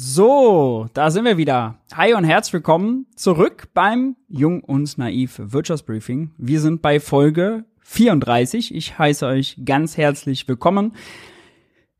So, 0.00 0.86
da 0.94 1.10
sind 1.10 1.24
wir 1.24 1.38
wieder. 1.38 1.80
Hi 1.92 2.14
und 2.14 2.22
herzlich 2.22 2.52
willkommen 2.52 3.06
zurück 3.16 3.66
beim 3.74 4.14
Jung 4.28 4.62
und 4.62 4.96
Naiv 4.96 5.40
Wirtschaftsbriefing. 5.42 6.30
Wir 6.38 6.60
sind 6.60 6.82
bei 6.82 7.00
Folge 7.00 7.64
34. 7.80 8.72
Ich 8.76 8.96
heiße 8.96 9.26
euch 9.26 9.58
ganz 9.64 9.96
herzlich 9.96 10.46
willkommen. 10.46 10.92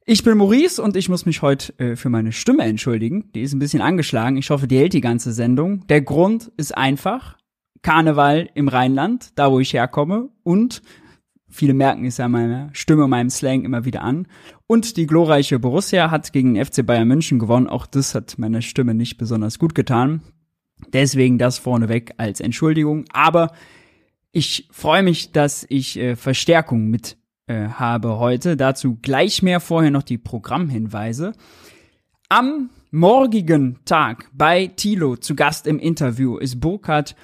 Ich 0.06 0.22
bin 0.22 0.38
Maurice 0.38 0.80
und 0.80 0.94
ich 0.96 1.08
muss 1.08 1.26
mich 1.26 1.42
heute 1.42 1.76
äh, 1.80 1.96
für 1.96 2.08
meine 2.08 2.30
Stimme 2.30 2.62
entschuldigen. 2.62 3.32
Die 3.34 3.42
ist 3.42 3.52
ein 3.52 3.58
bisschen 3.58 3.82
angeschlagen. 3.82 4.36
Ich 4.36 4.50
hoffe, 4.50 4.68
die 4.68 4.78
hält 4.78 4.92
die 4.92 5.00
ganze 5.00 5.32
Sendung. 5.32 5.84
Der 5.88 6.00
Grund 6.00 6.52
ist 6.56 6.78
einfach. 6.78 7.36
Karneval 7.82 8.48
im 8.54 8.68
Rheinland, 8.68 9.36
da 9.36 9.50
wo 9.50 9.58
ich 9.58 9.72
herkomme 9.72 10.28
und 10.44 10.82
Viele 11.50 11.74
merken 11.74 12.04
es 12.04 12.18
ja 12.18 12.28
meiner 12.28 12.68
Stimme, 12.72 13.08
meinem 13.08 13.30
Slang 13.30 13.64
immer 13.64 13.84
wieder 13.84 14.02
an. 14.02 14.26
Und 14.66 14.96
die 14.96 15.06
glorreiche 15.06 15.58
Borussia 15.58 16.10
hat 16.10 16.32
gegen 16.32 16.54
den 16.54 16.64
FC 16.64 16.84
Bayern 16.84 17.08
München 17.08 17.38
gewonnen. 17.38 17.68
Auch 17.68 17.86
das 17.86 18.14
hat 18.14 18.38
meiner 18.38 18.60
Stimme 18.60 18.94
nicht 18.94 19.16
besonders 19.16 19.58
gut 19.58 19.74
getan. 19.74 20.20
Deswegen 20.92 21.38
das 21.38 21.58
vorneweg 21.58 22.12
als 22.18 22.40
Entschuldigung. 22.40 23.04
Aber 23.12 23.52
ich 24.30 24.68
freue 24.70 25.02
mich, 25.02 25.32
dass 25.32 25.64
ich 25.68 25.98
äh, 25.98 26.16
Verstärkung 26.16 26.88
mit 26.88 27.16
äh, 27.46 27.68
habe 27.68 28.18
heute. 28.18 28.56
Dazu 28.56 28.98
gleich 29.00 29.42
mehr 29.42 29.60
vorher 29.60 29.90
noch 29.90 30.02
die 30.02 30.18
Programmhinweise. 30.18 31.32
Am 32.28 32.68
morgigen 32.90 33.78
Tag 33.86 34.28
bei 34.34 34.66
Tilo 34.66 35.16
zu 35.16 35.34
Gast 35.34 35.66
im 35.66 35.78
Interview 35.78 36.36
ist 36.36 36.60
Burkhard 36.60 37.16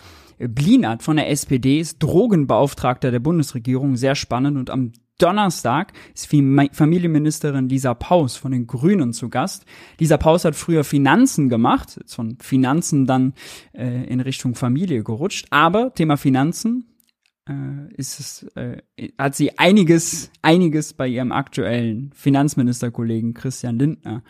Blinert 0.49 1.03
von 1.03 1.17
der 1.17 1.31
SPD 1.31 1.81
ist 1.81 1.99
Drogenbeauftragter 2.03 3.11
der 3.11 3.21
Bundesregierung, 3.21 3.97
sehr 3.97 4.15
spannend. 4.15 4.59
Und 4.59 4.71
am 4.71 4.93
Donnerstag 5.19 5.93
ist 6.13 6.27
Familienministerin 6.27 7.69
Lisa 7.69 7.95
Paus 7.95 8.37
von 8.37 8.51
den 8.51 8.67
Grünen 8.67 9.13
zu 9.13 9.29
Gast. 9.29 9.65
Lisa 9.99 10.17
Paus 10.17 10.45
hat 10.45 10.57
früher 10.57 10.83
Finanzen 10.83 11.49
gemacht, 11.49 11.99
ist 11.99 12.15
von 12.15 12.37
Finanzen 12.41 13.07
dann 13.07 13.35
äh, 13.73 14.05
in 14.07 14.21
Richtung 14.21 14.55
Familie 14.57 15.05
gerutscht. 15.05 15.47
Aber 15.51 15.95
Thema 15.95 16.17
Finanzen 16.17 16.87
äh, 17.49 17.95
ist 17.95 18.19
es, 18.19 18.43
äh, 18.57 18.83
hat 19.17 19.37
sie 19.37 19.57
einiges, 19.59 20.31
einiges 20.43 20.95
bei 20.95 21.07
ihrem 21.07 21.31
aktuellen 21.31 22.11
Finanzministerkollegen 22.15 23.35
Christian 23.35 23.79
Lindner 23.79 24.25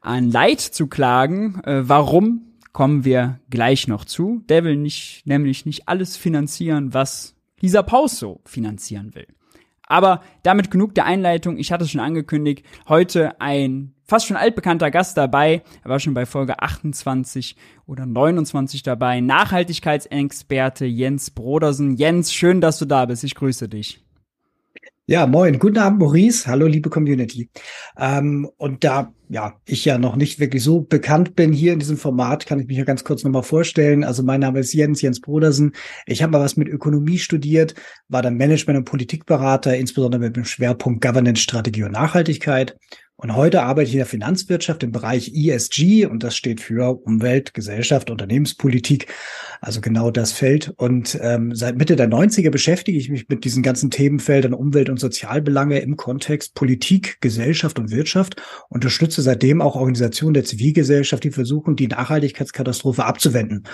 an 0.00 0.30
Leid 0.30 0.60
zu 0.60 0.86
klagen. 0.86 1.60
Äh, 1.64 1.88
warum 1.88 2.49
kommen 2.72 3.04
wir 3.04 3.40
gleich 3.50 3.88
noch 3.88 4.04
zu. 4.04 4.42
Der 4.48 4.64
will 4.64 4.76
nicht, 4.76 5.22
nämlich 5.26 5.66
nicht 5.66 5.88
alles 5.88 6.16
finanzieren, 6.16 6.94
was 6.94 7.34
Lisa 7.60 7.82
Paus 7.82 8.18
so 8.18 8.40
finanzieren 8.44 9.14
will. 9.14 9.26
Aber 9.90 10.22
damit 10.44 10.70
genug 10.70 10.94
der 10.94 11.04
Einleitung. 11.04 11.56
Ich 11.58 11.72
hatte 11.72 11.82
es 11.82 11.90
schon 11.90 12.00
angekündigt. 12.00 12.64
Heute 12.88 13.40
ein 13.40 13.92
fast 14.04 14.26
schon 14.26 14.36
altbekannter 14.36 14.90
Gast 14.90 15.16
dabei. 15.16 15.62
Er 15.82 15.90
war 15.90 15.98
schon 15.98 16.14
bei 16.14 16.26
Folge 16.26 16.60
28 16.60 17.56
oder 17.86 18.06
29 18.06 18.84
dabei. 18.84 19.20
Nachhaltigkeitsexperte 19.20 20.84
Jens 20.86 21.30
Brodersen. 21.32 21.96
Jens, 21.96 22.32
schön, 22.32 22.60
dass 22.60 22.78
du 22.78 22.84
da 22.84 23.06
bist. 23.06 23.24
Ich 23.24 23.34
grüße 23.34 23.68
dich. 23.68 24.00
Ja, 25.10 25.26
moin. 25.26 25.58
Guten 25.58 25.78
Abend, 25.78 25.98
Maurice. 25.98 26.46
Hallo, 26.46 26.68
liebe 26.68 26.88
Community. 26.88 27.50
Ähm, 27.98 28.48
und 28.58 28.84
da 28.84 29.12
ja, 29.28 29.54
ich 29.64 29.84
ja 29.84 29.98
noch 29.98 30.14
nicht 30.14 30.38
wirklich 30.38 30.62
so 30.62 30.82
bekannt 30.82 31.34
bin 31.34 31.52
hier 31.52 31.72
in 31.72 31.80
diesem 31.80 31.96
Format, 31.96 32.46
kann 32.46 32.60
ich 32.60 32.68
mich 32.68 32.76
ja 32.76 32.84
ganz 32.84 33.02
kurz 33.02 33.24
nochmal 33.24 33.42
vorstellen. 33.42 34.04
Also 34.04 34.22
mein 34.22 34.38
Name 34.38 34.60
ist 34.60 34.72
Jens, 34.72 35.02
Jens 35.02 35.20
Brodersen. 35.20 35.72
Ich 36.06 36.22
habe 36.22 36.30
mal 36.30 36.40
was 36.40 36.56
mit 36.56 36.68
Ökonomie 36.68 37.18
studiert, 37.18 37.74
war 38.06 38.22
dann 38.22 38.36
Management- 38.36 38.78
und 38.78 38.84
Politikberater, 38.84 39.76
insbesondere 39.76 40.20
mit 40.20 40.36
dem 40.36 40.44
Schwerpunkt 40.44 41.00
Governance, 41.00 41.42
Strategie 41.42 41.82
und 41.82 41.92
Nachhaltigkeit. 41.92 42.76
Und 43.20 43.36
heute 43.36 43.62
arbeite 43.64 43.86
ich 43.86 43.94
in 43.94 43.98
der 43.98 44.06
Finanzwirtschaft 44.06 44.82
im 44.82 44.92
Bereich 44.92 45.30
ESG 45.34 46.06
und 46.06 46.22
das 46.22 46.34
steht 46.34 46.62
für 46.62 47.04
Umwelt, 47.04 47.52
Gesellschaft, 47.52 48.08
Unternehmenspolitik, 48.08 49.08
also 49.60 49.82
genau 49.82 50.10
das 50.10 50.32
Feld. 50.32 50.72
Und 50.78 51.18
ähm, 51.20 51.54
seit 51.54 51.76
Mitte 51.76 51.96
der 51.96 52.08
90er 52.08 52.48
beschäftige 52.48 52.96
ich 52.96 53.10
mich 53.10 53.28
mit 53.28 53.44
diesen 53.44 53.62
ganzen 53.62 53.90
Themenfeldern 53.90 54.54
Umwelt- 54.54 54.88
und 54.88 54.98
Sozialbelange 54.98 55.80
im 55.80 55.98
Kontext 55.98 56.54
Politik, 56.54 57.20
Gesellschaft 57.20 57.78
und 57.78 57.90
Wirtschaft, 57.90 58.40
unterstütze 58.70 59.20
seitdem 59.20 59.60
auch 59.60 59.76
Organisationen 59.76 60.32
der 60.32 60.44
Zivilgesellschaft, 60.44 61.22
die 61.22 61.30
versuchen, 61.30 61.76
die 61.76 61.88
Nachhaltigkeitskatastrophe 61.88 63.04
abzuwenden. 63.04 63.64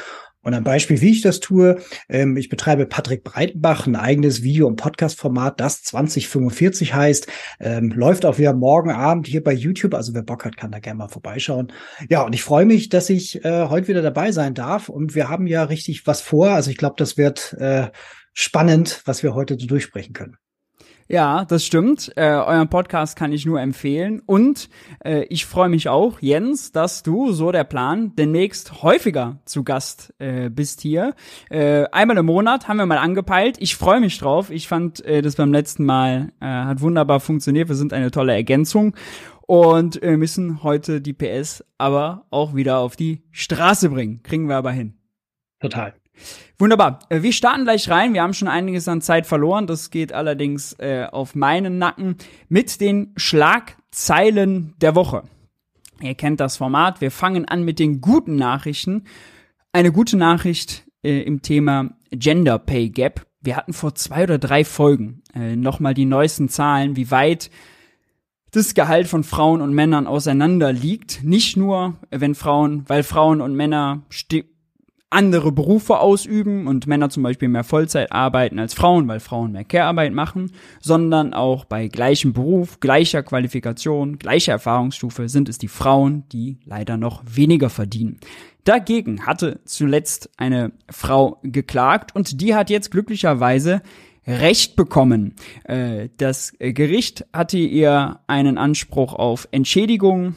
Und 0.46 0.54
ein 0.54 0.62
Beispiel, 0.62 1.00
wie 1.00 1.10
ich 1.10 1.22
das 1.22 1.40
tue, 1.40 1.80
ähm, 2.08 2.36
ich 2.36 2.48
betreibe 2.48 2.86
Patrick 2.86 3.24
Breitenbach, 3.24 3.88
ein 3.88 3.96
eigenes 3.96 4.44
Video- 4.44 4.68
und 4.68 4.76
Podcast-Format, 4.76 5.58
das 5.58 5.82
2045 5.82 6.94
heißt, 6.94 7.26
ähm, 7.58 7.90
läuft 7.90 8.24
auch 8.24 8.38
wieder 8.38 8.52
morgen 8.52 8.92
Abend 8.92 9.26
hier 9.26 9.42
bei 9.42 9.52
YouTube. 9.52 9.92
Also 9.92 10.14
wer 10.14 10.22
Bock 10.22 10.44
hat, 10.44 10.56
kann 10.56 10.70
da 10.70 10.78
gerne 10.78 10.98
mal 10.98 11.08
vorbeischauen. 11.08 11.72
Ja, 12.08 12.22
und 12.22 12.32
ich 12.32 12.44
freue 12.44 12.64
mich, 12.64 12.90
dass 12.90 13.10
ich 13.10 13.44
äh, 13.44 13.66
heute 13.66 13.88
wieder 13.88 14.02
dabei 14.02 14.30
sein 14.30 14.54
darf. 14.54 14.88
Und 14.88 15.16
wir 15.16 15.28
haben 15.28 15.48
ja 15.48 15.64
richtig 15.64 16.06
was 16.06 16.20
vor. 16.20 16.50
Also 16.50 16.70
ich 16.70 16.76
glaube, 16.76 16.94
das 16.96 17.16
wird 17.16 17.52
äh, 17.54 17.88
spannend, 18.32 19.02
was 19.04 19.24
wir 19.24 19.34
heute 19.34 19.58
so 19.58 19.66
durchsprechen 19.66 20.12
können. 20.12 20.36
Ja, 21.08 21.44
das 21.44 21.64
stimmt. 21.64 22.12
Äh, 22.16 22.30
euren 22.30 22.68
Podcast 22.68 23.16
kann 23.16 23.32
ich 23.32 23.46
nur 23.46 23.60
empfehlen. 23.60 24.20
Und 24.26 24.68
äh, 25.04 25.22
ich 25.24 25.46
freue 25.46 25.68
mich 25.68 25.88
auch, 25.88 26.20
Jens, 26.20 26.72
dass 26.72 27.04
du, 27.04 27.30
so 27.32 27.52
der 27.52 27.62
Plan, 27.62 28.14
demnächst 28.16 28.82
häufiger 28.82 29.38
zu 29.44 29.62
Gast 29.62 30.12
äh, 30.18 30.50
bist 30.50 30.80
hier. 30.80 31.14
Äh, 31.48 31.84
einmal 31.92 32.16
im 32.18 32.26
Monat 32.26 32.66
haben 32.66 32.78
wir 32.78 32.86
mal 32.86 32.98
angepeilt. 32.98 33.56
Ich 33.60 33.76
freue 33.76 34.00
mich 34.00 34.18
drauf. 34.18 34.50
Ich 34.50 34.66
fand 34.66 35.04
äh, 35.04 35.22
das 35.22 35.36
beim 35.36 35.52
letzten 35.52 35.84
Mal 35.84 36.32
äh, 36.40 36.46
hat 36.46 36.80
wunderbar 36.80 37.20
funktioniert. 37.20 37.68
Wir 37.68 37.76
sind 37.76 37.92
eine 37.92 38.10
tolle 38.10 38.34
Ergänzung. 38.34 38.96
Und 39.42 40.02
äh, 40.02 40.16
müssen 40.16 40.64
heute 40.64 41.00
die 41.00 41.12
PS 41.12 41.64
aber 41.78 42.26
auch 42.30 42.56
wieder 42.56 42.78
auf 42.78 42.96
die 42.96 43.22
Straße 43.30 43.90
bringen. 43.90 44.24
Kriegen 44.24 44.48
wir 44.48 44.56
aber 44.56 44.72
hin. 44.72 44.94
Total. 45.60 45.94
Wunderbar. 46.58 47.00
Äh, 47.08 47.22
wir 47.22 47.32
starten 47.32 47.64
gleich 47.64 47.88
rein. 47.88 48.14
Wir 48.14 48.22
haben 48.22 48.34
schon 48.34 48.48
einiges 48.48 48.88
an 48.88 49.00
Zeit 49.00 49.26
verloren. 49.26 49.66
Das 49.66 49.90
geht 49.90 50.12
allerdings 50.12 50.72
äh, 50.74 51.06
auf 51.10 51.34
meinen 51.34 51.78
Nacken 51.78 52.16
mit 52.48 52.80
den 52.80 53.12
Schlagzeilen 53.16 54.74
der 54.80 54.94
Woche. 54.94 55.24
Ihr 56.00 56.14
kennt 56.14 56.40
das 56.40 56.56
Format. 56.56 57.00
Wir 57.00 57.10
fangen 57.10 57.46
an 57.46 57.64
mit 57.64 57.78
den 57.78 58.00
guten 58.00 58.36
Nachrichten. 58.36 59.04
Eine 59.72 59.92
gute 59.92 60.16
Nachricht 60.16 60.84
äh, 61.02 61.22
im 61.22 61.42
Thema 61.42 61.90
Gender 62.10 62.58
Pay 62.58 62.90
Gap. 62.90 63.26
Wir 63.40 63.56
hatten 63.56 63.72
vor 63.72 63.94
zwei 63.94 64.24
oder 64.24 64.38
drei 64.38 64.64
Folgen 64.64 65.22
äh, 65.34 65.56
nochmal 65.56 65.94
die 65.94 66.04
neuesten 66.04 66.48
Zahlen, 66.48 66.96
wie 66.96 67.10
weit 67.10 67.50
das 68.50 68.74
Gehalt 68.74 69.06
von 69.06 69.22
Frauen 69.22 69.60
und 69.60 69.74
Männern 69.74 70.06
auseinander 70.06 70.72
liegt. 70.72 71.22
Nicht 71.22 71.56
nur, 71.56 71.96
wenn 72.10 72.34
Frauen, 72.34 72.84
weil 72.88 73.02
Frauen 73.02 73.40
und 73.40 73.54
Männer 73.54 74.02
andere 75.16 75.50
Berufe 75.50 75.98
ausüben 75.98 76.66
und 76.66 76.86
Männer 76.86 77.08
zum 77.08 77.22
Beispiel 77.22 77.48
mehr 77.48 77.64
Vollzeit 77.64 78.12
arbeiten 78.12 78.58
als 78.58 78.74
Frauen, 78.74 79.08
weil 79.08 79.18
Frauen 79.18 79.52
mehr 79.52 79.64
Care-Arbeit 79.64 80.12
machen, 80.12 80.52
sondern 80.82 81.32
auch 81.32 81.64
bei 81.64 81.88
gleichem 81.88 82.34
Beruf, 82.34 82.80
gleicher 82.80 83.22
Qualifikation, 83.22 84.18
gleicher 84.18 84.52
Erfahrungsstufe 84.52 85.30
sind 85.30 85.48
es 85.48 85.56
die 85.56 85.68
Frauen, 85.68 86.24
die 86.32 86.58
leider 86.66 86.98
noch 86.98 87.22
weniger 87.26 87.70
verdienen. 87.70 88.20
Dagegen 88.64 89.24
hatte 89.24 89.60
zuletzt 89.64 90.28
eine 90.36 90.72
Frau 90.90 91.38
geklagt 91.42 92.14
und 92.14 92.42
die 92.42 92.54
hat 92.54 92.68
jetzt 92.68 92.90
glücklicherweise 92.90 93.80
Recht 94.26 94.76
bekommen. 94.76 95.34
Äh, 95.64 96.10
das 96.18 96.52
Gericht 96.58 97.24
hatte 97.32 97.56
ihr 97.58 98.20
einen 98.26 98.58
Anspruch 98.58 99.14
auf 99.14 99.48
Entschädigung 99.50 100.34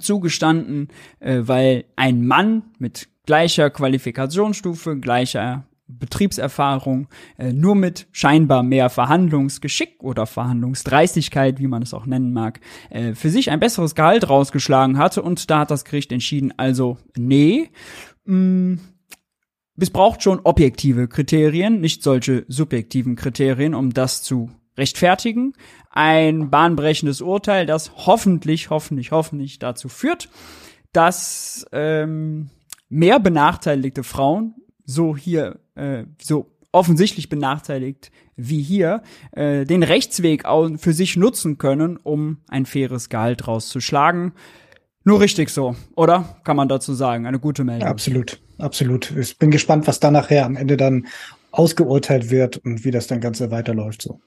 zugestanden, 0.00 0.88
äh, 1.20 1.40
weil 1.42 1.84
ein 1.96 2.26
Mann 2.26 2.62
mit 2.78 3.08
gleicher 3.28 3.68
Qualifikationsstufe, 3.68 4.96
gleicher 4.96 5.66
Betriebserfahrung, 5.86 7.08
äh, 7.36 7.52
nur 7.52 7.74
mit 7.74 8.06
scheinbar 8.10 8.62
mehr 8.62 8.88
Verhandlungsgeschick 8.88 10.02
oder 10.02 10.24
Verhandlungsdreistigkeit, 10.24 11.58
wie 11.58 11.66
man 11.66 11.82
es 11.82 11.92
auch 11.92 12.06
nennen 12.06 12.32
mag, 12.32 12.60
äh, 12.88 13.12
für 13.12 13.28
sich 13.28 13.50
ein 13.50 13.60
besseres 13.60 13.94
Gehalt 13.94 14.30
rausgeschlagen 14.30 14.96
hatte 14.96 15.20
und 15.20 15.50
da 15.50 15.58
hat 15.58 15.70
das 15.70 15.84
Gericht 15.84 16.10
entschieden, 16.10 16.54
also 16.56 16.96
nee, 17.18 17.68
mh, 18.24 18.34
mm, 18.34 18.80
es 19.78 19.90
braucht 19.90 20.22
schon 20.22 20.40
objektive 20.42 21.06
Kriterien, 21.06 21.82
nicht 21.82 22.02
solche 22.02 22.46
subjektiven 22.48 23.14
Kriterien, 23.14 23.74
um 23.74 23.92
das 23.92 24.22
zu 24.22 24.50
rechtfertigen. 24.78 25.52
Ein 25.90 26.48
bahnbrechendes 26.48 27.20
Urteil, 27.20 27.66
das 27.66 27.92
hoffentlich, 28.06 28.70
hoffentlich, 28.70 29.12
hoffentlich 29.12 29.58
dazu 29.58 29.88
führt, 29.88 30.30
dass 30.92 31.66
ähm, 31.72 32.50
mehr 32.88 33.20
benachteiligte 33.20 34.02
Frauen, 34.02 34.54
so 34.84 35.16
hier, 35.16 35.58
äh, 35.74 36.04
so 36.20 36.50
offensichtlich 36.72 37.28
benachteiligt 37.28 38.10
wie 38.36 38.62
hier, 38.62 39.02
äh, 39.32 39.64
den 39.64 39.82
Rechtsweg 39.82 40.44
für 40.76 40.92
sich 40.92 41.16
nutzen 41.16 41.58
können, 41.58 41.96
um 41.96 42.38
ein 42.48 42.66
faires 42.66 43.08
Gehalt 43.08 43.48
rauszuschlagen. 43.48 44.32
Nur 45.04 45.20
richtig 45.20 45.50
so, 45.50 45.74
oder? 45.96 46.40
Kann 46.44 46.56
man 46.56 46.68
dazu 46.68 46.92
sagen. 46.94 47.26
Eine 47.26 47.38
gute 47.38 47.64
Meldung. 47.64 47.86
Ja, 47.86 47.90
absolut, 47.90 48.40
absolut. 48.58 49.10
Ich 49.16 49.38
bin 49.38 49.50
gespannt, 49.50 49.86
was 49.86 50.00
da 50.00 50.10
nachher 50.10 50.44
am 50.44 50.56
Ende 50.56 50.76
dann 50.76 51.06
ausgeurteilt 51.50 52.30
wird 52.30 52.58
und 52.58 52.84
wie 52.84 52.90
das 52.90 53.06
dann 53.06 53.20
Ganze 53.20 53.50
weiterläuft 53.50 54.02
so. 54.02 54.20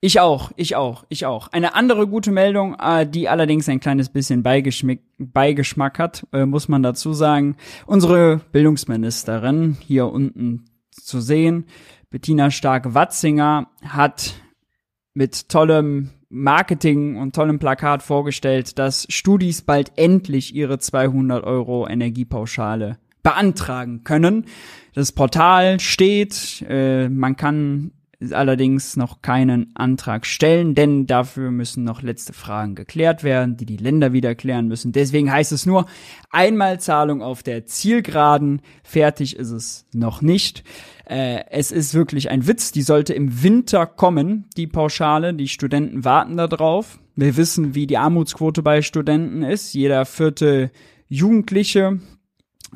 Ich 0.00 0.20
auch, 0.20 0.52
ich 0.54 0.76
auch, 0.76 1.04
ich 1.08 1.26
auch. 1.26 1.48
Eine 1.48 1.74
andere 1.74 2.06
gute 2.06 2.30
Meldung, 2.30 2.76
äh, 2.80 3.04
die 3.04 3.28
allerdings 3.28 3.68
ein 3.68 3.80
kleines 3.80 4.10
bisschen 4.10 4.44
Beigeschmack, 4.44 5.00
Beigeschmack 5.18 5.98
hat, 5.98 6.24
äh, 6.32 6.46
muss 6.46 6.68
man 6.68 6.84
dazu 6.84 7.12
sagen. 7.12 7.56
Unsere 7.84 8.40
Bildungsministerin 8.52 9.76
hier 9.80 10.06
unten 10.06 10.66
zu 10.92 11.20
sehen, 11.20 11.66
Bettina 12.10 12.52
Stark-Watzinger, 12.52 13.70
hat 13.82 14.34
mit 15.14 15.48
tollem 15.48 16.10
Marketing 16.28 17.16
und 17.16 17.34
tollem 17.34 17.58
Plakat 17.58 18.04
vorgestellt, 18.04 18.78
dass 18.78 19.04
Studis 19.08 19.62
bald 19.62 19.92
endlich 19.96 20.54
ihre 20.54 20.78
200 20.78 21.42
Euro 21.42 21.88
Energiepauschale 21.88 22.98
beantragen 23.24 24.04
können. 24.04 24.44
Das 24.94 25.10
Portal 25.10 25.80
steht, 25.80 26.64
äh, 26.68 27.08
man 27.08 27.34
kann 27.34 27.90
allerdings 28.30 28.96
noch 28.96 29.22
keinen 29.22 29.70
Antrag 29.74 30.26
stellen, 30.26 30.74
denn 30.74 31.06
dafür 31.06 31.50
müssen 31.50 31.84
noch 31.84 32.02
letzte 32.02 32.32
Fragen 32.32 32.74
geklärt 32.74 33.22
werden, 33.22 33.56
die 33.56 33.66
die 33.66 33.76
Länder 33.76 34.12
wieder 34.12 34.34
klären 34.34 34.66
müssen. 34.66 34.92
Deswegen 34.92 35.30
heißt 35.30 35.52
es 35.52 35.66
nur 35.66 35.86
Einmalzahlung 36.30 37.22
auf 37.22 37.42
der 37.42 37.66
Zielgeraden. 37.66 38.60
Fertig 38.82 39.36
ist 39.36 39.50
es 39.50 39.86
noch 39.92 40.20
nicht. 40.20 40.64
Äh, 41.08 41.44
es 41.50 41.70
ist 41.70 41.94
wirklich 41.94 42.30
ein 42.30 42.46
Witz. 42.46 42.72
Die 42.72 42.82
sollte 42.82 43.14
im 43.14 43.42
Winter 43.42 43.86
kommen, 43.86 44.46
die 44.56 44.66
Pauschale. 44.66 45.32
Die 45.32 45.48
Studenten 45.48 46.04
warten 46.04 46.36
darauf. 46.36 46.98
Wir 47.14 47.36
wissen, 47.36 47.74
wie 47.74 47.86
die 47.86 47.98
Armutsquote 47.98 48.62
bei 48.62 48.82
Studenten 48.82 49.42
ist. 49.42 49.74
Jeder 49.74 50.04
vierte 50.04 50.70
Jugendliche 51.08 52.00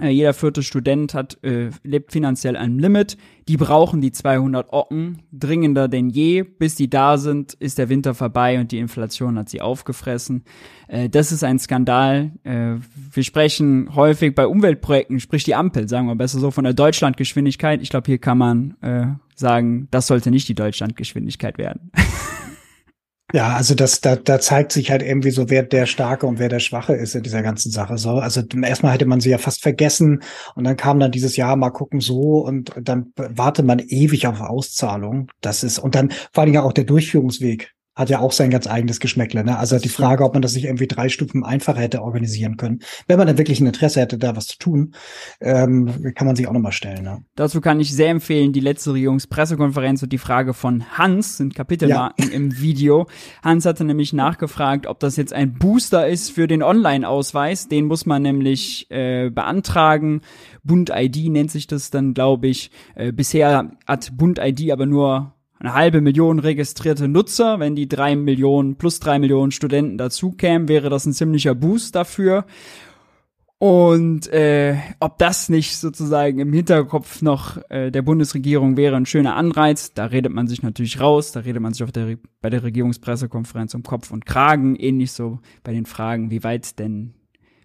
jeder 0.01 0.33
vierte 0.33 0.63
Student 0.63 1.13
hat, 1.13 1.43
äh, 1.45 1.71
lebt 1.83 2.13
finanziell 2.13 2.57
ein 2.57 2.79
Limit. 2.79 3.19
Die 3.49 3.57
brauchen 3.57 4.01
die 4.01 4.13
200 4.13 4.73
Ocken 4.73 5.23
dringender 5.33 5.89
denn 5.89 6.09
je. 6.09 6.43
Bis 6.45 6.77
die 6.77 6.89
da 6.89 7.19
sind, 7.19 7.55
ist 7.55 7.77
der 7.79 7.89
Winter 7.89 8.15
vorbei 8.15 8.59
und 8.59 8.73
die 8.73 8.79
Inflation 8.79 9.39
hat 9.39 9.51
sie 9.51 9.61
aufgefressen. 9.61 10.45
Äh, 10.89 11.11
das 11.11 11.31
ist 11.31 11.45
ein 11.45 11.59
Skandal. 11.59 12.33
Äh, 12.45 12.77
wir 13.13 13.23
sprechen 13.23 13.95
häufig 13.95 14.35
bei 14.35 14.47
Umweltprojekten, 14.47 15.21
sprich 15.21 15.45
die 15.45 15.55
Ampel, 15.55 15.89
sagen 15.89 16.07
wir 16.07 16.17
besser 16.17 16.39
so, 16.39 16.51
von 16.51 16.65
der 16.65 16.75
Deutschlandgeschwindigkeit. 16.75 17.83
Ich 17.83 17.91
glaube, 17.91 18.07
hier 18.07 18.19
kann 18.19 18.39
man 18.39 18.77
äh, 18.81 19.07
sagen, 19.35 19.89
das 19.91 20.07
sollte 20.07 20.31
nicht 20.31 20.49
die 20.49 20.55
Deutschlandgeschwindigkeit 20.55 21.59
werden. 21.59 21.91
Ja, 23.33 23.55
also 23.57 23.75
das, 23.75 24.03
da, 24.03 24.17
da 24.17 24.41
zeigt 24.41 24.73
sich 24.73 24.91
halt 24.91 25.03
irgendwie 25.03 25.31
so, 25.31 25.49
wer 25.49 25.63
der 25.63 25.87
Starke 25.87 26.27
und 26.27 26.39
wer 26.39 26.51
der 26.51 26.61
Schwache 26.61 26.93
ist 26.95 27.15
in 27.15 27.23
dieser 27.23 27.43
ganzen 27.43 27.71
Sache. 27.71 27.97
So, 27.97 28.11
also 28.11 28.43
erstmal 28.63 28.93
hätte 28.93 29.07
man 29.07 29.21
sie 29.21 29.31
ja 29.31 29.39
fast 29.39 29.63
vergessen 29.63 30.23
und 30.55 30.65
dann 30.65 30.77
kam 30.77 31.01
dann 31.01 31.13
dieses 31.13 31.37
Jahr 31.37 31.57
mal 31.57 31.71
gucken 31.71 32.01
so 32.01 32.45
und 32.45 32.73
dann 32.79 33.13
warte 33.17 33.63
man 33.63 33.79
ewig 33.79 34.27
auf 34.27 34.41
Auszahlung. 34.41 35.31
Das 35.41 35.63
ist 35.65 35.79
und 35.79 35.95
dann 35.95 36.11
vor 36.33 36.43
allem 36.45 36.53
ja 36.53 36.63
auch 36.63 36.75
der 36.75 36.85
Durchführungsweg 36.85 37.73
hat 37.95 38.09
ja 38.09 38.21
auch 38.21 38.33
sein 38.33 38.51
ganz 38.51 38.67
eigenes 38.67 39.01
Geschmäckle. 39.01 39.45
Ne? 39.45 39.59
Also 39.59 39.79
die 39.79 39.91
Frage, 39.91 40.25
ob 40.25 40.33
man 40.33 40.41
das 40.41 40.55
nicht 40.55 40.65
irgendwie 40.65 40.87
drei 40.87 41.11
Stufen 41.11 41.45
einfacher 41.45 41.81
hätte 41.81 42.03
organisieren 42.03 42.57
können. 42.57 42.81
Wenn 43.07 43.19
man 43.19 43.27
dann 43.27 43.37
wirklich 43.37 43.61
ein 43.61 43.67
Interesse 43.67 44.01
hätte, 44.01 44.17
da 44.17 44.35
was 44.35 44.47
zu 44.47 44.59
tun, 44.59 44.95
ähm, 45.41 46.15
kann 46.15 46.27
man 46.27 46.35
sich 46.35 46.47
auch 46.47 46.53
nochmal 46.53 46.73
stellen. 46.73 47.05
Ne? 47.05 47.25
Dazu 47.35 47.61
kann 47.61 47.81
ich 47.81 47.95
sehr 47.95 48.09
empfehlen, 48.09 48.53
die 48.53 48.61
letzte 48.61 48.95
Regierungspressekonferenz 48.95 50.03
und 50.03 50.13
die 50.13 50.19
Frage 50.19 50.55
von 50.55 50.85
Hans, 50.97 51.37
sind 51.37 51.55
Kapitelmarken 51.55 52.29
ja. 52.29 52.33
im 52.35 52.61
Video. 52.61 53.07
Hans 53.43 53.67
hatte 53.67 53.85
nämlich 53.85 54.15
nachgefragt, 54.15 54.87
ob 54.87 54.99
das 55.01 55.17
jetzt 55.17 55.35
ein 55.35 55.59
Booster 55.59 56.09
ist 56.09 56.31
für 56.31 56.47
den 56.47 56.63
Online-Ausweis. 56.63 57.69
Den 57.69 57.85
muss 57.85 58.07
man 58.07 58.23
nämlich 58.23 58.91
äh, 58.91 59.29
beantragen. 59.29 60.23
Bund 60.65 60.91
ID 60.95 61.29
nennt 61.29 61.51
sich 61.51 61.67
das 61.67 61.91
dann, 61.91 62.15
glaube 62.15 62.49
ich. 62.49 62.71
Äh, 62.95 63.13
bisher 63.13 63.73
hat 63.87 64.17
Bund 64.17 64.39
ID 64.39 64.71
aber 64.73 64.87
nur 64.87 65.35
eine 65.63 65.75
halbe 65.75 66.01
Million 66.01 66.41
registrierte 66.41 67.07
Nutzer. 67.09 67.61
Wenn 67.61 67.77
die 67.77 67.89
drei 67.89 68.17
Millionen 68.17 68.77
plus 68.77 68.99
drei 68.99 69.19
Millionen 69.19 69.53
Studenten 69.53 69.97
dazu 69.97 70.33
kämen, 70.33 70.69
wäre 70.69 70.91
das 70.91 71.07
ein 71.07 71.13
ziemlicher 71.13 71.55
Boost 71.55 71.95
dafür. 71.95 72.47
Und 73.59 74.27
äh, 74.33 74.77
ob 74.99 75.19
das 75.19 75.49
nicht 75.49 75.77
sozusagen 75.77 76.41
im 76.41 76.53
Hinterkopf 76.53 77.23
noch 77.23 77.59
äh, 77.71 77.93
der 77.93 78.03
Bundesregierung 78.03 78.77
wäre 78.77 78.97
ein 78.97 79.07
schöner 79.07 79.37
Anreiz, 79.37 79.95
da 79.95 80.07
redet 80.07 80.33
man 80.33 80.49
sich 80.49 80.65
natürlich 80.65 80.99
raus, 80.99 81.31
da 81.31 81.41
redet 81.41 81.63
man 81.63 81.73
sich 81.73 81.85
auf 81.85 81.93
der, 81.93 82.17
bei 82.41 82.51
der 82.51 82.65
Regierungspressekonferenz 82.65 83.73
um 83.77 83.85
Kopf 83.85 84.11
und 84.11 84.27
Kragen, 84.27 84.75
ähnlich 84.75 85.13
so 85.13 85.39
bei 85.63 85.73
den 85.73 85.87
Fragen, 85.87 86.33
wie 86.33 86.43
weit 86.43 86.81
denn, 86.81 87.15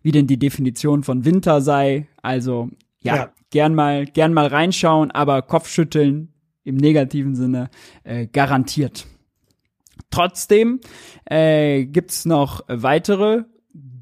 wie 0.03 0.11
denn 0.11 0.27
die 0.27 0.37
Definition 0.37 1.01
von 1.01 1.25
Winter 1.25 1.61
sei. 1.61 2.07
Also 2.21 2.69
ja, 3.01 3.15
ja. 3.15 3.29
gern 3.49 3.73
mal, 3.73 4.05
gern 4.05 4.35
mal 4.35 4.45
reinschauen, 4.45 5.09
aber 5.09 5.41
Kopfschütteln 5.41 6.31
im 6.67 6.75
negativen 6.75 7.35
Sinne 7.35 7.69
äh, 8.03 8.27
garantiert. 8.27 9.07
Trotzdem 10.09 10.79
äh, 11.25 11.85
gibt 11.85 12.11
noch 12.25 12.61
weitere 12.67 13.43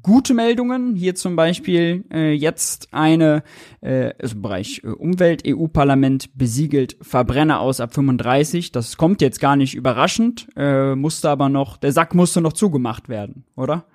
gute 0.06 0.34
Meldungen. 0.34 0.94
Hier 0.94 1.16
zum 1.16 1.34
Beispiel 1.34 2.04
äh, 2.12 2.32
jetzt 2.32 2.88
eine, 2.92 3.42
äh, 3.80 4.12
also 4.20 4.36
im 4.36 4.42
Bereich 4.42 4.82
äh, 4.84 4.88
Umwelt, 4.88 5.42
EU-Parlament 5.46 6.36
besiegelt 6.38 6.96
Verbrenner 7.00 7.60
aus 7.60 7.80
ab 7.80 7.92
35. 7.92 8.70
Das 8.70 8.96
kommt 8.96 9.20
jetzt 9.20 9.40
gar 9.40 9.56
nicht 9.56 9.74
überraschend, 9.74 10.46
äh, 10.56 10.94
musste 10.94 11.28
aber 11.28 11.48
noch, 11.48 11.76
der 11.76 11.92
Sack 11.92 12.14
musste 12.14 12.40
noch 12.40 12.52
zugemacht 12.52 13.08
werden, 13.08 13.44
oder? 13.56 13.86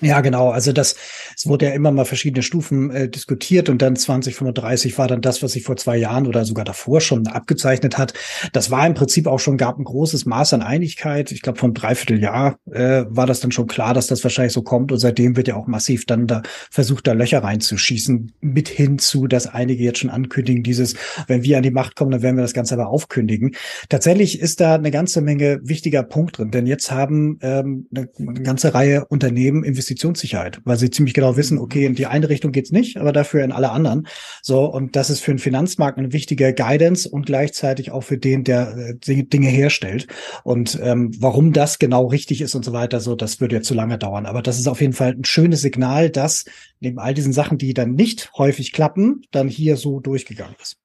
Ja, 0.00 0.20
genau. 0.20 0.50
Also 0.50 0.72
das, 0.72 0.94
es 1.36 1.46
wurde 1.46 1.66
ja 1.66 1.72
immer 1.72 1.90
mal 1.90 2.04
verschiedene 2.04 2.42
Stufen 2.42 2.90
äh, 2.90 3.08
diskutiert 3.08 3.68
und 3.68 3.82
dann 3.82 3.96
2035 3.96 4.96
war 4.96 5.08
dann 5.08 5.20
das, 5.20 5.42
was 5.42 5.52
sich 5.52 5.64
vor 5.64 5.76
zwei 5.76 5.96
Jahren 5.96 6.26
oder 6.26 6.44
sogar 6.44 6.64
davor 6.64 7.00
schon 7.00 7.26
abgezeichnet 7.26 7.98
hat. 7.98 8.14
Das 8.52 8.70
war 8.70 8.86
im 8.86 8.94
Prinzip 8.94 9.26
auch 9.26 9.40
schon, 9.40 9.56
gab 9.56 9.78
ein 9.78 9.84
großes 9.84 10.24
Maß 10.24 10.54
an 10.54 10.62
Einigkeit. 10.62 11.32
Ich 11.32 11.42
glaube, 11.42 11.58
vom 11.58 11.74
Dreivierteljahr 11.74 12.58
äh, 12.70 13.04
war 13.08 13.26
das 13.26 13.40
dann 13.40 13.50
schon 13.50 13.66
klar, 13.66 13.92
dass 13.92 14.06
das 14.06 14.22
wahrscheinlich 14.22 14.52
so 14.52 14.62
kommt 14.62 14.92
und 14.92 14.98
seitdem 14.98 15.36
wird 15.36 15.48
ja 15.48 15.56
auch 15.56 15.66
massiv 15.66 16.06
dann 16.06 16.28
da 16.28 16.42
versucht, 16.70 17.06
da 17.06 17.12
Löcher 17.12 17.42
reinzuschießen, 17.42 18.32
mit 18.40 18.68
hinzu, 18.68 19.26
dass 19.26 19.48
einige 19.48 19.82
jetzt 19.82 19.98
schon 19.98 20.10
ankündigen, 20.10 20.62
dieses, 20.62 20.94
wenn 21.26 21.42
wir 21.42 21.56
an 21.56 21.64
die 21.64 21.70
Macht 21.72 21.96
kommen, 21.96 22.12
dann 22.12 22.22
werden 22.22 22.36
wir 22.36 22.42
das 22.42 22.54
Ganze 22.54 22.74
aber 22.74 22.88
aufkündigen. 22.88 23.56
Tatsächlich 23.88 24.40
ist 24.40 24.60
da 24.60 24.76
eine 24.76 24.92
ganze 24.92 25.22
Menge 25.22 25.58
wichtiger 25.62 26.04
Punkt 26.04 26.38
drin, 26.38 26.52
denn 26.52 26.66
jetzt 26.66 26.92
haben 26.92 27.38
ähm, 27.42 27.88
eine, 27.92 28.08
eine 28.16 28.42
ganze 28.42 28.74
Reihe 28.74 29.04
Unternehmen 29.06 29.64
investiert 29.64 29.87
Investitionssicherheit, 29.88 30.60
weil 30.64 30.76
sie 30.76 30.90
ziemlich 30.90 31.14
genau 31.14 31.36
wissen, 31.36 31.58
okay, 31.58 31.86
in 31.86 31.94
die 31.94 32.06
eine 32.06 32.28
Richtung 32.28 32.52
geht's 32.52 32.70
nicht, 32.70 32.98
aber 32.98 33.12
dafür 33.12 33.42
in 33.42 33.52
alle 33.52 33.70
anderen. 33.70 34.06
So, 34.42 34.64
und 34.64 34.96
das 34.96 35.08
ist 35.08 35.20
für 35.20 35.32
den 35.32 35.38
Finanzmarkt 35.38 35.98
eine 35.98 36.12
wichtige 36.12 36.52
Guidance 36.52 37.08
und 37.08 37.26
gleichzeitig 37.26 37.90
auch 37.90 38.02
für 38.02 38.18
den, 38.18 38.44
der 38.44 38.76
äh, 38.76 39.24
Dinge 39.24 39.48
herstellt. 39.48 40.06
Und 40.44 40.78
ähm, 40.82 41.10
warum 41.18 41.52
das 41.52 41.78
genau 41.78 42.06
richtig 42.06 42.42
ist 42.42 42.54
und 42.54 42.64
so 42.64 42.72
weiter, 42.72 43.00
so, 43.00 43.14
das 43.16 43.40
würde 43.40 43.56
ja 43.56 43.62
zu 43.62 43.74
lange 43.74 43.98
dauern. 43.98 44.26
Aber 44.26 44.42
das 44.42 44.58
ist 44.58 44.68
auf 44.68 44.80
jeden 44.80 44.92
Fall 44.92 45.12
ein 45.12 45.24
schönes 45.24 45.62
Signal, 45.62 46.10
dass 46.10 46.44
neben 46.80 46.98
all 46.98 47.14
diesen 47.14 47.32
Sachen, 47.32 47.58
die 47.58 47.72
dann 47.74 47.94
nicht 47.94 48.30
häufig 48.36 48.72
klappen, 48.72 49.22
dann 49.30 49.48
hier 49.48 49.76
so 49.76 50.00
durchgegangen 50.00 50.56
ist. 50.60 50.76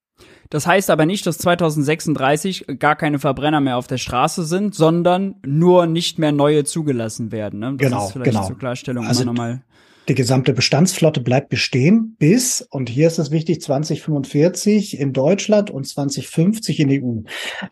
Das 0.53 0.67
heißt 0.67 0.91
aber 0.91 1.07
nicht, 1.07 1.25
dass 1.25 1.39
2036 1.39 2.77
gar 2.77 2.95
keine 2.95 3.17
Verbrenner 3.17 3.59
mehr 3.59 3.75
auf 3.75 3.87
der 3.87 3.97
Straße 3.97 4.43
sind, 4.43 4.75
sondern 4.75 5.33
nur 5.43 5.87
nicht 5.87 6.19
mehr 6.19 6.31
neue 6.31 6.63
zugelassen 6.63 7.31
werden. 7.31 7.59
Ne? 7.59 7.75
Das 7.75 7.89
genau, 7.89 8.05
ist 8.05 8.11
vielleicht 8.11 8.31
genau. 8.33 8.45
zur 8.45 8.59
Klarstellung 8.59 9.07
also, 9.07 9.23
nochmal. 9.23 9.63
Die 10.09 10.13
gesamte 10.13 10.53
Bestandsflotte 10.53 11.21
bleibt 11.21 11.49
bestehen 11.49 12.15
bis, 12.19 12.61
und 12.69 12.87
hier 12.87 13.07
ist 13.07 13.17
es 13.17 13.31
wichtig, 13.31 13.61
2045 13.61 14.99
in 14.99 15.11
Deutschland 15.11 15.71
und 15.71 15.87
2050 15.87 16.81
in 16.81 16.89
der 16.89 17.01
EU. 17.01 17.21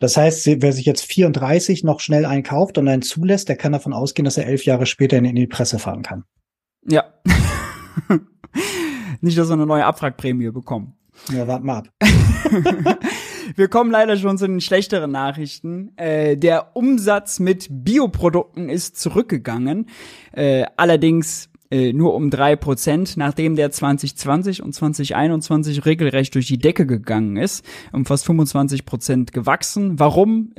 Das 0.00 0.16
heißt, 0.16 0.44
wer 0.60 0.72
sich 0.72 0.84
jetzt 0.84 1.04
34 1.04 1.84
noch 1.84 2.00
schnell 2.00 2.24
einkauft 2.24 2.78
und 2.78 2.88
einen 2.88 3.02
zulässt, 3.02 3.48
der 3.48 3.54
kann 3.54 3.70
davon 3.70 3.92
ausgehen, 3.92 4.24
dass 4.24 4.38
er 4.38 4.46
elf 4.46 4.64
Jahre 4.64 4.86
später 4.86 5.18
in 5.18 5.36
die 5.36 5.46
Presse 5.46 5.78
fahren 5.78 6.02
kann. 6.02 6.24
Ja. 6.88 7.04
Nicht, 9.20 9.38
dass 9.38 9.50
wir 9.50 9.52
eine 9.52 9.66
neue 9.66 9.84
Abwrackprämie 9.84 10.50
bekommen. 10.50 10.96
Ja, 11.30 11.46
warte 11.46 11.64
mal 11.64 11.78
ab. 11.78 11.88
Wir 13.56 13.68
kommen 13.68 13.90
leider 13.90 14.16
schon 14.16 14.38
zu 14.38 14.46
den 14.46 14.60
schlechteren 14.60 15.10
Nachrichten. 15.10 15.92
Äh, 15.96 16.36
der 16.36 16.76
Umsatz 16.76 17.38
mit 17.38 17.68
Bioprodukten 17.70 18.68
ist 18.68 18.98
zurückgegangen. 18.98 19.86
Äh, 20.32 20.64
allerdings 20.76 21.50
äh, 21.70 21.92
nur 21.92 22.14
um 22.14 22.30
drei 22.30 22.56
Prozent, 22.56 23.16
nachdem 23.16 23.56
der 23.56 23.70
2020 23.70 24.62
und 24.62 24.74
2021 24.74 25.84
regelrecht 25.84 26.34
durch 26.34 26.46
die 26.46 26.58
Decke 26.58 26.86
gegangen 26.86 27.36
ist, 27.36 27.64
um 27.92 28.04
fast 28.04 28.26
25 28.26 28.84
Prozent 28.84 29.32
gewachsen. 29.32 29.98
Warum? 29.98 30.52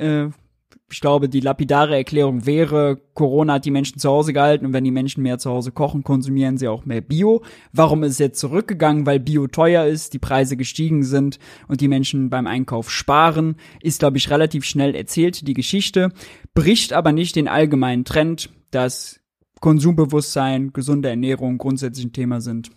Ich 0.94 1.00
glaube, 1.00 1.28
die 1.28 1.40
lapidare 1.40 1.96
Erklärung 1.96 2.46
wäre, 2.46 3.00
Corona 3.14 3.54
hat 3.54 3.64
die 3.64 3.72
Menschen 3.72 3.98
zu 3.98 4.08
Hause 4.08 4.32
gehalten 4.32 4.64
und 4.64 4.72
wenn 4.74 4.84
die 4.84 4.92
Menschen 4.92 5.24
mehr 5.24 5.38
zu 5.38 5.50
Hause 5.50 5.72
kochen, 5.72 6.04
konsumieren 6.04 6.56
sie 6.56 6.68
auch 6.68 6.84
mehr 6.84 7.00
Bio. 7.00 7.42
Warum 7.72 8.04
ist 8.04 8.12
es 8.12 8.18
jetzt 8.20 8.38
zurückgegangen? 8.38 9.04
Weil 9.04 9.18
Bio 9.18 9.48
teuer 9.48 9.86
ist, 9.86 10.12
die 10.12 10.20
Preise 10.20 10.56
gestiegen 10.56 11.02
sind 11.02 11.40
und 11.66 11.80
die 11.80 11.88
Menschen 11.88 12.30
beim 12.30 12.46
Einkauf 12.46 12.92
sparen, 12.92 13.56
ist, 13.82 13.98
glaube 13.98 14.18
ich, 14.18 14.30
relativ 14.30 14.64
schnell 14.64 14.94
erzählt, 14.94 15.48
die 15.48 15.54
Geschichte, 15.54 16.12
bricht 16.54 16.92
aber 16.92 17.10
nicht 17.10 17.34
den 17.34 17.48
allgemeinen 17.48 18.04
Trend, 18.04 18.50
dass 18.70 19.18
Konsumbewusstsein, 19.60 20.72
gesunde 20.72 21.08
Ernährung 21.08 21.58
grundsätzlich 21.58 22.06
ein 22.06 22.12
Thema 22.12 22.40
sind, 22.40 22.70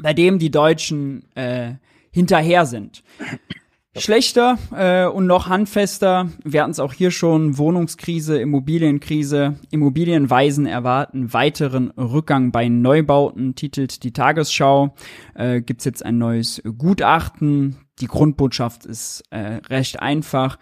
bei 0.00 0.14
dem 0.14 0.38
die 0.38 0.52
Deutschen 0.52 1.24
äh, 1.34 1.72
hinterher 2.12 2.66
sind. 2.66 3.02
Schlechter 4.00 4.58
äh, 4.74 5.06
und 5.06 5.26
noch 5.26 5.48
handfester, 5.48 6.28
wir 6.44 6.62
hatten 6.62 6.70
es 6.70 6.80
auch 6.80 6.92
hier 6.92 7.10
schon, 7.10 7.58
Wohnungskrise, 7.58 8.38
Immobilienkrise, 8.38 9.56
Immobilienweisen 9.70 10.66
erwarten 10.66 11.32
weiteren 11.32 11.90
Rückgang 11.90 12.52
bei 12.52 12.68
Neubauten, 12.68 13.54
titelt 13.54 14.02
die 14.02 14.12
Tagesschau. 14.12 14.94
Äh, 15.34 15.60
Gibt 15.60 15.84
jetzt 15.84 16.04
ein 16.04 16.18
neues 16.18 16.62
Gutachten. 16.78 17.76
Die 18.00 18.06
Grundbotschaft 18.06 18.86
ist 18.86 19.24
äh, 19.30 19.60
recht 19.68 20.00
einfach. 20.00 20.58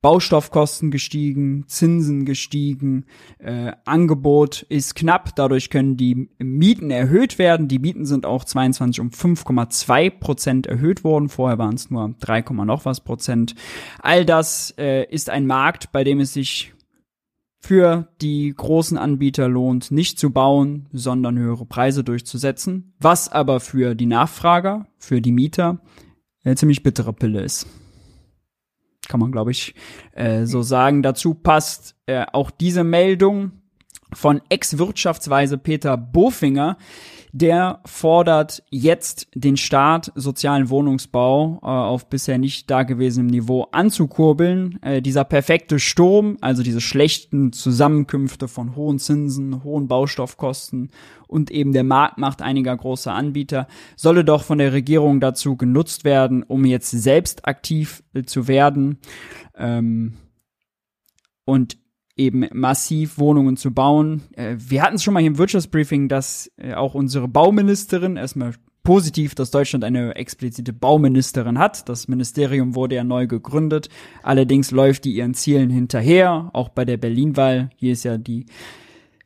Baustoffkosten 0.00 0.92
gestiegen, 0.92 1.64
Zinsen 1.66 2.24
gestiegen, 2.24 3.06
äh, 3.38 3.72
Angebot 3.84 4.62
ist 4.68 4.94
knapp, 4.94 5.34
dadurch 5.34 5.70
können 5.70 5.96
die 5.96 6.28
Mieten 6.38 6.92
erhöht 6.92 7.38
werden. 7.38 7.66
Die 7.66 7.80
Mieten 7.80 8.06
sind 8.06 8.24
auch 8.24 8.44
22 8.44 9.00
um 9.00 9.10
5,2 9.10 10.10
Prozent 10.10 10.66
erhöht 10.68 11.02
worden, 11.02 11.28
vorher 11.28 11.58
waren 11.58 11.74
es 11.74 11.90
nur 11.90 12.14
3, 12.20 12.42
noch 12.64 12.84
was 12.84 13.00
Prozent. 13.00 13.56
All 14.00 14.24
das 14.24 14.72
äh, 14.78 15.04
ist 15.10 15.30
ein 15.30 15.46
Markt, 15.46 15.90
bei 15.90 16.04
dem 16.04 16.20
es 16.20 16.32
sich 16.32 16.74
für 17.60 18.06
die 18.20 18.54
großen 18.56 18.96
Anbieter 18.96 19.48
lohnt, 19.48 19.90
nicht 19.90 20.20
zu 20.20 20.30
bauen, 20.30 20.86
sondern 20.92 21.36
höhere 21.36 21.66
Preise 21.66 22.04
durchzusetzen, 22.04 22.94
was 23.00 23.28
aber 23.28 23.58
für 23.58 23.96
die 23.96 24.06
Nachfrager, 24.06 24.86
für 24.96 25.20
die 25.20 25.32
Mieter, 25.32 25.80
eine 26.44 26.54
ziemlich 26.54 26.84
bittere 26.84 27.12
Pille 27.12 27.42
ist 27.42 27.66
kann 29.08 29.20
man, 29.20 29.32
glaube 29.32 29.50
ich, 29.50 29.74
äh, 30.12 30.44
so 30.44 30.62
sagen. 30.62 31.02
Dazu 31.02 31.34
passt 31.34 31.96
äh, 32.06 32.26
auch 32.32 32.50
diese 32.50 32.84
Meldung 32.84 33.52
von 34.12 34.40
Ex-Wirtschaftsweise 34.48 35.58
Peter 35.58 35.96
Bofinger. 35.96 36.78
Der 37.40 37.78
fordert 37.84 38.64
jetzt 38.68 39.28
den 39.32 39.56
Staat, 39.56 40.10
sozialen 40.16 40.70
Wohnungsbau 40.70 41.60
äh, 41.62 41.66
auf 41.66 42.10
bisher 42.10 42.36
nicht 42.36 42.68
dagewesenem 42.68 43.28
Niveau 43.28 43.68
anzukurbeln. 43.70 44.82
Äh, 44.82 45.02
dieser 45.02 45.22
perfekte 45.22 45.78
Sturm, 45.78 46.36
also 46.40 46.64
diese 46.64 46.80
schlechten 46.80 47.52
Zusammenkünfte 47.52 48.48
von 48.48 48.74
hohen 48.74 48.98
Zinsen, 48.98 49.62
hohen 49.62 49.86
Baustoffkosten 49.86 50.90
und 51.28 51.52
eben 51.52 51.72
der 51.72 51.84
Marktmacht 51.84 52.42
einiger 52.42 52.76
großer 52.76 53.14
Anbieter, 53.14 53.68
solle 53.94 54.24
doch 54.24 54.42
von 54.42 54.58
der 54.58 54.72
Regierung 54.72 55.20
dazu 55.20 55.54
genutzt 55.54 56.02
werden, 56.02 56.42
um 56.42 56.64
jetzt 56.64 56.90
selbst 56.90 57.46
aktiv 57.46 58.02
äh, 58.14 58.24
zu 58.24 58.48
werden. 58.48 58.98
Ähm, 59.56 60.14
und 61.44 61.78
eben 62.18 62.46
massiv 62.52 63.18
Wohnungen 63.18 63.56
zu 63.56 63.72
bauen. 63.72 64.22
Äh, 64.36 64.56
wir 64.58 64.82
hatten 64.82 64.96
es 64.96 65.04
schon 65.04 65.14
mal 65.14 65.20
hier 65.20 65.30
im 65.30 65.38
Wirtschaftsbriefing, 65.38 66.08
dass 66.08 66.50
äh, 66.56 66.74
auch 66.74 66.94
unsere 66.94 67.28
Bauministerin 67.28 68.16
erstmal 68.16 68.52
positiv, 68.82 69.34
dass 69.34 69.50
Deutschland 69.50 69.84
eine 69.84 70.16
explizite 70.16 70.72
Bauministerin 70.72 71.58
hat. 71.58 71.88
Das 71.88 72.08
Ministerium 72.08 72.74
wurde 72.74 72.96
ja 72.96 73.04
neu 73.04 73.26
gegründet. 73.26 73.88
Allerdings 74.22 74.70
läuft 74.70 75.04
die 75.04 75.14
ihren 75.14 75.34
Zielen 75.34 75.70
hinterher, 75.70 76.50
auch 76.52 76.70
bei 76.70 76.84
der 76.84 76.96
Berlin-Wahl. 76.96 77.70
Hier 77.76 77.92
ist 77.92 78.04
ja 78.04 78.18
die 78.18 78.46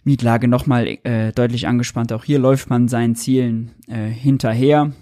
Mietlage 0.05 0.49
nochmal 0.49 0.99
äh, 1.05 1.33
deutlich 1.33 1.69
angespannt. 1.69 2.13
Auch 2.13 2.25
hier 2.25 2.39
läuft 2.41 2.71
man 2.71 2.89
seinen 2.89 3.15
Zielen 3.15 3.71
äh, 3.87 4.09
hinterher. 4.09 4.93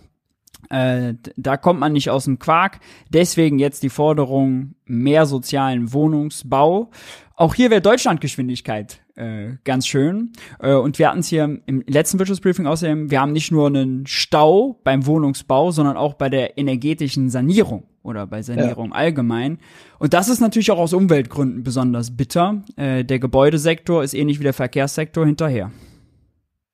Äh, 0.71 1.15
da 1.37 1.57
kommt 1.57 1.81
man 1.81 1.93
nicht 1.93 2.11
aus 2.11 2.25
dem 2.25 2.39
Quark. 2.39 2.81
Deswegen 3.11 3.59
jetzt 3.59 3.83
die 3.83 3.91
Forderung 3.91 4.75
mehr 4.87 5.27
sozialen 5.27 5.93
Wohnungsbau. 5.93 6.91
Auch 7.37 7.55
hier 7.55 7.71
wäre 7.71 7.81
Deutschlandgeschwindigkeit 7.81 9.00
äh, 9.21 9.57
ganz 9.65 9.87
schön. 9.87 10.33
Äh, 10.59 10.75
und 10.75 10.99
wir 10.99 11.09
hatten 11.09 11.21
es 11.21 11.29
hier 11.29 11.61
im 11.67 11.85
letzten 11.87 12.19
Wirtschaftsbriefing 12.19 12.67
außerdem, 12.67 13.11
wir 13.11 13.21
haben 13.21 13.33
nicht 13.33 13.53
nur 13.53 13.67
einen 13.67 14.07
Stau 14.07 14.81
beim 14.83 15.07
Wohnungsbau, 15.07 15.71
sondern 15.71 15.97
auch 15.97 16.15
bei 16.15 16.29
der 16.29 16.59
energetischen 16.59 17.29
Sanierung 17.29 17.85
oder 18.03 18.27
bei 18.27 18.43
Sanierung 18.43 18.91
ja. 18.91 18.95
allgemein. 18.95 19.59
Und 19.99 20.15
das 20.15 20.29
ist 20.29 20.41
natürlich 20.41 20.71
auch 20.71 20.79
aus 20.79 20.93
Umweltgründen 20.93 21.62
besonders 21.62 22.17
bitter. 22.17 22.62
Äh, 22.77 23.05
der 23.05 23.19
Gebäudesektor 23.19 24.03
ist 24.03 24.15
ähnlich 24.15 24.39
wie 24.39 24.45
der 24.45 24.55
Verkehrssektor 24.55 25.27
hinterher. 25.27 25.71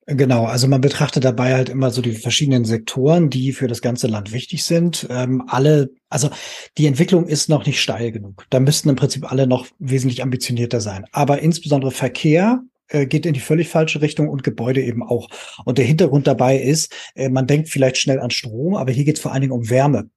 Genau, 0.08 0.44
also 0.44 0.68
man 0.68 0.80
betrachtet 0.80 1.24
dabei 1.24 1.54
halt 1.54 1.68
immer 1.68 1.90
so 1.90 2.00
die 2.00 2.12
verschiedenen 2.12 2.64
Sektoren, 2.64 3.28
die 3.28 3.52
für 3.52 3.66
das 3.66 3.82
ganze 3.82 4.06
Land 4.06 4.32
wichtig 4.32 4.62
sind. 4.62 5.04
Ähm, 5.10 5.42
alle, 5.48 5.90
also 6.08 6.30
die 6.78 6.86
Entwicklung 6.86 7.26
ist 7.26 7.48
noch 7.48 7.66
nicht 7.66 7.80
steil 7.82 8.12
genug. 8.12 8.46
Da 8.50 8.60
müssten 8.60 8.88
im 8.88 8.94
Prinzip 8.94 9.30
alle 9.30 9.48
noch 9.48 9.66
wesentlich 9.80 10.22
ambitionierter 10.22 10.80
sein. 10.80 11.06
Aber 11.10 11.40
insbesondere 11.40 11.90
Verkehr 11.90 12.62
äh, 12.86 13.06
geht 13.06 13.26
in 13.26 13.34
die 13.34 13.40
völlig 13.40 13.68
falsche 13.68 14.00
Richtung 14.00 14.28
und 14.28 14.44
Gebäude 14.44 14.80
eben 14.80 15.02
auch. 15.02 15.28
Und 15.64 15.78
der 15.78 15.84
Hintergrund 15.84 16.28
dabei 16.28 16.56
ist, 16.56 16.94
äh, 17.16 17.28
man 17.28 17.48
denkt 17.48 17.68
vielleicht 17.68 17.96
schnell 17.96 18.20
an 18.20 18.30
Strom, 18.30 18.76
aber 18.76 18.92
hier 18.92 19.04
geht 19.04 19.16
es 19.16 19.22
vor 19.22 19.32
allen 19.32 19.40
Dingen 19.40 19.52
um 19.52 19.68
Wärme. 19.70 20.08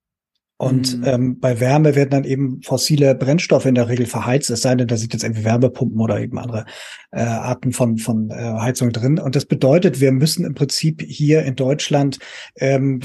Und 0.62 0.98
mhm. 0.98 1.04
ähm, 1.06 1.40
bei 1.40 1.62
Wärme 1.62 1.96
werden 1.96 2.10
dann 2.10 2.24
eben 2.26 2.62
fossile 2.64 3.16
Brennstoffe 3.16 3.66
in 3.66 3.76
der 3.76 3.88
Regel 3.88 4.06
verheizt, 4.06 4.50
es 4.50 4.62
sei 4.62 4.76
denn, 4.76 4.90
da 4.90 4.98
sind 4.98 5.14
jetzt 5.14 5.24
irgendwie 5.24 5.46
Wärmepumpen 5.46 6.02
oder 6.02 6.20
eben 6.20 6.38
andere 6.38 6.66
äh, 7.12 7.22
Arten 7.22 7.72
von, 7.72 7.98
von 7.98 8.30
äh, 8.30 8.34
Heizung 8.34 8.92
drin. 8.92 9.20
Und 9.20 9.38
das 9.38 9.46
bedeutet, 9.46 10.02
wir 10.02 10.12
müssen 10.12 10.44
im 10.44 10.56
Prinzip 10.56 11.02
hier 11.02 11.44
in 11.44 11.56
Deutschland 11.56 12.20
ähm, 12.58 13.00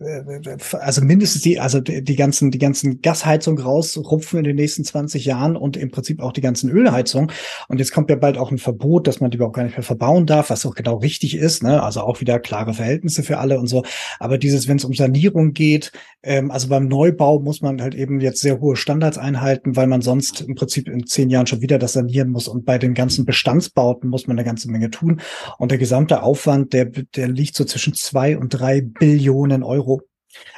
äh, 0.00 0.56
also 0.78 1.02
mindestens 1.02 1.42
die, 1.42 1.58
also 1.58 1.80
die, 1.80 2.04
die 2.04 2.14
ganzen, 2.14 2.52
die 2.52 2.58
ganzen 2.58 3.02
Gasheizung 3.02 3.58
rausrupfen 3.58 4.38
in 4.38 4.44
den 4.44 4.54
nächsten 4.56 4.84
20 4.84 5.24
Jahren 5.24 5.56
und 5.56 5.76
im 5.76 5.90
Prinzip 5.90 6.20
auch 6.20 6.32
die 6.32 6.40
ganzen 6.40 6.70
Ölheizungen. 6.70 7.32
Und 7.66 7.78
jetzt 7.78 7.90
kommt 7.90 8.10
ja 8.10 8.16
bald 8.16 8.38
auch 8.38 8.52
ein 8.52 8.58
Verbot, 8.58 9.08
dass 9.08 9.20
man 9.20 9.32
die 9.32 9.38
überhaupt 9.38 9.56
gar 9.56 9.64
nicht 9.64 9.76
mehr 9.76 9.82
verbauen 9.82 10.26
darf, 10.26 10.50
was 10.50 10.64
auch 10.64 10.76
genau 10.76 10.98
richtig 10.98 11.36
ist, 11.36 11.64
ne? 11.64 11.82
Also 11.82 12.02
auch 12.02 12.20
wieder 12.20 12.38
klare 12.38 12.74
Verhältnisse 12.74 13.24
für 13.24 13.38
alle 13.38 13.58
und 13.58 13.66
so. 13.66 13.82
Aber 14.20 14.38
dieses, 14.38 14.68
wenn 14.68 14.76
es 14.76 14.84
um 14.84 14.94
Sanierung 14.94 15.52
geht, 15.52 15.90
ähm, 16.22 16.50
also 16.50 16.59
beim 16.68 16.88
Neubau 16.88 17.40
muss 17.40 17.60
man 17.60 17.80
halt 17.80 17.94
eben 17.94 18.20
jetzt 18.20 18.40
sehr 18.40 18.60
hohe 18.60 18.76
Standards 18.76 19.18
einhalten, 19.18 19.76
weil 19.76 19.86
man 19.86 20.02
sonst 20.02 20.40
im 20.42 20.54
Prinzip 20.54 20.88
in 20.88 21.06
zehn 21.06 21.30
Jahren 21.30 21.46
schon 21.46 21.60
wieder 21.60 21.78
das 21.78 21.92
sanieren 21.92 22.30
muss. 22.30 22.48
Und 22.48 22.64
bei 22.64 22.78
den 22.78 22.94
ganzen 22.94 23.24
Bestandsbauten 23.24 24.10
muss 24.10 24.26
man 24.26 24.38
eine 24.38 24.44
ganze 24.44 24.70
Menge 24.70 24.90
tun. 24.90 25.20
Und 25.58 25.70
der 25.70 25.78
gesamte 25.78 26.22
Aufwand, 26.22 26.72
der, 26.72 26.86
der 26.86 27.28
liegt 27.28 27.56
so 27.56 27.64
zwischen 27.64 27.94
zwei 27.94 28.36
und 28.36 28.50
drei 28.50 28.80
Billionen 28.80 29.62
Euro. 29.62 30.02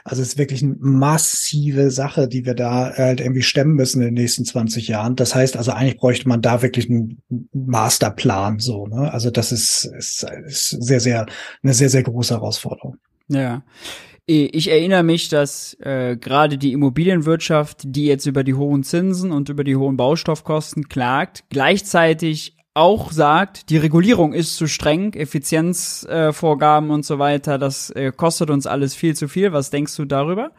Also 0.04 0.23
es 0.23 0.28
ist 0.28 0.38
wirklich 0.38 0.62
eine 0.62 0.76
massive 0.78 1.90
Sache, 1.90 2.28
die 2.28 2.44
wir 2.44 2.54
da 2.54 2.92
halt 2.94 3.21
irgendwie 3.21 3.42
stemmen 3.42 3.75
müssen 3.75 4.00
in 4.00 4.09
den 4.09 4.23
nächsten 4.23 4.44
20 4.44 4.88
Jahren. 4.88 5.16
Das 5.16 5.35
heißt 5.35 5.56
also, 5.56 5.73
eigentlich 5.73 5.97
bräuchte 5.97 6.28
man 6.28 6.42
da 6.42 6.62
wirklich 6.62 6.90
einen 6.90 7.23
Masterplan, 7.52 8.59
so, 8.59 8.87
ne? 8.87 9.12
Also 9.12 9.30
das 9.30 9.52
ist, 9.52 9.85
ist, 9.97 10.26
ist 10.47 10.71
sehr, 10.71 11.00
sehr, 11.00 11.26
eine 11.62 11.75
sehr, 11.75 11.88
sehr 11.88 12.02
große 12.02 12.35
Herausforderung. 12.35 12.97
Ja. 13.28 13.62
Ich 14.25 14.71
erinnere 14.71 15.02
mich, 15.02 15.29
dass 15.31 15.75
äh, 15.81 16.17
gerade 16.17 16.57
die 16.57 16.73
Immobilienwirtschaft, 16.73 17.81
die 17.83 18.07
jetzt 18.07 18.26
über 18.26 18.45
die 18.45 18.55
hohen 18.55 18.85
Zinsen 18.85 19.33
und 19.33 19.49
über 19.49 19.64
die 19.64 19.75
hohen 19.75 19.97
Baustoffkosten 19.97 20.88
klagt, 20.88 21.43
gleichzeitig 21.50 22.57
auch 22.75 23.11
sagt, 23.11 23.69
die 23.69 23.79
Regulierung 23.79 24.33
ist 24.33 24.57
zu 24.57 24.69
streng, 24.69 25.12
Effizienzvorgaben 25.14 26.91
äh, 26.91 26.93
und 26.93 27.05
so 27.05 27.19
weiter, 27.19 27.59
das 27.59 27.91
äh, 27.91 28.12
kostet 28.17 28.50
uns 28.50 28.67
alles 28.67 28.95
viel 28.95 29.17
zu 29.17 29.26
viel. 29.26 29.52
Was 29.52 29.71
denkst 29.71 29.97
du 29.97 30.05
darüber? 30.05 30.52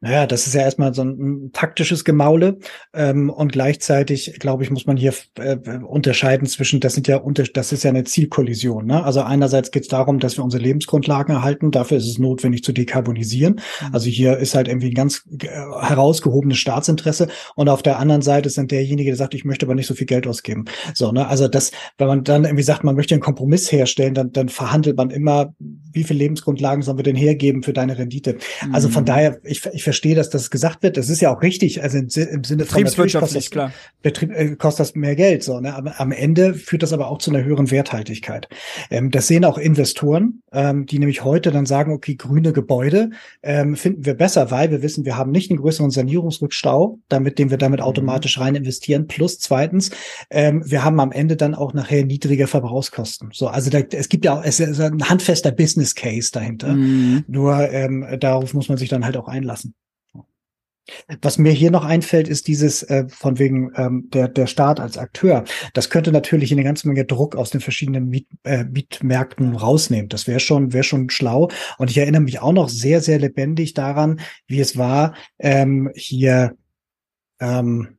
Naja, 0.00 0.26
das 0.26 0.46
ist 0.46 0.54
ja 0.54 0.60
erstmal 0.60 0.92
so 0.92 1.02
ein, 1.02 1.46
ein 1.46 1.52
taktisches 1.52 2.04
Gemaule. 2.04 2.58
Ähm, 2.92 3.30
und 3.30 3.52
gleichzeitig, 3.52 4.38
glaube 4.38 4.62
ich, 4.62 4.70
muss 4.70 4.84
man 4.86 4.98
hier 4.98 5.14
äh, 5.38 5.56
unterscheiden 5.78 6.46
zwischen, 6.46 6.80
das 6.80 6.92
sind 6.92 7.08
ja 7.08 7.16
unter, 7.16 7.44
das 7.44 7.72
ist 7.72 7.82
ja 7.82 7.90
eine 7.90 8.04
Zielkollision. 8.04 8.84
Ne? 8.84 9.02
Also 9.02 9.22
einerseits 9.22 9.70
geht 9.70 9.84
es 9.84 9.88
darum, 9.88 10.18
dass 10.18 10.36
wir 10.36 10.44
unsere 10.44 10.62
Lebensgrundlagen 10.62 11.34
erhalten. 11.34 11.70
Dafür 11.70 11.96
ist 11.96 12.08
es 12.08 12.18
notwendig 12.18 12.62
zu 12.62 12.72
dekarbonisieren. 12.72 13.54
Mhm. 13.54 13.94
Also 13.94 14.10
hier 14.10 14.36
ist 14.36 14.54
halt 14.54 14.68
irgendwie 14.68 14.88
ein 14.88 14.94
ganz 14.94 15.24
äh, 15.40 15.48
herausgehobenes 15.48 16.58
Staatsinteresse. 16.58 17.28
Und 17.54 17.70
auf 17.70 17.82
der 17.82 17.98
anderen 17.98 18.22
Seite 18.22 18.48
ist 18.48 18.58
dann 18.58 18.68
derjenige, 18.68 19.10
der 19.10 19.16
sagt, 19.16 19.32
ich 19.32 19.46
möchte 19.46 19.64
aber 19.64 19.74
nicht 19.74 19.86
so 19.86 19.94
viel 19.94 20.06
Geld 20.06 20.26
ausgeben. 20.26 20.66
So, 20.92 21.10
ne? 21.10 21.26
Also 21.26 21.48
das, 21.48 21.70
wenn 21.96 22.06
man 22.06 22.22
dann 22.22 22.44
irgendwie 22.44 22.64
sagt, 22.64 22.84
man 22.84 22.96
möchte 22.96 23.14
einen 23.14 23.22
Kompromiss 23.22 23.72
herstellen, 23.72 24.12
dann, 24.12 24.30
dann 24.30 24.50
verhandelt 24.50 24.98
man 24.98 25.08
immer, 25.08 25.54
wie 25.58 26.04
viele 26.04 26.18
Lebensgrundlagen 26.18 26.82
sollen 26.82 26.98
wir 26.98 27.02
denn 27.02 27.16
hergeben 27.16 27.62
für 27.62 27.72
deine 27.72 27.96
Rendite? 27.96 28.36
Mhm. 28.62 28.74
Also 28.74 28.90
von 28.90 29.04
mhm. 29.04 29.06
daher, 29.06 29.40
ich, 29.42 29.64
ich 29.72 29.85
verstehe, 29.86 30.16
dass 30.16 30.30
das 30.30 30.50
gesagt 30.50 30.82
wird. 30.82 30.96
Das 30.96 31.08
ist 31.08 31.20
ja 31.20 31.32
auch 31.32 31.42
richtig. 31.42 31.80
Also 31.80 31.98
im, 31.98 32.06
im 32.06 32.10
Sinne 32.10 32.64
von 32.64 32.82
Betriebswirtschaftlich, 32.82 33.52
klar. 33.52 33.72
Betrieb, 34.02 34.32
äh, 34.32 34.56
kostet 34.56 34.80
das 34.80 34.94
mehr 34.96 35.14
Geld. 35.14 35.44
So, 35.44 35.60
ne? 35.60 35.76
Aber 35.76 36.00
am 36.00 36.10
Ende 36.10 36.54
führt 36.54 36.82
das 36.82 36.92
aber 36.92 37.08
auch 37.08 37.18
zu 37.18 37.30
einer 37.30 37.44
höheren 37.44 37.70
Werthaltigkeit. 37.70 38.48
Ähm, 38.90 39.12
das 39.12 39.28
sehen 39.28 39.44
auch 39.44 39.58
Investoren, 39.58 40.42
ähm, 40.52 40.86
die 40.86 40.98
nämlich 40.98 41.22
heute 41.22 41.52
dann 41.52 41.66
sagen, 41.66 41.92
okay, 41.92 42.16
grüne 42.16 42.52
Gebäude 42.52 43.10
ähm, 43.44 43.76
finden 43.76 44.04
wir 44.04 44.14
besser, 44.14 44.50
weil 44.50 44.72
wir 44.72 44.82
wissen, 44.82 45.04
wir 45.04 45.16
haben 45.16 45.30
nicht 45.30 45.52
einen 45.52 45.60
größeren 45.60 45.92
Sanierungsrückstau, 45.92 46.98
damit, 47.08 47.38
den 47.38 47.50
wir 47.50 47.58
damit 47.58 47.78
mhm. 47.78 47.86
automatisch 47.86 48.40
rein 48.40 48.56
investieren. 48.56 49.06
Plus 49.06 49.38
zweitens, 49.38 49.92
ähm, 50.30 50.64
wir 50.66 50.82
haben 50.82 50.98
am 50.98 51.12
Ende 51.12 51.36
dann 51.36 51.54
auch 51.54 51.74
nachher 51.74 52.04
niedrige 52.04 52.48
Verbrauchskosten. 52.48 53.30
So, 53.32 53.46
also 53.46 53.70
da, 53.70 53.78
es 53.78 54.08
gibt 54.08 54.24
ja 54.24 54.36
auch, 54.36 54.44
es 54.44 54.58
ist 54.58 54.80
ein 54.80 55.08
handfester 55.08 55.52
Business 55.52 55.94
Case 55.94 56.32
dahinter. 56.32 56.74
Mhm. 56.74 57.24
Nur 57.28 57.70
ähm, 57.70 58.04
darauf 58.18 58.52
muss 58.52 58.68
man 58.68 58.78
sich 58.78 58.88
dann 58.88 59.04
halt 59.04 59.16
auch 59.16 59.28
einlassen. 59.28 59.75
Was 61.22 61.38
mir 61.38 61.52
hier 61.52 61.70
noch 61.70 61.84
einfällt, 61.84 62.28
ist 62.28 62.46
dieses 62.48 62.82
äh, 62.84 63.08
von 63.08 63.38
wegen 63.38 63.72
ähm, 63.76 64.08
der 64.12 64.28
der 64.28 64.46
Staat 64.46 64.80
als 64.80 64.98
Akteur. 64.98 65.44
Das 65.74 65.90
könnte 65.90 66.12
natürlich 66.12 66.52
eine 66.52 66.64
ganze 66.64 66.88
Menge 66.88 67.04
Druck 67.04 67.36
aus 67.36 67.50
den 67.50 67.60
verschiedenen 67.60 68.08
Miet, 68.08 68.28
äh, 68.44 68.64
Mietmärkten 68.64 69.54
rausnehmen. 69.56 70.08
Das 70.08 70.26
wäre 70.26 70.40
schon 70.40 70.72
wäre 70.72 70.84
schon 70.84 71.10
schlau. 71.10 71.48
Und 71.78 71.90
ich 71.90 71.98
erinnere 71.98 72.22
mich 72.22 72.40
auch 72.40 72.52
noch 72.52 72.68
sehr 72.68 73.00
sehr 73.00 73.18
lebendig 73.18 73.74
daran, 73.74 74.20
wie 74.46 74.60
es 74.60 74.76
war 74.76 75.14
ähm, 75.38 75.90
hier. 75.94 76.56
Ähm, 77.40 77.96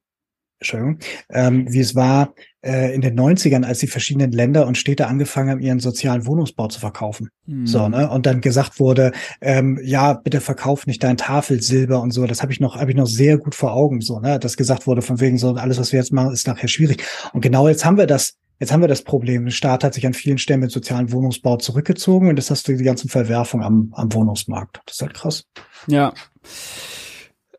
Entschuldigung, 0.60 1.00
ähm, 1.30 1.72
wie 1.72 1.82
es 1.82 1.94
war 1.94 2.34
äh, 2.68 2.94
in 2.94 3.02
den 3.02 3.18
90ern, 3.18 3.64
als 3.64 3.80
die 3.80 3.88
verschiedenen 3.88 4.32
Länder 4.32 4.68
und 4.68 4.78
Städte 4.78 5.08
angefangen 5.08 5.50
haben, 5.50 5.60
ihren 5.60 5.80
sozialen 5.80 6.26
Wohnungsbau 6.26 6.68
zu 6.68 6.80
verkaufen. 6.80 7.30
Mhm. 7.46 7.66
So, 7.66 7.88
ne? 7.88 8.10
Und 8.10 8.26
dann 8.26 8.42
gesagt 8.42 8.80
wurde, 8.80 9.14
ähm, 9.42 9.80
ja, 9.84 10.14
bitte 10.14 10.42
verkauf 10.42 10.86
nicht 10.86 11.04
dein 11.04 11.18
Tafelsilber 11.18 12.02
und 12.02 12.12
so. 12.12 12.26
Das 12.28 12.42
habe 12.42 12.52
ich 12.52 12.60
noch, 12.60 12.76
habe 12.76 12.92
ich 12.92 12.98
noch 12.98 13.08
sehr 13.08 13.38
gut 13.38 13.56
vor 13.56 13.74
Augen, 13.74 14.02
so, 14.02 14.20
ne? 14.20 14.38
Dass 14.40 14.58
gesagt 14.58 14.86
wurde, 14.86 15.02
von 15.02 15.20
wegen 15.20 15.38
so, 15.38 15.54
alles, 15.54 15.80
was 15.80 15.92
wir 15.92 16.00
jetzt 16.00 16.12
machen, 16.12 16.34
ist 16.34 16.48
nachher 16.48 16.68
schwierig. 16.68 17.04
Und 17.34 17.42
genau 17.42 17.68
jetzt 17.68 17.86
haben 17.86 17.98
wir 17.98 18.08
das, 18.08 18.36
Jetzt 18.60 18.72
haben 18.72 18.82
wir 18.82 18.88
das 18.88 19.04
Problem. 19.04 19.46
Der 19.46 19.52
Staat 19.52 19.84
hat 19.84 19.94
sich 19.94 20.08
an 20.08 20.16
vielen 20.16 20.40
Stellen 20.40 20.62
mit 20.62 20.72
sozialen 20.72 21.12
Wohnungsbau 21.12 21.58
zurückgezogen 21.58 22.28
und 22.28 22.38
das 22.38 22.50
hast 22.50 22.68
du 22.68 22.76
die 22.76 22.84
ganzen 22.84 23.08
Verwerfungen 23.08 23.64
am, 23.64 23.94
am 23.94 24.12
Wohnungsmarkt. 24.12 24.82
Das 24.86 24.96
ist 24.96 25.02
halt 25.04 25.14
krass. 25.14 25.44
Ja. 25.86 26.12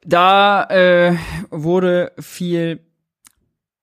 Da 0.05 0.65
äh, 0.65 1.17
wurde 1.51 2.13
viel 2.19 2.81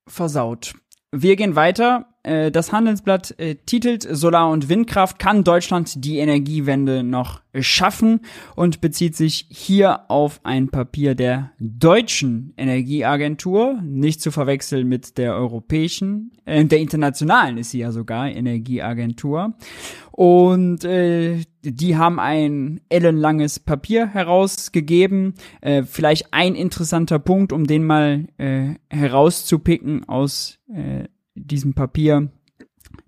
versaut. 0.08 0.74
Wir 1.18 1.38
gehen 1.38 1.56
weiter. 1.56 2.08
Äh, 2.24 2.52
das 2.52 2.74
Handelsblatt 2.74 3.40
äh, 3.40 3.56
titelt 3.56 4.04
Solar- 4.04 4.50
und 4.52 4.68
Windkraft 4.68 5.18
kann 5.18 5.46
Deutschland 5.46 6.04
die 6.04 6.18
Energiewende 6.18 7.04
noch 7.04 7.42
schaffen 7.58 8.20
und 8.58 8.82
bezieht 8.82 9.16
sich 9.16 9.48
hier 9.50 10.10
auf 10.10 10.42
ein 10.44 10.68
Papier 10.68 11.16
der 11.16 11.52
deutschen 11.58 12.54
Energieagentur, 12.58 13.80
nicht 13.82 14.20
zu 14.20 14.32
verwechseln 14.32 14.90
mit 14.90 15.18
der 15.18 15.36
europäischen, 15.36 16.34
äh, 16.44 16.66
der 16.66 16.80
internationalen 16.80 17.58
ist 17.60 17.72
sie 17.72 17.80
ja 17.80 17.94
sogar 17.94 18.30
Energieagentur. 18.30 19.54
Und 20.12 20.84
äh, 20.84 21.44
die 21.66 21.98
haben 21.98 22.20
ein 22.20 22.82
ellenlanges 22.90 23.60
Papier 23.60 24.08
herausgegeben. 24.08 25.34
Äh, 25.62 25.84
vielleicht 25.84 26.34
ein 26.34 26.56
interessanter 26.56 27.20
Punkt, 27.20 27.52
um 27.52 27.66
den 27.66 27.84
mal 27.84 28.28
äh, 28.38 28.76
herauszupicken 28.90 30.08
aus 30.08 30.60
äh, 30.74 31.06
diesem 31.36 31.74
Papier, 31.74 32.30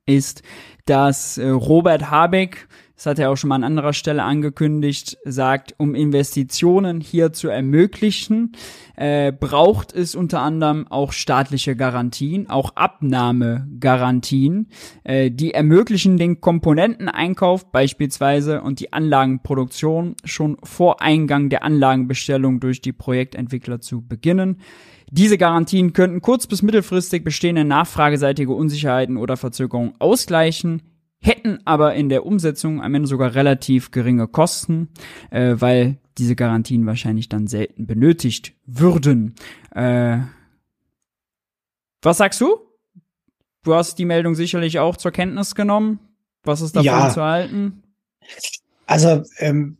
ist, 0.05 0.41
dass 0.85 1.37
äh, 1.37 1.47
Robert 1.49 2.09
Habeck 2.09 2.67
das 2.97 3.05
hat 3.05 3.19
er 3.19 3.29
auch 3.29 3.35
schon 3.35 3.49
mal 3.49 3.55
an 3.55 3.63
anderer 3.63 3.93
Stelle 3.93 4.23
angekündigt, 4.23 5.19
sagt, 5.23 5.75
um 5.77 5.93
Investitionen 5.93 6.99
hier 6.99 7.31
zu 7.31 7.47
ermöglichen, 7.47 8.53
äh, 8.97 9.31
braucht 9.31 9.93
es 9.93 10.15
unter 10.15 10.41
anderem 10.41 10.87
auch 10.89 11.13
staatliche 11.13 11.75
Garantien, 11.75 12.49
auch 12.49 12.75
Abnahmegarantien, 12.75 14.69
äh, 15.03 15.31
die 15.31 15.53
ermöglichen 15.53 16.17
den 16.17 16.41
Komponenteneinkauf 16.41 17.71
beispielsweise 17.71 18.61
und 18.61 18.79
die 18.79 18.91
Anlagenproduktion 18.91 20.15
schon 20.23 20.57
vor 20.63 21.01
Eingang 21.01 21.49
der 21.49 21.63
Anlagenbestellung 21.63 22.59
durch 22.59 22.81
die 22.81 22.93
Projektentwickler 22.93 23.79
zu 23.79 24.01
beginnen. 24.01 24.61
Diese 25.11 25.37
Garantien 25.37 25.93
könnten 25.93 26.21
kurz- 26.21 26.47
bis 26.47 26.63
mittelfristig 26.63 27.23
bestehende 27.23 27.63
nachfrageseitige 27.63 28.51
Unsicherheiten 28.51 29.15
oder 29.15 29.37
Verzögerungen 29.37 29.93
ausgleichen 29.99 30.81
hätten 31.19 31.59
aber 31.65 31.95
in 31.95 32.09
der 32.09 32.25
Umsetzung 32.25 32.81
am 32.81 32.93
Ende 32.95 33.07
sogar 33.07 33.35
relativ 33.35 33.91
geringe 33.91 34.27
Kosten, 34.27 34.89
äh, 35.29 35.55
weil 35.57 35.97
diese 36.17 36.35
Garantien 36.35 36.85
wahrscheinlich 36.85 37.29
dann 37.29 37.47
selten 37.47 37.87
benötigt 37.87 38.53
würden. 38.65 39.35
Äh, 39.71 40.19
was 42.01 42.17
sagst 42.17 42.41
du? 42.41 42.57
Du 43.63 43.73
hast 43.73 43.99
die 43.99 44.05
Meldung 44.05 44.35
sicherlich 44.35 44.79
auch 44.79 44.95
zur 44.97 45.11
Kenntnis 45.11 45.55
genommen. 45.55 45.99
Was 46.43 46.61
ist 46.61 46.75
davon 46.75 46.85
ja. 46.85 47.09
zu 47.09 47.21
halten? 47.21 47.83
Also 48.85 49.23
ähm, 49.39 49.77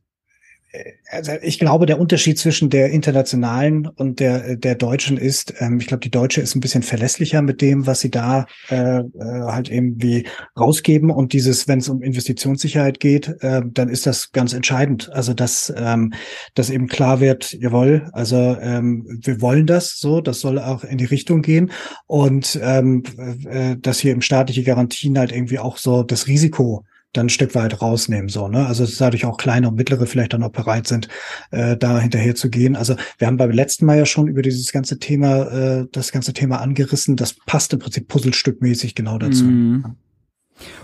also 1.12 1.32
ich 1.42 1.60
glaube, 1.60 1.86
der 1.86 2.00
Unterschied 2.00 2.38
zwischen 2.38 2.70
der 2.70 2.90
internationalen 2.90 3.88
und 3.88 4.20
der 4.20 4.58
der 4.58 4.76
deutschen 4.76 5.18
ist, 5.18 5.54
ähm, 5.60 5.80
ich 5.80 5.88
glaube, 5.88 6.02
die 6.02 6.12
deutsche 6.12 6.42
ist 6.42 6.56
ein 6.56 6.60
bisschen 6.60 6.84
verlässlicher 6.84 7.42
mit 7.42 7.62
dem, 7.62 7.88
was 7.88 8.02
sie 8.02 8.12
da 8.12 8.46
äh, 8.70 9.00
äh, 9.00 9.04
halt 9.20 9.70
eben 9.70 10.02
wie 10.02 10.28
rausgeben 10.60 11.10
und 11.10 11.34
dieses, 11.34 11.68
wenn 11.68 11.80
es 11.80 11.90
um 11.90 12.02
Investitionssicherheit 12.02 13.00
geht, 13.00 13.30
äh, 13.40 13.62
dann 13.66 13.90
ist 13.90 14.06
das 14.06 14.32
ganz 14.32 14.54
entscheidend. 14.54 15.10
Also 15.14 15.34
dass 15.34 15.74
ähm, 15.76 16.14
dass 16.54 16.70
eben 16.70 16.88
klar 16.88 17.20
wird, 17.20 17.53
jawohl, 17.53 18.10
also 18.12 18.58
ähm, 18.62 19.20
wir 19.24 19.42
wollen 19.42 19.68
das 19.68 20.00
so, 20.00 20.22
das 20.22 20.42
soll 20.42 20.60
auch 20.60 20.84
in 20.84 20.98
die 20.98 21.06
Richtung 21.06 21.42
gehen 21.42 21.72
und 22.08 22.60
ähm, 22.62 23.03
äh, 23.50 23.77
dass 23.77 24.00
hier 24.00 24.12
im 24.12 24.22
staatliche 24.22 24.64
Garantien 24.64 25.18
halt 25.18 25.32
irgendwie 25.32 25.60
auch 25.60 25.77
so 25.77 26.03
das 26.03 26.27
Risiko 26.27 26.84
dann 27.13 27.27
ein 27.27 27.29
Stück 27.29 27.55
weit 27.55 27.81
rausnehmen. 27.81 28.29
So, 28.29 28.48
ne? 28.48 28.67
Also 28.67 28.85
dass 28.85 28.98
dadurch 28.98 29.25
auch 29.25 29.37
kleine 29.37 29.70
und 29.70 29.75
mittlere 29.75 30.05
vielleicht 30.05 30.33
dann 30.33 30.43
auch 30.43 30.51
bereit 30.51 30.87
sind, 30.87 31.07
äh, 31.51 31.77
da 31.77 32.00
hinterher 32.00 32.35
zu 32.35 32.50
gehen. 32.50 32.75
Also 32.75 32.96
wir 33.17 33.27
haben 33.27 33.37
beim 33.37 33.51
letzten 33.51 33.85
Mal 33.85 33.98
ja 33.98 34.05
schon 34.05 34.27
über 34.27 34.41
dieses 34.41 34.72
ganze 34.72 35.00
Thema, 35.00 35.43
äh, 35.51 35.85
das 35.91 36.11
ganze 36.11 36.33
Thema 36.33 36.61
angerissen. 36.61 37.15
Das 37.15 37.33
passt 37.33 37.74
im 37.74 37.79
Prinzip 37.79 38.07
puzzlestückmäßig 38.07 38.96
genau 38.96 39.17
dazu. 39.17 39.46
Mm. 39.46 39.96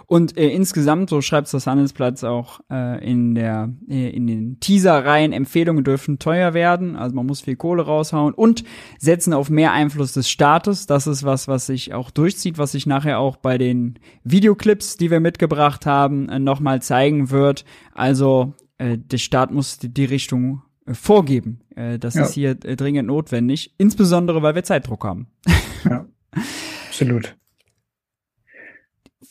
Und 0.05 0.37
äh, 0.37 0.49
insgesamt, 0.49 1.09
so 1.09 1.21
schreibt 1.21 1.53
das 1.53 1.67
Handelsplatz 1.67 2.23
auch 2.23 2.59
äh, 2.69 3.03
in 3.03 3.35
der 3.35 3.73
äh, 3.89 4.09
in 4.09 4.27
den 4.27 4.59
Teaser-Reihen, 4.59 5.33
Empfehlungen 5.33 5.83
dürfen 5.83 6.19
teuer 6.19 6.53
werden, 6.53 6.95
also 6.95 7.15
man 7.15 7.25
muss 7.25 7.41
viel 7.41 7.55
Kohle 7.55 7.83
raushauen 7.83 8.33
und 8.33 8.63
setzen 8.99 9.33
auf 9.33 9.49
mehr 9.49 9.71
Einfluss 9.71 10.13
des 10.13 10.29
Staates. 10.29 10.85
Das 10.85 11.07
ist 11.07 11.23
was, 11.23 11.47
was 11.47 11.65
sich 11.65 11.93
auch 11.93 12.11
durchzieht, 12.11 12.57
was 12.57 12.73
sich 12.73 12.85
nachher 12.85 13.19
auch 13.19 13.37
bei 13.37 13.57
den 13.57 13.99
Videoclips, 14.23 14.97
die 14.97 15.11
wir 15.11 15.19
mitgebracht 15.19 15.85
haben, 15.85 16.29
äh, 16.29 16.39
nochmal 16.39 16.81
zeigen 16.81 17.29
wird. 17.29 17.65
Also 17.93 18.53
äh, 18.77 18.97
der 18.97 19.17
Staat 19.17 19.51
muss 19.51 19.79
die, 19.79 19.93
die 19.93 20.05
Richtung 20.05 20.61
äh, 20.85 20.93
vorgeben. 20.93 21.61
Äh, 21.75 21.99
das 21.99 22.15
ja. 22.15 22.23
ist 22.23 22.33
hier 22.33 22.51
äh, 22.63 22.75
dringend 22.75 23.07
notwendig, 23.07 23.73
insbesondere 23.77 24.41
weil 24.41 24.55
wir 24.55 24.63
Zeitdruck 24.63 25.03
haben. 25.03 25.27
Ja, 25.85 26.05
absolut 26.87 27.35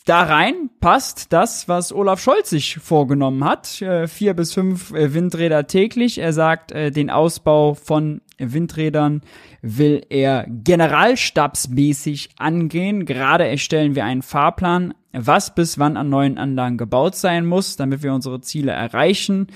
da 0.05 0.23
rein 0.23 0.69
passt 0.81 1.31
das, 1.31 1.69
was 1.69 1.93
Olaf 1.93 2.21
Scholz 2.21 2.49
sich 2.49 2.75
vorgenommen 2.75 3.43
hat. 3.45 3.81
Äh, 3.81 4.07
vier 4.07 4.33
bis 4.33 4.53
fünf 4.53 4.91
äh, 4.93 5.13
Windräder 5.13 5.67
täglich. 5.67 6.17
Er 6.17 6.33
sagt, 6.33 6.73
äh, 6.73 6.91
den 6.91 7.09
Ausbau 7.09 7.73
von 7.73 8.21
Windrädern 8.37 9.21
will 9.61 10.05
er 10.09 10.45
generalstabsmäßig 10.47 12.31
angehen. 12.37 13.05
Gerade 13.05 13.47
erstellen 13.47 13.95
wir 13.95 14.03
einen 14.03 14.23
Fahrplan, 14.23 14.93
was 15.13 15.55
bis 15.55 15.79
wann 15.79 15.95
an 15.95 16.09
neuen 16.09 16.37
Anlagen 16.37 16.77
gebaut 16.77 17.15
sein 17.15 17.45
muss, 17.45 17.77
damit 17.77 18.03
wir 18.03 18.13
unsere 18.13 18.41
Ziele 18.41 18.73
erreichen. 18.73 19.47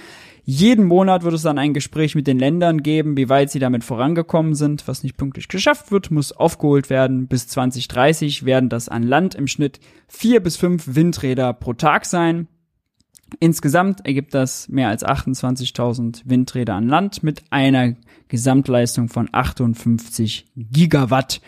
Jeden 0.49 0.85
Monat 0.85 1.23
wird 1.23 1.33
es 1.33 1.41
dann 1.41 1.57
ein 1.57 1.73
Gespräch 1.73 2.15
mit 2.15 2.25
den 2.25 2.39
Ländern 2.39 2.81
geben, 2.81 3.17
wie 3.17 3.27
weit 3.27 3.51
sie 3.51 3.59
damit 3.59 3.83
vorangekommen 3.83 4.55
sind. 4.55 4.87
Was 4.87 5.03
nicht 5.03 5.17
pünktlich 5.17 5.49
geschafft 5.49 5.91
wird, 5.91 6.09
muss 6.09 6.31
aufgeholt 6.31 6.89
werden. 6.89 7.27
Bis 7.27 7.49
2030 7.49 8.45
werden 8.45 8.69
das 8.69 8.87
an 8.87 9.03
Land 9.03 9.35
im 9.35 9.47
Schnitt 9.47 9.81
vier 10.07 10.39
bis 10.39 10.55
fünf 10.55 10.95
Windräder 10.95 11.51
pro 11.51 11.73
Tag 11.73 12.05
sein. 12.05 12.47
Insgesamt 13.41 14.05
ergibt 14.05 14.33
das 14.33 14.69
mehr 14.69 14.87
als 14.87 15.05
28.000 15.05 16.21
Windräder 16.23 16.75
an 16.75 16.87
Land 16.87 17.23
mit 17.23 17.43
einer 17.49 17.97
Gesamtleistung 18.29 19.09
von 19.09 19.27
58 19.29 20.45
Gigawatt. 20.55 21.41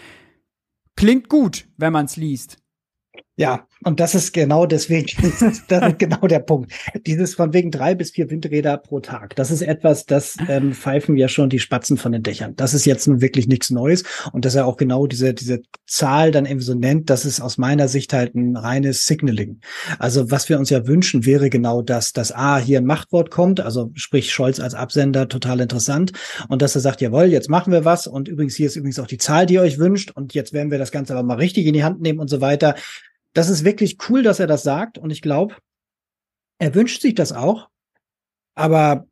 Klingt 0.98 1.30
gut, 1.30 1.68
wenn 1.78 1.94
man 1.94 2.04
es 2.04 2.18
liest. 2.18 2.58
Ja, 3.40 3.66
und 3.86 4.02
das 4.02 4.16
ist 4.16 4.34
genau 4.34 4.66
deswegen, 4.66 5.08
das 5.22 5.42
ist, 5.42 5.64
das 5.70 5.98
genau 5.98 6.28
der 6.28 6.40
Punkt. 6.40 6.74
Dieses 7.08 7.36
von 7.36 7.54
wegen 7.54 7.72
drei 7.72 7.96
bis 7.96 8.12
vier 8.12 8.30
Windräder 8.30 8.76
pro 8.76 9.00
Tag. 9.00 9.34
Das 9.38 9.50
ist 9.50 9.62
etwas, 9.62 10.06
das 10.06 10.36
ähm, 10.50 10.74
pfeifen 10.74 11.16
ja 11.16 11.30
schon 11.30 11.50
die 11.50 11.60
Spatzen 11.60 11.96
von 11.96 12.12
den 12.12 12.22
Dächern. 12.22 12.58
Das 12.58 12.74
ist 12.74 12.84
jetzt 12.84 13.08
nun 13.08 13.22
wirklich 13.22 13.48
nichts 13.48 13.70
Neues. 13.70 14.04
Und 14.34 14.44
dass 14.44 14.56
er 14.56 14.66
auch 14.66 14.76
genau 14.76 15.08
diese, 15.08 15.34
diese 15.34 15.62
Zahl 15.88 16.32
dann 16.32 16.46
eben 16.46 16.60
so 16.60 16.74
nennt, 16.74 17.10
das 17.10 17.24
ist 17.24 17.40
aus 17.40 17.58
meiner 17.58 17.88
Sicht 17.88 18.12
halt 18.12 18.36
ein 18.36 18.58
reines 18.58 19.06
Signaling. 19.06 19.62
Also 20.00 20.30
was 20.30 20.50
wir 20.50 20.60
uns 20.60 20.70
ja 20.70 20.86
wünschen, 20.86 21.26
wäre 21.26 21.50
genau 21.50 21.82
das, 21.82 22.12
dass 22.12 22.34
A, 22.34 22.58
hier 22.58 22.80
ein 22.80 22.86
Machtwort 22.86 23.32
kommt, 23.32 23.62
also 23.62 23.92
sprich 23.94 24.34
Scholz 24.34 24.60
als 24.60 24.74
Absender, 24.74 25.30
total 25.30 25.62
interessant. 25.62 26.12
Und 26.50 26.62
dass 26.62 26.76
er 26.76 26.82
sagt, 26.82 27.00
jawohl, 27.00 27.28
jetzt 27.28 27.50
machen 27.50 27.72
wir 27.72 27.86
was. 27.86 28.06
Und 28.06 28.28
übrigens, 28.28 28.58
hier 28.58 28.66
ist 28.66 28.76
übrigens 28.76 29.00
auch 29.00 29.08
die 29.08 29.18
Zahl, 29.18 29.46
die 29.46 29.54
ihr 29.54 29.62
euch 29.62 29.80
wünscht. 29.80 30.12
Und 30.12 30.34
jetzt 30.34 30.52
werden 30.52 30.72
wir 30.72 30.78
das 30.78 30.92
Ganze 30.92 31.14
aber 31.14 31.24
mal 31.24 31.38
richtig 31.38 31.66
in 31.68 31.74
die 31.74 31.86
Hand 31.86 32.02
nehmen 32.02 32.20
und 32.20 32.30
so 32.30 32.42
weiter 32.42 32.76
das 33.34 33.50
ist 33.50 33.64
wirklich 33.64 33.98
cool, 34.10 34.24
dass 34.24 34.40
er 34.40 34.48
das 34.48 34.64
sagt. 34.64 34.98
Und 34.98 35.12
ich 35.12 35.22
glaube, 35.22 35.56
er 36.60 36.76
wünscht 36.76 37.02
sich 37.02 37.16
das 37.16 37.32
auch. 37.32 37.70
Aber 38.56 39.06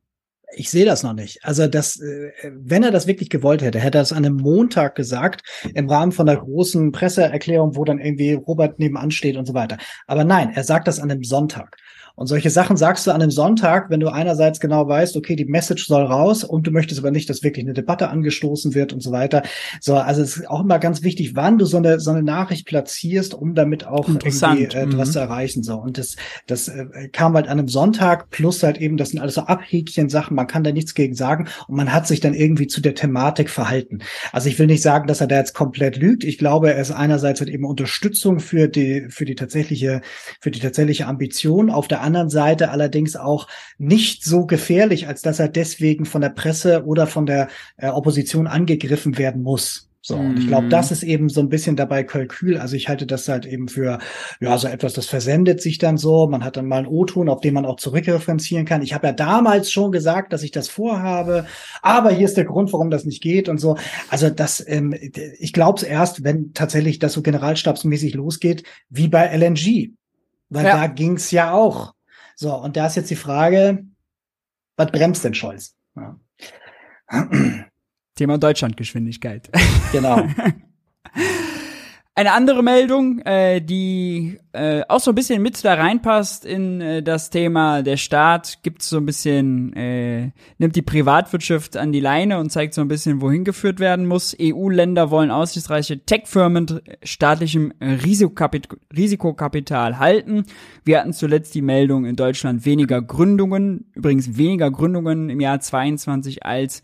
ich 0.56 0.70
sehe 0.70 0.86
das 0.86 1.04
noch 1.04 1.14
nicht. 1.14 1.44
Also, 1.44 1.68
das, 1.68 2.00
äh, 2.00 2.32
wenn 2.54 2.84
er 2.84 2.92
das 2.92 3.08
wirklich 3.08 3.30
gewollt 3.30 3.62
hätte, 3.62 3.80
hätte 3.80 3.98
er 3.98 4.02
es 4.02 4.14
an 4.14 4.26
einem 4.26 4.38
Montag 4.38 4.96
gesagt, 4.96 5.42
im 5.74 5.90
Rahmen 5.90 6.12
von 6.12 6.26
der 6.26 6.38
großen 6.38 6.92
Presseerklärung, 6.92 7.76
wo 7.76 7.84
dann 7.84 8.00
irgendwie 8.00 8.34
Robert 8.34 8.80
nebenan 8.80 9.12
steht 9.12 9.36
und 9.36 9.46
so 9.46 9.54
weiter. 9.54 9.78
Aber 10.06 10.24
nein, 10.24 10.52
er 10.54 10.64
sagt 10.64 10.88
das 10.88 11.00
an 11.00 11.12
einem 11.12 11.24
Sonntag. 11.24 11.78
Und 12.18 12.26
solche 12.26 12.50
Sachen 12.50 12.78
sagst 12.78 13.06
du 13.06 13.12
an 13.12 13.22
einem 13.22 13.30
Sonntag, 13.30 13.92
wenn 13.92 14.00
du 14.00 14.08
einerseits 14.08 14.60
genau 14.60 14.88
weißt, 14.88 15.16
okay, 15.18 15.36
die 15.36 15.46
Message 15.46 15.86
soll 15.86 16.04
raus 16.04 16.44
und 16.44 16.66
du 16.66 16.72
möchtest 16.72 17.00
aber 17.00 17.12
nicht, 17.12 17.30
dass 17.30 17.44
wirklich 17.44 17.64
eine 17.64 17.76
Debatte 17.76 18.10
angestoßen 18.10 18.74
wird 18.74 18.92
und 18.92 19.04
so 19.04 19.12
weiter. 19.12 19.44
So, 19.82 19.94
also 19.96 20.24
es 20.24 20.38
ist 20.38 20.50
auch 20.50 20.62
immer 20.62 20.80
ganz 20.80 21.04
wichtig, 21.04 21.36
wann 21.36 21.60
du 21.60 21.66
so 21.66 21.78
eine, 21.78 22.00
so 22.00 22.10
eine 22.10 22.24
Nachricht 22.24 22.66
platzierst, 22.66 23.36
um 23.36 23.54
damit 23.54 23.86
auch 23.86 24.10
irgendwie 24.10 24.64
äh, 24.64 24.82
etwas 24.82 25.10
mhm. 25.10 25.12
zu 25.12 25.20
erreichen. 25.20 25.62
So, 25.62 25.76
und 25.76 26.00
das, 26.00 26.16
das 26.48 26.70
äh, 26.70 27.08
kam 27.14 27.36
halt 27.36 27.46
an 27.50 27.60
einem 27.60 27.68
Sonntag 27.68 28.32
plus 28.32 28.64
halt 28.64 28.80
eben, 28.80 28.98
das 28.98 29.10
sind 29.10 29.20
alles 29.20 29.36
so 29.36 29.42
Abhäkchen-Sachen, 29.42 30.36
man 30.36 30.48
kann 30.48 30.64
da 30.64 30.72
nichts 30.72 30.96
gegen 30.96 31.14
sagen 31.14 31.48
und 31.68 31.76
man 31.76 31.94
hat 31.94 32.08
sich 32.08 32.20
dann 32.20 32.34
irgendwie 32.34 32.66
zu 32.66 32.82
der 32.82 32.96
Thematik 32.96 33.48
verhalten. 33.48 34.00
Also 34.32 34.50
ich 34.50 34.58
will 34.58 34.66
nicht 34.66 34.82
sagen, 34.82 35.06
dass 35.06 35.22
er 35.22 35.28
da 35.28 35.38
jetzt 35.38 35.54
komplett 35.54 35.98
lügt. 35.98 36.24
Ich 36.24 36.40
glaube, 36.40 36.74
er 36.74 36.82
ist 36.82 36.90
einerseits 36.90 37.42
halt 37.42 37.52
eben 37.52 37.64
Unterstützung 37.64 38.40
für 38.40 38.68
die, 38.68 39.06
für 39.10 39.26
die 39.26 39.36
tatsächliche, 39.36 40.02
für 40.42 40.50
die 40.50 40.60
tatsächliche 40.60 41.06
Ambition. 41.06 41.70
Auf 41.70 41.88
der 41.88 42.07
anderen 42.08 42.30
Seite 42.30 42.72
allerdings 42.72 43.16
auch 43.16 43.48
nicht 43.78 44.24
so 44.24 44.46
gefährlich, 44.46 45.08
als 45.08 45.22
dass 45.22 45.40
er 45.40 45.50
deswegen 45.50 46.06
von 46.06 46.22
der 46.22 46.30
Presse 46.30 46.86
oder 46.86 47.08
von 47.08 47.26
der 47.26 47.50
äh, 47.78 47.90
Opposition 47.90 48.48
angegriffen 48.48 49.18
werden 49.18 49.44
muss. 49.44 49.88
So, 50.08 50.16
und 50.16 50.40
ich 50.40 50.48
glaube, 50.48 50.70
das 50.70 50.90
mhm. 50.90 50.94
ist 50.94 51.04
eben 51.04 51.28
so 51.28 51.42
ein 51.42 51.50
bisschen 51.50 51.76
dabei 51.76 52.02
Kalkül. 52.02 52.58
Also 52.58 52.78
ich 52.78 52.88
halte 52.88 53.06
das 53.06 53.28
halt 53.28 53.46
eben 53.46 53.68
für, 53.68 54.00
ja, 54.40 54.58
so 54.58 54.70
etwas, 54.70 54.94
das 54.94 55.06
versendet 55.06 55.62
sich 55.62 55.80
dann 55.80 55.98
so. 55.98 56.28
Man 56.28 56.46
hat 56.46 56.56
dann 56.56 56.66
mal 56.66 56.78
einen 56.78 56.88
O-Ton, 56.88 57.28
auf 57.28 57.42
den 57.42 57.54
man 57.54 57.66
auch 57.66 57.76
zurückreferenzieren 57.76 58.64
kann. 58.64 58.82
Ich 58.82 58.94
habe 58.94 59.08
ja 59.08 59.12
damals 59.12 59.70
schon 59.70 59.92
gesagt, 59.92 60.32
dass 60.32 60.44
ich 60.44 60.52
das 60.52 60.70
vorhabe, 60.70 61.46
aber 61.82 62.12
hier 62.12 62.26
ist 62.26 62.38
der 62.38 62.46
Grund, 62.46 62.72
warum 62.72 62.90
das 62.90 63.04
nicht 63.04 63.22
geht 63.22 63.50
und 63.50 63.58
so. 63.58 63.76
Also 64.10 64.30
das, 64.30 64.64
ähm, 64.66 64.96
ich 65.40 65.52
glaube 65.52 65.80
es 65.80 65.84
erst, 65.84 66.24
wenn 66.24 66.54
tatsächlich 66.54 67.00
das 67.00 67.12
so 67.12 67.22
generalstabsmäßig 67.22 68.14
losgeht, 68.14 68.64
wie 68.90 69.10
bei 69.10 69.28
LNG. 69.36 69.92
Weil 70.50 70.66
ja. 70.68 70.78
da 70.78 70.88
ging's 70.88 71.32
ja 71.32 71.52
auch. 71.52 71.94
So, 72.40 72.56
und 72.56 72.78
da 72.78 72.86
ist 72.86 72.96
jetzt 72.96 73.10
die 73.10 73.16
Frage, 73.16 73.84
was 74.76 74.92
bremst 74.92 75.24
denn 75.24 75.34
Scholz? 75.34 75.76
Ja. 75.96 76.20
Thema 78.16 78.38
Deutschlandgeschwindigkeit. 78.38 79.50
Genau. 79.92 80.28
Eine 82.18 82.32
andere 82.32 82.64
Meldung, 82.64 83.20
äh, 83.20 83.62
die 83.62 84.40
äh, 84.52 84.82
auch 84.88 85.00
so 85.00 85.12
ein 85.12 85.16
bisschen 85.16 85.40
mit 85.44 85.64
da 85.64 85.76
reinpasst 85.76 86.46
in 86.46 86.82
äh, 86.82 87.04
das 87.04 87.30
Thema 87.30 87.84
der 87.84 87.98
Staat, 87.98 88.64
gibt 88.64 88.82
so 88.82 88.98
ein 88.98 89.06
bisschen, 89.06 89.72
äh, 89.74 90.32
nimmt 90.58 90.76
die 90.76 90.82
Privatwirtschaft 90.82 91.78
an 91.78 91.92
die 91.92 92.00
Leine 92.00 92.40
und 92.40 92.52
zeigt 92.52 92.74
so 92.74 92.82
ein 92.82 92.88
bisschen, 92.88 93.22
wohin 93.22 93.44
geführt 93.44 93.80
werden 93.80 94.08
muss. 94.08 94.36
EU-Länder 94.42 95.12
wollen 95.12 95.30
aussichtsreiche 95.30 96.06
Tech-Firmen 96.06 96.82
staatlichem 97.04 97.72
Risikokapit 97.80 98.68
Risikokapital 98.96 100.00
halten. 100.00 100.46
Wir 100.84 101.02
hatten 101.02 101.14
zuletzt 101.14 101.54
die 101.54 101.62
Meldung 101.62 102.06
in 102.06 102.16
Deutschland 102.16 102.66
weniger 102.66 103.00
Gründungen, 103.00 103.92
übrigens 103.94 104.40
weniger 104.40 104.72
Gründungen 104.72 105.30
im 105.30 105.40
Jahr 105.40 105.60
22 105.60 106.44
als 106.44 106.82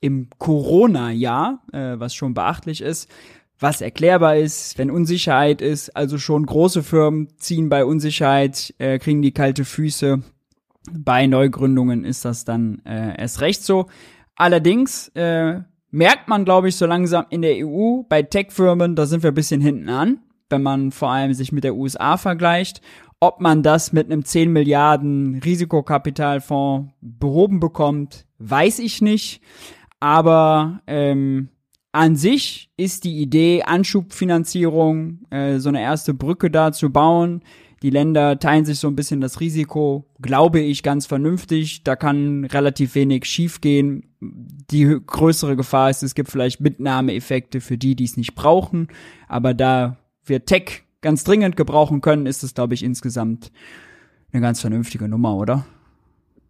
im 0.00 0.28
Corona-Jahr, 0.38 1.62
äh, 1.72 1.98
was 1.98 2.14
schon 2.14 2.34
beachtlich 2.34 2.82
ist, 2.82 3.10
was 3.58 3.80
erklärbar 3.80 4.36
ist, 4.36 4.78
wenn 4.78 4.90
Unsicherheit 4.90 5.62
ist. 5.62 5.96
Also 5.96 6.18
schon 6.18 6.44
große 6.46 6.82
Firmen 6.82 7.28
ziehen 7.38 7.68
bei 7.68 7.84
Unsicherheit, 7.84 8.74
äh, 8.78 8.98
kriegen 8.98 9.22
die 9.22 9.32
kalte 9.32 9.64
Füße. 9.64 10.22
Bei 10.92 11.26
Neugründungen 11.26 12.04
ist 12.04 12.24
das 12.24 12.44
dann 12.44 12.82
äh, 12.84 13.18
erst 13.18 13.40
recht 13.40 13.62
so. 13.62 13.86
Allerdings 14.36 15.08
äh, 15.14 15.60
merkt 15.90 16.28
man, 16.28 16.44
glaube 16.44 16.68
ich, 16.68 16.76
so 16.76 16.86
langsam 16.86 17.26
in 17.30 17.42
der 17.42 17.66
EU 17.66 18.02
bei 18.08 18.22
Tech-Firmen, 18.22 18.94
da 18.94 19.06
sind 19.06 19.22
wir 19.22 19.32
ein 19.32 19.34
bisschen 19.34 19.60
hinten 19.60 19.88
an, 19.88 20.18
wenn 20.50 20.62
man 20.62 20.92
vor 20.92 21.10
allem 21.10 21.32
sich 21.32 21.52
mit 21.52 21.64
der 21.64 21.74
USA 21.74 22.18
vergleicht. 22.18 22.82
Ob 23.18 23.40
man 23.40 23.62
das 23.62 23.94
mit 23.94 24.12
einem 24.12 24.24
10 24.24 24.52
Milliarden 24.52 25.40
Risikokapitalfonds 25.42 26.92
behoben 27.00 27.60
bekommt, 27.60 28.26
weiß 28.38 28.78
ich 28.80 29.00
nicht. 29.00 29.40
Aber 30.00 30.82
ähm, 30.86 31.48
an 31.96 32.14
sich 32.14 32.70
ist 32.76 33.04
die 33.04 33.22
Idee, 33.22 33.62
Anschubfinanzierung, 33.62 35.20
äh, 35.30 35.58
so 35.58 35.70
eine 35.70 35.80
erste 35.80 36.12
Brücke 36.12 36.50
da 36.50 36.70
zu 36.70 36.90
bauen. 36.90 37.40
Die 37.82 37.88
Länder 37.88 38.38
teilen 38.38 38.66
sich 38.66 38.78
so 38.78 38.88
ein 38.88 38.96
bisschen 38.96 39.22
das 39.22 39.40
Risiko, 39.40 40.04
glaube 40.20 40.60
ich, 40.60 40.82
ganz 40.82 41.06
vernünftig. 41.06 41.84
Da 41.84 41.96
kann 41.96 42.44
relativ 42.44 42.94
wenig 42.94 43.24
schiefgehen. 43.24 44.14
Die 44.20 44.98
größere 45.06 45.56
Gefahr 45.56 45.88
ist, 45.88 46.02
es 46.02 46.14
gibt 46.14 46.30
vielleicht 46.30 46.60
Mitnahmeeffekte 46.60 47.62
für 47.62 47.78
die, 47.78 47.96
die 47.96 48.04
es 48.04 48.18
nicht 48.18 48.34
brauchen. 48.34 48.88
Aber 49.26 49.54
da 49.54 49.96
wir 50.24 50.44
Tech 50.44 50.82
ganz 51.00 51.24
dringend 51.24 51.56
gebrauchen 51.56 52.02
können, 52.02 52.26
ist 52.26 52.44
es, 52.44 52.52
glaube 52.52 52.74
ich, 52.74 52.82
insgesamt 52.82 53.50
eine 54.32 54.42
ganz 54.42 54.60
vernünftige 54.60 55.08
Nummer, 55.08 55.34
oder? 55.36 55.64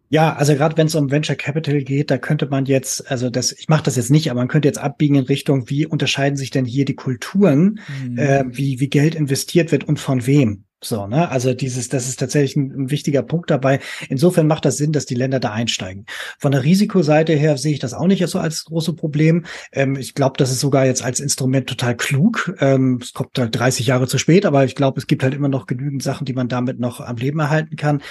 Ja, 0.09 0.35
also 0.35 0.53
gerade 0.55 0.77
wenn 0.77 0.87
es 0.87 0.95
um 0.95 1.11
Venture 1.11 1.35
Capital 1.35 1.83
geht, 1.83 2.11
da 2.11 2.17
könnte 2.17 2.45
man 2.47 2.65
jetzt, 2.65 3.11
also 3.11 3.29
das, 3.29 3.51
ich 3.51 3.67
mache 3.67 3.83
das 3.83 3.97
jetzt 3.97 4.09
nicht, 4.09 4.31
aber 4.31 4.39
man 4.39 4.47
könnte 4.47 4.67
jetzt 4.67 4.79
abbiegen 4.79 5.15
in 5.15 5.25
Richtung, 5.25 5.69
wie 5.69 5.85
unterscheiden 5.85 6.37
sich 6.37 6.49
denn 6.49 6.65
hier 6.65 6.85
die 6.85 6.95
Kulturen, 6.95 7.79
mhm. 8.03 8.17
äh, 8.17 8.45
wie, 8.47 8.79
wie 8.79 8.89
Geld 8.89 9.15
investiert 9.15 9.71
wird 9.71 9.83
und 9.83 9.99
von 9.99 10.25
wem. 10.25 10.63
So, 10.83 11.07
ne? 11.07 11.29
Also 11.29 11.55
dieses, 11.55 11.89
das 11.89 12.07
ist 12.07 12.19
tatsächlich 12.19 12.55
ein, 12.55 12.71
ein, 12.71 12.91
wichtiger 12.91 13.23
Punkt 13.23 13.49
dabei. 13.49 13.79
Insofern 14.09 14.45
macht 14.45 14.63
das 14.63 14.77
Sinn, 14.77 14.91
dass 14.91 15.07
die 15.07 15.15
Länder 15.15 15.39
da 15.39 15.51
einsteigen. 15.51 16.05
Von 16.37 16.51
der 16.51 16.63
Risikoseite 16.63 17.33
her 17.33 17.57
sehe 17.57 17.73
ich 17.73 17.79
das 17.79 17.95
auch 17.95 18.05
nicht 18.05 18.25
so 18.27 18.37
als 18.37 18.65
große 18.65 18.93
Problem. 18.93 19.45
Ähm, 19.71 19.95
ich 19.95 20.13
glaube, 20.13 20.37
das 20.37 20.51
ist 20.51 20.59
sogar 20.59 20.85
jetzt 20.85 21.03
als 21.03 21.19
Instrument 21.19 21.67
total 21.67 21.95
klug. 21.97 22.55
Ähm, 22.59 22.99
es 23.01 23.13
kommt 23.13 23.39
halt 23.39 23.57
30 23.57 23.87
Jahre 23.87 24.07
zu 24.07 24.19
spät, 24.19 24.45
aber 24.45 24.65
ich 24.65 24.75
glaube, 24.75 24.99
es 24.99 25.07
gibt 25.07 25.23
halt 25.23 25.33
immer 25.33 25.49
noch 25.49 25.65
genügend 25.65 26.03
Sachen, 26.03 26.25
die 26.25 26.33
man 26.33 26.47
damit 26.47 26.79
noch 26.79 26.99
am 27.01 27.15
Leben 27.15 27.39
erhalten 27.39 27.75
kann. 27.75 28.03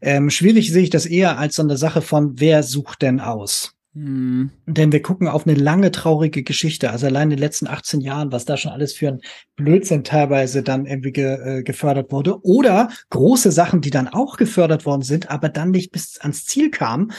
Ähm, 0.00 0.30
schwierig 0.30 0.70
sehe 0.70 0.84
ich 0.84 0.90
das 0.90 1.06
eher 1.06 1.38
als 1.38 1.56
so 1.56 1.62
eine 1.62 1.76
Sache 1.76 2.02
von, 2.02 2.38
wer 2.38 2.62
sucht 2.62 3.02
denn 3.02 3.18
aus? 3.18 3.74
Mhm. 3.94 4.50
Denn 4.66 4.90
wir 4.90 5.02
gucken 5.02 5.28
auf 5.28 5.46
eine 5.46 5.54
lange 5.54 5.90
traurige 5.90 6.42
Geschichte. 6.42 6.90
Also 6.90 7.06
allein 7.06 7.24
in 7.24 7.36
den 7.36 7.38
letzten 7.40 7.66
18 7.66 8.00
Jahren, 8.00 8.32
was 8.32 8.46
da 8.46 8.56
schon 8.56 8.72
alles 8.72 8.94
für 8.94 9.08
ein 9.08 9.20
Blödsinn 9.56 10.02
teilweise 10.02 10.62
dann 10.62 10.86
irgendwie 10.86 11.12
ge, 11.12 11.58
äh, 11.58 11.62
gefördert 11.62 12.10
wurde. 12.10 12.42
Oder 12.42 12.88
große 13.10 13.52
Sachen, 13.52 13.82
die 13.82 13.90
dann 13.90 14.08
auch 14.08 14.38
gefördert 14.38 14.86
worden 14.86 15.02
sind, 15.02 15.30
aber 15.30 15.50
dann 15.50 15.72
nicht 15.72 15.92
bis 15.92 16.18
ans 16.20 16.46
Ziel 16.46 16.70
kamen. 16.70 17.12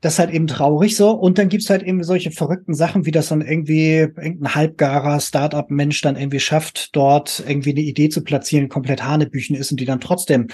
Das 0.00 0.14
ist 0.14 0.18
halt 0.18 0.32
eben 0.32 0.48
traurig 0.48 0.96
so. 0.96 1.12
Und 1.12 1.38
dann 1.38 1.48
gibt's 1.48 1.70
halt 1.70 1.84
eben 1.84 2.02
solche 2.02 2.32
verrückten 2.32 2.74
Sachen, 2.74 3.06
wie 3.06 3.12
das 3.12 3.28
dann 3.28 3.40
irgendwie 3.40 3.98
irgendein 3.98 4.54
halbgarer 4.56 5.20
Startup-Mensch 5.20 6.00
dann 6.00 6.16
irgendwie 6.16 6.40
schafft, 6.40 6.96
dort 6.96 7.44
irgendwie 7.46 7.70
eine 7.70 7.80
Idee 7.82 8.08
zu 8.08 8.24
platzieren, 8.24 8.68
komplett 8.68 9.04
Hanebüchen 9.04 9.54
ist 9.54 9.70
und 9.70 9.78
die 9.78 9.86
dann 9.86 10.00
trotzdem 10.00 10.48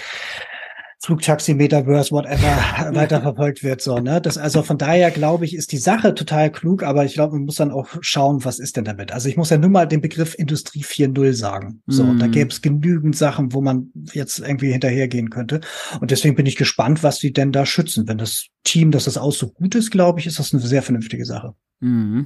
Flugtaxi, 1.05 1.55
Metaverse, 1.55 2.13
whatever 2.13 2.95
weiterverfolgt 2.95 3.65
wird. 3.65 3.81
So, 3.81 3.99
ne? 3.99 4.21
Das, 4.21 4.39
also 4.39 4.63
von 4.63 4.79
daher 4.79 5.11
glaube 5.11 5.45
ich, 5.45 5.57
ist 5.57 5.73
die 5.73 5.79
Sache 5.79 6.15
total 6.15 6.53
klug, 6.53 6.85
aber 6.85 7.05
ich 7.05 7.15
glaube, 7.15 7.35
man 7.35 7.45
muss 7.45 7.57
dann 7.57 7.73
auch 7.73 7.89
schauen, 8.03 8.45
was 8.45 8.61
ist 8.61 8.77
denn 8.77 8.85
damit. 8.85 9.11
Also 9.11 9.29
ich 9.29 9.37
muss 9.37 9.51
ja 9.51 9.59
nur 9.59 9.71
mal 9.71 9.87
den 9.87 10.01
Begriff 10.01 10.37
Industrie 10.39 10.85
4.0 10.85 11.33
sagen. 11.33 11.83
So, 11.89 12.05
mm. 12.05 12.21
da 12.21 12.29
gäbe 12.29 12.51
es 12.51 12.63
genügend 12.63 13.17
Sachen, 13.17 13.53
wo 13.53 13.61
man 13.61 13.91
jetzt 14.13 14.39
irgendwie 14.39 14.71
hinterhergehen 14.71 15.31
könnte. 15.31 15.61
Und 16.01 16.13
deswegen 16.13 16.37
bin 16.37 16.47
ich 16.47 16.55
gespannt, 16.55 17.03
was 17.03 17.19
die 17.19 17.33
denn 17.33 17.51
da 17.51 17.67
schützen. 17.67 18.07
Wenn 18.07 18.19
das 18.19 18.47
Team, 18.63 18.93
dass 18.93 19.07
das 19.07 19.19
auch 19.19 19.33
so 19.33 19.51
gut 19.51 19.75
ist, 19.75 19.91
glaube 19.91 20.21
ich, 20.21 20.27
ist 20.27 20.39
das 20.39 20.53
eine 20.53 20.63
sehr 20.63 20.83
vernünftige 20.83 21.25
Sache. 21.25 21.55
Mm. 21.81 22.23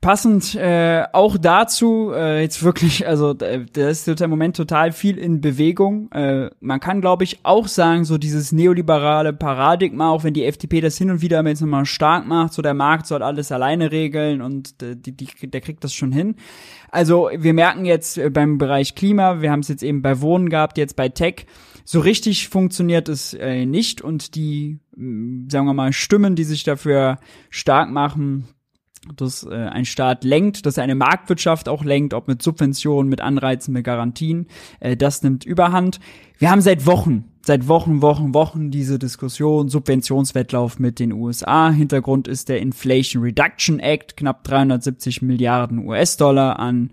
Passend 0.00 0.54
äh, 0.54 1.04
auch 1.12 1.36
dazu, 1.36 2.10
äh, 2.14 2.40
jetzt 2.40 2.62
wirklich, 2.62 3.06
also 3.06 3.34
da 3.34 3.46
ist 3.46 4.08
im 4.08 4.30
Moment 4.30 4.56
total 4.56 4.92
viel 4.92 5.18
in 5.18 5.42
Bewegung. 5.42 6.10
Äh, 6.12 6.48
man 6.60 6.80
kann, 6.80 7.02
glaube 7.02 7.24
ich, 7.24 7.40
auch 7.42 7.68
sagen, 7.68 8.06
so 8.06 8.16
dieses 8.16 8.50
neoliberale 8.50 9.34
Paradigma, 9.34 10.08
auch 10.08 10.24
wenn 10.24 10.32
die 10.32 10.46
FDP 10.46 10.80
das 10.80 10.96
hin 10.96 11.10
und 11.10 11.20
wieder 11.20 11.44
jetzt 11.46 11.60
nochmal 11.60 11.84
stark 11.84 12.26
macht, 12.26 12.54
so 12.54 12.62
der 12.62 12.72
Markt 12.72 13.06
soll 13.08 13.22
alles 13.22 13.52
alleine 13.52 13.92
regeln 13.92 14.40
und 14.40 14.82
äh, 14.82 14.96
die, 14.96 15.12
die, 15.12 15.26
der 15.50 15.60
kriegt 15.60 15.84
das 15.84 15.92
schon 15.92 16.12
hin. 16.12 16.36
Also 16.90 17.28
wir 17.36 17.52
merken 17.52 17.84
jetzt 17.84 18.16
äh, 18.16 18.30
beim 18.30 18.56
Bereich 18.56 18.94
Klima, 18.94 19.42
wir 19.42 19.52
haben 19.52 19.60
es 19.60 19.68
jetzt 19.68 19.82
eben 19.82 20.00
bei 20.00 20.22
Wohnen 20.22 20.48
gehabt, 20.48 20.78
jetzt 20.78 20.96
bei 20.96 21.10
Tech, 21.10 21.44
so 21.84 22.00
richtig 22.00 22.48
funktioniert 22.48 23.10
es 23.10 23.34
äh, 23.34 23.66
nicht 23.66 24.00
und 24.00 24.34
die, 24.34 24.78
sagen 24.96 25.66
wir 25.66 25.74
mal, 25.74 25.92
Stimmen, 25.92 26.36
die 26.36 26.44
sich 26.44 26.64
dafür 26.64 27.18
stark 27.50 27.90
machen, 27.90 28.48
dass 29.16 29.44
äh, 29.44 29.54
ein 29.54 29.84
Staat 29.84 30.24
lenkt, 30.24 30.66
dass 30.66 30.76
er 30.76 30.84
eine 30.84 30.94
Marktwirtschaft 30.94 31.68
auch 31.68 31.84
lenkt, 31.84 32.14
ob 32.14 32.28
mit 32.28 32.42
Subventionen, 32.42 33.08
mit 33.08 33.20
Anreizen, 33.20 33.72
mit 33.72 33.84
Garantien. 33.84 34.46
Äh, 34.80 34.96
das 34.96 35.22
nimmt 35.22 35.44
Überhand. 35.44 36.00
Wir 36.38 36.50
haben 36.50 36.60
seit 36.60 36.86
Wochen, 36.86 37.24
seit 37.42 37.68
Wochen, 37.68 38.02
Wochen, 38.02 38.34
Wochen 38.34 38.70
diese 38.70 38.98
Diskussion, 38.98 39.68
Subventionswettlauf 39.68 40.78
mit 40.78 40.98
den 40.98 41.12
USA. 41.12 41.70
Hintergrund 41.70 42.28
ist 42.28 42.48
der 42.48 42.60
Inflation 42.60 43.22
Reduction 43.22 43.78
Act, 43.78 44.16
knapp 44.16 44.44
370 44.44 45.22
Milliarden 45.22 45.86
US-Dollar 45.86 46.58
an 46.58 46.90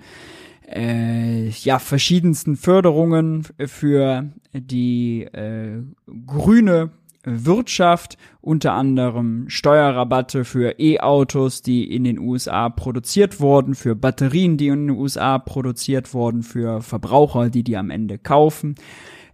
äh, 0.70 1.48
ja, 1.50 1.80
verschiedensten 1.80 2.58
Förderungen 2.58 3.48
für 3.66 4.30
die 4.54 5.24
äh, 5.24 5.82
grüne 6.26 6.92
Wirtschaft, 7.28 8.18
unter 8.42 8.74
anderem 8.74 9.50
Steuerrabatte 9.50 10.46
für 10.46 10.80
E-Autos, 10.80 11.62
die 11.62 11.94
in 11.94 12.04
den 12.06 12.20
USA 12.20 12.70
produziert 12.70 13.40
wurden, 13.40 13.76
für 13.76 13.96
Batterien, 13.96 14.58
die 14.58 14.68
in 14.68 14.88
den 14.88 14.98
USA 14.98 15.38
produziert 15.38 16.14
wurden, 16.14 16.44
für 16.44 16.82
Verbraucher, 16.82 17.50
die 17.50 17.64
die 17.64 17.78
am 17.78 17.90
Ende 17.90 18.18
kaufen. 18.18 18.76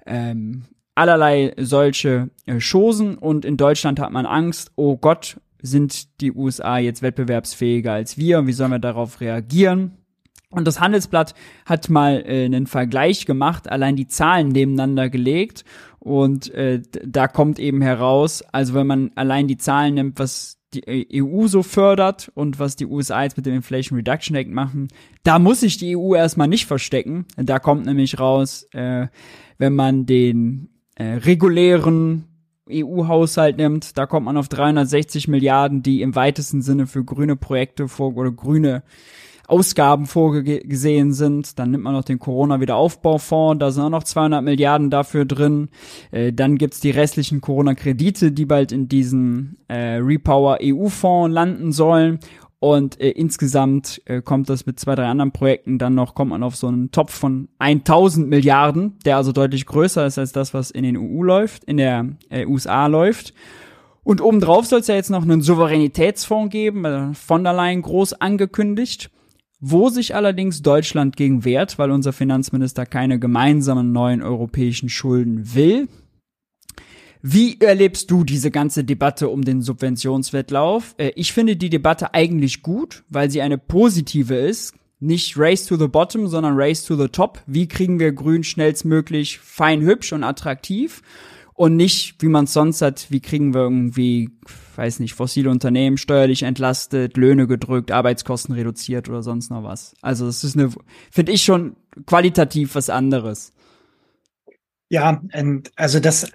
Ähm, 0.05 0.63
allerlei 0.95 1.53
solche 1.57 2.29
äh, 2.45 2.59
Chosen 2.59 3.17
und 3.17 3.45
in 3.45 3.57
Deutschland 3.57 3.99
hat 3.99 4.11
man 4.11 4.25
Angst, 4.25 4.71
oh 4.75 4.97
Gott, 4.97 5.39
sind 5.61 6.19
die 6.19 6.33
USA 6.33 6.77
jetzt 6.77 7.01
wettbewerbsfähiger 7.01 7.93
als 7.93 8.17
wir? 8.17 8.45
Wie 8.47 8.53
sollen 8.53 8.71
wir 8.71 8.79
darauf 8.79 9.21
reagieren? 9.21 10.02
Und 10.53 10.65
das 10.65 10.79
Handelsblatt 10.79 11.33
hat 11.65 11.89
mal 11.89 12.23
äh, 12.25 12.45
einen 12.45 12.67
Vergleich 12.67 13.25
gemacht, 13.25 13.69
allein 13.69 13.95
die 13.95 14.07
Zahlen 14.07 14.49
nebeneinander 14.49 15.09
gelegt. 15.09 15.65
Und 15.99 16.53
äh, 16.53 16.81
da 17.05 17.27
kommt 17.27 17.59
eben 17.59 17.81
heraus, 17.81 18.43
also 18.51 18.73
wenn 18.73 18.87
man 18.87 19.11
allein 19.15 19.47
die 19.47 19.57
Zahlen 19.57 19.95
nimmt, 19.95 20.19
was 20.19 20.57
die 20.73 21.21
EU 21.21 21.47
so 21.47 21.63
fördert 21.63 22.31
und 22.35 22.59
was 22.59 22.75
die 22.75 22.85
USA 22.85 23.23
jetzt 23.23 23.37
mit 23.37 23.45
dem 23.45 23.53
Inflation 23.53 23.97
Reduction 23.97 24.35
Act 24.35 24.49
machen, 24.49 24.87
da 25.23 25.39
muss 25.39 25.61
sich 25.61 25.77
die 25.77 25.95
EU 25.95 26.15
erstmal 26.15 26.47
nicht 26.47 26.65
verstecken. 26.65 27.25
Da 27.37 27.59
kommt 27.59 27.85
nämlich 27.85 28.19
raus, 28.19 28.67
äh, 28.73 29.07
wenn 29.57 29.75
man 29.75 30.05
den 30.05 30.69
äh, 30.95 31.15
regulären 31.15 32.25
EU-Haushalt 32.69 33.57
nimmt, 33.57 33.97
da 33.97 34.05
kommt 34.05 34.25
man 34.25 34.37
auf 34.37 34.47
360 34.47 35.27
Milliarden, 35.27 35.83
die 35.83 36.01
im 36.01 36.15
weitesten 36.15 36.61
Sinne 36.61 36.87
für 36.87 37.03
grüne 37.03 37.35
Projekte 37.35 37.87
vor 37.87 38.15
oder 38.15 38.31
grüne 38.31 38.83
Ausgaben 39.53 40.07
vorgesehen 40.07 41.13
sind. 41.13 41.59
Dann 41.59 41.69
nimmt 41.69 41.83
man 41.83 41.93
noch 41.93 42.03
den 42.03 42.17
Corona-Wiederaufbaufonds, 42.17 43.59
da 43.59 43.69
sind 43.69 43.83
auch 43.83 43.89
noch 43.89 44.03
200 44.03 44.43
Milliarden 44.43 44.89
dafür 44.89 45.25
drin. 45.25 45.69
Äh, 46.11 46.33
dann 46.33 46.57
gibt's 46.57 46.79
die 46.79 46.89
restlichen 46.89 47.39
Corona-Kredite, 47.39 48.31
die 48.31 48.45
bald 48.45 48.71
in 48.71 48.87
diesen 48.87 49.57
äh, 49.67 49.97
Repower 49.97 50.57
EU-Fonds 50.59 51.31
landen 51.31 51.71
sollen. 51.71 52.19
Und 52.59 52.99
äh, 52.99 53.09
insgesamt 53.09 54.01
äh, 54.05 54.21
kommt 54.21 54.49
das 54.49 54.65
mit 54.65 54.79
zwei, 54.79 54.95
drei 54.95 55.05
anderen 55.05 55.33
Projekten 55.33 55.77
dann 55.77 55.93
noch, 55.93 56.15
kommt 56.15 56.31
man 56.31 56.41
auf 56.41 56.55
so 56.55 56.67
einen 56.67 56.89
Topf 56.89 57.13
von 57.13 57.49
1000 57.59 58.27
Milliarden, 58.27 58.97
der 59.05 59.17
also 59.17 59.33
deutlich 59.33 59.67
größer 59.67 60.05
ist 60.07 60.17
als 60.17 60.31
das, 60.31 60.53
was 60.55 60.71
in 60.71 60.83
den 60.83 60.97
EU 60.97 61.21
läuft, 61.21 61.63
in 61.65 61.77
der 61.77 62.07
äh, 62.29 62.47
USA 62.47 62.87
läuft. 62.87 63.35
Und 64.03 64.21
obendrauf 64.21 64.65
soll 64.65 64.79
es 64.79 64.87
ja 64.87 64.95
jetzt 64.95 65.09
noch 65.09 65.23
einen 65.23 65.41
Souveränitätsfonds 65.41 66.51
geben, 66.51 66.85
äh, 66.85 67.13
von 67.13 67.43
der 67.43 67.53
Leyen 67.53 67.81
groß 67.81 68.13
angekündigt, 68.13 69.11
wo 69.65 69.87
sich 69.87 70.13
allerdings 70.13 70.61
Deutschland 70.61 71.15
gegen 71.15 71.45
wehrt, 71.45 71.79
weil 71.79 71.89
unser 71.89 72.11
Finanzminister 72.11 72.85
keine 72.85 73.17
gemeinsamen 73.17 73.93
neuen 73.93 74.21
europäischen 74.21 74.89
Schulden 74.89 75.55
will. 75.55 75.87
Wie 77.21 77.61
erlebst 77.61 78.11
du 78.11 78.25
diese 78.25 78.51
ganze 78.51 78.83
Debatte 78.83 79.29
um 79.29 79.45
den 79.45 79.61
Subventionswettlauf? 79.61 80.95
Äh, 80.97 81.13
ich 81.15 81.31
finde 81.31 81.55
die 81.55 81.69
Debatte 81.69 82.13
eigentlich 82.13 82.61
gut, 82.61 83.05
weil 83.07 83.31
sie 83.31 83.41
eine 83.41 83.57
positive 83.57 84.35
ist. 84.35 84.73
Nicht 84.99 85.37
Race 85.37 85.65
to 85.65 85.77
the 85.77 85.87
Bottom, 85.87 86.27
sondern 86.27 86.55
Race 86.57 86.83
to 86.83 86.97
the 86.97 87.07
Top. 87.07 87.41
Wie 87.47 87.69
kriegen 87.69 88.01
wir 88.01 88.11
Grün 88.11 88.43
schnellstmöglich 88.43 89.39
fein, 89.39 89.81
hübsch 89.81 90.11
und 90.11 90.25
attraktiv? 90.25 91.01
Und 91.53 91.77
nicht, 91.77 92.15
wie 92.19 92.27
man 92.27 92.43
es 92.43 92.51
sonst 92.51 92.81
hat, 92.81 93.07
wie 93.11 93.21
kriegen 93.21 93.53
wir 93.53 93.61
irgendwie, 93.61 94.31
weiß 94.77 94.99
nicht, 94.99 95.13
fossile 95.13 95.49
Unternehmen 95.49 95.97
steuerlich 95.97 96.43
entlastet, 96.43 97.17
Löhne 97.17 97.47
gedrückt, 97.47 97.91
Arbeitskosten 97.91 98.55
reduziert 98.55 99.09
oder 99.09 99.23
sonst 99.23 99.49
noch 99.49 99.63
was. 99.63 99.95
Also 100.01 100.25
das 100.25 100.43
ist 100.43 100.57
eine, 100.57 100.71
finde 101.11 101.31
ich 101.31 101.43
schon 101.43 101.75
qualitativ 102.05 102.75
was 102.75 102.89
anderes. 102.89 103.53
Ja, 104.89 105.21
und 105.33 105.71
also 105.75 105.99
das 105.99 106.31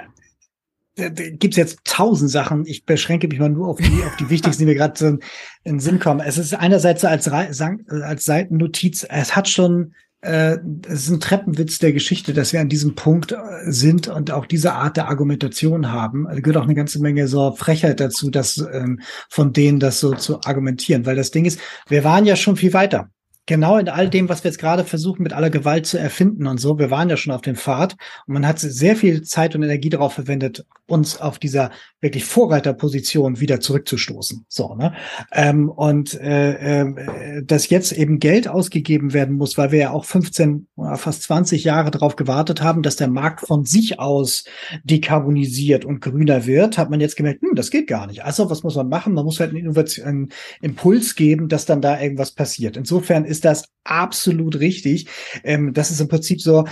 gibt 0.99 1.55
es 1.55 1.57
jetzt 1.57 1.79
tausend 1.85 2.31
Sachen. 2.31 2.67
Ich 2.67 2.85
beschränke 2.85 3.29
mich 3.29 3.39
mal 3.39 3.49
nur 3.49 3.69
auf 3.69 3.79
die, 3.79 4.03
auf 4.05 4.17
die 4.17 4.31
wichtigsten, 4.31 4.63
die 4.63 4.67
mir 4.67 4.75
gerade 4.75 5.21
in 5.65 5.75
den 5.75 5.81
Sinn 5.81 6.01
kommen. 6.01 6.21
Es 6.21 6.39
ist 6.39 6.55
einerseits 6.55 7.03
so 7.03 7.07
als, 7.07 7.29
als 7.29 8.25
Seitennotiz, 8.25 9.07
es 9.09 9.37
hat 9.37 9.49
schon, 9.49 9.95
es 10.21 11.03
ist 11.03 11.11
ein 11.11 11.21
Treppenwitz 11.21 11.79
der 11.79 11.93
Geschichte, 11.93 12.33
dass 12.33 12.53
wir 12.53 12.61
an 12.61 12.69
diesem 12.69 12.97
Punkt 12.97 13.33
äh, 13.33 13.37
sind 13.67 14.09
und 14.09 14.33
auch 14.33 14.47
diese 14.47 14.73
Art 14.73 14.97
der 14.97 15.09
Argumentation 15.09 15.93
haben. 15.93 16.25
Da 16.25 16.41
gehört 16.41 16.57
auch 16.57 16.65
eine 16.65 16.75
ganze 16.75 17.01
Menge 17.01 17.29
so 17.29 17.53
Frechheit 17.53 18.01
dazu, 18.01 18.31
dass 18.31 18.59
ähm, 18.73 19.01
von 19.29 19.53
denen 19.53 19.79
das 19.79 20.01
so 20.01 20.15
zu 20.15 20.41
argumentieren. 20.43 21.07
Weil 21.07 21.17
das 21.17 21.31
Ding 21.31 21.45
ist, 21.45 21.61
wir 21.89 22.03
waren 22.03 22.27
ja 22.27 22.35
schon 22.35 22.57
viel 22.57 22.73
weiter 22.73 23.11
genau 23.49 23.79
in 23.79 23.89
all 23.89 24.09
dem, 24.09 24.29
was 24.29 24.45
wir 24.45 24.51
jetzt 24.51 24.61
gerade 24.61 24.85
versuchen, 24.85 25.23
mit 25.23 25.33
aller 25.33 25.51
Gewalt 25.51 25.87
zu 25.87 25.99
erfinden 25.99 26.47
und 26.47 26.59
so. 26.59 26.79
Wir 26.79 26.91
waren 26.91 27.09
ja 27.09 27.17
schon 27.17 27.33
auf 27.33 27.41
dem 27.41 27.57
Pfad 27.57 27.97
und 28.27 28.35
man 28.35 28.47
hat 28.47 28.61
sehr 28.61 28.95
viel 28.95 29.23
Zeit 29.23 29.57
und 29.57 29.63
Energie 29.65 29.89
darauf 29.89 30.13
verwendet, 30.13 30.65
uns 30.87 31.21
auf 31.21 31.39
dieser 31.39 31.71
wirklich 32.01 32.25
Vorreiterposition 32.25 33.41
wieder 33.41 33.61
zurückzustoßen. 33.61 34.47
So, 34.49 34.75
ne? 34.75 34.95
Ähm, 35.33 35.69
und 35.69 36.15
äh, 36.21 36.83
äh, 36.83 37.43
dass 37.45 37.69
jetzt 37.69 37.93
eben 37.93 38.21
Geld 38.21 38.49
ausgegeben 38.49 39.13
werden 39.13 39.37
muss, 39.37 39.59
weil 39.59 39.73
wir 39.73 39.79
ja 39.79 39.91
auch 39.91 40.05
15 40.05 40.69
oder 40.77 40.97
fast 40.97 41.23
20 41.25 41.65
Jahre 41.65 41.91
darauf 41.91 42.17
gewartet 42.17 42.63
haben, 42.63 42.83
dass 42.83 42.97
der 42.97 43.09
Markt 43.09 43.47
von 43.47 43.65
sich 43.65 43.99
aus 43.99 44.45
dekarbonisiert 44.85 45.85
und 45.85 46.01
grüner 46.01 46.47
wird, 46.47 46.79
hat 46.79 46.91
man 46.91 47.01
jetzt 47.01 47.17
gemerkt, 47.17 47.43
hm, 47.43 47.55
das 47.55 47.71
geht 47.71 47.89
gar 47.89 48.07
nicht. 48.07 48.25
Also 48.25 48.49
was 48.49 48.63
muss 48.63 48.77
man 48.77 48.89
machen? 48.89 49.15
Man 49.15 49.25
muss 49.25 49.41
halt 49.41 49.51
einen, 49.51 49.61
Innovation, 49.61 50.07
einen 50.07 50.29
Impuls 50.61 51.17
geben, 51.17 51.49
dass 51.49 51.67
dann 51.67 51.81
da 51.81 52.01
irgendwas 52.01 52.33
passiert. 52.33 52.77
Insofern 52.77 53.25
ist 53.25 53.38
ist 53.39 53.45
das 53.45 53.65
absolut 53.85 54.59
richtig. 54.59 55.07
Ähm, 55.45 55.73
das 55.73 55.91
ist 55.91 56.01
im 56.01 56.09
Prinzip 56.09 56.41
so, 56.41 56.65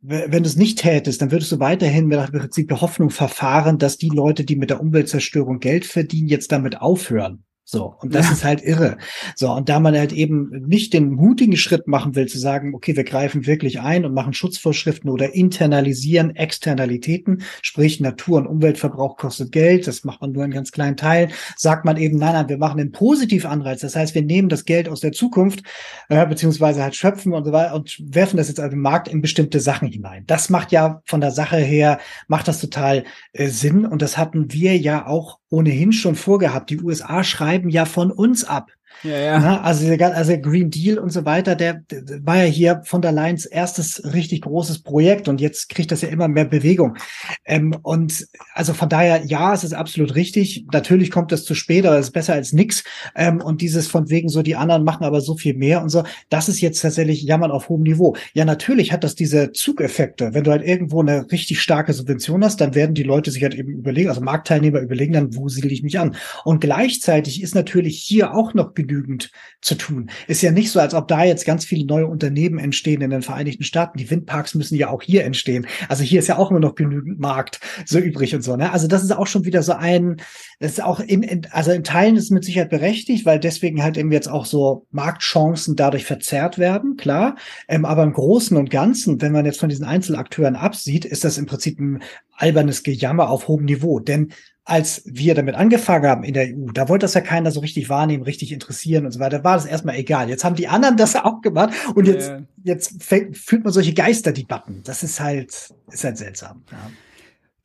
wenn 0.00 0.42
du 0.42 0.48
es 0.48 0.56
nicht 0.56 0.80
tätest, 0.80 1.22
dann 1.22 1.30
würdest 1.30 1.52
du 1.52 1.60
weiterhin 1.60 2.06
mit 2.06 2.18
im 2.18 2.40
Prinzip 2.40 2.68
der 2.68 2.80
Hoffnung 2.80 3.10
verfahren, 3.10 3.78
dass 3.78 3.98
die 3.98 4.08
Leute, 4.08 4.44
die 4.44 4.56
mit 4.56 4.70
der 4.70 4.80
Umweltzerstörung 4.80 5.60
Geld 5.60 5.86
verdienen, 5.86 6.28
jetzt 6.28 6.50
damit 6.50 6.80
aufhören. 6.80 7.44
So, 7.64 7.94
und 8.00 8.14
das 8.14 8.26
ja. 8.26 8.32
ist 8.32 8.44
halt 8.44 8.62
irre. 8.62 8.98
So, 9.36 9.52
und 9.52 9.68
da 9.68 9.78
man 9.78 9.96
halt 9.96 10.12
eben 10.12 10.50
nicht 10.66 10.92
den 10.92 11.12
mutigen 11.12 11.56
Schritt 11.56 11.86
machen 11.86 12.16
will, 12.16 12.26
zu 12.26 12.38
sagen, 12.38 12.74
okay, 12.74 12.96
wir 12.96 13.04
greifen 13.04 13.46
wirklich 13.46 13.80
ein 13.80 14.04
und 14.04 14.14
machen 14.14 14.32
Schutzvorschriften 14.32 15.08
oder 15.08 15.34
internalisieren 15.34 16.34
Externalitäten, 16.34 17.42
sprich 17.62 18.00
Natur- 18.00 18.38
und 18.38 18.46
Umweltverbrauch 18.46 19.16
kostet 19.16 19.52
Geld, 19.52 19.86
das 19.86 20.02
macht 20.04 20.20
man 20.20 20.32
nur 20.32 20.44
in 20.44 20.50
ganz 20.50 20.72
kleinen 20.72 20.96
Teilen, 20.96 21.30
sagt 21.56 21.84
man 21.84 21.96
eben, 21.96 22.18
nein, 22.18 22.32
nein, 22.34 22.48
wir 22.48 22.58
machen 22.58 22.80
einen 22.80 22.92
Positivanreiz. 22.92 23.80
Das 23.80 23.94
heißt, 23.96 24.14
wir 24.14 24.22
nehmen 24.22 24.48
das 24.48 24.64
Geld 24.64 24.88
aus 24.88 25.00
der 25.00 25.12
Zukunft, 25.12 25.62
äh, 26.08 26.26
beziehungsweise 26.26 26.82
halt 26.82 26.96
schöpfen 26.96 27.32
und 27.32 27.44
so 27.44 27.52
weiter 27.52 27.74
und 27.74 27.96
werfen 28.04 28.36
das 28.36 28.48
jetzt 28.48 28.60
auf 28.60 28.70
den 28.70 28.80
Markt 28.80 29.06
in 29.06 29.22
bestimmte 29.22 29.60
Sachen 29.60 29.88
hinein. 29.88 30.24
Das 30.26 30.50
macht 30.50 30.72
ja 30.72 31.00
von 31.06 31.20
der 31.20 31.30
Sache 31.30 31.58
her, 31.58 32.00
macht 32.26 32.48
das 32.48 32.60
total 32.60 33.04
äh, 33.32 33.46
Sinn. 33.46 33.86
Und 33.86 34.02
das 34.02 34.18
hatten 34.18 34.52
wir 34.52 34.76
ja 34.76 35.06
auch 35.06 35.38
ohnehin 35.48 35.92
schon 35.92 36.14
vorgehabt. 36.14 36.70
Die 36.70 36.80
USA 36.80 37.22
schreiben 37.22 37.51
ja 37.68 37.84
von 37.84 38.10
uns 38.10 38.44
ab. 38.44 38.70
Ja, 39.02 39.18
ja. 39.18 39.38
Na, 39.40 39.60
also, 39.62 39.92
also 39.92 40.38
Green 40.38 40.70
Deal 40.70 40.98
und 40.98 41.10
so 41.10 41.24
weiter, 41.24 41.56
der, 41.56 41.82
der 41.90 42.24
war 42.24 42.36
ja 42.36 42.44
hier 42.44 42.82
von 42.84 43.02
der 43.02 43.10
Leyen's 43.10 43.46
erstes 43.46 44.00
richtig 44.14 44.42
großes 44.42 44.82
Projekt 44.82 45.26
und 45.26 45.40
jetzt 45.40 45.68
kriegt 45.68 45.90
das 45.90 46.02
ja 46.02 46.08
immer 46.08 46.28
mehr 46.28 46.44
Bewegung. 46.44 46.96
Ähm, 47.44 47.76
und 47.82 48.28
also 48.54 48.74
von 48.74 48.88
daher, 48.88 49.24
ja, 49.24 49.52
es 49.52 49.64
ist 49.64 49.72
absolut 49.72 50.14
richtig. 50.14 50.66
Natürlich 50.72 51.10
kommt 51.10 51.32
das 51.32 51.44
zu 51.44 51.54
spät, 51.54 51.84
aber 51.84 51.98
es 51.98 52.06
ist 52.06 52.12
besser 52.12 52.34
als 52.34 52.52
nix. 52.52 52.84
Ähm, 53.16 53.40
und 53.40 53.60
dieses 53.60 53.88
von 53.88 54.08
wegen 54.08 54.28
so, 54.28 54.42
die 54.42 54.54
anderen 54.54 54.84
machen 54.84 55.04
aber 55.04 55.20
so 55.20 55.36
viel 55.36 55.54
mehr 55.54 55.82
und 55.82 55.88
so, 55.88 56.04
das 56.28 56.48
ist 56.48 56.60
jetzt 56.60 56.80
tatsächlich 56.80 57.22
Jammern 57.22 57.50
auf 57.50 57.68
hohem 57.68 57.82
Niveau. 57.82 58.14
Ja, 58.34 58.44
natürlich 58.44 58.92
hat 58.92 59.02
das 59.02 59.16
diese 59.16 59.50
Zugeffekte. 59.50 60.32
Wenn 60.32 60.44
du 60.44 60.52
halt 60.52 60.64
irgendwo 60.64 61.00
eine 61.00 61.30
richtig 61.32 61.60
starke 61.60 61.92
Subvention 61.92 62.44
hast, 62.44 62.60
dann 62.60 62.76
werden 62.76 62.94
die 62.94 63.02
Leute 63.02 63.32
sich 63.32 63.42
halt 63.42 63.54
eben 63.54 63.72
überlegen, 63.72 64.10
also 64.10 64.20
Marktteilnehmer 64.20 64.78
überlegen 64.78 65.12
dann, 65.12 65.34
wo 65.34 65.48
siedle 65.48 65.72
ich 65.72 65.82
mich 65.82 65.98
an? 65.98 66.14
Und 66.44 66.60
gleichzeitig 66.60 67.42
ist 67.42 67.56
natürlich 67.56 67.98
hier 67.98 68.34
auch 68.34 68.54
noch 68.54 68.74
genügend 68.74 68.91
genügend 68.92 69.30
zu 69.60 69.74
tun. 69.74 70.10
Ist 70.26 70.42
ja 70.42 70.50
nicht 70.50 70.70
so, 70.70 70.80
als 70.80 70.94
ob 70.94 71.08
da 71.08 71.24
jetzt 71.24 71.46
ganz 71.46 71.64
viele 71.64 71.86
neue 71.86 72.06
Unternehmen 72.06 72.58
entstehen 72.58 73.00
in 73.00 73.10
den 73.10 73.22
Vereinigten 73.22 73.64
Staaten. 73.64 73.98
Die 73.98 74.10
Windparks 74.10 74.54
müssen 74.54 74.76
ja 74.76 74.90
auch 74.90 75.02
hier 75.02 75.24
entstehen. 75.24 75.66
Also 75.88 76.02
hier 76.02 76.18
ist 76.18 76.28
ja 76.28 76.36
auch 76.36 76.50
immer 76.50 76.60
noch 76.60 76.74
genügend 76.74 77.18
Markt 77.18 77.60
so 77.86 77.98
übrig 77.98 78.34
und 78.34 78.42
so. 78.42 78.56
Ne? 78.56 78.72
Also 78.72 78.88
das 78.88 79.02
ist 79.02 79.12
auch 79.12 79.26
schon 79.26 79.44
wieder 79.44 79.62
so 79.62 79.72
ein, 79.72 80.20
das 80.60 80.72
ist 80.72 80.82
auch 80.82 81.00
in, 81.00 81.22
in 81.22 81.46
also 81.50 81.70
in 81.70 81.84
Teilen 81.84 82.16
ist 82.16 82.30
mit 82.30 82.44
Sicherheit 82.44 82.70
berechtigt, 82.70 83.24
weil 83.24 83.38
deswegen 83.38 83.82
halt 83.82 83.96
eben 83.96 84.12
jetzt 84.12 84.28
auch 84.28 84.44
so 84.44 84.86
Marktchancen 84.90 85.76
dadurch 85.76 86.04
verzerrt 86.04 86.58
werden, 86.58 86.96
klar. 86.96 87.36
Ähm, 87.68 87.84
aber 87.84 88.02
im 88.02 88.12
Großen 88.12 88.56
und 88.56 88.70
Ganzen, 88.70 89.20
wenn 89.22 89.32
man 89.32 89.46
jetzt 89.46 89.60
von 89.60 89.68
diesen 89.68 89.84
Einzelakteuren 89.84 90.56
absieht, 90.56 91.04
ist 91.04 91.24
das 91.24 91.38
im 91.38 91.46
Prinzip 91.46 91.78
ein 91.80 92.02
albernes 92.36 92.82
Gejammer 92.82 93.30
auf 93.30 93.48
hohem 93.48 93.64
Niveau. 93.64 94.00
Denn 94.00 94.32
als 94.64 95.02
wir 95.04 95.34
damit 95.34 95.56
angefangen 95.56 96.06
haben 96.06 96.24
in 96.24 96.34
der 96.34 96.46
EU, 96.46 96.70
da 96.72 96.88
wollte 96.88 97.04
das 97.04 97.14
ja 97.14 97.20
keiner 97.20 97.50
so 97.50 97.60
richtig 97.60 97.88
wahrnehmen, 97.88 98.22
richtig 98.22 98.52
interessieren 98.52 99.04
und 99.04 99.12
so 99.12 99.18
weiter, 99.18 99.42
war 99.42 99.56
das 99.56 99.66
erstmal 99.66 99.96
egal. 99.96 100.28
Jetzt 100.28 100.44
haben 100.44 100.54
die 100.54 100.68
anderen 100.68 100.96
das 100.98 101.16
auch 101.16 101.40
gemacht 101.40 101.72
und 101.94 102.06
jetzt, 102.06 102.28
ja. 102.28 102.42
jetzt 102.62 103.02
fühlt 103.02 103.64
man 103.64 103.72
solche 103.72 103.92
Geisterdebatten. 103.92 104.82
Das 104.84 105.02
ist 105.02 105.20
halt, 105.20 105.70
ist 105.90 106.04
halt 106.04 106.16
seltsam. 106.16 106.62
Ja. 106.70 106.90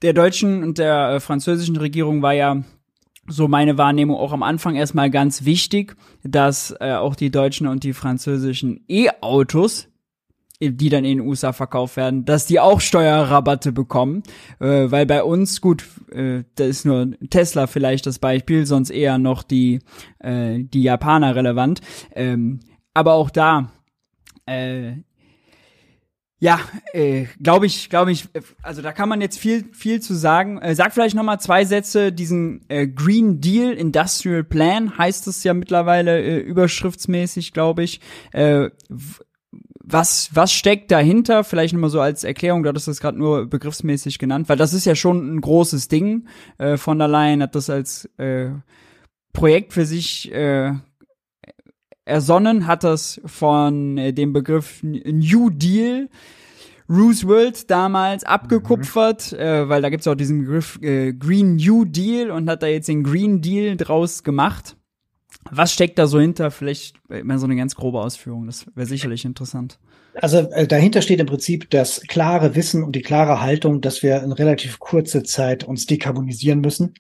Der 0.02 0.14
deutschen 0.14 0.64
und 0.64 0.78
der 0.78 1.10
äh, 1.10 1.20
französischen 1.20 1.76
Regierung 1.78 2.22
war 2.22 2.34
ja 2.34 2.64
so 3.28 3.48
meine 3.48 3.78
Wahrnehmung 3.78 4.16
auch 4.16 4.32
am 4.32 4.44
Anfang 4.44 4.76
erstmal 4.76 5.10
ganz 5.10 5.44
wichtig, 5.44 5.96
dass 6.24 6.74
äh, 6.80 6.94
auch 6.94 7.16
die 7.16 7.30
deutschen 7.30 7.68
und 7.68 7.84
die 7.84 7.94
französischen 7.94 8.86
E-Autos 8.88 9.90
die 10.60 10.90
dann 10.90 11.06
in 11.06 11.20
den 11.20 11.28
USA 11.28 11.54
verkauft 11.54 11.98
werden, 11.98 12.26
dass 12.26 12.46
die 12.48 12.60
auch 12.60 12.82
Steuerrabatte 12.82 13.72
bekommen, 13.72 14.24
äh, 14.60 14.90
weil 14.90 15.06
bei 15.06 15.24
uns, 15.24 15.62
gut, 15.62 15.84
äh, 16.12 16.44
da 16.56 16.64
ist 16.66 16.86
nur 16.86 17.12
Tesla 17.30 17.68
vielleicht 17.68 18.06
das 18.08 18.20
Beispiel, 18.20 18.66
sonst 18.66 18.90
eher 18.90 19.18
noch 19.18 19.44
die, 19.44 19.80
äh, 20.20 20.60
die 20.64 20.82
Japaner 20.84 21.36
relevant. 21.36 21.82
Ähm, 22.16 22.60
aber 22.94 23.14
auch 23.14 23.30
da, 23.30 23.72
äh, 24.48 24.94
Ja, 26.40 26.60
äh, 26.94 27.26
glaube 27.42 27.66
ich, 27.66 27.90
glaube 27.90 28.12
ich, 28.12 28.26
also 28.62 28.84
da 28.84 28.92
kann 28.92 29.10
man 29.10 29.22
jetzt 29.22 29.40
viel, 29.40 29.66
viel 29.74 30.02
zu 30.04 30.14
sagen. 30.14 30.60
Äh, 30.60 30.76
sag 30.76 30.94
vielleicht 30.94 31.16
noch 31.16 31.24
mal 31.24 31.40
zwei 31.40 31.66
Sätze, 31.66 32.12
diesen 32.14 32.62
äh, 32.70 32.88
Green 32.88 33.42
Deal 33.42 33.74
Industrial 33.74 34.44
Plan 34.44 34.96
heißt 35.00 35.26
es 35.28 35.44
ja 35.44 35.56
mittlerweile 35.56 36.22
äh, 36.22 36.38
überschriftsmäßig, 36.38 37.54
glaube 37.54 37.84
ich. 37.84 38.02
Äh, 38.34 38.70
was, 39.90 40.30
was 40.34 40.52
steckt 40.52 40.92
dahinter? 40.92 41.44
Vielleicht 41.44 41.74
nochmal 41.74 41.90
so 41.90 42.02
als 42.02 42.24
Erklärung, 42.24 42.64
du 42.64 42.70
hattest 42.70 42.88
das 42.88 43.00
gerade 43.00 43.18
nur 43.18 43.48
begriffsmäßig 43.48 44.20
genannt, 44.20 44.50
weil 44.50 44.58
das 44.58 44.74
ist 44.74 44.86
ja 44.86 44.96
schon 44.96 45.36
ein 45.36 45.42
großes 45.42 45.88
Ding. 45.88 46.28
Äh, 46.58 46.78
von 46.78 47.00
der 47.00 47.08
Leyen 47.08 47.42
hat 47.42 47.56
das 47.56 47.70
als 47.70 48.06
äh, 48.18 48.50
Projekt 49.34 49.74
für 49.74 49.86
sich 49.86 50.32
äh, 50.34 50.74
ersonnen, 52.04 52.68
hat 52.68 52.84
das 52.84 53.22
von 53.26 53.98
äh, 53.98 54.14
dem 54.14 54.34
Begriff 54.34 54.82
New 54.84 55.50
Deal 55.50 56.10
Roosevelt 56.90 57.70
damals 57.70 58.24
abgekupfert, 58.24 59.34
mhm. 59.34 59.40
äh, 59.40 59.70
weil 59.70 59.82
da 59.82 59.90
gibt's 59.90 60.08
auch 60.08 60.16
diesen 60.16 60.40
Begriff 60.40 60.80
äh, 60.82 61.14
Green 61.14 61.58
New 61.58 61.86
Deal 61.86 62.32
und 62.32 62.50
hat 62.50 62.64
da 62.64 62.68
jetzt 62.68 62.88
den 62.88 63.04
Green 63.04 63.42
Deal 63.42 63.76
draus 63.76 64.24
gemacht. 64.24 64.78
Was 65.52 65.74
steckt 65.74 65.98
da 66.00 66.08
so 66.08 66.20
hinter? 66.20 66.52
Vielleicht 66.52 66.96
immer 67.10 67.38
so 67.40 67.46
eine 67.46 67.56
ganz 67.56 67.76
grobe 67.76 68.00
Ausführung. 68.02 68.46
Das 68.46 68.66
wäre 68.76 68.88
sicherlich 68.88 69.26
interessant. 69.26 69.80
Also 70.22 70.38
äh, 70.52 70.68
dahinter 70.68 71.02
steht 71.02 71.20
im 71.20 71.28
Prinzip 71.28 71.70
das 71.70 72.02
klare 72.08 72.56
Wissen 72.56 72.84
und 72.84 72.96
die 72.96 73.02
klare 73.02 73.42
Haltung, 73.42 73.82
dass 73.82 74.02
wir 74.02 74.24
in 74.24 74.32
relativ 74.32 74.80
kurzer 74.80 75.24
Zeit 75.24 75.64
uns 75.64 75.86
dekarbonisieren 75.86 76.60
müssen 76.62 76.96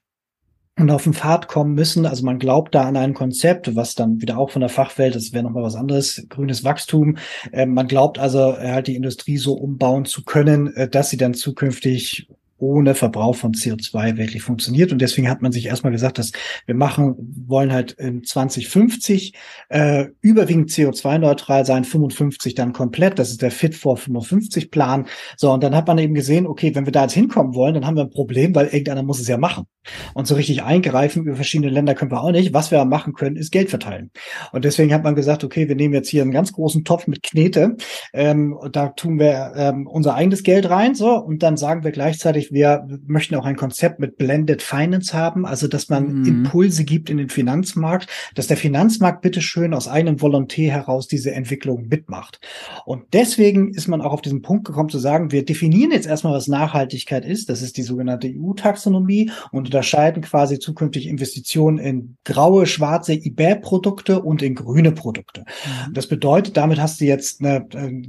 und 0.78 0.92
auf 0.92 1.04
den 1.04 1.14
Pfad 1.14 1.48
kommen 1.48 1.74
müssen. 1.74 2.06
Also 2.06 2.24
man 2.24 2.38
glaubt 2.38 2.76
da 2.76 2.84
an 2.84 2.96
ein 2.96 3.14
Konzept, 3.14 3.76
was 3.76 3.96
dann 3.96 4.22
wieder 4.22 4.38
auch 4.38 4.52
von 4.52 4.60
der 4.60 4.70
Fachwelt, 4.70 5.16
das 5.16 5.34
wäre 5.34 5.44
nochmal 5.44 5.64
was 5.64 5.76
anderes, 5.76 6.26
grünes 6.30 6.64
Wachstum. 6.64 7.18
Äh, 7.52 7.66
man 7.66 7.88
glaubt 7.88 8.20
also 8.20 8.54
äh, 8.54 8.72
halt 8.72 8.88
die 8.88 8.96
Industrie 8.96 9.38
so 9.38 9.54
umbauen 9.54 10.06
zu 10.06 10.24
können, 10.24 10.74
äh, 10.76 10.88
dass 10.88 11.10
sie 11.10 11.18
dann 11.18 11.34
zukünftig 11.34 12.30
ohne 12.58 12.96
Verbrauch 12.96 13.36
von 13.36 13.54
CO2 13.54 14.18
wirklich 14.18 14.42
funktioniert. 14.44 14.92
Und 14.92 15.00
deswegen 15.00 15.30
hat 15.30 15.42
man 15.42 15.52
sich 15.52 15.68
erstmal 15.68 15.92
gesagt, 15.92 16.18
dass 16.18 16.32
wir 16.66 16.76
machen, 16.76 17.16
wollen 17.48 17.72
halt 17.72 17.94
in 17.94 18.24
2050 18.24 19.34
äh, 19.70 20.06
überwiegend 20.22 20.70
CO2-neutral 20.70 21.66
sein, 21.66 21.84
55 21.84 22.56
dann 22.56 22.74
komplett. 22.74 23.20
Das 23.20 23.30
ist 23.30 23.42
der 23.42 23.52
Fit 23.52 23.76
for 23.76 23.98
55 23.98 24.72
Plan. 24.72 25.08
So, 25.36 25.52
und 25.52 25.64
dann 25.64 25.76
hat 25.76 25.88
man 25.88 25.98
eben 25.98 26.14
gesehen, 26.14 26.48
okay, 26.48 26.74
wenn 26.76 26.86
wir 26.86 26.92
da 26.92 27.04
jetzt 27.04 27.14
hinkommen 27.14 27.54
wollen, 27.54 27.74
dann 27.74 27.86
haben 27.86 27.96
wir 27.96 28.04
ein 28.04 28.10
Problem, 28.10 28.56
weil 28.56 28.68
irgendeiner 28.68 29.04
muss 29.04 29.20
es 29.20 29.28
ja 29.28 29.38
machen. 29.38 29.66
Und 30.14 30.28
so 30.28 30.36
richtig 30.36 30.64
eingreifen 30.64 31.24
über 31.24 31.36
verschiedene 31.36 31.70
Länder 31.70 31.96
können 31.96 32.12
wir 32.12 32.22
auch 32.22 32.32
nicht. 32.32 32.54
Was 32.54 32.72
wir 32.72 32.84
machen 32.86 33.14
können, 33.14 33.36
ist 33.36 33.52
Geld 33.52 33.70
verteilen. 33.70 34.12
Und 34.52 34.66
deswegen 34.66 34.94
hat 34.94 35.04
man 35.04 35.16
gesagt, 35.16 35.44
okay, 35.44 35.68
wir 35.68 35.76
nehmen 35.76 35.94
jetzt 35.94 36.10
hier 36.10 36.22
einen 36.22 36.32
ganz 36.32 36.52
großen 36.52 36.84
Topf 36.84 37.08
mit 37.08 37.24
Knete. 37.24 37.76
Ähm, 38.14 38.58
da 38.72 38.90
tun 38.90 39.20
wir 39.20 39.54
ähm, 39.56 39.88
unser 39.88 40.16
eigenes 40.16 40.44
Geld 40.44 40.70
rein, 40.70 40.96
so, 40.96 41.18
und 41.18 41.44
dann 41.44 41.58
sagen 41.58 41.84
wir 41.84 41.92
gleichzeitig, 41.92 42.47
wir 42.52 42.88
möchten 43.06 43.36
auch 43.36 43.46
ein 43.46 43.56
Konzept 43.56 44.00
mit 44.00 44.18
Blended 44.18 44.62
Finance 44.62 45.14
haben, 45.14 45.46
also 45.46 45.68
dass 45.68 45.90
man 45.90 46.20
mhm. 46.22 46.26
Impulse 46.26 46.84
gibt 46.84 47.10
in 47.10 47.18
den 47.18 47.30
Finanzmarkt, 47.30 48.10
dass 48.36 48.48
der 48.48 48.58
Finanzmarkt 48.58 49.22
bitteschön 49.22 49.74
aus 49.74 49.88
einem 49.88 50.22
Volontär 50.22 50.72
heraus 50.72 51.08
diese 51.08 51.32
Entwicklung 51.32 51.88
mitmacht. 51.88 52.40
Und 52.86 53.04
deswegen 53.14 53.74
ist 53.74 53.88
man 53.88 54.02
auch 54.02 54.14
auf 54.14 54.22
diesen 54.22 54.42
Punkt 54.42 54.66
gekommen 54.66 54.90
zu 54.90 55.00
sagen, 55.00 55.32
wir 55.32 55.46
definieren 55.46 55.92
jetzt 55.92 56.08
erstmal, 56.08 56.34
was 56.34 56.48
Nachhaltigkeit 56.48 57.26
ist. 57.26 57.50
Das 57.50 57.62
ist 57.62 57.78
die 57.78 57.84
sogenannte 57.84 58.28
EU-Taxonomie 58.28 59.32
und 59.52 59.66
unterscheiden 59.66 60.22
quasi 60.24 60.60
zukünftig 60.60 61.08
Investitionen 61.08 61.78
in 61.78 62.18
graue, 62.24 62.66
schwarze 62.66 63.14
IBE-Produkte 63.14 64.22
und 64.22 64.42
in 64.42 64.56
grüne 64.56 64.92
Produkte. 64.92 65.42
Mhm. 65.42 65.94
Das 65.94 66.08
bedeutet, 66.08 66.58
damit 66.58 66.80
hast 66.80 67.02
du 67.02 67.06
jetzt 67.06 67.42
eine, 67.42 67.68
äh, 67.74 68.02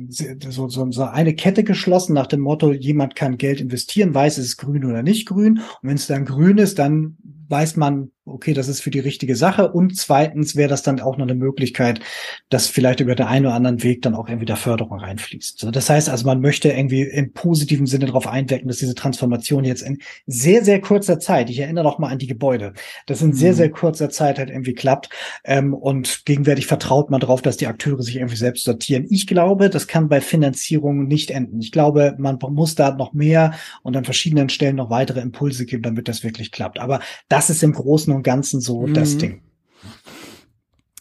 so, 0.50 0.68
so, 0.68 0.90
so 0.90 1.04
eine 1.04 1.34
Kette 1.34 1.64
geschlossen 1.64 2.14
nach 2.14 2.26
dem 2.26 2.40
Motto, 2.40 2.72
jemand 2.72 3.14
kann 3.14 3.38
Geld 3.38 3.60
investieren, 3.60 4.14
weiß, 4.28 4.38
ist 4.38 4.46
es 4.46 4.56
grün 4.56 4.84
oder 4.84 5.02
nicht 5.02 5.26
grün. 5.26 5.58
Und 5.58 5.88
wenn 5.88 5.96
es 5.96 6.06
dann 6.06 6.24
grün 6.24 6.58
ist, 6.58 6.78
dann 6.78 7.16
weiß 7.48 7.76
man, 7.76 8.10
okay, 8.28 8.54
das 8.54 8.68
ist 8.68 8.80
für 8.80 8.90
die 8.90 9.00
richtige 9.00 9.36
Sache. 9.36 9.70
Und 9.72 9.96
zweitens 9.96 10.56
wäre 10.56 10.68
das 10.68 10.82
dann 10.82 11.00
auch 11.00 11.16
noch 11.16 11.26
eine 11.26 11.34
Möglichkeit, 11.34 12.00
dass 12.48 12.66
vielleicht 12.66 13.00
über 13.00 13.14
den 13.14 13.26
einen 13.26 13.46
oder 13.46 13.54
anderen 13.54 13.82
Weg 13.82 14.02
dann 14.02 14.14
auch 14.14 14.28
irgendwie 14.28 14.46
der 14.46 14.56
Förderung 14.56 14.98
reinfließt. 14.98 15.58
So, 15.58 15.70
das 15.70 15.90
heißt 15.90 16.08
also, 16.08 16.26
man 16.26 16.40
möchte 16.40 16.70
irgendwie 16.70 17.02
im 17.02 17.32
positiven 17.32 17.86
Sinne 17.86 18.06
darauf 18.06 18.26
einwirken, 18.26 18.68
dass 18.68 18.78
diese 18.78 18.94
Transformation 18.94 19.64
jetzt 19.64 19.82
in 19.82 19.98
sehr, 20.26 20.64
sehr 20.64 20.80
kurzer 20.80 21.18
Zeit, 21.18 21.50
ich 21.50 21.58
erinnere 21.58 21.84
noch 21.84 21.98
mal 21.98 22.08
an 22.08 22.18
die 22.18 22.26
Gebäude, 22.26 22.74
das 23.06 23.22
in 23.22 23.28
mhm. 23.28 23.34
sehr, 23.34 23.54
sehr 23.54 23.70
kurzer 23.70 24.10
Zeit 24.10 24.38
halt 24.38 24.50
irgendwie 24.50 24.74
klappt. 24.74 25.10
Ähm, 25.44 25.74
und 25.74 26.24
gegenwärtig 26.24 26.66
vertraut 26.66 27.10
man 27.10 27.20
darauf, 27.20 27.42
dass 27.42 27.56
die 27.56 27.66
Akteure 27.66 28.02
sich 28.02 28.16
irgendwie 28.16 28.36
selbst 28.36 28.64
sortieren. 28.64 29.06
Ich 29.10 29.26
glaube, 29.26 29.70
das 29.70 29.86
kann 29.86 30.08
bei 30.08 30.20
Finanzierung 30.20 31.06
nicht 31.06 31.30
enden. 31.30 31.60
Ich 31.60 31.72
glaube, 31.72 32.14
man 32.18 32.38
muss 32.50 32.74
da 32.74 32.94
noch 32.94 33.12
mehr 33.12 33.54
und 33.82 33.96
an 33.96 34.04
verschiedenen 34.04 34.48
Stellen 34.48 34.76
noch 34.76 34.90
weitere 34.90 35.20
Impulse 35.20 35.66
geben, 35.66 35.82
damit 35.82 36.08
das 36.08 36.24
wirklich 36.24 36.52
klappt. 36.52 36.78
Aber 36.78 37.00
das 37.28 37.50
ist 37.50 37.62
im 37.62 37.72
Großen 37.72 38.12
und 38.18 38.22
Ganzen 38.24 38.60
so 38.60 38.86
mhm. 38.86 38.94
das 38.94 39.16
Ding. 39.16 39.40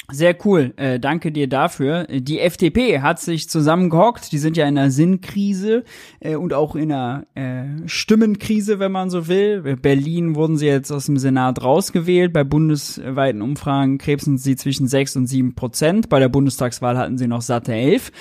Sehr 0.10 0.38
cool, 0.46 0.74
äh, 0.78 1.02
danke 1.02 1.34
dir 1.34 1.50
dafür. 1.50 2.06
Die 2.06 2.40
FDP 2.40 3.02
hat 3.02 3.20
sich 3.20 3.50
zusammengehockt, 3.50 4.32
die 4.32 4.38
sind 4.38 4.56
ja 4.56 4.66
in 4.66 4.78
einer 4.78 4.90
Sinnkrise 4.90 5.84
äh, 6.22 6.36
und 6.36 6.54
auch 6.54 6.78
in 6.78 6.94
einer 6.94 7.26
äh, 7.36 7.66
Stimmenkrise, 7.88 8.80
wenn 8.80 8.94
man 8.94 9.10
so 9.10 9.28
will. 9.28 9.76
Berlin 9.76 10.36
wurden 10.36 10.56
sie 10.56 10.68
jetzt 10.68 10.92
aus 10.92 11.08
dem 11.08 11.18
Senat 11.18 11.62
rausgewählt, 11.62 12.32
bei 12.32 12.46
bundesweiten 12.46 13.42
Umfragen 13.42 13.98
krebsen 13.98 14.38
sie 14.38 14.56
zwischen 14.56 14.88
6 14.88 15.18
und 15.18 15.28
7 15.28 15.56
Prozent, 15.56 16.08
bei 16.08 16.22
der 16.22 16.30
Bundestagswahl 16.30 16.98
hatten 16.98 17.18
sie 17.18 17.28
noch 17.28 17.42
satte 17.42 17.74
11. 17.74 18.14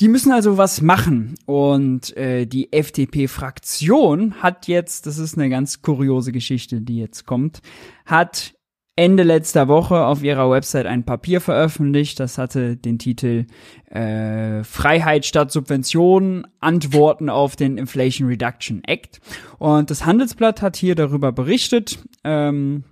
Die 0.00 0.08
müssen 0.08 0.30
also 0.30 0.56
was 0.56 0.80
machen. 0.80 1.34
Und 1.46 2.16
äh, 2.16 2.46
die 2.46 2.72
FDP-Fraktion 2.72 4.42
hat 4.42 4.68
jetzt, 4.68 5.06
das 5.06 5.18
ist 5.18 5.36
eine 5.36 5.50
ganz 5.50 5.82
kuriose 5.82 6.32
Geschichte, 6.32 6.80
die 6.80 6.98
jetzt 6.98 7.26
kommt, 7.26 7.60
hat 8.06 8.54
Ende 8.94 9.22
letzter 9.22 9.68
Woche 9.68 10.06
auf 10.06 10.24
ihrer 10.24 10.50
Website 10.50 10.86
ein 10.86 11.04
Papier 11.04 11.40
veröffentlicht. 11.40 12.18
Das 12.18 12.36
hatte 12.36 12.76
den 12.76 12.98
Titel 12.98 13.46
äh, 13.86 14.64
Freiheit 14.64 15.24
statt 15.24 15.52
Subventionen, 15.52 16.48
Antworten 16.58 17.30
auf 17.30 17.54
den 17.54 17.78
Inflation 17.78 18.26
Reduction 18.26 18.82
Act. 18.84 19.20
Und 19.58 19.90
das 19.90 20.04
Handelsblatt 20.04 20.62
hat 20.62 20.76
hier 20.76 20.96
darüber 20.96 21.30
berichtet. 21.30 22.00
Ähm, 22.24 22.82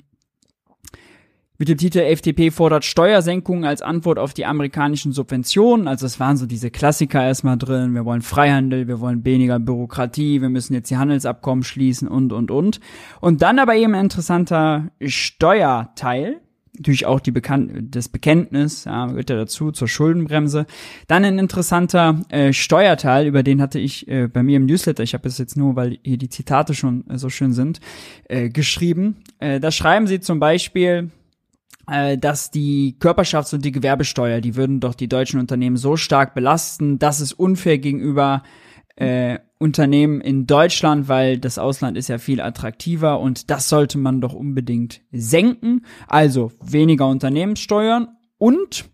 mit 1.58 1.68
dem 1.68 1.78
Titel 1.78 2.00
FDP 2.00 2.50
fordert 2.50 2.84
Steuersenkungen 2.84 3.64
als 3.64 3.80
Antwort 3.80 4.18
auf 4.18 4.34
die 4.34 4.44
amerikanischen 4.44 5.12
Subventionen. 5.12 5.88
Also 5.88 6.04
es 6.04 6.20
waren 6.20 6.36
so 6.36 6.44
diese 6.44 6.70
Klassiker 6.70 7.22
erstmal 7.24 7.56
drin. 7.56 7.94
Wir 7.94 8.04
wollen 8.04 8.22
Freihandel, 8.22 8.88
wir 8.88 9.00
wollen 9.00 9.24
weniger 9.24 9.58
Bürokratie, 9.58 10.42
wir 10.42 10.50
müssen 10.50 10.74
jetzt 10.74 10.90
die 10.90 10.98
Handelsabkommen 10.98 11.64
schließen 11.64 12.08
und, 12.08 12.32
und, 12.32 12.50
und. 12.50 12.80
Und 13.20 13.40
dann 13.40 13.58
aber 13.58 13.74
eben 13.74 13.94
ein 13.94 14.04
interessanter 14.04 14.90
Steuerteil. 15.00 16.40
Natürlich 16.76 17.06
auch 17.06 17.20
die 17.20 17.30
Bekan 17.30 17.88
das 17.90 18.10
Bekenntnis, 18.10 18.84
ja, 18.84 19.06
gehört 19.06 19.30
ja 19.30 19.36
dazu, 19.36 19.72
zur 19.72 19.88
Schuldenbremse. 19.88 20.66
Dann 21.06 21.24
ein 21.24 21.38
interessanter 21.38 22.20
äh, 22.28 22.52
Steuerteil, 22.52 23.26
über 23.26 23.42
den 23.42 23.62
hatte 23.62 23.78
ich 23.78 24.06
äh, 24.08 24.28
bei 24.28 24.42
mir 24.42 24.58
im 24.58 24.66
Newsletter, 24.66 25.02
ich 25.02 25.14
habe 25.14 25.26
es 25.26 25.38
jetzt 25.38 25.56
nur, 25.56 25.74
weil 25.74 25.98
hier 26.02 26.18
die 26.18 26.28
Zitate 26.28 26.74
schon 26.74 27.08
äh, 27.08 27.16
so 27.16 27.30
schön 27.30 27.54
sind, 27.54 27.80
äh, 28.28 28.50
geschrieben. 28.50 29.16
Äh, 29.38 29.58
da 29.58 29.70
schreiben 29.70 30.06
sie 30.06 30.20
zum 30.20 30.38
Beispiel, 30.38 31.10
dass 31.86 32.50
die 32.50 32.96
Körperschafts- 33.00 33.54
und 33.54 33.64
die 33.64 33.72
Gewerbesteuer, 33.72 34.40
die 34.40 34.56
würden 34.56 34.80
doch 34.80 34.94
die 34.94 35.08
deutschen 35.08 35.38
Unternehmen 35.38 35.76
so 35.76 35.96
stark 35.96 36.34
belasten, 36.34 36.98
das 36.98 37.20
ist 37.20 37.32
unfair 37.32 37.78
gegenüber 37.78 38.42
äh, 38.96 39.38
Unternehmen 39.58 40.20
in 40.20 40.46
Deutschland, 40.46 41.08
weil 41.08 41.38
das 41.38 41.58
Ausland 41.58 41.96
ist 41.96 42.08
ja 42.08 42.18
viel 42.18 42.40
attraktiver 42.40 43.20
und 43.20 43.50
das 43.50 43.68
sollte 43.68 43.98
man 43.98 44.20
doch 44.20 44.34
unbedingt 44.34 45.00
senken. 45.12 45.86
Also 46.08 46.52
weniger 46.60 47.06
Unternehmenssteuern 47.06 48.08
und 48.38 48.84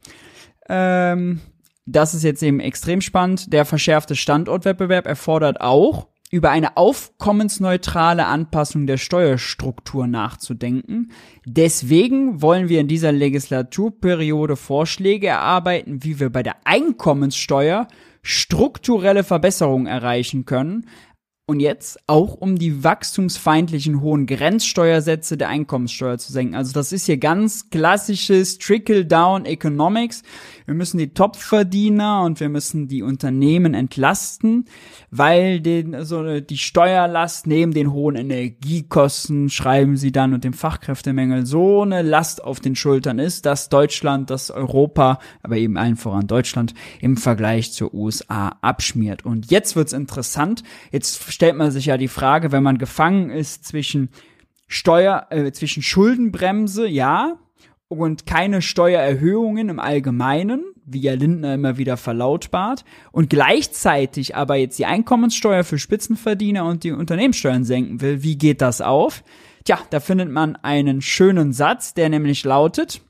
ähm, 0.68 1.40
das 1.84 2.14
ist 2.14 2.22
jetzt 2.22 2.42
eben 2.42 2.60
extrem 2.60 3.00
spannend. 3.00 3.52
Der 3.52 3.64
verschärfte 3.64 4.14
Standortwettbewerb 4.14 5.06
erfordert 5.06 5.60
auch, 5.60 6.08
über 6.32 6.50
eine 6.50 6.78
aufkommensneutrale 6.78 8.24
Anpassung 8.24 8.86
der 8.86 8.96
Steuerstruktur 8.96 10.06
nachzudenken. 10.06 11.12
Deswegen 11.44 12.40
wollen 12.40 12.70
wir 12.70 12.80
in 12.80 12.88
dieser 12.88 13.12
Legislaturperiode 13.12 14.56
Vorschläge 14.56 15.26
erarbeiten, 15.26 16.02
wie 16.02 16.18
wir 16.18 16.30
bei 16.30 16.42
der 16.42 16.56
Einkommenssteuer 16.64 17.86
strukturelle 18.22 19.24
Verbesserungen 19.24 19.86
erreichen 19.86 20.46
können. 20.46 20.86
und 21.46 21.60
jetzt 21.60 21.98
auch 22.06 22.34
um 22.34 22.56
die 22.56 22.82
wachstumsfeindlichen 22.84 24.00
hohen 24.00 24.26
Grenzsteuersätze 24.26 25.36
der 25.36 25.48
Einkommenssteuer 25.48 26.16
zu 26.16 26.32
senken. 26.32 26.54
Also 26.54 26.72
das 26.72 26.92
ist 26.92 27.06
hier 27.06 27.18
ganz 27.18 27.68
klassisches 27.68 28.58
Trickle-Down 28.58 29.44
Economics. 29.44 30.22
Wir 30.66 30.74
müssen 30.74 30.98
die 30.98 31.14
Topverdiener 31.14 32.22
und 32.22 32.40
wir 32.40 32.48
müssen 32.48 32.88
die 32.88 33.02
Unternehmen 33.02 33.74
entlasten, 33.74 34.66
weil 35.10 35.60
den, 35.60 36.04
so 36.04 36.40
die 36.40 36.58
Steuerlast 36.58 37.46
neben 37.46 37.72
den 37.72 37.92
hohen 37.92 38.16
Energiekosten, 38.16 39.50
schreiben 39.50 39.96
sie 39.96 40.12
dann, 40.12 40.34
und 40.34 40.44
dem 40.44 40.52
Fachkräftemängel 40.52 41.46
so 41.46 41.82
eine 41.82 42.02
Last 42.02 42.42
auf 42.42 42.60
den 42.60 42.76
Schultern 42.76 43.18
ist, 43.18 43.46
dass 43.46 43.68
Deutschland, 43.68 44.30
dass 44.30 44.50
Europa, 44.50 45.18
aber 45.42 45.56
eben 45.56 45.76
allen 45.76 45.96
voran 45.96 46.26
Deutschland 46.26 46.74
im 47.00 47.16
Vergleich 47.16 47.72
zur 47.72 47.92
USA 47.94 48.56
abschmiert. 48.60 49.24
Und 49.24 49.50
jetzt 49.50 49.76
wird's 49.76 49.92
interessant. 49.92 50.62
Jetzt 50.90 51.32
stellt 51.32 51.56
man 51.56 51.70
sich 51.70 51.86
ja 51.86 51.96
die 51.96 52.08
Frage, 52.08 52.52
wenn 52.52 52.62
man 52.62 52.78
gefangen 52.78 53.30
ist 53.30 53.64
zwischen 53.66 54.10
Steuer, 54.68 55.26
äh, 55.30 55.52
zwischen 55.52 55.82
Schuldenbremse, 55.82 56.86
ja, 56.86 57.38
und 57.92 58.26
keine 58.26 58.62
Steuererhöhungen 58.62 59.68
im 59.68 59.78
Allgemeinen, 59.78 60.64
wie 60.84 61.00
ja 61.00 61.14
Lindner 61.14 61.54
immer 61.54 61.78
wieder 61.78 61.96
verlautbart, 61.96 62.84
und 63.12 63.30
gleichzeitig 63.30 64.34
aber 64.36 64.56
jetzt 64.56 64.78
die 64.78 64.86
Einkommenssteuer 64.86 65.64
für 65.64 65.78
Spitzenverdiener 65.78 66.64
und 66.64 66.84
die 66.84 66.92
Unternehmenssteuern 66.92 67.64
senken 67.64 68.00
will, 68.00 68.22
wie 68.22 68.36
geht 68.36 68.60
das 68.62 68.80
auf? 68.80 69.22
Tja, 69.64 69.78
da 69.90 70.00
findet 70.00 70.30
man 70.30 70.56
einen 70.56 71.02
schönen 71.02 71.52
Satz, 71.52 71.94
der 71.94 72.08
nämlich 72.08 72.44
lautet, 72.44 73.00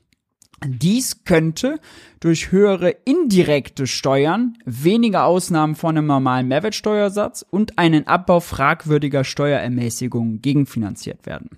dies 0.65 1.25
könnte 1.25 1.79
durch 2.19 2.51
höhere 2.51 2.89
indirekte 3.05 3.87
Steuern, 3.87 4.57
weniger 4.65 5.25
Ausnahmen 5.25 5.75
von 5.75 5.97
einem 5.97 6.07
normalen 6.07 6.47
Mehrwertsteuersatz 6.47 7.45
und 7.49 7.77
einen 7.77 8.07
Abbau 8.07 8.39
fragwürdiger 8.39 9.23
Steuerermäßigungen 9.23 10.41
gegenfinanziert 10.41 11.25
werden. 11.25 11.49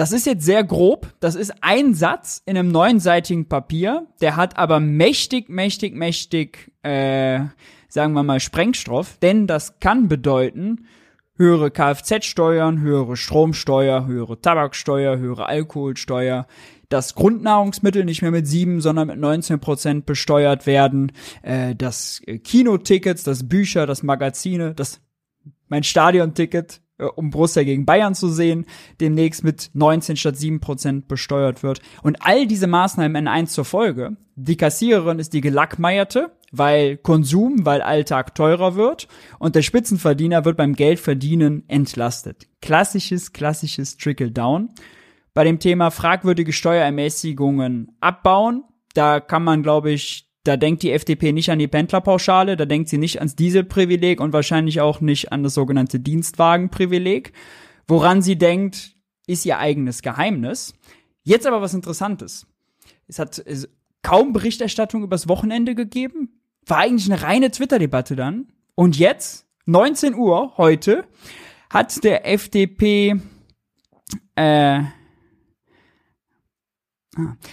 Das 0.00 0.12
ist 0.12 0.24
jetzt 0.24 0.46
sehr 0.46 0.64
grob. 0.64 1.12
Das 1.20 1.34
ist 1.34 1.52
ein 1.60 1.92
Satz 1.92 2.42
in 2.46 2.56
einem 2.56 2.72
neunseitigen 2.72 3.48
Papier. 3.48 4.06
Der 4.22 4.34
hat 4.34 4.56
aber 4.56 4.80
mächtig, 4.80 5.50
mächtig, 5.50 5.94
mächtig, 5.94 6.72
äh, 6.82 7.40
sagen 7.86 8.14
wir 8.14 8.22
mal, 8.22 8.40
Sprengstoff. 8.40 9.18
Denn 9.18 9.46
das 9.46 9.78
kann 9.78 10.08
bedeuten, 10.08 10.86
höhere 11.36 11.70
Kfz-Steuern, 11.70 12.80
höhere 12.80 13.18
Stromsteuer, 13.18 14.06
höhere 14.06 14.40
Tabaksteuer, 14.40 15.18
höhere 15.18 15.44
Alkoholsteuer, 15.44 16.46
dass 16.88 17.14
Grundnahrungsmittel 17.14 18.06
nicht 18.06 18.22
mehr 18.22 18.30
mit 18.30 18.46
sieben, 18.46 18.80
sondern 18.80 19.08
mit 19.08 19.18
19 19.18 19.60
Prozent 19.60 20.06
besteuert 20.06 20.66
werden, 20.66 21.12
äh, 21.42 21.74
dass 21.74 22.22
Kinotickets, 22.42 23.22
dass 23.22 23.46
Bücher, 23.46 23.86
dass 23.86 24.02
Magazine, 24.02 24.72
das 24.74 25.02
mein 25.68 25.84
Stadionticket 25.84 26.76
äh, 26.76 26.89
um 27.16 27.30
Borussia 27.30 27.62
gegen 27.62 27.86
Bayern 27.86 28.14
zu 28.14 28.28
sehen, 28.28 28.66
demnächst 29.00 29.44
mit 29.44 29.70
19 29.74 30.16
statt 30.16 30.36
7 30.36 30.60
Prozent 30.60 31.08
besteuert 31.08 31.62
wird. 31.62 31.80
Und 32.02 32.18
all 32.20 32.46
diese 32.46 32.66
Maßnahmen 32.66 33.16
in 33.16 33.28
eins 33.28 33.52
zur 33.52 33.64
Folge. 33.64 34.16
Die 34.36 34.56
Kassiererin 34.56 35.18
ist 35.18 35.32
die 35.34 35.40
Gelackmeierte, 35.40 36.32
weil 36.52 36.96
Konsum, 36.96 37.66
weil 37.66 37.82
Alltag 37.82 38.34
teurer 38.34 38.74
wird 38.74 39.08
und 39.38 39.54
der 39.54 39.62
Spitzenverdiener 39.62 40.44
wird 40.44 40.56
beim 40.56 40.74
Geldverdienen 40.74 41.64
entlastet. 41.68 42.46
Klassisches, 42.62 43.32
klassisches 43.32 43.96
Trickle-Down. 43.96 44.70
Bei 45.34 45.44
dem 45.44 45.58
Thema 45.58 45.90
fragwürdige 45.90 46.52
Steuerermäßigungen 46.52 47.96
abbauen, 48.00 48.64
da 48.94 49.20
kann 49.20 49.44
man, 49.44 49.62
glaube 49.62 49.92
ich, 49.92 50.29
da 50.44 50.56
denkt 50.56 50.82
die 50.82 50.92
FDP 50.92 51.32
nicht 51.32 51.50
an 51.50 51.58
die 51.58 51.68
Pendlerpauschale, 51.68 52.56
da 52.56 52.64
denkt 52.64 52.88
sie 52.88 52.98
nicht 52.98 53.18
ans 53.18 53.36
Dieselprivileg 53.36 54.20
und 54.20 54.32
wahrscheinlich 54.32 54.80
auch 54.80 55.00
nicht 55.00 55.32
an 55.32 55.42
das 55.42 55.54
sogenannte 55.54 56.00
Dienstwagenprivileg. 56.00 57.32
Woran 57.86 58.22
sie 58.22 58.36
denkt, 58.36 58.96
ist 59.26 59.44
ihr 59.44 59.58
eigenes 59.58 60.02
Geheimnis. 60.02 60.74
Jetzt 61.22 61.46
aber 61.46 61.60
was 61.60 61.74
Interessantes. 61.74 62.46
Es 63.06 63.18
hat 63.18 63.44
kaum 64.02 64.32
Berichterstattung 64.32 65.02
übers 65.02 65.28
Wochenende 65.28 65.74
gegeben. 65.74 66.40
War 66.66 66.78
eigentlich 66.78 67.10
eine 67.12 67.22
reine 67.22 67.50
Twitter-Debatte 67.50 68.16
dann. 68.16 68.48
Und 68.74 68.98
jetzt, 68.98 69.46
19 69.66 70.14
Uhr 70.14 70.56
heute, 70.56 71.04
hat 71.68 72.02
der 72.02 72.26
FDP 72.26 73.20
äh. 74.36 74.80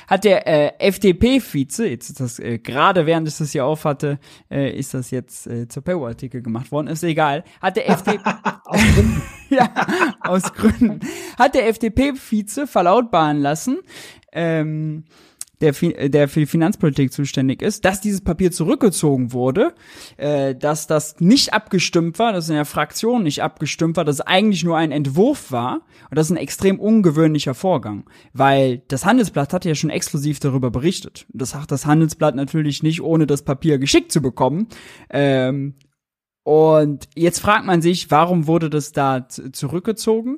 Hat 0.08 0.24
der 0.24 0.46
äh, 0.46 0.88
FDP-Vize, 0.88 1.88
jetzt 1.88 2.10
ist 2.10 2.20
das 2.20 2.38
äh, 2.38 2.60
gerade 2.60 3.08
während 3.08 3.28
ich 3.28 3.38
das 3.38 3.52
hier 3.52 3.66
auf 3.66 3.86
hatte, 3.86 4.20
äh, 4.52 4.70
ist 4.78 4.94
das 4.94 5.10
jetzt 5.10 5.48
äh, 5.48 5.68
zur 5.68 5.84
Paywall-Artikel 5.84 6.44
gemacht 6.44 6.72
worden, 6.72 6.86
ist 6.88 7.04
egal. 7.04 7.44
Hat 7.60 7.76
der 7.76 7.90
FDP 7.90 8.20
aus 8.66 8.82
Gründen. 8.94 9.22
ja, 9.50 9.74
aus 10.22 10.54
Gründen. 10.54 11.00
Hat 11.40 11.56
der 11.56 11.68
FDP-Vize 11.70 12.68
verlautbaren 12.68 13.40
lassen, 13.40 13.80
ähm, 14.32 15.06
der, 15.62 15.74
der 16.10 16.28
für 16.28 16.42
die 16.42 16.46
Finanzpolitik 16.46 17.12
zuständig 17.12 17.62
ist, 17.62 17.84
dass 17.86 18.02
dieses 18.02 18.22
Papier 18.22 18.52
zurückgezogen 18.52 19.34
wurde, 19.34 19.74
äh, 20.18 20.54
dass 20.56 20.88
das 20.88 21.20
nicht 21.20 21.54
abgestimmt 21.54 22.20
war, 22.20 22.34
dass 22.34 22.50
in 22.50 22.56
der 22.56 22.66
Fraktion 22.66 23.24
nicht 23.24 23.42
abgestimmt 23.42 23.98
war, 23.98 24.06
dass 24.06 24.18
es 24.18 24.22
eigentlich 24.22 24.64
nur 24.64 24.78
ein 24.78 24.92
Entwurf 24.92 25.52
war. 25.52 25.82
Und 26.10 26.18
das 26.18 26.28
ist 26.28 26.32
ein 26.32 26.38
extrem 26.38 26.80
ungewöhnlicher 26.80 27.56
Vorgang, 27.56 28.06
weil 28.34 28.84
das 28.88 29.06
Handelsblatt 29.06 29.54
hat 29.54 29.66
ja 29.66 29.76
schon 29.76 29.90
exklusiv 29.90 30.40
darüber 30.40 30.70
berichtet. 30.70 31.26
Das 31.30 31.56
hat 31.56 31.72
das 31.72 31.86
Handelsblatt 31.86 32.36
natürlich 32.36 32.84
nicht, 32.84 33.02
ohne 33.02 33.26
das 33.26 33.42
Papier 33.42 33.80
geschickt 33.80 34.12
zu 34.12 34.22
bekommen. 34.22 34.68
Ähm, 35.10 35.74
und 36.44 37.10
jetzt 37.14 37.40
fragt 37.40 37.66
man 37.66 37.82
sich, 37.82 38.10
warum 38.10 38.48
wurde 38.48 38.70
das 38.70 38.94
da 38.94 39.28
zurückgezogen? 39.28 40.38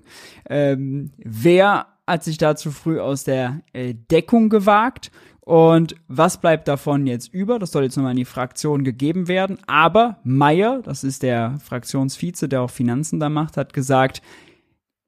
Ähm, 0.49 1.11
wer 1.17 1.85
hat 2.09 2.23
sich 2.23 2.37
da 2.37 2.55
zu 2.55 2.71
früh 2.71 2.99
aus 2.99 3.23
der 3.23 3.61
äh, 3.73 3.93
Deckung 3.93 4.49
gewagt. 4.49 5.11
Und 5.41 5.95
was 6.07 6.39
bleibt 6.39 6.67
davon 6.67 7.07
jetzt 7.07 7.33
über? 7.33 7.57
Das 7.59 7.71
soll 7.71 7.83
jetzt 7.83 7.95
nochmal 7.95 8.11
in 8.11 8.17
die 8.17 8.25
Fraktion 8.25 8.83
gegeben 8.83 9.27
werden. 9.27 9.57
Aber 9.67 10.19
Meyer, 10.23 10.81
das 10.83 11.03
ist 11.03 11.23
der 11.23 11.57
Fraktionsvize, 11.63 12.49
der 12.49 12.61
auch 12.61 12.69
Finanzen 12.69 13.19
da 13.19 13.29
macht, 13.29 13.57
hat 13.57 13.73
gesagt, 13.73 14.21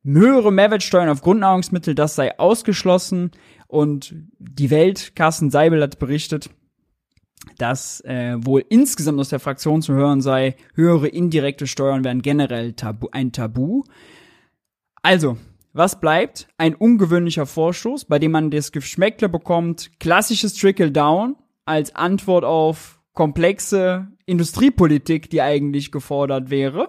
höhere 0.04 0.52
Mehrwertsteuern 0.52 1.10
auf 1.10 1.22
Grundnahrungsmittel, 1.22 1.94
das 1.96 2.16
sei 2.16 2.40
ausgeschlossen. 2.40 3.32
Und 3.68 4.16
die 4.40 4.70
Welt, 4.70 5.16
Carsten 5.16 5.52
Seibel 5.52 5.82
hat 5.82 6.00
berichtet, 6.00 6.50
dass 7.58 8.02
äh, 8.02 8.36
wohl 8.40 8.64
insgesamt 8.70 9.20
aus 9.20 9.30
der 9.30 9.40
Fraktion 9.40 9.82
zu 9.82 9.94
hören 9.94 10.22
sei, 10.22 10.56
höhere 10.74 11.08
indirekte 11.08 11.68
Steuern 11.68 12.04
wären 12.04 12.22
generell 12.22 12.74
tabu, 12.74 13.08
ein 13.12 13.32
Tabu. 13.32 13.84
Also, 15.04 15.38
was 15.74 16.00
bleibt? 16.00 16.48
Ein 16.58 16.76
ungewöhnlicher 16.76 17.46
Vorstoß, 17.46 18.06
bei 18.06 18.20
dem 18.20 18.32
man 18.32 18.52
das 18.52 18.72
Geschmäckle 18.72 19.30
bekommt, 19.30 19.92
klassisches 20.00 20.54
Trickle-Down 20.56 21.36
als 21.66 21.96
Antwort 21.96 22.44
auf 22.44 23.00
komplexe 23.14 24.08
Industriepolitik, 24.26 25.30
die 25.30 25.42
eigentlich 25.42 25.92
gefordert 25.92 26.50
wäre. 26.50 26.88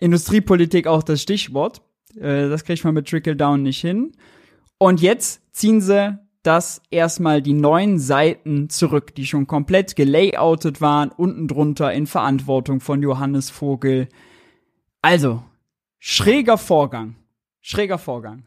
Industriepolitik 0.00 0.86
auch 0.86 1.02
das 1.02 1.22
Stichwort. 1.22 1.82
Äh, 2.16 2.48
das 2.48 2.64
kriegt 2.64 2.84
man 2.84 2.94
mit 2.94 3.08
Trickle-Down 3.08 3.62
nicht 3.62 3.80
hin. 3.80 4.12
Und 4.78 5.00
jetzt 5.00 5.42
ziehen 5.52 5.80
sie 5.80 6.18
das 6.42 6.82
erstmal 6.90 7.40
die 7.40 7.52
neun 7.52 7.98
Seiten 7.98 8.68
zurück, 8.68 9.14
die 9.14 9.26
schon 9.26 9.46
komplett 9.46 9.94
gelayoutet 9.94 10.80
waren, 10.80 11.10
unten 11.10 11.46
drunter 11.46 11.92
in 11.92 12.06
Verantwortung 12.06 12.80
von 12.80 13.00
Johannes 13.00 13.48
Vogel. 13.48 14.08
Also, 15.02 15.44
schräger 16.00 16.58
Vorgang. 16.58 17.14
Schräger 17.62 17.98
Vorgang. 17.98 18.44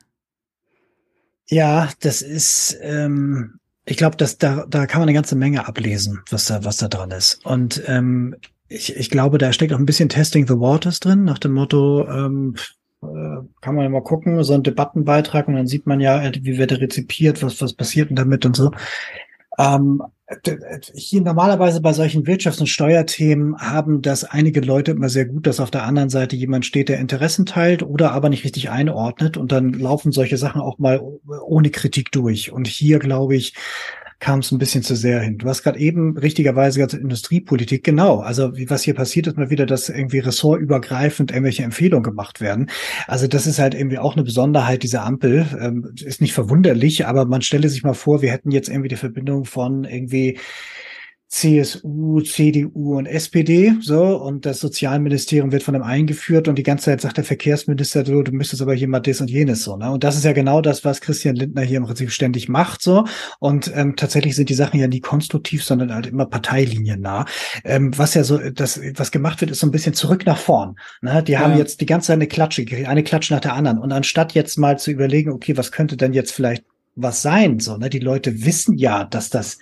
Ja, 1.47 1.89
das 2.01 2.21
ist, 2.21 2.77
ähm, 2.81 3.59
ich 3.85 3.97
glaube, 3.97 4.17
dass 4.17 4.37
da, 4.37 4.65
da 4.67 4.85
kann 4.87 4.99
man 4.99 5.07
eine 5.07 5.15
ganze 5.15 5.35
Menge 5.35 5.67
ablesen, 5.67 6.21
was 6.29 6.45
da, 6.45 6.63
was 6.65 6.77
da 6.77 6.87
dran 6.87 7.11
ist. 7.11 7.45
Und 7.45 7.81
ähm, 7.87 8.35
ich, 8.67 8.95
ich 8.95 9.09
glaube, 9.09 9.37
da 9.37 9.53
steckt 9.53 9.73
auch 9.73 9.79
ein 9.79 9.85
bisschen 9.85 10.09
Testing 10.09 10.47
the 10.47 10.55
Waters 10.55 10.99
drin, 10.99 11.23
nach 11.23 11.39
dem 11.39 11.53
Motto, 11.53 12.07
ähm, 12.09 12.55
äh, 13.03 13.45
kann 13.61 13.75
man 13.75 13.83
ja 13.83 13.89
mal 13.89 14.03
gucken, 14.03 14.43
so 14.43 14.53
ein 14.53 14.63
Debattenbeitrag 14.63 15.47
und 15.47 15.55
dann 15.55 15.67
sieht 15.67 15.85
man 15.85 15.99
ja, 15.99 16.31
wie 16.41 16.57
wird 16.57 16.71
er 16.71 16.81
rezipiert, 16.81 17.43
was, 17.43 17.61
was 17.61 17.73
passiert 17.73 18.09
denn 18.09 18.15
damit 18.15 18.45
und 18.45 18.55
so. 18.55 18.71
Ähm, 19.57 20.01
hier 20.95 21.21
normalerweise 21.21 21.81
bei 21.81 21.93
solchen 21.93 22.23
Wirtschafts- 22.23 22.59
und 22.59 22.67
Steuerthemen 22.67 23.57
haben 23.59 24.01
das 24.01 24.23
einige 24.23 24.59
Leute 24.59 24.91
immer 24.91 25.07
sehr 25.07 25.25
gut, 25.25 25.45
dass 25.45 25.59
auf 25.59 25.69
der 25.69 25.83
anderen 25.83 26.09
Seite 26.09 26.35
jemand 26.35 26.65
steht, 26.65 26.89
der 26.89 26.99
Interessen 26.99 27.45
teilt 27.45 27.83
oder 27.83 28.11
aber 28.11 28.29
nicht 28.29 28.43
richtig 28.43 28.71
einordnet 28.71 29.37
und 29.37 29.51
dann 29.51 29.73
laufen 29.73 30.11
solche 30.11 30.37
Sachen 30.37 30.61
auch 30.61 30.79
mal 30.79 30.99
ohne 31.45 31.69
Kritik 31.69 32.11
durch. 32.11 32.51
Und 32.51 32.67
hier 32.67 32.97
glaube 32.97 33.35
ich, 33.35 33.53
kam 34.19 34.39
es 34.39 34.51
ein 34.51 34.57
bisschen 34.57 34.83
zu 34.83 34.95
sehr 34.95 35.19
hin. 35.19 35.37
Du 35.37 35.47
hast 35.47 35.63
gerade 35.63 35.79
eben 35.79 36.17
richtigerweise 36.17 36.79
gesagt, 36.79 37.01
Industriepolitik, 37.01 37.83
genau. 37.83 38.19
Also 38.19 38.53
was 38.67 38.83
hier 38.83 38.93
passiert, 38.93 39.27
ist 39.27 39.37
mal 39.37 39.49
wieder, 39.49 39.65
dass 39.65 39.89
irgendwie 39.89 40.19
ressortübergreifend 40.19 41.31
irgendwelche 41.31 41.63
Empfehlungen 41.63 42.03
gemacht 42.03 42.41
werden. 42.41 42.69
Also 43.07 43.27
das 43.27 43.45
ist 43.45 43.59
halt 43.59 43.75
irgendwie 43.75 43.99
auch 43.99 44.13
eine 44.13 44.23
Besonderheit 44.23 44.83
dieser 44.83 45.03
Ampel. 45.03 45.45
Ähm, 45.59 45.91
ist 46.03 46.21
nicht 46.21 46.33
verwunderlich, 46.33 47.05
aber 47.05 47.25
man 47.25 47.41
stelle 47.41 47.69
sich 47.69 47.83
mal 47.83 47.93
vor, 47.93 48.21
wir 48.21 48.31
hätten 48.31 48.51
jetzt 48.51 48.69
irgendwie 48.69 48.89
die 48.89 48.95
Verbindung 48.95 49.45
von 49.45 49.83
irgendwie 49.83 50.39
CSU, 51.35 52.21
CDU 52.21 52.97
und 52.97 53.07
SPD, 53.07 53.73
so, 53.81 54.15
und 54.15 54.45
das 54.45 54.61
Sozialministerium 54.61 55.51
wird 55.51 55.63
von 55.63 55.75
einem 55.75 55.83
eingeführt 55.83 56.47
und 56.47 56.57
die 56.57 56.63
ganze 56.63 56.85
Zeit 56.85 57.01
sagt 57.01 57.17
der 57.17 57.25
Verkehrsminister, 57.25 58.03
du, 58.03 58.23
du 58.23 58.31
müsstest 58.31 58.61
aber 58.61 58.73
hier 58.73 58.87
mal 58.87 59.01
das 59.01 59.19
und 59.19 59.29
jenes, 59.29 59.65
so, 59.65 59.75
ne? 59.75 59.91
Und 59.91 60.05
das 60.05 60.15
ist 60.15 60.23
ja 60.23 60.31
genau 60.31 60.61
das, 60.61 60.85
was 60.85 61.01
Christian 61.01 61.35
Lindner 61.35 61.63
hier 61.63 61.79
im 61.79 61.83
Prinzip 61.83 62.11
ständig 62.11 62.47
macht, 62.47 62.81
so. 62.81 63.03
Und 63.39 63.69
ähm, 63.75 63.97
tatsächlich 63.97 64.37
sind 64.37 64.47
die 64.47 64.53
Sachen 64.53 64.79
ja 64.79 64.87
nie 64.87 65.01
konstruktiv, 65.01 65.61
sondern 65.65 65.93
halt 65.93 66.07
immer 66.07 66.25
parteiliniennah. 66.25 67.25
Ähm, 67.65 67.91
was 67.97 68.13
ja 68.13 68.23
so, 68.23 68.37
das, 68.37 68.79
was 68.95 69.11
gemacht 69.11 69.41
wird, 69.41 69.51
ist 69.51 69.59
so 69.59 69.67
ein 69.67 69.71
bisschen 69.71 69.93
zurück 69.93 70.25
nach 70.25 70.37
vorn. 70.37 70.77
Ne? 71.01 71.21
Die 71.21 71.33
ja. 71.33 71.41
haben 71.41 71.57
jetzt 71.57 71.81
die 71.81 71.85
ganze 71.85 72.07
Zeit 72.07 72.15
eine 72.15 72.27
Klatsche, 72.27 72.65
eine 72.87 73.03
Klatsche 73.03 73.33
nach 73.33 73.41
der 73.41 73.55
anderen. 73.55 73.79
Und 73.79 73.91
anstatt 73.91 74.31
jetzt 74.35 74.57
mal 74.57 74.79
zu 74.79 74.89
überlegen, 74.89 75.33
okay, 75.33 75.57
was 75.57 75.73
könnte 75.73 75.97
denn 75.97 76.13
jetzt 76.13 76.31
vielleicht 76.31 76.63
was 76.95 77.21
sein, 77.21 77.59
so, 77.59 77.75
ne? 77.75 77.89
Die 77.89 77.99
Leute 77.99 78.45
wissen 78.45 78.77
ja, 78.77 79.03
dass 79.03 79.29
das 79.29 79.57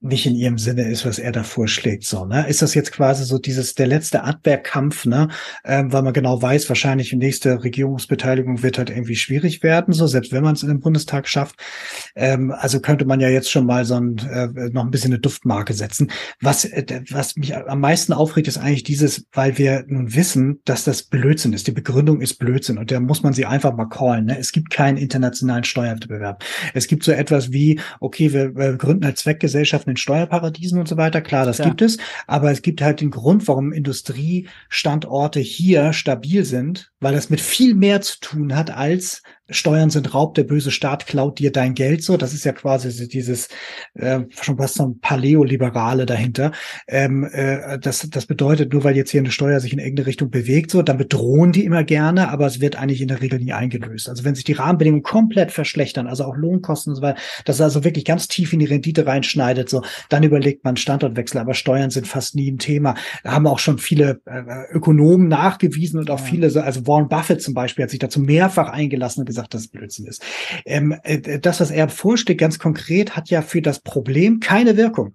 nicht 0.00 0.26
in 0.26 0.36
ihrem 0.36 0.58
Sinne 0.58 0.88
ist, 0.88 1.04
was 1.04 1.18
er 1.18 1.32
da 1.32 1.42
vorschlägt. 1.42 2.04
So, 2.04 2.24
ne? 2.24 2.46
Ist 2.48 2.62
das 2.62 2.74
jetzt 2.74 2.92
quasi 2.92 3.24
so 3.24 3.38
dieses 3.38 3.74
der 3.74 3.88
letzte 3.88 4.22
Abwehrkampf, 4.22 5.06
ne? 5.06 5.28
Ähm, 5.64 5.92
weil 5.92 6.02
man 6.02 6.12
genau 6.12 6.40
weiß, 6.40 6.68
wahrscheinlich 6.68 7.10
die 7.10 7.16
nächste 7.16 7.64
Regierungsbeteiligung 7.64 8.62
wird 8.62 8.78
halt 8.78 8.90
irgendwie 8.90 9.16
schwierig 9.16 9.64
werden, 9.64 9.92
so 9.92 10.06
selbst 10.06 10.30
wenn 10.30 10.44
man 10.44 10.54
es 10.54 10.62
in 10.62 10.68
den 10.68 10.78
Bundestag 10.78 11.26
schafft. 11.26 11.56
Ähm, 12.14 12.52
also 12.56 12.78
könnte 12.78 13.06
man 13.06 13.18
ja 13.18 13.28
jetzt 13.28 13.50
schon 13.50 13.66
mal 13.66 13.84
so 13.84 13.94
ein, 13.94 14.18
äh, 14.18 14.70
noch 14.70 14.84
ein 14.84 14.92
bisschen 14.92 15.12
eine 15.12 15.20
Duftmarke 15.20 15.74
setzen. 15.74 16.12
Was, 16.40 16.64
äh, 16.64 17.02
was 17.10 17.34
mich 17.34 17.56
am 17.56 17.80
meisten 17.80 18.12
aufregt, 18.12 18.46
ist 18.46 18.58
eigentlich 18.58 18.84
dieses, 18.84 19.26
weil 19.32 19.58
wir 19.58 19.84
nun 19.88 20.14
wissen, 20.14 20.60
dass 20.64 20.84
das 20.84 21.02
Blödsinn 21.02 21.52
ist. 21.52 21.66
Die 21.66 21.72
Begründung 21.72 22.20
ist 22.20 22.34
Blödsinn 22.34 22.78
und 22.78 22.92
da 22.92 23.00
muss 23.00 23.24
man 23.24 23.32
sie 23.32 23.46
einfach 23.46 23.74
mal 23.74 23.86
callen. 23.86 24.26
Ne? 24.26 24.38
Es 24.38 24.52
gibt 24.52 24.70
keinen 24.70 24.96
internationalen 24.96 25.64
Steuerwettbewerb. 25.64 26.44
Es 26.72 26.86
gibt 26.86 27.02
so 27.02 27.10
etwas 27.10 27.50
wie, 27.50 27.80
okay, 27.98 28.32
wir, 28.32 28.54
wir 28.54 28.76
gründen 28.76 29.04
als 29.04 29.22
Zweckgesellschaft 29.22 29.87
in 29.88 29.96
Steuerparadiesen 29.96 30.78
und 30.78 30.88
so 30.88 30.96
weiter. 30.96 31.20
Klar, 31.20 31.44
das 31.44 31.58
ja. 31.58 31.64
gibt 31.64 31.82
es. 31.82 31.98
Aber 32.26 32.50
es 32.50 32.62
gibt 32.62 32.80
halt 32.82 33.00
den 33.00 33.10
Grund, 33.10 33.46
warum 33.48 33.72
Industriestandorte 33.72 35.40
hier 35.40 35.92
stabil 35.92 36.44
sind, 36.44 36.92
weil 37.00 37.14
das 37.14 37.30
mit 37.30 37.40
viel 37.40 37.74
mehr 37.74 38.00
zu 38.00 38.20
tun 38.20 38.56
hat 38.56 38.70
als 38.70 39.22
Steuern 39.50 39.88
sind 39.88 40.14
Raub, 40.14 40.34
der 40.34 40.44
böse 40.44 40.70
Staat 40.70 41.06
klaut 41.06 41.38
dir 41.38 41.50
dein 41.50 41.74
Geld 41.74 42.02
so. 42.02 42.16
Das 42.16 42.34
ist 42.34 42.44
ja 42.44 42.52
quasi 42.52 43.08
dieses 43.08 43.48
äh, 43.94 44.20
schon 44.30 44.58
was 44.58 44.74
so 44.74 44.84
ein 44.86 45.00
Paläoliberale 45.00 46.04
dahinter. 46.04 46.52
Ähm, 46.86 47.24
äh, 47.32 47.78
das, 47.78 48.06
das 48.10 48.26
bedeutet, 48.26 48.72
nur 48.72 48.84
weil 48.84 48.96
jetzt 48.96 49.10
hier 49.10 49.20
eine 49.20 49.30
Steuer 49.30 49.60
sich 49.60 49.72
in 49.72 49.78
irgendeine 49.78 50.06
Richtung 50.06 50.30
bewegt, 50.30 50.70
so, 50.70 50.82
dann 50.82 50.98
bedrohen 50.98 51.52
die 51.52 51.64
immer 51.64 51.82
gerne, 51.82 52.28
aber 52.28 52.46
es 52.46 52.60
wird 52.60 52.76
eigentlich 52.76 53.00
in 53.00 53.08
der 53.08 53.22
Regel 53.22 53.38
nie 53.38 53.52
eingelöst. 53.52 54.08
Also 54.08 54.24
wenn 54.24 54.34
sich 54.34 54.44
die 54.44 54.52
Rahmenbedingungen 54.52 55.02
komplett 55.02 55.50
verschlechtern, 55.50 56.06
also 56.06 56.24
auch 56.24 56.36
Lohnkosten 56.36 56.90
und 56.90 56.96
so 56.96 57.02
weiter, 57.02 57.20
das 57.46 57.60
also 57.60 57.84
wirklich 57.84 58.04
ganz 58.04 58.28
tief 58.28 58.52
in 58.52 58.58
die 58.58 58.66
Rendite 58.66 59.06
reinschneidet, 59.06 59.70
so, 59.70 59.82
dann 60.10 60.24
überlegt 60.24 60.64
man 60.64 60.76
Standortwechsel, 60.76 61.40
aber 61.40 61.54
Steuern 61.54 61.90
sind 61.90 62.06
fast 62.06 62.34
nie 62.34 62.50
ein 62.50 62.58
Thema. 62.58 62.96
Da 63.24 63.32
haben 63.32 63.46
auch 63.46 63.58
schon 63.60 63.78
viele 63.78 64.20
äh, 64.26 64.72
Ökonomen 64.72 65.28
nachgewiesen 65.28 65.98
und 65.98 66.10
auch 66.10 66.20
ja. 66.20 66.26
viele, 66.26 66.64
also 66.64 66.86
Warren 66.88 67.08
Buffett 67.08 67.42
zum 67.42 67.54
Beispiel 67.54 67.84
hat 67.84 67.90
sich 67.90 67.98
dazu 67.98 68.20
mehrfach 68.20 68.70
eingelassen 68.70 69.20
und 69.20 69.26
gesagt, 69.26 69.54
dass 69.54 69.62
es 69.62 69.68
Blödsinn 69.68 70.06
ist. 70.06 70.22
Ähm, 70.64 70.96
äh, 71.04 71.38
das, 71.38 71.60
was 71.60 71.70
er 71.70 71.88
vorschlägt, 71.88 72.40
ganz 72.40 72.58
konkret, 72.58 73.14
hat 73.16 73.30
ja 73.30 73.42
für 73.42 73.62
das 73.62 73.80
Problem 73.80 74.40
keine 74.40 74.76
Wirkung. 74.76 75.14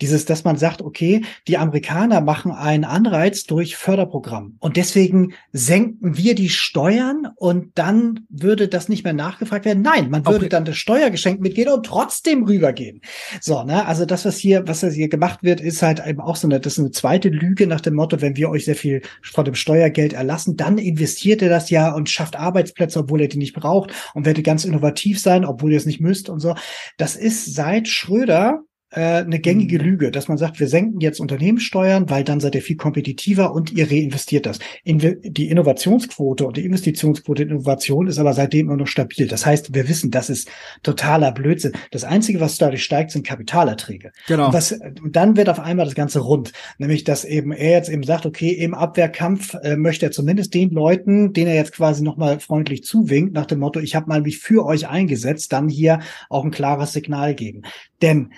Dieses, 0.00 0.24
dass 0.24 0.44
man 0.44 0.56
sagt, 0.56 0.82
okay, 0.82 1.22
die 1.48 1.58
Amerikaner 1.58 2.20
machen 2.20 2.52
einen 2.52 2.84
Anreiz 2.84 3.44
durch 3.44 3.76
Förderprogramm 3.76 4.56
und 4.60 4.76
deswegen 4.76 5.34
senken 5.52 6.16
wir 6.16 6.34
die 6.34 6.50
Steuern 6.50 7.28
und 7.36 7.72
dann 7.76 8.20
würde 8.28 8.68
das 8.68 8.88
nicht 8.88 9.04
mehr 9.04 9.12
nachgefragt 9.12 9.64
werden. 9.64 9.82
Nein, 9.82 10.10
man 10.10 10.24
würde 10.26 10.38
okay. 10.38 10.48
dann 10.48 10.64
das 10.64 10.76
Steuergeschenk 10.76 11.40
mitgehen 11.40 11.68
und 11.68 11.86
trotzdem 11.86 12.44
rübergehen. 12.44 13.00
So, 13.40 13.64
ne, 13.64 13.86
also 13.86 14.04
das, 14.04 14.24
was 14.24 14.36
hier, 14.36 14.66
was 14.68 14.80
hier 14.80 15.08
gemacht 15.08 15.42
wird, 15.42 15.60
ist 15.60 15.82
halt 15.82 16.04
eben 16.06 16.20
auch 16.20 16.36
so 16.36 16.46
eine, 16.46 16.60
das 16.60 16.74
ist 16.74 16.78
eine 16.80 16.90
zweite 16.90 17.28
Lüge 17.28 17.66
nach 17.66 17.80
dem 17.80 17.94
Motto, 17.94 18.20
wenn 18.20 18.36
wir 18.36 18.50
euch 18.50 18.64
sehr 18.64 18.76
viel 18.76 19.02
von 19.22 19.44
dem 19.44 19.54
Steuergeld 19.54 20.12
erlassen, 20.12 20.56
dann 20.56 20.78
investiert 21.14 21.42
ihr 21.42 21.48
das 21.48 21.70
ja 21.70 21.92
und 21.92 22.10
schafft 22.10 22.36
Arbeitsplätze, 22.36 22.98
obwohl 22.98 23.20
ihr 23.20 23.28
die 23.28 23.38
nicht 23.38 23.54
braucht 23.54 23.92
und 24.14 24.26
werdet 24.26 24.44
ganz 24.44 24.64
innovativ 24.64 25.20
sein, 25.20 25.44
obwohl 25.44 25.70
ihr 25.70 25.78
es 25.78 25.86
nicht 25.86 26.00
müsst 26.00 26.28
und 26.28 26.40
so. 26.40 26.56
Das 26.98 27.14
ist 27.14 27.54
seit 27.54 27.86
Schröder 27.86 28.62
eine 29.00 29.40
gängige 29.40 29.78
mhm. 29.78 29.84
Lüge, 29.84 30.10
dass 30.10 30.28
man 30.28 30.38
sagt, 30.38 30.60
wir 30.60 30.68
senken 30.68 31.00
jetzt 31.00 31.20
Unternehmenssteuern, 31.20 32.10
weil 32.10 32.24
dann 32.24 32.40
seid 32.40 32.54
ihr 32.54 32.62
viel 32.62 32.76
kompetitiver 32.76 33.52
und 33.52 33.72
ihr 33.72 33.90
reinvestiert 33.90 34.46
das. 34.46 34.58
Die 34.84 35.50
Innovationsquote 35.50 36.46
und 36.46 36.56
die 36.56 36.64
Investitionsquote 36.64 37.42
in 37.42 37.50
Innovation 37.50 38.06
ist 38.06 38.18
aber 38.18 38.32
seitdem 38.34 38.66
immer 38.66 38.76
noch 38.76 38.86
stabil. 38.86 39.26
Das 39.26 39.44
heißt, 39.44 39.74
wir 39.74 39.88
wissen, 39.88 40.10
das 40.10 40.30
ist 40.30 40.48
totaler 40.82 41.32
Blödsinn. 41.32 41.72
Das 41.90 42.04
Einzige, 42.04 42.40
was 42.40 42.58
dadurch 42.58 42.84
steigt, 42.84 43.10
sind 43.10 43.26
Kapitalerträge. 43.26 44.12
Genau. 44.26 44.46
Und, 44.46 44.54
was, 44.54 44.72
und 44.72 45.16
dann 45.16 45.36
wird 45.36 45.48
auf 45.48 45.60
einmal 45.60 45.86
das 45.86 45.94
Ganze 45.94 46.20
rund. 46.20 46.52
Nämlich, 46.78 47.04
dass 47.04 47.24
eben 47.24 47.52
er 47.52 47.72
jetzt 47.72 47.88
eben 47.88 48.02
sagt, 48.02 48.26
okay, 48.26 48.50
im 48.50 48.74
Abwehrkampf 48.74 49.54
äh, 49.62 49.76
möchte 49.76 50.06
er 50.06 50.12
zumindest 50.12 50.54
den 50.54 50.70
Leuten, 50.70 51.32
denen 51.32 51.48
er 51.48 51.56
jetzt 51.56 51.72
quasi 51.72 52.02
nochmal 52.02 52.40
freundlich 52.40 52.84
zuwinkt, 52.84 53.34
nach 53.34 53.46
dem 53.46 53.58
Motto, 53.58 53.80
ich 53.80 53.94
habe 53.94 54.08
mal 54.08 54.22
mich 54.22 54.38
für 54.38 54.64
euch 54.64 54.88
eingesetzt, 54.88 55.52
dann 55.52 55.68
hier 55.68 56.00
auch 56.28 56.44
ein 56.44 56.50
klares 56.50 56.92
Signal 56.92 57.34
geben. 57.34 57.62
Denn 58.02 58.30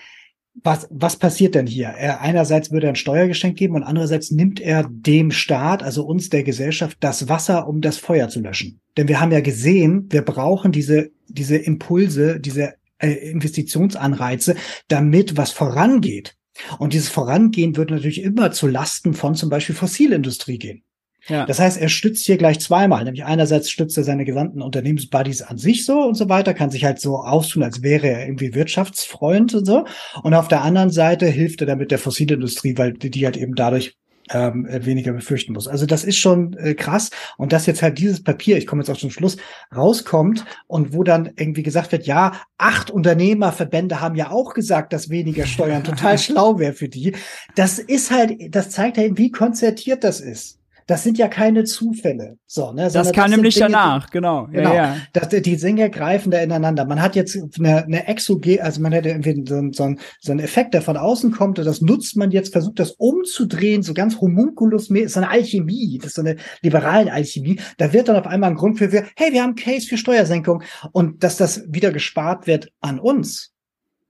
was, 0.63 0.89
was 0.91 1.17
passiert 1.17 1.55
denn 1.55 1.67
hier? 1.67 1.89
Er, 1.89 2.21
einerseits 2.21 2.71
würde 2.71 2.87
er 2.87 2.93
ein 2.93 2.97
Steuergeschenk 2.97 3.57
geben 3.57 3.75
und 3.75 3.83
andererseits 3.83 4.31
nimmt 4.31 4.61
er 4.61 4.89
dem 4.91 5.31
Staat, 5.31 5.83
also 5.83 6.05
uns 6.05 6.31
der 6.31 6.43
Gesellschaft, 6.43 6.99
das 7.01 7.29
Wasser, 7.29 7.69
um 7.69 7.81
das 7.81 7.99
Feuer 7.99 8.29
zu 8.29 8.41
löschen. 8.41 8.81
Denn 8.97 9.09
wir 9.09 9.21
haben 9.21 9.33
ja 9.33 9.41
gesehen, 9.41 10.07
wir 10.11 10.23
brauchen 10.23 10.73
diese, 10.73 11.11
diese 11.29 11.57
Impulse, 11.57 12.41
diese 12.41 12.75
äh, 12.99 13.11
Investitionsanreize, 13.31 14.57
damit 14.89 15.37
was 15.37 15.53
vorangeht. 15.53 16.37
Und 16.79 16.95
dieses 16.95 17.11
Vorangehen 17.11 17.77
wird 17.77 17.91
natürlich 17.91 18.23
immer 18.23 18.51
zu 18.51 18.67
Lasten 18.67 19.13
von 19.13 19.35
zum 19.35 19.51
Beispiel 19.51 19.75
Fossilindustrie 19.75 20.59
gehen. 20.59 20.83
Ja. 21.29 21.47
Das 21.47 21.59
heißt, 21.59 21.79
er 21.79 21.89
stützt 21.89 22.25
hier 22.25 22.37
gleich 22.37 22.61
zweimal. 22.61 23.05
Nämlich 23.05 23.25
einerseits 23.25 23.71
stützt 23.71 23.97
er 23.97 24.05
seine 24.05 24.25
gesamten 24.25 24.63
Unternehmensbuddies 24.63 25.43
an 25.43 25.59
sich 25.59 25.85
so 25.85 26.01
und 26.03 26.15
so 26.15 26.29
weiter, 26.29 26.55
kann 26.55 26.71
sich 26.71 26.85
halt 26.85 27.01
so 27.01 27.17
austun, 27.19 27.63
als 27.63 27.83
wäre 27.83 28.09
er 28.09 28.27
irgendwie 28.27 28.55
Wirtschaftsfreund 28.55 29.55
und 29.55 29.65
so. 29.65 29.87
Und 30.23 30.35
auf 30.35 30.49
der 30.49 30.63
anderen 30.63 30.91
Seite 30.91 31.27
hilft 31.27 31.61
er 31.61 31.67
damit 31.67 31.91
der 31.91 31.99
Fossilindustrie, 31.99 32.79
weil 32.79 32.93
die, 32.93 33.11
die 33.11 33.25
halt 33.25 33.37
eben 33.37 33.55
dadurch 33.55 33.97
ähm, 34.31 34.67
weniger 34.69 35.13
befürchten 35.13 35.53
muss. 35.53 35.69
Also 35.69 35.87
das 35.87 36.05
ist 36.05 36.17
schon 36.17 36.55
äh, 36.55 36.75
krass. 36.75 37.11
Und 37.37 37.53
dass 37.53 37.67
jetzt 37.67 37.83
halt 37.83 37.99
dieses 37.99 38.23
Papier, 38.23 38.57
ich 38.57 38.67
komme 38.67 38.83
jetzt 38.83 38.91
auch 38.91 38.97
zum 38.97 39.11
Schluss, 39.11 39.37
rauskommt 39.75 40.45
und 40.67 40.93
wo 40.93 41.05
dann 41.05 41.31
irgendwie 41.37 41.63
gesagt 41.63 41.93
wird, 41.93 42.07
ja, 42.07 42.33
acht 42.59 42.91
Unternehmerverbände 42.91 44.01
haben 44.01 44.17
ja 44.17 44.31
auch 44.31 44.55
gesagt, 44.55 44.93
dass 44.93 45.11
weniger 45.11 45.47
Steuern 45.47 45.85
total 45.85 46.19
schlau 46.19 46.59
wäre 46.59 46.73
für 46.73 46.89
die. 46.89 47.15
Das 47.55 47.79
ist 47.79 48.11
halt, 48.11 48.55
das 48.55 48.71
zeigt 48.71 48.99
halt, 48.99 49.17
wie 49.17 49.31
konzertiert 49.31 50.05
das 50.05 50.21
ist. 50.21 50.59
Das 50.87 51.03
sind 51.03 51.19
ja 51.19 51.27
keine 51.27 51.65
Zufälle. 51.65 52.39
So, 52.47 52.73
ne, 52.73 52.89
das 52.93 53.11
kam 53.13 53.31
nämlich 53.31 53.55
Dinge, 53.55 53.71
danach, 53.71 54.11
genau. 54.11 54.47
genau. 54.47 54.73
Ja, 54.73 54.75
ja. 54.75 54.97
Das, 55.13 55.29
die 55.29 55.57
Sänger 55.57 55.89
greifen 55.89 56.31
da 56.31 56.39
ineinander. 56.39 56.85
Man 56.85 57.03
hat 57.03 57.17
jetzt 57.17 57.37
eine, 57.59 57.85
eine 57.85 58.07
Exoge, 58.07 58.63
also 58.63 58.81
man 58.81 58.93
hätte 58.93 59.09
irgendwie 59.09 59.43
so, 59.49 59.61
so, 59.73 59.95
so 60.21 60.33
einen 60.33 60.41
Effekt, 60.41 60.75
der 60.75 60.83
von 60.83 60.97
außen 60.97 61.33
kommt, 61.33 61.59
und 61.59 61.65
das 61.65 61.81
nutzt 61.81 62.17
man 62.17 62.31
jetzt, 62.31 62.53
versucht 62.53 62.79
das 62.79 62.93
umzudrehen, 62.93 63.83
so 63.83 63.95
ganz 63.95 64.21
homunculus 64.21 64.89
ist 64.91 65.15
so 65.15 65.21
eine 65.21 65.31
Alchemie, 65.31 65.99
das 65.99 66.09
ist 66.09 66.15
so 66.15 66.23
eine 66.23 66.37
liberalen 66.63 67.09
Alchemie. 67.09 67.59
Da 67.79 67.93
wird 67.93 68.09
dann 68.09 68.17
auf 68.17 68.27
einmal 68.27 68.51
ein 68.51 68.57
Grund 68.57 68.79
für, 68.79 68.89
für 68.91 69.05
hey, 69.17 69.33
wir 69.33 69.43
haben 69.43 69.57
Case 69.57 69.89
für 69.89 69.99
Steuersenkung 69.99 70.63
und 70.93 71.25
dass 71.25 71.37
das 71.37 71.65
wieder 71.69 71.91
gespart 71.91 72.47
wird 72.47 72.71
an 72.81 73.01
uns 73.01 73.53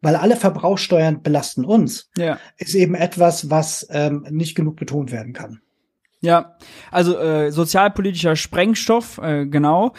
weil 0.03 0.15
alle 0.15 0.37
Verbrauchssteuern 0.37 1.23
belasten 1.23 1.65
uns, 1.65 2.11
ja. 2.17 2.39
ist 2.59 2.75
eben 2.77 2.95
etwas, 2.95 3.51
was 3.51 3.87
ähm, 3.91 4.25
nicht 4.31 4.55
genug 4.55 4.77
betont 4.77 5.11
werden 5.11 5.33
kann. 5.33 5.61
Ja, 6.21 6.57
also 6.91 7.19
äh, 7.19 7.53
sozialpolitischer 7.53 8.37
Sprengstoff, 8.37 9.19
äh, 9.19 9.47
genau. 9.47 9.93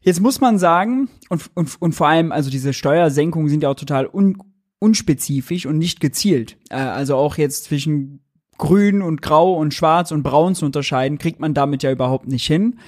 Jetzt 0.00 0.20
muss 0.20 0.40
man 0.40 0.58
sagen, 0.58 1.08
und, 1.30 1.50
und, 1.54 1.80
und 1.80 1.94
vor 1.94 2.08
allem, 2.08 2.30
also 2.30 2.50
diese 2.50 2.72
Steuersenkungen 2.72 3.48
sind 3.48 3.62
ja 3.62 3.70
auch 3.70 3.74
total 3.74 4.06
un, 4.06 4.36
unspezifisch 4.78 5.66
und 5.66 5.78
nicht 5.78 6.00
gezielt. 6.00 6.58
Äh, 6.70 6.76
also 6.76 7.16
auch 7.16 7.38
jetzt 7.38 7.64
zwischen 7.64 8.20
Grün 8.58 9.02
und 9.02 9.22
Grau 9.22 9.54
und 9.54 9.74
Schwarz 9.74 10.12
und 10.12 10.22
Braun 10.22 10.54
zu 10.54 10.66
unterscheiden, 10.66 11.18
kriegt 11.18 11.40
man 11.40 11.54
damit 11.54 11.82
ja 11.82 11.90
überhaupt 11.90 12.28
nicht 12.28 12.46
hin. 12.46 12.78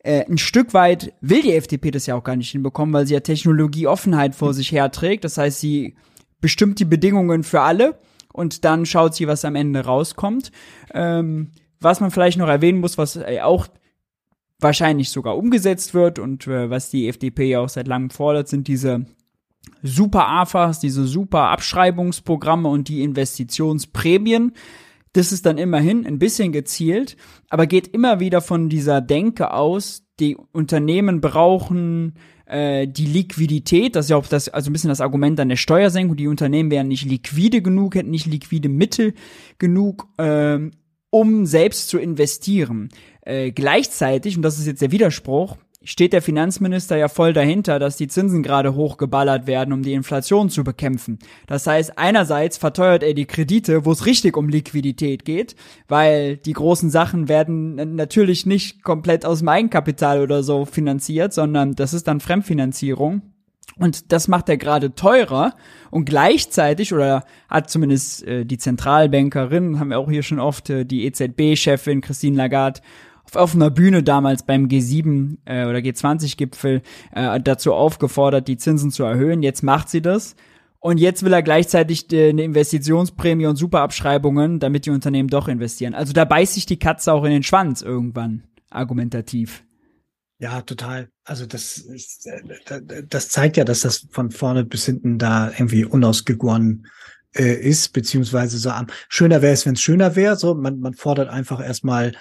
Äh, 0.00 0.24
ein 0.28 0.38
Stück 0.38 0.74
weit 0.74 1.14
will 1.20 1.42
die 1.42 1.54
FDP 1.54 1.90
das 1.90 2.06
ja 2.06 2.14
auch 2.14 2.24
gar 2.24 2.36
nicht 2.36 2.50
hinbekommen, 2.50 2.92
weil 2.92 3.06
sie 3.06 3.14
ja 3.14 3.20
Technologieoffenheit 3.20 4.34
vor 4.34 4.52
sich 4.52 4.70
herträgt. 4.70 5.24
Das 5.24 5.38
heißt, 5.38 5.60
sie 5.60 5.96
bestimmt 6.40 6.78
die 6.78 6.84
Bedingungen 6.84 7.42
für 7.42 7.62
alle 7.62 7.98
und 8.32 8.64
dann 8.64 8.84
schaut 8.84 9.14
sie, 9.14 9.26
was 9.26 9.44
am 9.44 9.54
Ende 9.54 9.84
rauskommt. 9.84 10.52
Ähm, 10.92 11.52
was 11.84 12.00
man 12.00 12.10
vielleicht 12.10 12.38
noch 12.38 12.48
erwähnen 12.48 12.80
muss, 12.80 12.98
was 12.98 13.16
äh, 13.16 13.40
auch 13.42 13.68
wahrscheinlich 14.60 15.10
sogar 15.10 15.36
umgesetzt 15.36 15.94
wird 15.94 16.18
und 16.18 16.46
äh, 16.46 16.70
was 16.70 16.90
die 16.90 17.08
FDP 17.08 17.50
ja 17.50 17.60
auch 17.60 17.68
seit 17.68 17.86
langem 17.86 18.10
fordert, 18.10 18.48
sind 18.48 18.68
diese 18.68 19.06
super 19.82 20.28
AFAs, 20.28 20.80
diese 20.80 21.06
super 21.06 21.50
Abschreibungsprogramme 21.50 22.68
und 22.68 22.88
die 22.88 23.02
Investitionsprämien. 23.02 24.52
Das 25.12 25.32
ist 25.32 25.46
dann 25.46 25.58
immerhin 25.58 26.06
ein 26.06 26.18
bisschen 26.18 26.52
gezielt, 26.52 27.16
aber 27.48 27.66
geht 27.66 27.88
immer 27.88 28.20
wieder 28.20 28.40
von 28.40 28.68
dieser 28.68 29.00
Denke 29.00 29.52
aus, 29.52 30.02
die 30.18 30.36
Unternehmen 30.52 31.20
brauchen 31.20 32.14
äh, 32.46 32.86
die 32.86 33.06
Liquidität, 33.06 33.96
das 33.96 34.06
ist 34.06 34.10
ja 34.10 34.16
auch 34.16 34.26
das, 34.26 34.48
also 34.48 34.70
ein 34.70 34.72
bisschen 34.72 34.88
das 34.88 35.00
Argument 35.00 35.38
an 35.40 35.48
der 35.48 35.56
Steuersenkung, 35.56 36.16
die 36.16 36.28
Unternehmen 36.28 36.70
wären 36.70 36.88
nicht 36.88 37.04
liquide 37.04 37.62
genug, 37.62 37.94
hätten 37.94 38.10
nicht 38.10 38.26
liquide 38.26 38.68
Mittel 38.68 39.14
genug, 39.58 40.08
ähm, 40.18 40.72
um 41.14 41.46
selbst 41.46 41.90
zu 41.90 41.98
investieren. 41.98 42.88
Äh, 43.20 43.52
gleichzeitig, 43.52 44.36
und 44.36 44.42
das 44.42 44.58
ist 44.58 44.66
jetzt 44.66 44.82
der 44.82 44.90
Widerspruch, 44.90 45.56
steht 45.84 46.12
der 46.12 46.22
Finanzminister 46.22 46.96
ja 46.96 47.06
voll 47.06 47.32
dahinter, 47.32 47.78
dass 47.78 47.96
die 47.96 48.08
Zinsen 48.08 48.42
gerade 48.42 48.74
hochgeballert 48.74 49.46
werden, 49.46 49.72
um 49.72 49.82
die 49.82 49.92
Inflation 49.92 50.50
zu 50.50 50.64
bekämpfen. 50.64 51.20
Das 51.46 51.68
heißt, 51.68 51.98
einerseits 51.98 52.58
verteuert 52.58 53.04
er 53.04 53.14
die 53.14 53.26
Kredite, 53.26 53.84
wo 53.84 53.92
es 53.92 54.06
richtig 54.06 54.36
um 54.36 54.48
Liquidität 54.48 55.24
geht, 55.24 55.54
weil 55.86 56.36
die 56.36 56.52
großen 56.52 56.90
Sachen 56.90 57.28
werden 57.28 57.94
natürlich 57.94 58.44
nicht 58.44 58.82
komplett 58.82 59.24
aus 59.24 59.46
Eigenkapital 59.46 60.20
oder 60.20 60.42
so 60.42 60.64
finanziert, 60.64 61.32
sondern 61.32 61.76
das 61.76 61.94
ist 61.94 62.08
dann 62.08 62.18
Fremdfinanzierung. 62.18 63.22
Und 63.76 64.12
das 64.12 64.28
macht 64.28 64.48
er 64.48 64.56
gerade 64.56 64.94
teurer 64.94 65.54
und 65.90 66.04
gleichzeitig, 66.04 66.92
oder 66.92 67.24
hat 67.48 67.70
zumindest 67.70 68.24
äh, 68.24 68.44
die 68.44 68.58
Zentralbankerin, 68.58 69.80
haben 69.80 69.90
wir 69.90 69.98
auch 69.98 70.10
hier 70.10 70.22
schon 70.22 70.38
oft, 70.38 70.70
äh, 70.70 70.84
die 70.84 71.04
EZB-Chefin 71.06 72.00
Christine 72.00 72.36
Lagarde 72.36 72.80
auf 73.24 73.36
offener 73.36 73.70
Bühne 73.70 74.02
damals 74.02 74.44
beim 74.44 74.66
G7 74.66 75.38
äh, 75.44 75.66
oder 75.66 75.78
G20-Gipfel 75.78 76.82
äh, 77.12 77.40
dazu 77.40 77.72
aufgefordert, 77.72 78.48
die 78.48 78.56
Zinsen 78.56 78.90
zu 78.90 79.02
erhöhen. 79.02 79.42
Jetzt 79.42 79.62
macht 79.62 79.88
sie 79.88 80.02
das. 80.02 80.36
Und 80.78 80.98
jetzt 80.98 81.24
will 81.24 81.32
er 81.32 81.42
gleichzeitig 81.42 82.12
äh, 82.12 82.28
eine 82.28 82.42
Investitionsprämie 82.42 83.46
und 83.46 83.56
Superabschreibungen, 83.56 84.60
damit 84.60 84.86
die 84.86 84.90
Unternehmen 84.90 85.30
doch 85.30 85.48
investieren. 85.48 85.94
Also 85.94 86.12
da 86.12 86.24
beißt 86.24 86.54
sich 86.54 86.66
die 86.66 86.78
Katze 86.78 87.12
auch 87.12 87.24
in 87.24 87.30
den 87.30 87.42
Schwanz 87.42 87.80
irgendwann, 87.80 88.44
argumentativ. 88.70 89.64
Ja, 90.38 90.62
total. 90.62 91.08
Also 91.24 91.46
das, 91.46 91.78
ist, 91.78 92.26
äh, 92.26 93.02
das 93.08 93.28
zeigt 93.28 93.56
ja, 93.56 93.64
dass 93.64 93.80
das 93.80 94.06
von 94.10 94.30
vorne 94.30 94.64
bis 94.64 94.86
hinten 94.86 95.18
da 95.18 95.50
irgendwie 95.50 95.84
unausgegoren 95.84 96.86
äh, 97.34 97.54
ist, 97.54 97.92
beziehungsweise 97.92 98.58
so 98.58 98.70
am 98.70 98.88
schöner 99.08 99.42
wäre 99.42 99.54
es, 99.54 99.64
wenn 99.64 99.74
es 99.74 99.80
schöner 99.80 100.16
wäre. 100.16 100.36
So, 100.36 100.54
man, 100.54 100.80
man 100.80 100.94
fordert 100.94 101.28
einfach 101.28 101.64
erstmal 101.64 102.12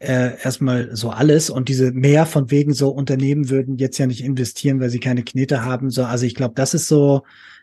äh, 0.00 0.42
erstmal 0.42 0.94
so 0.96 1.10
alles 1.10 1.48
und 1.48 1.68
diese 1.68 1.92
mehr 1.92 2.26
von 2.26 2.50
wegen 2.50 2.74
so 2.74 2.88
Unternehmen 2.90 3.50
würden 3.50 3.76
jetzt 3.76 3.98
ja 3.98 4.06
nicht 4.06 4.24
investieren, 4.24 4.80
weil 4.80 4.90
sie 4.90 5.00
keine 5.00 5.22
Knete 5.22 5.64
haben. 5.64 5.90
So, 5.90 6.04
also 6.04 6.26
ich 6.26 6.34
glaube, 6.34 6.54
das 6.56 6.74
ist 6.74 6.88
so 6.88 7.22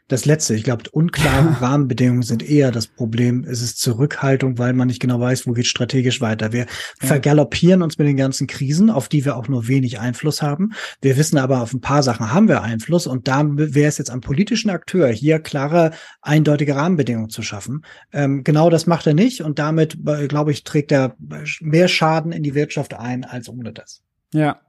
das 0.10 0.26
Letzte. 0.26 0.56
Ich 0.56 0.64
glaube, 0.64 0.84
unklare 0.92 1.62
Rahmenbedingungen 1.62 2.24
sind 2.24 2.44
eher 2.44 2.72
das 2.72 2.88
Problem. 2.88 3.46
Es 3.48 3.62
ist 3.62 3.80
Zurückhaltung, 3.80 4.58
weil 4.58 4.74
man 4.74 4.88
nicht 4.88 5.00
genau 5.00 5.20
weiß, 5.20 5.48
wo 5.48 5.54
geht 5.54 5.68
strategisch 5.68 6.20
weiter. 6.20 6.52
Wir 6.52 6.66
ja. 7.02 7.08
vergaloppieren 7.08 7.82
uns 7.82 7.98
mit 7.98 8.08
den 8.08 8.18
ganzen 8.18 8.48
Krisen, 8.48 8.90
auf 8.90 9.08
die 9.08 9.24
wir 9.24 9.38
auch 9.38 9.48
nur 9.48 9.68
wenig 9.68 10.00
Einfluss 10.00 10.42
haben. 10.42 10.72
Wir 11.02 11.16
wissen 11.16 11.38
aber, 11.38 11.62
auf 11.62 11.74
ein 11.74 11.80
paar 11.80 12.04
Sachen 12.04 12.34
haben 12.34 12.48
wir 12.48 12.64
Einfluss 12.64 13.08
und 13.08 13.28
da 13.28 13.44
wäre 13.46 13.88
es 13.88 14.00
jetzt 14.00 14.10
am 14.10 14.22
politischen 14.22 14.72
Akteur, 14.72 15.08
hier 15.10 15.40
klare, 15.40 15.92
eindeutige 16.22 16.76
Rahmenbedingungen 16.76 17.30
zu 17.30 17.44
schaffen. 17.44 17.86
Ähm, 18.12 18.44
genau 18.44 18.70
das 18.70 18.88
macht 18.88 19.06
er 19.06 19.14
nicht 19.14 19.42
und 19.42 19.60
damit, 19.60 19.98
äh, 20.08 20.28
glaube 20.28 20.52
ich, 20.52 20.64
trägt 20.64 20.92
er 20.92 21.16
mehr 21.62 21.88
Schaden 21.88 22.32
in 22.32 22.44
die 22.44 22.56
Wirtschaft 22.56 22.96
ein 22.96 23.24
als 23.24 23.48
ohne 23.48 23.72
das. 23.74 24.02
Ja. 24.34 24.60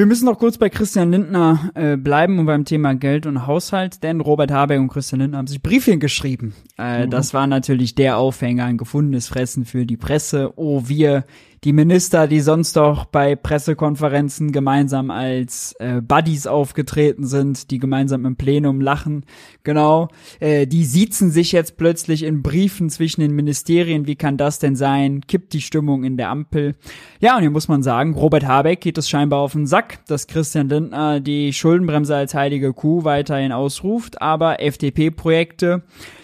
Wir 0.00 0.06
müssen 0.06 0.24
noch 0.24 0.38
kurz 0.38 0.56
bei 0.56 0.70
Christian 0.70 1.10
Lindner 1.10 1.72
äh, 1.74 1.98
bleiben 1.98 2.38
und 2.38 2.46
beim 2.46 2.64
Thema 2.64 2.94
Geld 2.94 3.26
und 3.26 3.46
Haushalt, 3.46 4.02
denn 4.02 4.22
Robert 4.22 4.50
Habeck 4.50 4.80
und 4.80 4.88
Christian 4.88 5.20
Lindner 5.20 5.36
haben 5.36 5.46
sich 5.46 5.60
Briefchen 5.60 6.00
geschrieben. 6.00 6.54
Äh, 6.78 7.04
mhm. 7.04 7.10
Das 7.10 7.34
war 7.34 7.46
natürlich 7.46 7.96
der 7.96 8.16
Aufhänger, 8.16 8.64
ein 8.64 8.78
gefundenes 8.78 9.28
Fressen 9.28 9.66
für 9.66 9.84
die 9.84 9.98
Presse. 9.98 10.54
Oh, 10.56 10.84
wir 10.86 11.24
die 11.64 11.74
Minister, 11.74 12.26
die 12.26 12.40
sonst 12.40 12.76
doch 12.76 13.04
bei 13.04 13.36
Pressekonferenzen 13.36 14.50
gemeinsam 14.50 15.10
als 15.10 15.74
äh, 15.78 16.00
Buddies 16.00 16.46
aufgetreten 16.46 17.26
sind, 17.26 17.70
die 17.70 17.78
gemeinsam 17.78 18.24
im 18.24 18.36
Plenum 18.36 18.80
lachen, 18.80 19.26
genau, 19.62 20.08
äh, 20.40 20.66
die 20.66 20.86
siezen 20.86 21.30
sich 21.30 21.52
jetzt 21.52 21.76
plötzlich 21.76 22.22
in 22.22 22.42
Briefen 22.42 22.88
zwischen 22.88 23.20
den 23.20 23.32
Ministerien. 23.32 24.06
Wie 24.06 24.16
kann 24.16 24.38
das 24.38 24.58
denn 24.58 24.74
sein? 24.74 25.20
Kippt 25.26 25.52
die 25.52 25.60
Stimmung 25.60 26.04
in 26.04 26.16
der 26.16 26.30
Ampel? 26.30 26.76
Ja, 27.20 27.36
und 27.36 27.42
hier 27.42 27.50
muss 27.50 27.68
man 27.68 27.82
sagen, 27.82 28.14
Robert 28.14 28.46
Habeck 28.46 28.80
geht 28.80 28.96
es 28.96 29.10
scheinbar 29.10 29.40
auf 29.40 29.52
den 29.52 29.66
Sack, 29.66 29.98
dass 30.06 30.26
Christian 30.26 30.70
Lindner 30.70 31.20
die 31.20 31.52
Schuldenbremse 31.52 32.16
als 32.16 32.32
heilige 32.32 32.72
Kuh 32.72 33.04
weiterhin 33.04 33.52
ausruft, 33.52 34.22
aber 34.22 34.62
FDP-Projekte 34.62 35.82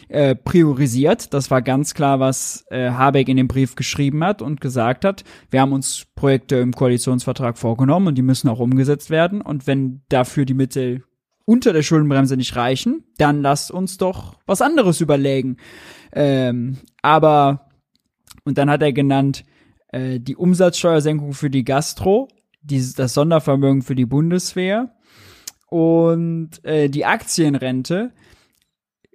äh, 0.09 0.35
priorisiert. 0.35 1.35
Das 1.35 1.51
war 1.51 1.63
ganz 1.63 1.95
klar, 1.95 2.21
was 2.21 2.65
äh, 2.71 2.91
Habeck 2.91 3.29
in 3.29 3.37
dem 3.37 3.49
Brief 3.49 3.75
geschrieben 3.75 4.23
hat 4.23 4.43
und 4.43 4.61
gesagt 4.61 5.05
hat. 5.05 5.25
Wir 5.51 5.61
haben 5.61 5.73
uns 5.73 6.07
Projekte 6.15 6.57
im 6.57 6.73
Koalitionsvertrag 6.73 7.59
vorgenommen 7.59 8.09
und 8.09 8.15
die 8.17 8.23
müssen 8.23 8.49
auch 8.49 8.61
umgesetzt 8.61 9.11
werden. 9.11 9.41
Und 9.41 9.67
wenn 9.67 10.03
dafür 10.09 10.45
die 10.45 10.55
Mittel 10.55 11.03
unter 11.45 11.73
der 11.73 11.83
Schuldenbremse 11.83 12.37
nicht 12.37 12.57
reichen, 12.57 13.05
dann 13.19 13.43
lasst 13.43 13.71
uns 13.71 13.99
doch 13.99 14.37
was 14.47 14.63
anderes 14.63 15.01
überlegen. 15.01 15.57
Ähm, 16.13 16.79
aber, 17.03 17.69
und 18.45 18.59
dann 18.59 18.69
hat 18.69 18.83
er 18.83 18.93
genannt, 18.93 19.45
äh, 19.89 20.21
die 20.21 20.37
Umsatzsteuersenkung 20.37 21.33
für 21.33 21.51
die 21.51 21.65
Gastro, 21.65 22.29
die, 22.63 22.85
das 22.97 23.15
Sondervermögen 23.15 23.83
für 23.83 23.95
die 23.95 24.07
Bundeswehr 24.07 24.95
und 25.69 26.65
äh, 26.65 26.89
die 26.89 27.05
Aktienrente 27.05 28.13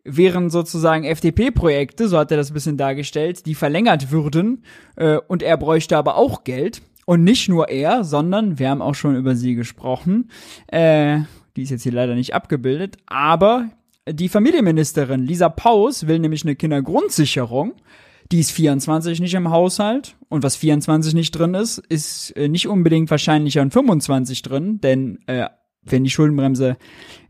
wären 0.03 0.49
sozusagen 0.49 1.03
FDP-Projekte, 1.03 2.07
so 2.07 2.17
hat 2.17 2.31
er 2.31 2.37
das 2.37 2.51
ein 2.51 2.53
bisschen 2.53 2.77
dargestellt, 2.77 3.45
die 3.45 3.55
verlängert 3.55 4.11
würden 4.11 4.63
äh, 4.95 5.17
und 5.27 5.43
er 5.43 5.57
bräuchte 5.57 5.97
aber 5.97 6.15
auch 6.15 6.43
Geld. 6.43 6.81
Und 7.05 7.23
nicht 7.23 7.49
nur 7.49 7.69
er, 7.69 8.03
sondern 8.03 8.59
wir 8.59 8.69
haben 8.69 8.81
auch 8.81 8.95
schon 8.95 9.15
über 9.15 9.35
sie 9.35 9.55
gesprochen. 9.55 10.29
Äh, 10.67 11.21
die 11.55 11.63
ist 11.63 11.71
jetzt 11.71 11.83
hier 11.83 11.91
leider 11.91 12.15
nicht 12.15 12.33
abgebildet, 12.35 12.97
aber 13.07 13.69
die 14.07 14.29
Familienministerin 14.29 15.21
Lisa 15.21 15.49
Paus 15.49 16.07
will 16.07 16.19
nämlich 16.19 16.43
eine 16.43 16.55
Kindergrundsicherung. 16.55 17.73
Die 18.31 18.39
ist 18.39 18.51
24 18.51 19.19
nicht 19.19 19.33
im 19.33 19.51
Haushalt. 19.51 20.15
Und 20.29 20.43
was 20.43 20.55
24 20.55 21.13
nicht 21.13 21.31
drin 21.31 21.53
ist, 21.53 21.79
ist 21.79 22.31
äh, 22.37 22.47
nicht 22.47 22.67
unbedingt 22.67 23.11
wahrscheinlich 23.11 23.59
an 23.59 23.71
25 23.71 24.41
drin, 24.41 24.79
denn 24.79 25.19
äh, 25.27 25.49
wenn 25.83 26.03
die 26.03 26.09
Schuldenbremse 26.09 26.77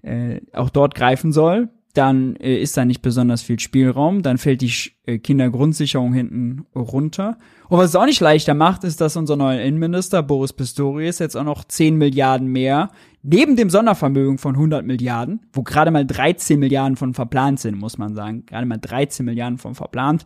äh, 0.02 0.42
auch 0.54 0.70
dort 0.70 0.94
greifen 0.96 1.32
soll, 1.32 1.70
dann 1.98 2.36
äh, 2.38 2.58
ist 2.58 2.78
da 2.78 2.86
nicht 2.86 3.02
besonders 3.02 3.42
viel 3.42 3.60
Spielraum, 3.60 4.22
dann 4.22 4.38
fällt 4.38 4.62
die 4.62 4.74
äh, 5.06 5.18
Kindergrundsicherung 5.18 6.14
hinten 6.14 6.66
runter. 6.76 7.38
Und 7.70 7.78
was 7.78 7.89
es 7.89 7.96
auch 7.96 8.06
nicht 8.06 8.20
leichter 8.20 8.54
macht, 8.54 8.84
ist, 8.84 9.02
dass 9.02 9.16
unser 9.16 9.36
neuer 9.36 9.62
Innenminister 9.62 10.24
Boris 10.24 10.54
Pistorius 10.54 11.20
jetzt 11.20 11.36
auch 11.38 11.44
noch 11.44 11.64
10 11.64 11.96
Milliarden 11.96 12.48
mehr, 12.48 12.92
neben 13.24 13.56
dem 13.56 13.70
Sondervermögen 13.70 14.38
von 14.38 14.56
100 14.56 14.86
Milliarden, 14.86 15.42
wo 15.54 15.64
gerade 15.64 15.92
mal 15.92 16.06
13 16.06 16.60
Milliarden 16.60 16.98
von 16.98 17.14
verplant 17.14 17.60
sind, 17.60 17.78
muss 17.78 17.98
man 17.98 18.16
sagen, 18.16 18.46
gerade 18.46 18.66
mal 18.66 18.78
13 18.78 19.26
Milliarden 19.26 19.58
von 19.58 19.76
verplant, 19.76 20.26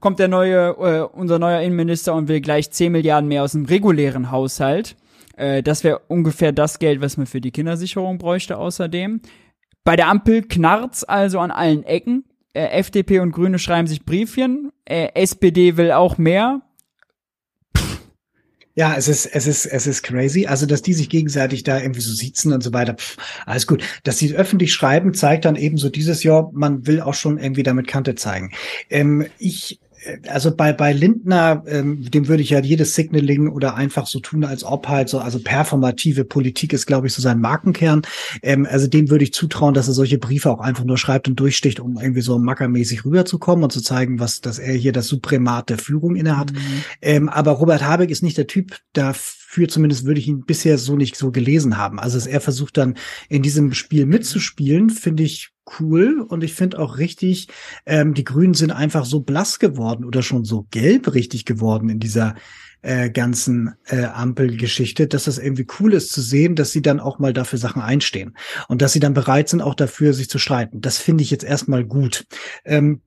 kommt 0.00 0.18
der 0.18 0.28
neue, 0.28 0.68
äh, 0.78 1.00
unser 1.12 1.38
neuer 1.38 1.60
Innenminister 1.60 2.14
und 2.14 2.28
will 2.28 2.40
gleich 2.40 2.70
10 2.70 2.92
Milliarden 2.92 3.28
mehr 3.28 3.42
aus 3.42 3.52
dem 3.52 3.64
regulären 3.64 4.30
Haushalt. 4.30 4.96
Äh, 5.36 5.62
das 5.62 5.84
wäre 5.84 6.00
ungefähr 6.08 6.52
das 6.52 6.78
Geld, 6.78 7.00
was 7.00 7.16
man 7.16 7.26
für 7.26 7.40
die 7.40 7.50
Kindersicherung 7.50 8.18
bräuchte 8.18 8.58
außerdem. 8.58 9.20
Bei 9.84 9.96
der 9.96 10.08
Ampel 10.08 10.42
knarrt's 10.42 11.04
also 11.04 11.38
an 11.38 11.50
allen 11.50 11.82
Ecken. 11.84 12.24
Äh, 12.52 12.66
FDP 12.78 13.20
und 13.20 13.32
Grüne 13.32 13.58
schreiben 13.58 13.86
sich 13.86 14.04
Briefchen. 14.04 14.72
Äh, 14.84 15.08
SPD 15.14 15.76
will 15.76 15.92
auch 15.92 16.18
mehr. 16.18 16.62
Ja, 18.74 18.94
es 18.96 19.08
ist, 19.08 19.26
es 19.26 19.46
ist, 19.46 19.66
es 19.66 19.86
ist 19.86 20.02
crazy. 20.02 20.46
Also, 20.46 20.64
dass 20.64 20.80
die 20.80 20.94
sich 20.94 21.10
gegenseitig 21.10 21.64
da 21.64 21.80
irgendwie 21.80 22.00
so 22.00 22.12
sitzen 22.12 22.52
und 22.52 22.62
so 22.62 22.72
weiter. 22.72 22.94
Pff, 22.94 23.16
alles 23.44 23.66
gut. 23.66 23.82
Dass 24.04 24.18
sie 24.18 24.34
öffentlich 24.34 24.72
schreiben, 24.72 25.12
zeigt 25.12 25.44
dann 25.44 25.56
eben 25.56 25.76
so 25.76 25.90
dieses 25.90 26.22
Jahr, 26.22 26.50
man 26.52 26.86
will 26.86 27.00
auch 27.00 27.14
schon 27.14 27.38
irgendwie 27.38 27.62
damit 27.62 27.88
Kante 27.88 28.14
zeigen. 28.14 28.52
Ähm, 28.88 29.26
ich 29.38 29.79
also 30.28 30.54
bei, 30.54 30.72
bei 30.72 30.92
Lindner, 30.92 31.62
ähm, 31.66 32.10
dem 32.10 32.28
würde 32.28 32.42
ich 32.42 32.50
ja 32.50 32.60
jedes 32.60 32.94
Signaling 32.94 33.48
oder 33.48 33.74
einfach 33.74 34.06
so 34.06 34.20
tun, 34.20 34.44
als 34.44 34.64
ob 34.64 34.88
halt 34.88 35.08
so, 35.08 35.18
also 35.18 35.38
performative 35.38 36.24
Politik 36.24 36.72
ist, 36.72 36.86
glaube 36.86 37.06
ich, 37.06 37.12
so 37.12 37.20
sein 37.20 37.40
Markenkern. 37.40 38.02
Ähm, 38.42 38.66
also 38.70 38.86
dem 38.86 39.10
würde 39.10 39.24
ich 39.24 39.32
zutrauen, 39.32 39.74
dass 39.74 39.88
er 39.88 39.94
solche 39.94 40.18
Briefe 40.18 40.50
auch 40.50 40.60
einfach 40.60 40.84
nur 40.84 40.98
schreibt 40.98 41.28
und 41.28 41.38
durchsticht, 41.38 41.80
um 41.80 41.98
irgendwie 41.98 42.22
so 42.22 42.38
mackermäßig 42.38 43.04
rüberzukommen 43.04 43.64
und 43.64 43.72
zu 43.72 43.82
zeigen, 43.82 44.20
was, 44.20 44.40
dass 44.40 44.58
er 44.58 44.74
hier 44.74 44.92
das 44.92 45.06
Suprimat 45.08 45.68
der 45.68 45.78
Führung 45.78 46.16
innehat. 46.16 46.52
Mhm. 46.52 46.58
Ähm, 47.02 47.28
aber 47.28 47.52
Robert 47.52 47.82
Habeck 47.82 48.10
ist 48.10 48.22
nicht 48.22 48.38
der 48.38 48.46
Typ, 48.46 48.78
dafür 48.92 49.39
zumindest 49.68 50.04
würde 50.04 50.20
ich 50.20 50.28
ihn 50.28 50.44
bisher 50.44 50.78
so 50.78 50.96
nicht 50.96 51.16
so 51.16 51.30
gelesen 51.30 51.76
haben. 51.76 51.98
Also 51.98 52.16
dass 52.16 52.26
er 52.26 52.40
versucht 52.40 52.76
dann 52.76 52.96
in 53.28 53.42
diesem 53.42 53.72
Spiel 53.72 54.06
mitzuspielen, 54.06 54.90
finde 54.90 55.24
ich 55.24 55.50
cool 55.80 56.20
und 56.20 56.42
ich 56.42 56.54
finde 56.54 56.78
auch 56.78 56.98
richtig, 56.98 57.48
ähm, 57.86 58.14
die 58.14 58.24
Grünen 58.24 58.54
sind 58.54 58.70
einfach 58.70 59.04
so 59.04 59.20
blass 59.20 59.58
geworden 59.58 60.04
oder 60.04 60.22
schon 60.22 60.44
so 60.44 60.66
gelb 60.70 61.14
richtig 61.14 61.44
geworden 61.44 61.88
in 61.88 61.98
dieser 61.98 62.34
äh, 62.82 63.10
ganzen 63.10 63.74
äh, 63.86 64.04
Ampelgeschichte, 64.04 65.06
dass 65.06 65.24
das 65.24 65.38
irgendwie 65.38 65.66
cool 65.78 65.94
ist 65.94 66.12
zu 66.12 66.20
sehen, 66.20 66.54
dass 66.54 66.72
sie 66.72 66.82
dann 66.82 67.00
auch 67.00 67.18
mal 67.18 67.32
dafür 67.32 67.58
Sachen 67.58 67.82
einstehen 67.82 68.36
und 68.68 68.82
dass 68.82 68.92
sie 68.92 69.00
dann 69.00 69.14
bereit 69.14 69.48
sind, 69.48 69.60
auch 69.60 69.74
dafür 69.74 70.14
sich 70.14 70.30
zu 70.30 70.38
streiten. 70.38 70.80
Das 70.80 70.98
finde 70.98 71.22
ich 71.22 71.30
jetzt 71.30 71.44
erstmal 71.44 71.84
gut. 71.84 72.24
Ähm, 72.64 73.02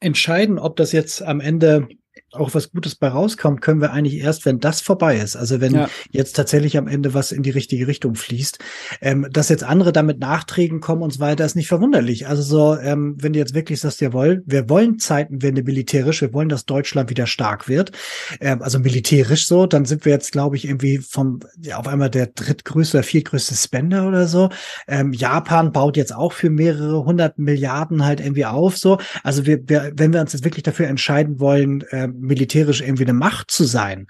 entscheiden, 0.00 0.58
ob 0.58 0.76
das 0.76 0.92
jetzt 0.92 1.22
am 1.22 1.40
Ende 1.40 1.88
auch 2.32 2.54
was 2.54 2.70
Gutes 2.70 2.94
bei 2.94 3.08
rauskommt, 3.08 3.60
können 3.62 3.80
wir 3.80 3.92
eigentlich 3.92 4.16
erst, 4.16 4.44
wenn 4.44 4.60
das 4.60 4.80
vorbei 4.80 5.16
ist. 5.16 5.36
Also 5.36 5.60
wenn 5.60 5.74
ja. 5.74 5.88
jetzt 6.10 6.36
tatsächlich 6.36 6.76
am 6.76 6.86
Ende 6.86 7.14
was 7.14 7.32
in 7.32 7.42
die 7.42 7.50
richtige 7.50 7.86
Richtung 7.86 8.14
fließt. 8.14 8.58
Ähm, 9.00 9.26
dass 9.30 9.48
jetzt 9.48 9.64
andere 9.64 9.92
damit 9.92 10.18
Nachträgen 10.18 10.80
kommen 10.80 11.02
und 11.02 11.12
so 11.12 11.20
weiter, 11.20 11.44
ist 11.44 11.56
nicht 11.56 11.68
verwunderlich. 11.68 12.28
Also 12.28 12.42
so, 12.42 12.78
ähm, 12.78 13.16
wenn 13.18 13.32
du 13.32 13.38
jetzt 13.38 13.54
wirklich 13.54 13.80
sagst, 13.80 14.00
jawohl, 14.00 14.42
wir 14.46 14.68
wollen 14.68 14.98
Zeitenwende 14.98 15.62
militärisch, 15.62 16.20
wir 16.20 16.34
wollen, 16.34 16.48
dass 16.50 16.66
Deutschland 16.66 17.08
wieder 17.08 17.26
stark 17.26 17.68
wird, 17.68 17.92
ähm, 18.40 18.62
also 18.62 18.78
militärisch 18.78 19.46
so, 19.46 19.66
dann 19.66 19.86
sind 19.86 20.04
wir 20.04 20.12
jetzt, 20.12 20.32
glaube 20.32 20.56
ich, 20.56 20.66
irgendwie 20.66 20.98
vom, 20.98 21.40
ja, 21.62 21.78
auf 21.78 21.88
einmal 21.88 22.10
der 22.10 22.26
drittgrößte 22.26 22.98
oder 22.98 23.04
viertgrößte 23.04 23.54
Spender 23.54 24.06
oder 24.06 24.26
so. 24.26 24.50
Ähm, 24.86 25.12
Japan 25.12 25.72
baut 25.72 25.96
jetzt 25.96 26.14
auch 26.14 26.32
für 26.32 26.50
mehrere 26.50 27.04
hundert 27.04 27.38
Milliarden 27.38 28.04
halt 28.04 28.20
irgendwie 28.20 28.44
auf, 28.44 28.76
so. 28.76 28.98
Also 29.22 29.46
wir, 29.46 29.60
wir 29.66 29.92
wenn 29.94 30.12
wir 30.12 30.20
uns 30.20 30.32
jetzt 30.34 30.44
wirklich 30.44 30.62
dafür 30.62 30.88
entscheiden 30.88 31.40
wollen, 31.40 31.84
ähm, 31.90 32.18
militärisch 32.28 32.80
irgendwie 32.80 33.04
eine 33.04 33.14
Macht 33.14 33.50
zu 33.50 33.64
sein, 33.64 34.06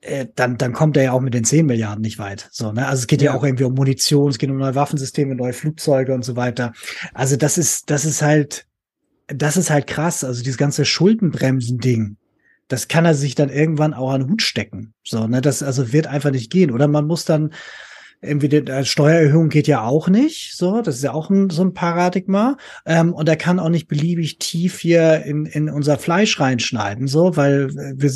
äh, 0.00 0.26
dann, 0.34 0.56
dann 0.56 0.72
kommt 0.72 0.96
er 0.96 1.02
ja 1.04 1.12
auch 1.12 1.20
mit 1.20 1.34
den 1.34 1.44
10 1.44 1.66
Milliarden 1.66 2.00
nicht 2.00 2.18
weit. 2.18 2.48
So, 2.50 2.72
ne? 2.72 2.86
Also 2.86 3.00
es 3.00 3.06
geht 3.06 3.20
ja. 3.20 3.32
ja 3.32 3.38
auch 3.38 3.44
irgendwie 3.44 3.64
um 3.64 3.74
Munition, 3.74 4.30
es 4.30 4.38
geht 4.38 4.50
um 4.50 4.56
neue 4.56 4.74
Waffensysteme, 4.74 5.34
neue 5.34 5.52
Flugzeuge 5.52 6.14
und 6.14 6.24
so 6.24 6.36
weiter. 6.36 6.72
Also 7.12 7.36
das 7.36 7.58
ist, 7.58 7.90
das 7.90 8.04
ist 8.06 8.22
halt, 8.22 8.66
das 9.26 9.56
ist 9.56 9.70
halt 9.70 9.86
krass. 9.86 10.24
Also 10.24 10.42
dieses 10.42 10.56
ganze 10.56 10.86
Schuldenbremsen-Ding, 10.86 12.16
das 12.68 12.88
kann 12.88 13.04
er 13.04 13.14
sich 13.14 13.34
dann 13.34 13.50
irgendwann 13.50 13.92
auch 13.92 14.10
an 14.10 14.22
den 14.22 14.30
Hut 14.30 14.42
stecken. 14.42 14.94
So, 15.04 15.26
ne? 15.26 15.42
Das 15.42 15.62
also 15.62 15.92
wird 15.92 16.06
einfach 16.06 16.30
nicht 16.30 16.50
gehen. 16.50 16.70
Oder 16.70 16.88
man 16.88 17.06
muss 17.06 17.26
dann 17.26 17.52
die 18.22 18.56
äh, 18.56 18.84
Steuererhöhung 18.84 19.48
geht 19.48 19.66
ja 19.66 19.82
auch 19.82 20.08
nicht, 20.08 20.56
so, 20.56 20.82
das 20.82 20.96
ist 20.96 21.04
ja 21.04 21.12
auch 21.12 21.30
ein, 21.30 21.50
so 21.50 21.62
ein 21.62 21.72
Paradigma. 21.72 22.56
Ähm, 22.84 23.12
und 23.14 23.28
er 23.28 23.36
kann 23.36 23.58
auch 23.58 23.70
nicht 23.70 23.88
beliebig 23.88 24.38
tief 24.38 24.78
hier 24.78 25.24
in, 25.24 25.46
in 25.46 25.70
unser 25.70 25.98
Fleisch 25.98 26.38
reinschneiden, 26.38 27.06
so, 27.06 27.36
weil 27.36 27.74
wir 27.74 28.10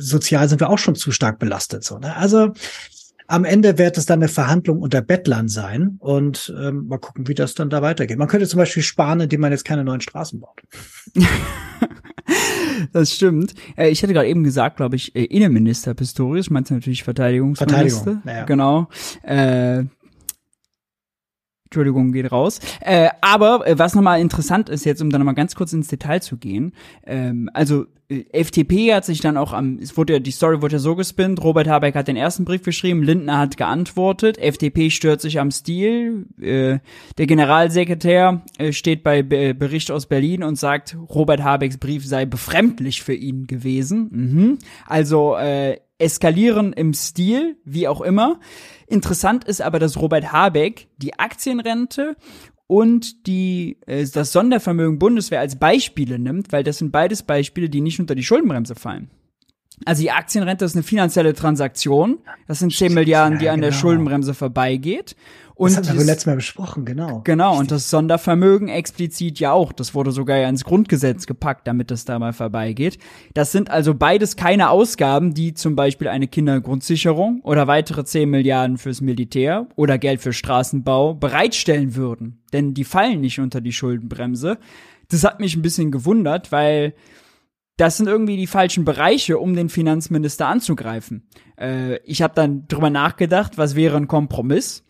sozial 0.00 0.48
sind 0.48 0.60
wir 0.60 0.70
auch 0.70 0.78
schon 0.78 0.94
zu 0.94 1.12
stark 1.12 1.38
belastet. 1.38 1.84
So, 1.84 1.98
ne? 1.98 2.16
Also 2.16 2.52
am 3.26 3.44
Ende 3.44 3.76
wird 3.76 3.98
es 3.98 4.06
dann 4.06 4.20
eine 4.20 4.28
Verhandlung 4.28 4.80
unter 4.80 5.02
Bettlern 5.02 5.48
sein 5.48 5.96
und 5.98 6.52
ähm, 6.58 6.86
mal 6.88 6.98
gucken, 6.98 7.28
wie 7.28 7.34
das 7.34 7.54
dann 7.54 7.68
da 7.68 7.82
weitergeht. 7.82 8.16
Man 8.16 8.28
könnte 8.28 8.48
zum 8.48 8.56
Beispiel 8.56 8.82
sparen, 8.82 9.20
indem 9.20 9.42
man 9.42 9.52
jetzt 9.52 9.66
keine 9.66 9.84
neuen 9.84 10.00
Straßen 10.00 10.40
baut. 10.40 10.62
das 12.92 13.12
stimmt. 13.14 13.54
Äh, 13.76 13.90
ich 13.90 14.02
hätte 14.02 14.12
gerade 14.12 14.28
eben 14.28 14.44
gesagt, 14.44 14.76
glaube 14.76 14.96
ich, 14.96 15.14
äh, 15.14 15.24
Innenminister 15.24 15.94
Pistorius, 15.94 16.50
meinst 16.50 16.70
du 16.70 16.74
natürlich 16.74 17.04
Verteidigungsminister. 17.04 18.20
Verteidigung, 18.22 18.22
ja. 18.26 18.44
Genau. 18.44 18.88
Äh, 19.22 19.84
Entschuldigung, 21.68 22.12
geht 22.12 22.32
raus. 22.32 22.60
Äh, 22.80 23.10
aber 23.20 23.66
äh, 23.66 23.78
was 23.78 23.94
nochmal 23.94 24.20
interessant 24.20 24.70
ist 24.70 24.86
jetzt, 24.86 25.02
um 25.02 25.10
dann 25.10 25.20
nochmal 25.20 25.34
ganz 25.34 25.54
kurz 25.54 25.74
ins 25.74 25.88
Detail 25.88 26.20
zu 26.20 26.38
gehen, 26.38 26.72
ähm, 27.06 27.50
also 27.52 27.84
äh, 28.08 28.24
FDP 28.32 28.94
hat 28.94 29.04
sich 29.04 29.20
dann 29.20 29.36
auch 29.36 29.52
am, 29.52 29.78
es 29.78 29.94
wurde 29.98 30.14
ja, 30.14 30.18
die 30.18 30.30
Story 30.30 30.62
wurde 30.62 30.76
ja 30.76 30.78
so 30.78 30.96
gespinnt, 30.96 31.44
Robert 31.44 31.68
Habeck 31.68 31.94
hat 31.94 32.08
den 32.08 32.16
ersten 32.16 32.46
Brief 32.46 32.62
geschrieben, 32.62 33.02
Lindner 33.02 33.36
hat 33.36 33.58
geantwortet, 33.58 34.38
FDP 34.38 34.88
stört 34.88 35.20
sich 35.20 35.40
am 35.40 35.50
Stil, 35.50 36.24
äh, 36.40 36.78
der 37.18 37.26
Generalsekretär 37.26 38.42
äh, 38.56 38.72
steht 38.72 39.02
bei 39.02 39.22
Be 39.22 39.54
Bericht 39.54 39.90
aus 39.90 40.06
Berlin 40.06 40.42
und 40.42 40.56
sagt, 40.56 40.96
Robert 41.10 41.42
Habecks 41.42 41.76
Brief 41.76 42.06
sei 42.06 42.24
befremdlich 42.24 43.02
für 43.02 43.14
ihn 43.14 43.46
gewesen. 43.46 44.08
Mhm. 44.10 44.58
Also 44.86 45.36
äh, 45.36 45.76
eskalieren 45.98 46.72
im 46.72 46.94
Stil, 46.94 47.56
wie 47.64 47.88
auch 47.88 48.00
immer. 48.00 48.40
Interessant 48.86 49.44
ist 49.44 49.60
aber, 49.60 49.78
dass 49.78 50.00
Robert 50.00 50.32
Habeck 50.32 50.88
die 50.96 51.18
Aktienrente 51.18 52.16
und 52.66 53.26
die 53.26 53.78
äh, 53.86 54.06
das 54.06 54.32
Sondervermögen 54.32 54.98
Bundeswehr 54.98 55.40
als 55.40 55.58
Beispiele 55.58 56.18
nimmt, 56.18 56.52
weil 56.52 56.62
das 56.62 56.78
sind 56.78 56.92
beides 56.92 57.22
Beispiele, 57.22 57.68
die 57.68 57.80
nicht 57.80 57.98
unter 57.98 58.14
die 58.14 58.22
Schuldenbremse 58.22 58.74
fallen. 58.74 59.10
Also 59.84 60.02
die 60.02 60.10
Aktienrente 60.10 60.64
ist 60.64 60.74
eine 60.74 60.82
finanzielle 60.82 61.34
Transaktion. 61.34 62.18
Das 62.46 62.58
sind 62.58 62.72
10 62.72 62.94
Milliarden, 62.94 63.38
die 63.38 63.48
an 63.48 63.60
der 63.60 63.70
genau. 63.70 63.80
Schuldenbremse 63.80 64.34
vorbeigeht. 64.34 65.14
Und 65.58 65.76
das 65.76 65.88
haben 65.88 65.98
wir 65.98 66.06
letztes 66.06 66.26
Mal 66.26 66.36
besprochen, 66.36 66.84
genau. 66.84 67.22
Genau, 67.24 67.58
und 67.58 67.72
das 67.72 67.90
Sondervermögen 67.90 68.68
explizit 68.68 69.40
ja 69.40 69.50
auch. 69.50 69.72
Das 69.72 69.92
wurde 69.92 70.12
sogar 70.12 70.36
ja 70.36 70.48
ins 70.48 70.62
Grundgesetz 70.62 71.26
gepackt, 71.26 71.66
damit 71.66 71.90
das 71.90 72.04
da 72.04 72.20
mal 72.20 72.32
vorbeigeht. 72.32 72.98
Das 73.34 73.50
sind 73.50 73.68
also 73.68 73.92
beides 73.92 74.36
keine 74.36 74.70
Ausgaben, 74.70 75.34
die 75.34 75.54
zum 75.54 75.74
Beispiel 75.74 76.06
eine 76.06 76.28
Kindergrundsicherung 76.28 77.40
oder 77.42 77.66
weitere 77.66 78.04
10 78.04 78.30
Milliarden 78.30 78.78
fürs 78.78 79.00
Militär 79.00 79.66
oder 79.74 79.98
Geld 79.98 80.20
für 80.20 80.32
Straßenbau 80.32 81.14
bereitstellen 81.14 81.96
würden. 81.96 82.40
Denn 82.52 82.72
die 82.72 82.84
fallen 82.84 83.20
nicht 83.20 83.40
unter 83.40 83.60
die 83.60 83.72
Schuldenbremse. 83.72 84.58
Das 85.08 85.24
hat 85.24 85.40
mich 85.40 85.56
ein 85.56 85.62
bisschen 85.62 85.90
gewundert, 85.90 86.52
weil 86.52 86.94
das 87.76 87.96
sind 87.96 88.06
irgendwie 88.06 88.36
die 88.36 88.46
falschen 88.46 88.84
Bereiche, 88.84 89.38
um 89.38 89.56
den 89.56 89.70
Finanzminister 89.70 90.46
anzugreifen. 90.46 91.26
Äh, 91.58 91.96
ich 92.04 92.22
habe 92.22 92.34
dann 92.36 92.68
drüber 92.68 92.90
nachgedacht, 92.90 93.58
was 93.58 93.74
wäre 93.74 93.96
ein 93.96 94.06
Kompromiss? 94.06 94.84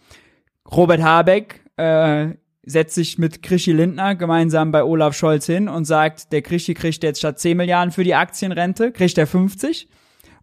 Robert 0.71 1.03
Habeck 1.03 1.64
äh, 1.77 2.35
setzt 2.62 2.95
sich 2.95 3.19
mit 3.19 3.43
Krischi 3.43 3.73
Lindner 3.73 4.14
gemeinsam 4.14 4.71
bei 4.73 4.85
Olaf 4.85 5.16
Scholz 5.16 5.47
hin 5.47 5.69
und 5.69 5.87
sagt, 5.87 6.33
der 6.33 6.43
Krischi 6.43 6.75
kriegt 6.75 7.03
jetzt 7.03 7.19
statt 7.19 7.39
10 7.39 7.57
Milliarden 7.57 7.93
für 7.93 8.05
die 8.05 8.14
Aktienrente, 8.14 8.93
kriegt 8.93 9.16
er 9.16 9.27
50. 9.27 9.89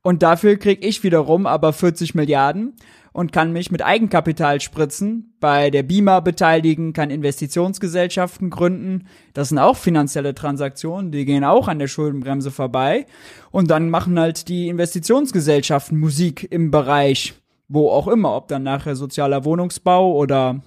Und 0.02 0.22
dafür 0.22 0.58
krieg 0.58 0.86
ich 0.86 1.04
wiederum 1.04 1.48
aber 1.48 1.74
40 1.74 2.14
Milliarden 2.14 2.76
und 3.12 3.32
kann 3.32 3.54
mich 3.54 3.72
mit 3.72 3.84
Eigenkapital 3.84 4.62
spritzen, 4.62 5.34
bei 5.40 5.70
der 5.70 5.84
BIMA 5.84 6.20
beteiligen, 6.20 6.94
kann 6.94 7.10
Investitionsgesellschaften 7.10 8.50
gründen. 8.50 9.08
Das 9.34 9.50
sind 9.50 9.58
auch 9.58 9.78
finanzielle 9.78 10.36
Transaktionen, 10.36 11.12
die 11.12 11.26
gehen 11.26 11.44
auch 11.44 11.68
an 11.68 11.80
der 11.80 11.88
Schuldenbremse 11.88 12.52
vorbei. 12.52 13.06
Und 13.52 13.72
dann 13.72 13.90
machen 13.90 14.20
halt 14.20 14.48
die 14.48 14.68
Investitionsgesellschaften 14.68 15.98
Musik 15.98 16.46
im 16.52 16.72
Bereich 16.72 17.34
wo 17.68 17.90
auch 17.90 18.08
immer, 18.08 18.36
ob 18.36 18.48
dann 18.48 18.64
nachher 18.64 18.96
sozialer 18.96 19.46
Wohnungsbau 19.46 20.14
oder 20.14 20.62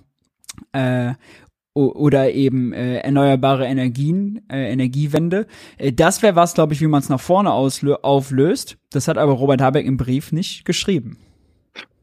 äh, 0.73 1.15
oder 1.75 2.33
eben 2.33 2.73
äh, 2.73 2.99
erneuerbare 2.99 3.67
Energien, 3.67 4.41
äh, 4.51 4.73
Energiewende. 4.73 5.47
Äh, 5.77 5.93
das 5.93 6.23
wäre 6.23 6.35
was, 6.35 6.55
glaube 6.55 6.75
ich, 6.75 6.81
wie 6.81 6.89
man 6.89 7.01
es 7.01 7.09
nach 7.09 7.21
vorne 7.21 7.53
auflöst. 7.53 8.79
Das 8.91 9.07
hat 9.07 9.17
aber 9.17 9.33
Robert 9.33 9.61
Habeck 9.61 9.87
im 9.87 9.97
Brief 9.97 10.33
nicht 10.33 10.65
geschrieben. 10.65 11.19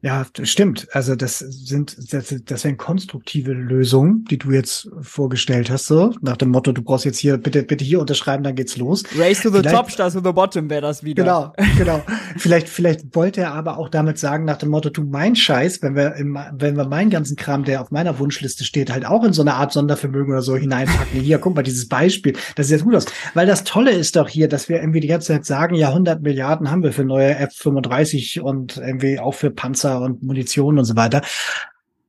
Ja, 0.05 0.23
das 0.33 0.49
stimmt. 0.49 0.87
Also 0.91 1.15
das 1.15 1.39
sind 1.39 2.13
das, 2.13 2.35
das 2.45 2.61
sind 2.61 2.77
konstruktive 2.77 3.53
Lösungen, 3.53 4.23
die 4.25 4.37
du 4.37 4.51
jetzt 4.51 4.87
vorgestellt 5.01 5.71
hast, 5.71 5.87
so 5.87 6.13
nach 6.21 6.37
dem 6.37 6.49
Motto, 6.49 6.73
du 6.73 6.83
brauchst 6.83 7.05
jetzt 7.05 7.17
hier 7.17 7.39
bitte 7.39 7.63
bitte 7.63 7.83
hier 7.83 7.99
unterschreiben, 7.99 8.43
dann 8.43 8.53
geht's 8.53 8.77
los. 8.77 9.03
Race 9.17 9.41
to 9.41 9.49
the 9.49 9.61
vielleicht, 9.61 9.75
top, 9.75 9.89
stars 9.89 10.13
to 10.13 10.21
the 10.23 10.31
bottom 10.31 10.69
wäre 10.69 10.81
das 10.81 11.03
wieder. 11.03 11.23
Genau, 11.23 11.53
genau. 11.79 12.03
vielleicht 12.37 12.69
vielleicht 12.69 13.15
wollte 13.15 13.41
er 13.41 13.55
aber 13.55 13.79
auch 13.79 13.89
damit 13.89 14.19
sagen 14.19 14.45
nach 14.45 14.57
dem 14.57 14.69
Motto, 14.69 14.91
du 14.91 15.01
mein 15.01 15.35
Scheiß, 15.35 15.81
wenn 15.81 15.95
wir 15.95 16.13
im, 16.17 16.37
wenn 16.53 16.77
wir 16.77 16.85
meinen 16.85 17.09
ganzen 17.09 17.35
Kram, 17.35 17.63
der 17.63 17.81
auf 17.81 17.89
meiner 17.89 18.19
Wunschliste 18.19 18.63
steht, 18.63 18.91
halt 18.91 19.07
auch 19.07 19.23
in 19.23 19.33
so 19.33 19.41
eine 19.41 19.55
Art 19.55 19.73
Sondervermögen 19.73 20.33
oder 20.33 20.43
so 20.43 20.55
hineinpacken. 20.55 21.19
Hier, 21.19 21.39
guck 21.39 21.55
mal, 21.55 21.63
dieses 21.63 21.87
Beispiel, 21.87 22.33
das 22.53 22.67
sieht 22.67 22.75
jetzt 22.77 22.85
gut 22.85 22.93
aus, 22.93 23.07
weil 23.33 23.47
das 23.47 23.63
Tolle 23.63 23.89
ist 23.89 24.15
doch 24.15 24.29
hier, 24.29 24.49
dass 24.49 24.69
wir 24.69 24.81
irgendwie 24.81 24.99
die 24.99 25.07
ganze 25.07 25.33
Zeit 25.33 25.45
sagen, 25.45 25.73
ja, 25.73 25.87
100 25.87 26.21
Milliarden 26.21 26.69
haben 26.69 26.83
wir 26.83 26.91
für 26.91 27.05
neue 27.05 27.35
F35 27.43 28.41
und 28.41 28.77
irgendwie 28.77 29.17
auch 29.17 29.33
für 29.33 29.49
Panzer 29.49 29.94
und 30.01 30.23
Munition 30.23 30.77
und 30.77 30.85
so 30.85 30.95
weiter. 30.95 31.21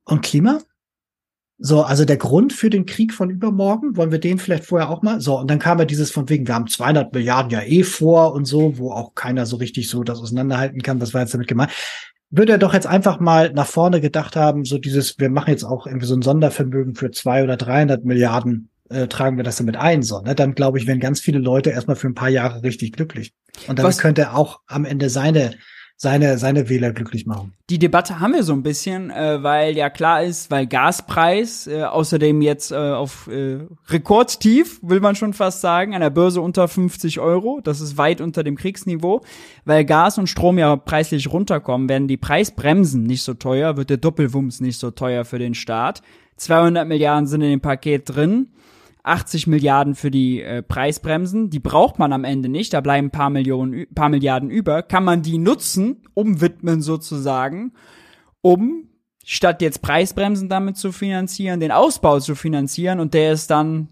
Und 0.05 0.21
Klima? 0.21 0.59
So, 1.59 1.81
also 1.81 2.05
der 2.05 2.17
Grund 2.17 2.53
für 2.53 2.69
den 2.69 2.85
Krieg 2.85 3.13
von 3.13 3.31
übermorgen, 3.31 3.97
wollen 3.97 4.11
wir 4.11 4.19
den 4.19 4.37
vielleicht 4.37 4.65
vorher 4.65 4.89
auch 4.89 5.01
mal? 5.01 5.19
So, 5.19 5.39
und 5.39 5.49
dann 5.49 5.57
kam 5.57 5.79
ja 5.79 5.85
dieses 5.85 6.11
von 6.11 6.29
wegen, 6.29 6.45
wir 6.45 6.53
haben 6.53 6.67
200 6.67 7.13
Milliarden 7.13 7.51
ja 7.51 7.61
eh 7.61 7.81
vor 7.81 8.33
und 8.33 8.45
so, 8.45 8.77
wo 8.77 8.91
auch 8.91 9.15
keiner 9.15 9.47
so 9.47 9.55
richtig 9.55 9.89
so 9.89 10.03
das 10.03 10.19
auseinanderhalten 10.19 10.83
kann, 10.83 11.01
was 11.01 11.15
war 11.15 11.21
jetzt 11.21 11.33
damit 11.33 11.47
gemeint. 11.47 11.71
Würde 12.29 12.51
er 12.51 12.57
doch 12.59 12.73
jetzt 12.73 12.85
einfach 12.85 13.19
mal 13.19 13.53
nach 13.53 13.65
vorne 13.65 14.01
gedacht 14.01 14.35
haben, 14.35 14.65
so 14.65 14.77
dieses, 14.77 15.17
wir 15.17 15.29
machen 15.29 15.49
jetzt 15.49 15.63
auch 15.63 15.87
irgendwie 15.87 16.05
so 16.05 16.15
ein 16.15 16.21
Sondervermögen 16.21 16.93
für 16.93 17.09
zwei 17.09 17.43
oder 17.43 17.57
300 17.57 18.05
Milliarden, 18.05 18.69
äh, 18.89 19.07
tragen 19.07 19.37
wir 19.37 19.43
das 19.43 19.57
damit 19.57 19.77
ein, 19.77 20.03
so, 20.03 20.21
ne? 20.21 20.35
Dann 20.35 20.53
glaube 20.53 20.77
ich, 20.77 20.85
werden 20.85 20.99
ganz 20.99 21.21
viele 21.21 21.39
Leute 21.39 21.71
erstmal 21.71 21.95
für 21.95 22.07
ein 22.07 22.15
paar 22.15 22.29
Jahre 22.29 22.61
richtig 22.61 22.91
glücklich. 22.91 23.33
Und 23.67 23.79
dann 23.79 23.97
könnte 23.97 24.21
er 24.21 24.37
auch 24.37 24.59
am 24.67 24.85
Ende 24.85 25.09
seine 25.09 25.55
seine, 25.99 26.37
seine 26.37 26.69
Wähler 26.69 26.91
glücklich 26.93 27.25
machen. 27.25 27.53
Die 27.71 27.79
Debatte 27.79 28.19
haben 28.19 28.33
wir 28.33 28.43
so 28.43 28.53
ein 28.53 28.61
bisschen, 28.61 29.09
äh, 29.09 29.41
weil 29.41 29.75
ja 29.75 29.89
klar 29.89 30.23
ist, 30.23 30.51
weil 30.51 30.67
Gaspreis 30.67 31.65
äh, 31.65 31.83
außerdem 31.83 32.41
jetzt 32.43 32.71
äh, 32.71 32.75
auf 32.75 33.27
äh, 33.27 33.57
Rekordtief, 33.89 34.79
will 34.83 34.99
man 34.99 35.15
schon 35.15 35.33
fast 35.33 35.59
sagen, 35.61 35.95
an 35.95 36.01
der 36.01 36.11
Börse 36.11 36.39
unter 36.39 36.67
50 36.67 37.19
Euro, 37.19 37.61
das 37.63 37.81
ist 37.81 37.97
weit 37.97 38.21
unter 38.21 38.43
dem 38.43 38.55
Kriegsniveau, 38.55 39.21
weil 39.65 39.85
Gas 39.85 40.19
und 40.19 40.27
Strom 40.27 40.59
ja 40.59 40.75
preislich 40.75 41.33
runterkommen, 41.33 41.89
werden 41.89 42.07
die 42.07 42.17
Preisbremsen 42.17 43.01
nicht 43.01 43.23
so 43.23 43.33
teuer, 43.33 43.75
wird 43.75 43.89
der 43.89 43.97
Doppelwumms 43.97 44.61
nicht 44.61 44.79
so 44.79 44.91
teuer 44.91 45.25
für 45.25 45.39
den 45.39 45.55
Staat. 45.55 46.03
200 46.35 46.87
Milliarden 46.87 47.25
sind 47.25 47.41
in 47.41 47.49
dem 47.49 47.61
Paket 47.61 48.15
drin. 48.15 48.49
80 49.07 49.47
Milliarden 49.47 49.95
für 49.95 50.11
die 50.11 50.41
äh, 50.41 50.61
Preisbremsen, 50.61 51.49
die 51.49 51.59
braucht 51.59 51.99
man 51.99 52.13
am 52.13 52.23
Ende 52.23 52.49
nicht, 52.49 52.73
da 52.73 52.81
bleiben 52.81 53.07
ein 53.07 53.11
paar 53.11 53.29
Millionen, 53.29 53.87
paar 53.93 54.09
Milliarden 54.09 54.49
über, 54.49 54.83
kann 54.83 55.03
man 55.03 55.21
die 55.21 55.37
nutzen, 55.37 56.03
umwidmen 56.13 56.81
sozusagen, 56.81 57.73
um 58.41 58.89
statt 59.23 59.61
jetzt 59.61 59.81
Preisbremsen 59.81 60.49
damit 60.49 60.77
zu 60.77 60.91
finanzieren, 60.91 61.59
den 61.59 61.71
Ausbau 61.71 62.19
zu 62.19 62.35
finanzieren 62.35 62.99
und 62.99 63.13
der 63.13 63.33
ist 63.33 63.49
dann 63.49 63.89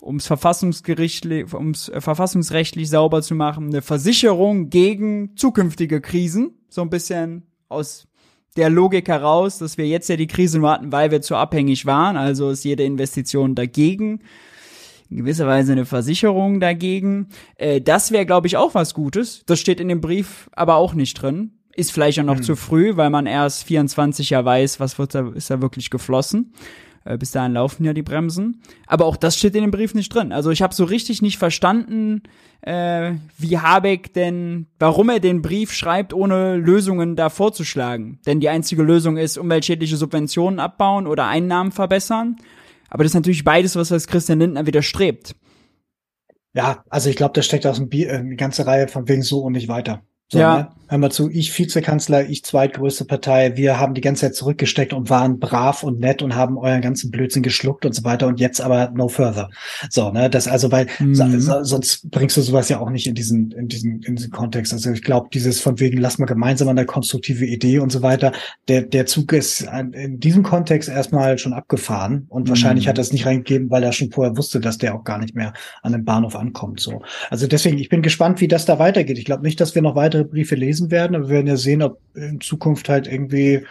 um 0.00 0.16
es 0.16 0.26
verfassungsgerichtlich, 0.26 1.52
ums 1.52 1.88
äh, 1.88 2.00
verfassungsrechtlich 2.00 2.88
sauber 2.88 3.22
zu 3.22 3.34
machen, 3.34 3.68
eine 3.68 3.82
Versicherung 3.82 4.70
gegen 4.70 5.36
zukünftige 5.36 6.00
Krisen, 6.00 6.54
so 6.68 6.82
ein 6.82 6.90
bisschen 6.90 7.44
aus 7.68 8.06
der 8.56 8.70
Logik 8.70 9.08
heraus, 9.08 9.58
dass 9.58 9.78
wir 9.78 9.86
jetzt 9.86 10.08
ja 10.08 10.16
die 10.16 10.26
Krise 10.26 10.58
nur 10.58 10.70
hatten, 10.70 10.92
weil 10.92 11.10
wir 11.10 11.22
zu 11.22 11.36
abhängig 11.36 11.86
waren, 11.86 12.16
also 12.16 12.50
ist 12.50 12.64
jede 12.64 12.84
Investition 12.84 13.54
dagegen 13.54 14.20
in 15.10 15.18
gewisser 15.18 15.46
Weise 15.46 15.72
eine 15.72 15.84
Versicherung 15.84 16.60
dagegen. 16.60 17.28
Äh, 17.56 17.80
das 17.80 18.10
wäre, 18.10 18.26
glaube 18.26 18.46
ich, 18.46 18.56
auch 18.56 18.74
was 18.74 18.94
Gutes. 18.94 19.44
Das 19.46 19.60
steht 19.60 19.80
in 19.80 19.88
dem 19.88 20.00
Brief 20.00 20.50
aber 20.52 20.76
auch 20.76 20.94
nicht 20.94 21.20
drin. 21.20 21.52
Ist 21.74 21.92
vielleicht 21.92 22.18
auch 22.20 22.24
noch 22.24 22.36
hm. 22.36 22.42
zu 22.42 22.56
früh, 22.56 22.96
weil 22.96 23.10
man 23.10 23.26
erst 23.26 23.64
24 23.64 24.30
Jahre 24.30 24.46
weiß, 24.46 24.80
was 24.80 24.98
wird 24.98 25.14
da, 25.14 25.28
ist 25.34 25.50
da 25.50 25.60
wirklich 25.60 25.90
geflossen. 25.90 26.52
Äh, 27.06 27.16
bis 27.18 27.30
dahin 27.30 27.52
laufen 27.52 27.84
ja 27.84 27.92
die 27.92 28.02
Bremsen. 28.02 28.60
Aber 28.86 29.06
auch 29.06 29.16
das 29.16 29.38
steht 29.38 29.54
in 29.54 29.62
dem 29.62 29.70
Brief 29.70 29.94
nicht 29.94 30.12
drin. 30.14 30.32
Also 30.32 30.50
ich 30.50 30.60
habe 30.60 30.74
so 30.74 30.84
richtig 30.84 31.22
nicht 31.22 31.38
verstanden, 31.38 32.22
äh, 32.62 33.12
wie 33.38 33.58
Habeck 33.58 34.12
denn, 34.12 34.66
warum 34.78 35.08
er 35.08 35.20
den 35.20 35.40
Brief 35.40 35.72
schreibt, 35.72 36.12
ohne 36.12 36.56
Lösungen 36.56 37.14
da 37.14 37.28
vorzuschlagen. 37.28 38.18
Denn 38.26 38.40
die 38.40 38.48
einzige 38.48 38.82
Lösung 38.82 39.16
ist 39.16 39.38
umweltschädliche 39.38 39.96
Subventionen 39.96 40.58
abbauen 40.58 41.06
oder 41.06 41.26
Einnahmen 41.26 41.70
verbessern. 41.70 42.36
Aber 42.90 43.04
das 43.04 43.12
ist 43.12 43.16
natürlich 43.16 43.44
beides, 43.44 43.76
was 43.76 43.92
als 43.92 44.08
Christian 44.08 44.40
Lindner 44.40 44.66
widerstrebt. 44.66 45.36
Ja, 46.54 46.84
also 46.88 47.10
ich 47.10 47.16
glaube, 47.16 47.34
da 47.34 47.42
steckt 47.42 47.66
aus 47.66 47.80
äh, 47.80 48.08
eine 48.08 48.36
ganze 48.36 48.66
Reihe 48.66 48.88
von 48.88 49.08
wegen 49.08 49.22
so 49.22 49.40
und 49.40 49.52
nicht 49.52 49.68
weiter. 49.68 50.02
So, 50.28 50.38
ja. 50.38 50.56
Ne? 50.58 50.68
Hör 50.88 50.98
mal 50.98 51.10
zu, 51.10 51.28
ich 51.28 51.56
Vizekanzler, 51.58 52.28
ich 52.28 52.44
zweitgrößte 52.44 53.06
Partei, 53.06 53.56
wir 53.56 53.80
haben 53.80 53.94
die 53.94 54.00
ganze 54.00 54.26
Zeit 54.26 54.36
zurückgesteckt 54.36 54.92
und 54.92 55.10
waren 55.10 55.40
brav 55.40 55.82
und 55.82 55.98
nett 55.98 56.22
und 56.22 56.36
haben 56.36 56.58
euren 56.58 56.80
ganzen 56.80 57.10
Blödsinn 57.10 57.42
geschluckt 57.42 57.84
und 57.84 57.92
so 57.92 58.04
weiter 58.04 58.28
und 58.28 58.38
jetzt 58.38 58.60
aber 58.60 58.92
no 58.94 59.08
further. 59.08 59.50
So, 59.90 60.12
ne, 60.12 60.30
das 60.30 60.46
also, 60.46 60.70
weil 60.70 60.86
mhm. 61.00 61.40
so, 61.40 61.64
sonst 61.64 62.08
bringst 62.12 62.36
du 62.36 62.42
sowas 62.42 62.68
ja 62.68 62.78
auch 62.78 62.90
nicht 62.90 63.08
in 63.08 63.16
diesen, 63.16 63.50
in 63.50 63.66
diesen, 63.66 64.00
in 64.02 64.14
diesen 64.14 64.30
Kontext. 64.30 64.72
Also 64.72 64.92
ich 64.92 65.02
glaube, 65.02 65.28
dieses 65.32 65.60
von 65.60 65.80
wegen, 65.80 65.98
lass 65.98 66.18
mal 66.18 66.26
gemeinsam 66.26 66.68
an 66.68 66.76
der 66.76 66.86
konstruktive 66.86 67.46
Idee 67.46 67.80
und 67.80 67.90
so 67.90 68.02
weiter, 68.02 68.30
der, 68.68 68.82
der 68.82 69.06
Zug 69.06 69.32
ist 69.32 69.62
in 69.62 70.20
diesem 70.20 70.44
Kontext 70.44 70.88
erstmal 70.88 71.36
schon 71.38 71.52
abgefahren 71.52 72.26
und 72.28 72.44
mhm. 72.44 72.50
wahrscheinlich 72.50 72.86
hat 72.86 72.98
er 72.98 73.02
es 73.02 73.12
nicht 73.12 73.26
reingegeben, 73.26 73.70
weil 73.70 73.82
er 73.82 73.90
schon 73.90 74.12
vorher 74.12 74.36
wusste, 74.36 74.60
dass 74.60 74.78
der 74.78 74.94
auch 74.94 75.02
gar 75.02 75.18
nicht 75.18 75.34
mehr 75.34 75.52
an 75.82 75.90
den 75.90 76.04
Bahnhof 76.04 76.36
ankommt. 76.36 76.78
So. 76.78 77.02
Also 77.28 77.48
deswegen, 77.48 77.78
ich 77.78 77.88
bin 77.88 78.02
gespannt, 78.02 78.40
wie 78.40 78.46
das 78.46 78.66
da 78.66 78.78
weitergeht. 78.78 79.18
Ich 79.18 79.24
glaube 79.24 79.42
nicht, 79.42 79.60
dass 79.60 79.74
wir 79.74 79.82
noch 79.82 79.96
weitere 80.16 80.24
Briefe 80.24 80.54
lesen 80.54 80.90
werden. 80.90 81.14
Aber 81.14 81.28
wir 81.28 81.34
werden 81.36 81.46
ja 81.46 81.56
sehen, 81.56 81.82
ob 81.82 82.00
in 82.14 82.40
Zukunft 82.40 82.88
halt 82.88 83.06
irgendwie, 83.06 83.64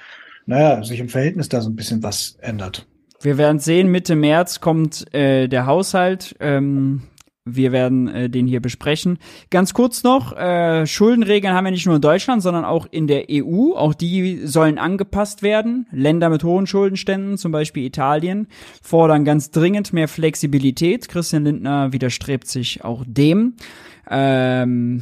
naja, 0.46 0.84
sich 0.84 1.00
im 1.00 1.10
Verhältnis 1.10 1.50
da 1.50 1.62
so 1.62 1.70
ein 1.70 1.76
bisschen 1.76 2.04
was 2.04 2.38
ändert. 2.42 2.88
Wir 3.22 3.38
werden 3.38 3.60
sehen, 3.60 3.90
Mitte 3.90 4.16
März 4.16 4.60
kommt 4.60 5.14
äh, 5.14 5.48
der 5.48 5.66
Haushalt. 5.66 6.36
Ähm, 6.40 7.04
wir 7.48 7.72
werden 7.72 8.08
äh, 8.08 8.30
den 8.30 8.48
hier 8.48 8.60
besprechen. 8.60 9.20
Ganz 9.52 9.74
kurz 9.74 10.04
noch, 10.04 10.36
äh, 10.36 10.88
Schuldenregeln 10.88 11.54
haben 11.54 11.66
wir 11.66 11.72
nicht 11.72 11.86
nur 11.86 11.96
in 11.96 12.02
Deutschland, 12.02 12.42
sondern 12.42 12.66
auch 12.66 12.88
in 12.90 13.06
der 13.06 13.26
EU. 13.30 13.74
Auch 13.76 13.94
die 13.94 14.46
sollen 14.46 14.80
angepasst 14.80 15.44
werden. 15.44 15.88
Länder 15.92 16.30
mit 16.30 16.44
hohen 16.44 16.66
Schuldenständen, 16.66 17.38
zum 17.38 17.52
Beispiel 17.52 17.86
Italien, 17.86 18.48
fordern 18.82 19.26
ganz 19.26 19.52
dringend 19.52 19.94
mehr 19.94 20.08
Flexibilität. 20.08 21.08
Christian 21.08 21.46
Lindner 21.46 21.94
widerstrebt 21.94 22.48
sich 22.48 22.84
auch 22.84 23.04
dem. 23.08 23.54
Ähm, 24.10 25.02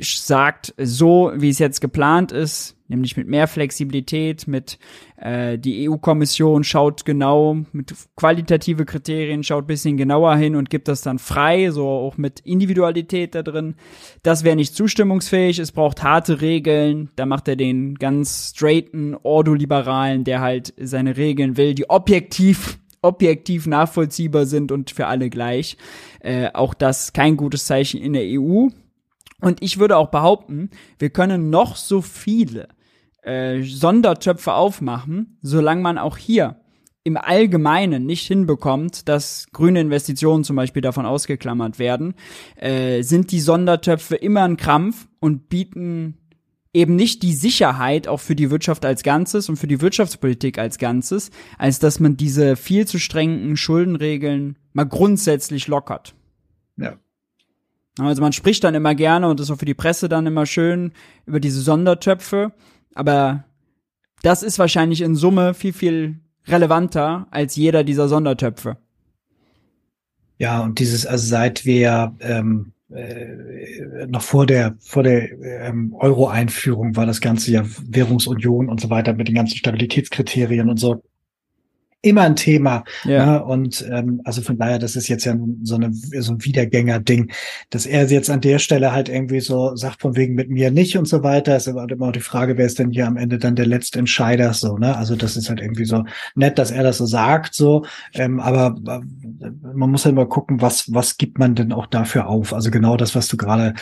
sagt, 0.00 0.74
so 0.76 1.32
wie 1.34 1.48
es 1.48 1.58
jetzt 1.58 1.80
geplant 1.80 2.30
ist, 2.30 2.76
nämlich 2.88 3.16
mit 3.16 3.26
mehr 3.26 3.48
Flexibilität, 3.48 4.46
mit 4.46 4.78
äh, 5.16 5.58
die 5.58 5.88
EU-Kommission 5.88 6.62
schaut 6.62 7.04
genau 7.04 7.58
mit 7.72 7.94
qualitative 8.14 8.84
Kriterien, 8.84 9.42
schaut 9.42 9.66
bisschen 9.66 9.96
genauer 9.96 10.36
hin 10.36 10.56
und 10.56 10.68
gibt 10.68 10.88
das 10.88 11.00
dann 11.00 11.18
frei, 11.18 11.70
so 11.70 11.86
auch 11.86 12.18
mit 12.18 12.40
Individualität 12.40 13.34
da 13.34 13.42
drin. 13.42 13.76
Das 14.22 14.44
wäre 14.44 14.56
nicht 14.56 14.74
zustimmungsfähig, 14.74 15.58
es 15.58 15.72
braucht 15.72 16.02
harte 16.02 16.40
Regeln, 16.40 17.10
da 17.16 17.24
macht 17.24 17.48
er 17.48 17.56
den 17.56 17.94
ganz 17.94 18.52
straighten 18.54 19.16
Ordoliberalen, 19.22 20.24
der 20.24 20.40
halt 20.40 20.74
seine 20.78 21.16
Regeln 21.16 21.56
will, 21.56 21.74
die 21.74 21.88
objektiv 21.88 22.78
objektiv 23.00 23.68
nachvollziehbar 23.68 24.44
sind 24.44 24.72
und 24.72 24.90
für 24.90 25.06
alle 25.06 25.30
gleich. 25.30 25.76
Äh, 26.18 26.50
auch 26.52 26.74
das 26.74 27.12
kein 27.12 27.36
gutes 27.36 27.64
Zeichen 27.64 28.00
in 28.00 28.12
der 28.12 28.24
EU. 28.24 28.70
Und 29.40 29.62
ich 29.62 29.78
würde 29.78 29.96
auch 29.96 30.10
behaupten, 30.10 30.70
wir 30.98 31.10
können 31.10 31.50
noch 31.50 31.76
so 31.76 32.00
viele 32.02 32.68
äh, 33.22 33.62
Sondertöpfe 33.62 34.54
aufmachen, 34.54 35.38
solange 35.42 35.82
man 35.82 35.98
auch 35.98 36.16
hier 36.16 36.60
im 37.04 37.16
Allgemeinen 37.16 38.04
nicht 38.04 38.26
hinbekommt, 38.26 39.08
dass 39.08 39.46
grüne 39.52 39.80
Investitionen 39.80 40.44
zum 40.44 40.56
Beispiel 40.56 40.82
davon 40.82 41.06
ausgeklammert 41.06 41.78
werden, 41.78 42.14
äh, 42.56 43.02
sind 43.02 43.32
die 43.32 43.40
Sondertöpfe 43.40 44.16
immer 44.16 44.42
ein 44.42 44.56
Krampf 44.56 45.08
und 45.20 45.48
bieten 45.48 46.18
eben 46.74 46.96
nicht 46.96 47.22
die 47.22 47.32
Sicherheit 47.32 48.08
auch 48.08 48.20
für 48.20 48.36
die 48.36 48.50
Wirtschaft 48.50 48.84
als 48.84 49.02
Ganzes 49.02 49.48
und 49.48 49.56
für 49.56 49.66
die 49.66 49.80
Wirtschaftspolitik 49.80 50.58
als 50.58 50.78
Ganzes, 50.78 51.30
als 51.56 51.78
dass 51.78 51.98
man 51.98 52.16
diese 52.16 52.56
viel 52.56 52.86
zu 52.86 52.98
strengen 52.98 53.56
Schuldenregeln 53.56 54.58
mal 54.74 54.84
grundsätzlich 54.84 55.66
lockert. 55.66 56.14
Ja. 56.76 56.98
Also 57.98 58.22
man 58.22 58.32
spricht 58.32 58.64
dann 58.64 58.74
immer 58.74 58.94
gerne 58.94 59.28
und 59.28 59.40
ist 59.40 59.50
auch 59.50 59.58
für 59.58 59.64
die 59.64 59.74
Presse 59.74 60.08
dann 60.08 60.26
immer 60.26 60.46
schön 60.46 60.92
über 61.26 61.40
diese 61.40 61.60
Sondertöpfe, 61.60 62.52
aber 62.94 63.44
das 64.22 64.42
ist 64.42 64.58
wahrscheinlich 64.58 65.00
in 65.00 65.14
Summe 65.14 65.54
viel, 65.54 65.72
viel 65.72 66.20
relevanter 66.46 67.26
als 67.30 67.56
jeder 67.56 67.84
dieser 67.84 68.08
Sondertöpfe. 68.08 68.76
Ja, 70.38 70.60
und 70.60 70.78
dieses, 70.78 71.06
also 71.06 71.26
seit 71.26 71.64
wir 71.64 72.14
ähm, 72.20 72.72
äh, 72.90 74.06
noch 74.06 74.22
vor 74.22 74.46
der 74.46 74.76
vor 74.78 75.02
der 75.02 75.32
ähm, 75.42 75.94
Euro-Einführung 75.98 76.96
war 76.96 77.06
das 77.06 77.20
ganze 77.20 77.50
ja 77.50 77.64
Währungsunion 77.86 78.68
und 78.68 78.80
so 78.80 78.88
weiter 78.88 79.12
mit 79.12 79.28
den 79.28 79.34
ganzen 79.34 79.56
Stabilitätskriterien 79.56 80.70
und 80.70 80.78
so 80.78 81.02
immer 82.00 82.22
ein 82.22 82.36
Thema. 82.36 82.84
Ja. 83.04 83.26
Ne? 83.26 83.44
Und 83.44 83.84
ähm, 83.90 84.20
also 84.24 84.40
von 84.40 84.56
daher, 84.56 84.78
das 84.78 84.94
ist 84.94 85.08
jetzt 85.08 85.24
ja 85.24 85.36
so, 85.62 85.74
eine, 85.74 85.92
so 85.92 86.32
ein 86.32 86.44
Wiedergänger-Ding, 86.44 87.32
dass 87.70 87.86
er 87.86 88.06
jetzt 88.06 88.30
an 88.30 88.40
der 88.40 88.58
Stelle 88.60 88.92
halt 88.92 89.08
irgendwie 89.08 89.40
so 89.40 89.74
sagt, 89.74 90.02
von 90.02 90.14
wegen 90.16 90.34
mit 90.34 90.48
mir 90.48 90.70
nicht 90.70 90.96
und 90.96 91.08
so 91.08 91.22
weiter. 91.24 91.56
ist 91.56 91.66
aber 91.66 91.88
immer 91.90 92.08
auch 92.08 92.12
die 92.12 92.20
Frage, 92.20 92.56
wer 92.56 92.66
ist 92.66 92.78
denn 92.78 92.92
hier 92.92 93.06
am 93.06 93.16
Ende 93.16 93.38
dann 93.38 93.56
der 93.56 93.66
letzte 93.66 93.98
Entscheider 93.98 94.52
so, 94.54 94.78
ne? 94.78 94.96
Also 94.96 95.16
das 95.16 95.36
ist 95.36 95.48
halt 95.48 95.60
irgendwie 95.60 95.86
so 95.86 96.04
nett, 96.36 96.58
dass 96.58 96.70
er 96.70 96.84
das 96.84 96.98
so 96.98 97.06
sagt, 97.06 97.54
so, 97.54 97.84
ähm, 98.14 98.38
aber 98.38 98.76
äh, 98.86 99.50
man 99.74 99.90
muss 99.90 100.04
halt 100.04 100.14
mal 100.14 100.28
gucken, 100.28 100.60
was, 100.60 100.92
was 100.92 101.16
gibt 101.16 101.38
man 101.38 101.56
denn 101.56 101.72
auch 101.72 101.86
dafür 101.86 102.28
auf? 102.28 102.54
Also 102.54 102.70
genau 102.70 102.96
das, 102.96 103.14
was 103.14 103.26
du 103.28 103.36
gerade 103.36 103.74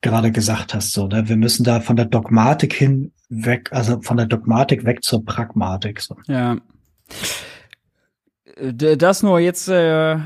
gerade 0.00 0.30
gesagt 0.30 0.74
hast, 0.74 0.92
so, 0.92 1.08
ne? 1.08 1.28
Wir 1.28 1.36
müssen 1.36 1.64
da 1.64 1.80
von 1.80 1.96
der 1.96 2.04
Dogmatik 2.06 2.72
hin 2.72 3.12
weg, 3.28 3.68
also 3.72 4.00
von 4.00 4.16
der 4.16 4.26
Dogmatik 4.26 4.84
weg 4.84 5.02
zur 5.02 5.24
Pragmatik. 5.24 6.00
So. 6.00 6.16
Ja. 6.28 6.56
Das 8.60 9.22
nur 9.22 9.38
jetzt 9.38 9.68
äh, 9.68 10.18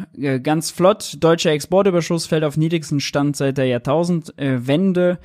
ganz 0.43 0.71
flott. 0.71 1.17
Deutscher 1.21 1.51
Exportüberschuss 1.51 2.27
fällt 2.27 2.45
auf 2.45 2.57
niedrigsten 2.57 3.01
Stand 3.01 3.37
seit 3.37 3.59
der 3.59 3.67
Jahrtausendwende. 3.67 5.19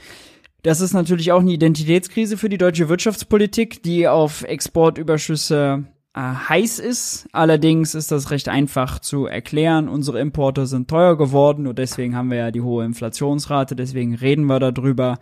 Das 0.63 0.81
ist 0.81 0.93
natürlich 0.93 1.31
auch 1.31 1.39
eine 1.39 1.51
Identitätskrise 1.51 2.35
für 2.37 2.49
die 2.49 2.57
deutsche 2.57 2.89
Wirtschaftspolitik, 2.89 3.83
die 3.83 4.07
auf 4.07 4.43
Exportüberschüsse 4.43 5.85
äh, 6.13 6.19
heiß 6.19 6.79
ist. 6.79 7.27
Allerdings 7.31 7.95
ist 7.95 8.11
das 8.11 8.31
recht 8.31 8.49
einfach 8.49 8.99
zu 8.99 9.27
erklären. 9.27 9.87
Unsere 9.87 10.19
Importe 10.19 10.65
sind 10.65 10.89
teuer 10.89 11.17
geworden 11.17 11.67
und 11.67 11.77
deswegen 11.79 12.15
haben 12.15 12.31
wir 12.31 12.37
ja 12.37 12.51
die 12.51 12.61
hohe 12.61 12.83
Inflationsrate. 12.83 13.75
Deswegen 13.75 14.15
reden 14.15 14.45
wir 14.45 14.59
darüber. 14.59 15.19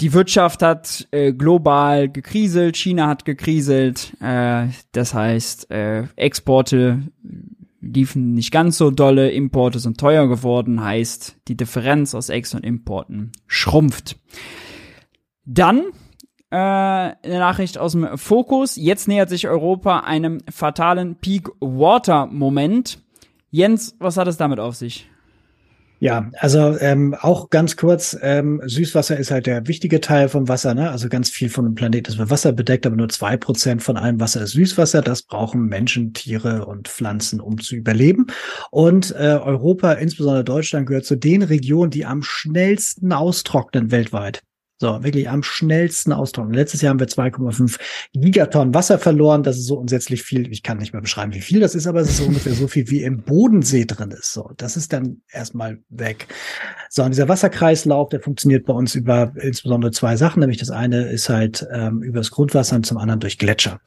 Die 0.00 0.14
Wirtschaft 0.14 0.62
hat 0.62 1.08
äh, 1.10 1.32
global 1.32 2.08
gekriselt, 2.08 2.76
China 2.76 3.06
hat 3.06 3.26
gekriselt, 3.26 4.16
äh, 4.20 4.68
das 4.92 5.12
heißt, 5.12 5.70
äh, 5.70 6.04
Exporte 6.16 7.02
liefen 7.82 8.32
nicht 8.32 8.50
ganz 8.50 8.78
so 8.78 8.90
dolle, 8.90 9.30
Importe 9.30 9.78
sind 9.78 9.98
teuer 9.98 10.26
geworden, 10.26 10.82
heißt, 10.82 11.36
die 11.48 11.56
Differenz 11.56 12.14
aus 12.14 12.30
Ex- 12.30 12.54
und 12.54 12.64
Importen 12.64 13.32
schrumpft. 13.46 14.18
Dann 15.44 15.82
äh, 16.50 16.56
eine 16.56 17.18
Nachricht 17.24 17.78
aus 17.78 17.92
dem 17.92 18.16
Fokus. 18.18 18.76
Jetzt 18.76 19.08
nähert 19.08 19.28
sich 19.28 19.48
Europa 19.48 20.00
einem 20.00 20.38
fatalen 20.50 21.16
Peak-Water-Moment. 21.16 23.02
Jens, 23.50 23.96
was 23.98 24.16
hat 24.16 24.28
es 24.28 24.36
damit 24.36 24.60
auf 24.60 24.76
sich? 24.76 25.10
Ja, 26.02 26.30
also 26.38 26.78
ähm, 26.80 27.14
auch 27.20 27.50
ganz 27.50 27.76
kurz, 27.76 28.16
ähm, 28.22 28.62
Süßwasser 28.64 29.18
ist 29.18 29.30
halt 29.30 29.44
der 29.44 29.68
wichtige 29.68 30.00
Teil 30.00 30.30
vom 30.30 30.48
Wasser, 30.48 30.72
ne? 30.72 30.90
Also 30.90 31.10
ganz 31.10 31.28
viel 31.28 31.50
von 31.50 31.66
dem 31.66 31.74
Planet 31.74 32.08
ist 32.08 32.18
mit 32.18 32.30
Wasser 32.30 32.52
bedeckt, 32.52 32.86
aber 32.86 32.96
nur 32.96 33.10
zwei 33.10 33.36
Prozent 33.36 33.82
von 33.82 33.98
allem 33.98 34.18
Wasser 34.18 34.40
ist 34.40 34.52
Süßwasser. 34.52 35.02
Das 35.02 35.22
brauchen 35.22 35.66
Menschen, 35.66 36.14
Tiere 36.14 36.64
und 36.64 36.88
Pflanzen, 36.88 37.38
um 37.38 37.60
zu 37.60 37.76
überleben. 37.76 38.28
Und 38.70 39.10
äh, 39.10 39.38
Europa, 39.42 39.92
insbesondere 39.92 40.42
Deutschland, 40.42 40.86
gehört 40.86 41.04
zu 41.04 41.16
den 41.16 41.42
Regionen, 41.42 41.90
die 41.90 42.06
am 42.06 42.22
schnellsten 42.22 43.12
austrocknen 43.12 43.90
weltweit. 43.90 44.42
So, 44.80 45.04
wirklich 45.04 45.28
am 45.28 45.42
schnellsten 45.42 46.10
austrocknen. 46.10 46.54
Letztes 46.54 46.80
Jahr 46.80 46.92
haben 46.92 47.00
wir 47.00 47.06
2,5 47.06 47.78
Gigatonnen 48.14 48.72
Wasser 48.72 48.98
verloren. 48.98 49.42
Das 49.42 49.58
ist 49.58 49.66
so 49.66 49.76
unsätzlich 49.76 50.22
viel. 50.22 50.50
Ich 50.50 50.62
kann 50.62 50.78
nicht 50.78 50.94
mehr 50.94 51.02
beschreiben, 51.02 51.34
wie 51.34 51.42
viel 51.42 51.60
das 51.60 51.74
ist, 51.74 51.86
aber 51.86 52.00
es 52.00 52.08
ist 52.08 52.20
ungefähr 52.20 52.54
so 52.54 52.66
viel, 52.66 52.88
wie 52.88 53.02
im 53.02 53.22
Bodensee 53.22 53.84
drin 53.84 54.10
ist. 54.10 54.32
So, 54.32 54.52
das 54.56 54.78
ist 54.78 54.94
dann 54.94 55.20
erstmal 55.30 55.80
weg. 55.90 56.28
So, 56.88 57.02
und 57.02 57.10
dieser 57.10 57.28
Wasserkreislauf, 57.28 58.08
der 58.08 58.20
funktioniert 58.20 58.64
bei 58.64 58.72
uns 58.72 58.94
über 58.94 59.34
insbesondere 59.38 59.92
zwei 59.92 60.16
Sachen. 60.16 60.40
Nämlich 60.40 60.56
das 60.56 60.70
eine 60.70 61.10
ist 61.10 61.28
halt 61.28 61.66
ähm, 61.70 62.02
über 62.02 62.20
das 62.20 62.30
Grundwasser 62.30 62.76
und 62.76 62.86
zum 62.86 62.96
anderen 62.96 63.20
durch 63.20 63.36
Gletscher. 63.36 63.80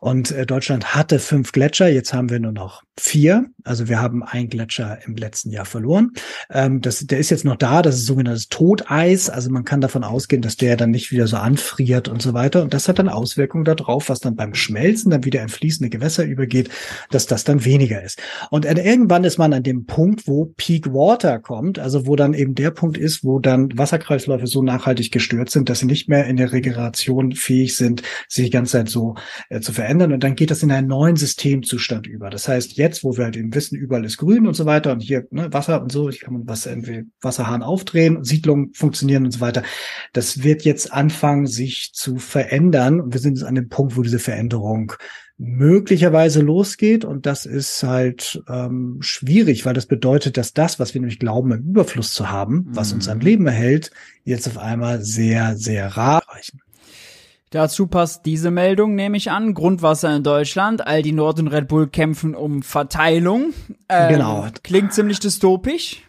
Und 0.00 0.32
äh, 0.32 0.46
Deutschland 0.46 0.96
hatte 0.96 1.20
fünf 1.20 1.52
Gletscher. 1.52 1.86
Jetzt 1.86 2.12
haben 2.12 2.28
wir 2.28 2.40
nur 2.40 2.50
noch 2.50 2.82
vier. 2.98 3.46
Also 3.64 3.88
wir 3.88 4.00
haben 4.00 4.22
ein 4.22 4.48
Gletscher 4.48 4.98
im 5.06 5.14
letzten 5.16 5.50
Jahr 5.50 5.64
verloren. 5.64 6.10
Ähm, 6.50 6.80
das, 6.80 7.06
der 7.06 7.18
ist 7.18 7.30
jetzt 7.30 7.44
noch 7.44 7.56
da. 7.56 7.82
Das 7.82 7.94
ist 7.94 8.06
sogenanntes 8.06 8.48
Toteis. 8.48 9.30
Also 9.30 9.48
man 9.50 9.64
kann 9.64 9.80
davon 9.80 10.02
ausgehen, 10.02 10.39
dass 10.42 10.56
der 10.56 10.76
dann 10.76 10.90
nicht 10.90 11.10
wieder 11.10 11.26
so 11.26 11.36
anfriert 11.36 12.08
und 12.08 12.22
so 12.22 12.34
weiter. 12.34 12.62
Und 12.62 12.74
das 12.74 12.88
hat 12.88 12.98
dann 12.98 13.08
Auswirkungen 13.08 13.64
darauf, 13.64 14.08
was 14.08 14.20
dann 14.20 14.36
beim 14.36 14.54
Schmelzen 14.54 15.10
dann 15.10 15.24
wieder 15.24 15.42
in 15.42 15.48
fließende 15.48 15.90
Gewässer 15.90 16.24
übergeht, 16.24 16.70
dass 17.10 17.26
das 17.26 17.44
dann 17.44 17.64
weniger 17.64 18.02
ist. 18.02 18.20
Und 18.50 18.64
irgendwann 18.64 19.24
ist 19.24 19.38
man 19.38 19.52
an 19.52 19.62
dem 19.62 19.86
Punkt, 19.86 20.26
wo 20.26 20.52
Peak 20.56 20.92
Water 20.92 21.38
kommt, 21.38 21.78
also 21.78 22.06
wo 22.06 22.16
dann 22.16 22.34
eben 22.34 22.54
der 22.54 22.70
Punkt 22.70 22.98
ist, 22.98 23.24
wo 23.24 23.38
dann 23.38 23.76
Wasserkreisläufe 23.76 24.46
so 24.46 24.62
nachhaltig 24.62 25.10
gestört 25.10 25.50
sind, 25.50 25.68
dass 25.68 25.80
sie 25.80 25.86
nicht 25.86 26.08
mehr 26.08 26.26
in 26.26 26.36
der 26.36 26.52
Regeneration 26.52 27.32
fähig 27.32 27.76
sind, 27.76 28.02
sich 28.28 28.46
die 28.46 28.50
ganze 28.50 28.72
Zeit 28.72 28.88
so 28.88 29.14
äh, 29.48 29.60
zu 29.60 29.72
verändern. 29.72 30.12
Und 30.12 30.24
dann 30.24 30.34
geht 30.34 30.50
das 30.50 30.62
in 30.62 30.72
einen 30.72 30.88
neuen 30.88 31.16
Systemzustand 31.16 32.06
über. 32.06 32.30
Das 32.30 32.48
heißt, 32.48 32.72
jetzt, 32.72 33.04
wo 33.04 33.16
wir 33.16 33.24
halt 33.24 33.36
eben 33.36 33.54
wissen, 33.54 33.76
überall 33.76 34.04
ist 34.04 34.16
grün 34.16 34.46
und 34.46 34.54
so 34.54 34.66
weiter 34.66 34.92
und 34.92 35.00
hier 35.00 35.26
ne, 35.30 35.52
Wasser 35.52 35.82
und 35.82 35.92
so, 35.92 36.08
ich 36.08 36.20
kann 36.20 36.42
was 36.46 36.66
irgendwie 36.66 37.04
Wasserhahn 37.20 37.62
aufdrehen, 37.62 38.24
Siedlungen 38.24 38.72
funktionieren 38.72 39.24
und 39.24 39.32
so 39.32 39.40
weiter. 39.40 39.62
Das 40.12 40.29
wird 40.42 40.62
jetzt 40.62 40.92
anfangen, 40.92 41.46
sich 41.46 41.92
zu 41.92 42.16
verändern. 42.16 43.00
Und 43.00 43.12
wir 43.12 43.20
sind 43.20 43.36
jetzt 43.36 43.46
an 43.46 43.54
dem 43.54 43.68
Punkt, 43.68 43.96
wo 43.96 44.02
diese 44.02 44.18
Veränderung 44.18 44.92
möglicherweise 45.38 46.40
losgeht. 46.40 47.04
Und 47.04 47.26
das 47.26 47.46
ist 47.46 47.82
halt 47.82 48.42
ähm, 48.48 48.98
schwierig, 49.00 49.64
weil 49.64 49.74
das 49.74 49.86
bedeutet, 49.86 50.36
dass 50.36 50.52
das, 50.52 50.78
was 50.78 50.92
wir 50.94 51.00
nämlich 51.00 51.18
glauben, 51.18 51.52
im 51.52 51.62
Überfluss 51.62 52.12
zu 52.12 52.30
haben, 52.30 52.66
was 52.68 52.92
uns 52.92 53.08
am 53.08 53.18
mhm. 53.18 53.24
Leben 53.24 53.46
erhält, 53.46 53.90
jetzt 54.24 54.46
auf 54.46 54.58
einmal 54.58 55.02
sehr, 55.02 55.56
sehr 55.56 55.96
rar 55.96 56.22
reichen. 56.28 56.60
Dazu 57.50 57.88
passt 57.88 58.26
diese 58.26 58.52
Meldung, 58.52 58.94
nehme 58.94 59.16
ich 59.16 59.30
an. 59.30 59.54
Grundwasser 59.54 60.14
in 60.14 60.22
Deutschland. 60.22 60.86
Aldi 60.86 61.12
Nord 61.12 61.40
und 61.40 61.48
Red 61.48 61.66
Bull 61.66 61.88
kämpfen 61.88 62.36
um 62.36 62.62
Verteilung. 62.62 63.52
Ähm, 63.88 64.08
genau. 64.08 64.46
Klingt 64.62 64.92
ziemlich 64.92 65.18
dystopisch. 65.18 66.02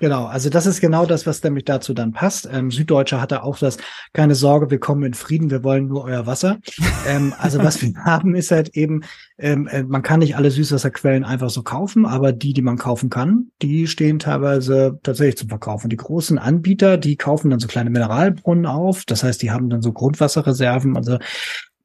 Genau, 0.00 0.26
also 0.26 0.48
das 0.48 0.66
ist 0.66 0.80
genau 0.80 1.06
das, 1.06 1.26
was 1.26 1.42
nämlich 1.42 1.64
dazu 1.64 1.92
dann 1.92 2.12
passt. 2.12 2.48
Ähm, 2.50 2.70
Süddeutsche 2.70 3.20
hatte 3.20 3.42
auch 3.42 3.58
das, 3.58 3.78
keine 4.12 4.34
Sorge, 4.34 4.70
wir 4.70 4.78
kommen 4.78 5.02
in 5.02 5.14
Frieden, 5.14 5.50
wir 5.50 5.64
wollen 5.64 5.88
nur 5.88 6.04
euer 6.04 6.26
Wasser. 6.26 6.58
ähm, 7.06 7.34
also 7.38 7.58
was 7.58 7.82
wir 7.82 7.92
haben, 8.04 8.36
ist 8.36 8.50
halt 8.50 8.76
eben, 8.76 9.02
ähm, 9.38 9.66
äh, 9.66 9.82
man 9.82 10.02
kann 10.02 10.20
nicht 10.20 10.36
alle 10.36 10.50
Süßwasserquellen 10.50 11.24
einfach 11.24 11.50
so 11.50 11.62
kaufen, 11.62 12.06
aber 12.06 12.32
die, 12.32 12.52
die 12.52 12.62
man 12.62 12.78
kaufen 12.78 13.10
kann, 13.10 13.50
die 13.60 13.86
stehen 13.88 14.18
teilweise 14.18 14.98
tatsächlich 15.02 15.38
zum 15.38 15.48
Verkaufen. 15.48 15.90
Die 15.90 15.96
großen 15.96 16.38
Anbieter, 16.38 16.96
die 16.96 17.16
kaufen 17.16 17.50
dann 17.50 17.58
so 17.58 17.66
kleine 17.66 17.90
Mineralbrunnen 17.90 18.66
auf, 18.66 19.04
das 19.04 19.24
heißt, 19.24 19.42
die 19.42 19.50
haben 19.50 19.68
dann 19.68 19.82
so 19.82 19.92
Grundwasserreserven. 19.92 20.96
Also 20.96 21.18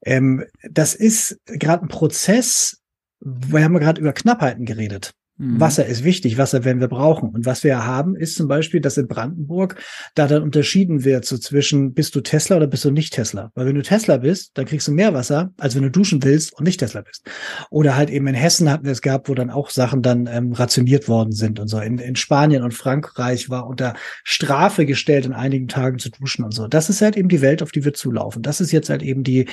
ähm, 0.05 0.45
das 0.69 0.93
ist 0.93 1.39
gerade 1.45 1.85
ein 1.85 1.87
Prozess, 1.87 2.81
wir 3.21 3.63
haben 3.63 3.79
gerade 3.79 4.01
über 4.01 4.13
Knappheiten 4.13 4.65
geredet. 4.65 5.13
Mhm. 5.37 5.59
Wasser 5.59 5.85
ist 5.85 6.03
wichtig, 6.03 6.37
Wasser 6.37 6.63
werden 6.63 6.79
wir 6.79 6.87
brauchen. 6.87 7.29
Und 7.29 7.45
was 7.45 7.63
wir 7.63 7.85
haben, 7.85 8.15
ist 8.15 8.35
zum 8.35 8.47
Beispiel, 8.47 8.81
dass 8.81 8.97
in 8.97 9.07
Brandenburg 9.07 9.81
da 10.13 10.27
dann 10.27 10.43
unterschieden 10.43 11.03
wird 11.03 11.25
so 11.25 11.37
zwischen, 11.37 11.93
bist 11.93 12.13
du 12.15 12.21
Tesla 12.21 12.57
oder 12.57 12.67
bist 12.67 12.85
du 12.85 12.91
nicht 12.91 13.13
Tesla? 13.13 13.51
Weil 13.55 13.65
wenn 13.65 13.75
du 13.75 13.81
Tesla 13.81 14.17
bist, 14.17 14.51
dann 14.57 14.65
kriegst 14.65 14.87
du 14.87 14.91
mehr 14.91 15.13
Wasser, 15.13 15.51
als 15.57 15.75
wenn 15.75 15.81
du 15.81 15.89
duschen 15.89 16.23
willst 16.23 16.53
und 16.53 16.65
nicht 16.65 16.79
Tesla 16.79 17.01
bist. 17.01 17.25
Oder 17.71 17.95
halt 17.95 18.11
eben 18.11 18.27
in 18.27 18.35
Hessen 18.35 18.69
hatten 18.69 18.85
wir 18.85 18.91
es 18.91 19.01
gehabt, 19.01 19.27
wo 19.27 19.33
dann 19.33 19.49
auch 19.49 19.71
Sachen 19.71 20.03
dann 20.03 20.27
ähm, 20.27 20.53
rationiert 20.53 21.07
worden 21.07 21.31
sind 21.31 21.59
und 21.59 21.67
so. 21.67 21.79
In, 21.79 21.97
in 21.97 22.15
Spanien 22.15 22.63
und 22.63 22.73
Frankreich 22.73 23.49
war 23.49 23.67
unter 23.67 23.95
Strafe 24.23 24.85
gestellt, 24.85 25.25
in 25.25 25.33
einigen 25.33 25.67
Tagen 25.67 25.97
zu 25.97 26.11
duschen 26.11 26.45
und 26.45 26.53
so. 26.53 26.67
Das 26.67 26.89
ist 26.89 27.01
halt 27.01 27.17
eben 27.17 27.29
die 27.29 27.41
Welt, 27.41 27.63
auf 27.63 27.71
die 27.71 27.83
wir 27.83 27.93
zulaufen. 27.93 28.43
Das 28.43 28.61
ist 28.61 28.71
jetzt 28.71 28.89
halt 28.89 29.01
eben 29.01 29.23
die 29.23 29.47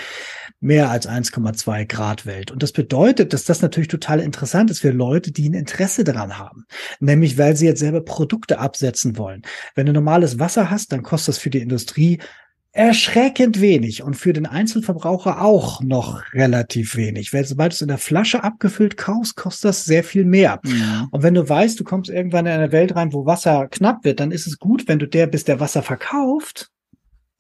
mehr 0.61 0.91
als 0.91 1.09
1,2 1.09 1.87
Grad 1.87 2.27
Welt. 2.27 2.51
Und 2.51 2.63
das 2.63 2.73
bedeutet, 2.73 3.33
dass 3.33 3.45
das 3.45 3.63
natürlich 3.63 3.89
total 3.89 4.21
interessant 4.21 4.71
ist 4.71 4.81
für 4.81 4.91
Leute, 4.91 5.33
die 5.33 5.49
ein 5.49 5.55
Interesse 5.55 5.80
daran 6.05 6.39
haben. 6.39 6.67
Nämlich, 7.01 7.39
weil 7.39 7.57
sie 7.57 7.67
jetzt 7.67 7.81
selber 7.81 8.03
Produkte 8.03 8.59
absetzen 8.59 9.17
wollen. 9.17 9.43
Wenn 9.75 9.87
du 9.87 9.93
normales 9.93 10.39
Wasser 10.39 10.71
hast, 10.71 10.93
dann 10.93 11.03
kostet 11.03 11.29
das 11.35 11.39
für 11.39 11.51
die 11.51 11.61
Industrie 11.61 12.19
erschreckend 12.73 13.61
wenig 13.61 14.03
und 14.03 14.15
für 14.15 14.33
den 14.33 14.47
Einzelverbraucher 14.47 15.43
auch 15.43 15.83
noch 15.83 16.23
relativ 16.35 16.95
wenig. 16.95 17.33
Weil 17.33 17.45
sobald 17.45 17.73
du 17.73 17.75
es 17.75 17.83
in 17.83 17.89
der 17.89 17.99
Flasche 17.99 18.45
abgefüllt 18.45 18.97
kaufst, 18.97 19.37
kostet 19.37 19.71
das 19.71 19.85
sehr 19.85 20.05
viel 20.05 20.25
mehr. 20.25 20.61
Ja. 20.65 21.09
Und 21.11 21.23
wenn 21.23 21.35
du 21.35 21.49
weißt, 21.49 21.81
du 21.81 21.85
kommst 21.85 22.11
irgendwann 22.11 22.47
in 22.47 22.53
eine 22.53 22.71
Welt 22.71 22.95
rein, 22.95 23.13
wo 23.13 23.27
Wasser 23.27 23.67
knapp 23.69 24.05
wird, 24.05 24.21
dann 24.21 24.31
ist 24.31 24.47
es 24.47 24.59
gut, 24.59 24.87
wenn 24.87 25.01
du 25.01 25.09
der, 25.09 25.27
bis 25.27 25.45
der 25.45 25.59
Wasser 25.59 25.83
verkauft, 25.83 26.71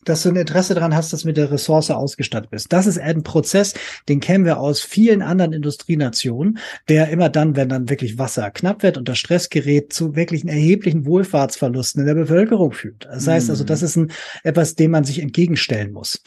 dass 0.05 0.22
du 0.22 0.30
ein 0.30 0.36
Interesse 0.36 0.74
daran 0.74 0.94
hast, 0.94 1.12
dass 1.12 1.22
du 1.22 1.28
mit 1.28 1.36
der 1.36 1.51
Ressource 1.51 1.90
ausgestattet 1.90 2.51
bist. 2.51 2.72
Das 2.72 2.86
ist 2.86 2.98
ein 2.98 3.22
Prozess, 3.22 3.74
den 4.09 4.20
kennen 4.20 4.44
wir 4.44 4.59
aus 4.59 4.80
vielen 4.80 5.22
anderen 5.22 5.53
Industrienationen, 5.53 6.59
der 6.88 7.11
immer 7.11 7.28
dann, 7.28 7.57
wenn 7.57 7.68
dann 7.68 7.90
wirklich 7.90 8.18
Wasser 8.18 8.51
knapp 8.51 8.82
wird, 8.82 8.96
unter 8.96 9.14
Stress 9.14 9.51
gerät, 9.51 9.92
zu 9.92 10.16
wirklichen 10.16 10.48
erheblichen 10.48 11.05
Wohlfahrtsverlusten 11.05 12.01
in 12.01 12.07
der 12.07 12.14
Bevölkerung 12.14 12.72
führt. 12.72 13.07
Das 13.07 13.26
heißt 13.26 13.51
also, 13.51 13.64
das 13.64 13.80
mhm. 13.80 13.86
ist 13.86 13.96
ein, 13.96 14.12
etwas, 14.44 14.74
dem 14.74 14.90
man 14.90 15.05
sich 15.05 15.20
entgegenstellen 15.20 15.92
muss. 15.92 16.22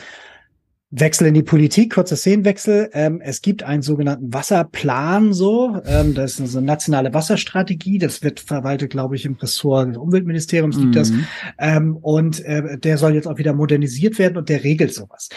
Wechsel 0.96 1.26
in 1.26 1.34
die 1.34 1.42
Politik, 1.42 1.96
kurzer 1.96 2.16
Szenenwechsel. 2.16 2.92
Ähm, 2.94 3.20
es 3.20 3.42
gibt 3.42 3.64
einen 3.64 3.82
sogenannten 3.82 4.32
Wasserplan, 4.32 5.34
so. 5.34 5.82
Ähm, 5.88 6.14
das 6.14 6.40
ist 6.40 6.56
eine 6.56 6.68
nationale 6.68 7.16
Wasserstrategie. 7.16 7.98
Das 7.98 8.22
wird 8.22 8.40
verwaltet, 8.40 8.92
glaube 8.92 9.16
ich, 9.16 9.26
im 9.26 9.34
Ressort 9.34 9.90
des 9.90 9.98
Umweltministeriums 9.98 10.78
gibt 10.78 10.90
mhm. 10.90 10.94
das. 10.94 11.12
Ähm, 11.58 11.98
und 11.98 12.46
äh, 12.46 12.78
der 12.78 13.00
soll 13.00 13.16
jetzt 13.16 13.28
auch 13.28 13.40
wieder 13.40 13.54
modernisiert 13.54 14.20
werden 14.20 14.38
und 14.38 14.50
der 14.50 14.64
regelt 14.64 14.94
sowas. 14.94 15.30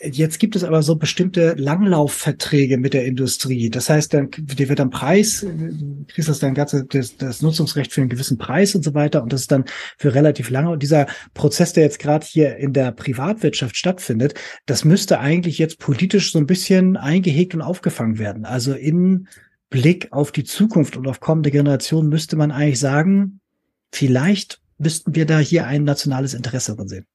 Jetzt 0.00 0.38
gibt 0.38 0.56
es 0.56 0.64
aber 0.64 0.82
so 0.82 0.96
bestimmte 0.96 1.54
Langlaufverträge 1.54 2.76
mit 2.76 2.92
der 2.92 3.06
Industrie. 3.06 3.70
Das 3.70 3.88
heißt, 3.88 4.12
dann, 4.12 4.30
dir 4.30 4.68
wird 4.68 4.78
dann 4.78 4.90
Preis, 4.90 5.40
du 5.40 6.04
kriegst 6.08 6.28
das 6.28 6.38
dann 6.38 6.54
ganze, 6.54 6.84
das, 6.84 7.16
das 7.16 7.40
Nutzungsrecht 7.42 7.92
für 7.92 8.02
einen 8.02 8.10
gewissen 8.10 8.36
Preis 8.36 8.74
und 8.74 8.82
so 8.82 8.94
weiter. 8.94 9.22
Und 9.22 9.32
das 9.32 9.42
ist 9.42 9.52
dann 9.52 9.64
für 9.96 10.14
relativ 10.14 10.50
lange. 10.50 10.70
Und 10.70 10.82
dieser 10.82 11.06
Prozess, 11.34 11.72
der 11.72 11.84
jetzt 11.84 11.98
gerade 11.98 12.26
hier 12.26 12.56
in 12.56 12.72
der 12.72 12.92
Privatwirtschaft 12.92 13.76
stattfindet, 13.76 14.34
das 14.66 14.84
müsste 14.84 15.18
eigentlich 15.20 15.58
jetzt 15.58 15.78
politisch 15.78 16.32
so 16.32 16.38
ein 16.38 16.46
bisschen 16.46 16.96
eingehegt 16.96 17.54
und 17.54 17.62
aufgefangen 17.62 18.18
werden. 18.18 18.44
Also 18.44 18.74
in 18.74 19.28
Blick 19.70 20.12
auf 20.12 20.30
die 20.30 20.44
Zukunft 20.44 20.96
und 20.96 21.06
auf 21.08 21.20
kommende 21.20 21.50
Generationen 21.50 22.08
müsste 22.08 22.36
man 22.36 22.50
eigentlich 22.50 22.80
sagen, 22.80 23.40
vielleicht 23.92 24.60
müssten 24.78 25.14
wir 25.14 25.26
da 25.26 25.38
hier 25.38 25.66
ein 25.66 25.84
nationales 25.84 26.34
Interesse 26.34 26.76
drin 26.76 26.88
sehen. 26.88 27.06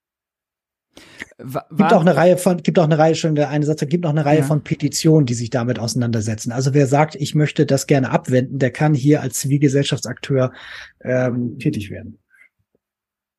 War, 1.37 1.65
gibt 1.69 1.93
auch 1.93 2.01
eine 2.01 2.15
Reihe 2.15 2.37
von, 2.37 2.57
gibt 2.57 2.77
auch 2.77 2.83
eine 2.83 2.97
Reihe 2.97 3.15
schon 3.15 3.35
der 3.35 3.49
eine 3.49 3.65
Satz, 3.65 3.83
gibt 3.87 4.05
auch 4.05 4.11
eine 4.11 4.25
Reihe 4.25 4.39
ja. 4.39 4.45
von 4.45 4.63
Petitionen, 4.63 5.25
die 5.25 5.33
sich 5.33 5.49
damit 5.49 5.79
auseinandersetzen. 5.79 6.51
Also 6.51 6.73
wer 6.73 6.87
sagt, 6.87 7.15
ich 7.15 7.33
möchte 7.33 7.65
das 7.65 7.87
gerne 7.87 8.11
abwenden, 8.11 8.59
der 8.59 8.71
kann 8.71 8.93
hier 8.93 9.21
als 9.21 9.39
Zivilgesellschaftsakteur 9.39 10.51
ähm, 11.01 11.57
tätig 11.57 11.89
werden. 11.89 12.19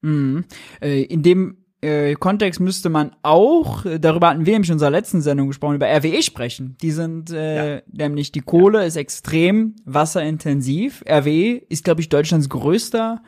Mhm. 0.00 0.44
Äh, 0.80 1.02
in 1.02 1.22
dem 1.22 1.62
äh, 1.80 2.14
Kontext 2.14 2.60
müsste 2.60 2.90
man 2.90 3.14
auch, 3.22 3.84
äh, 3.84 3.98
darüber 3.98 4.30
hatten 4.30 4.46
wir 4.46 4.52
nämlich 4.52 4.70
in 4.70 4.74
unserer 4.74 4.90
letzten 4.90 5.20
Sendung 5.20 5.48
gesprochen, 5.48 5.76
über 5.76 5.88
RWE 5.88 6.22
sprechen. 6.22 6.76
Die 6.80 6.92
sind 6.92 7.30
äh, 7.30 7.76
ja. 7.76 7.82
nämlich 7.90 8.32
die 8.32 8.40
Kohle 8.40 8.80
ja. 8.80 8.84
ist 8.84 8.96
extrem 8.96 9.76
wasserintensiv. 9.84 11.04
RWE 11.08 11.60
ist, 11.68 11.84
glaube 11.84 12.00
ich, 12.00 12.08
Deutschlands 12.08 12.48
größter 12.48 13.22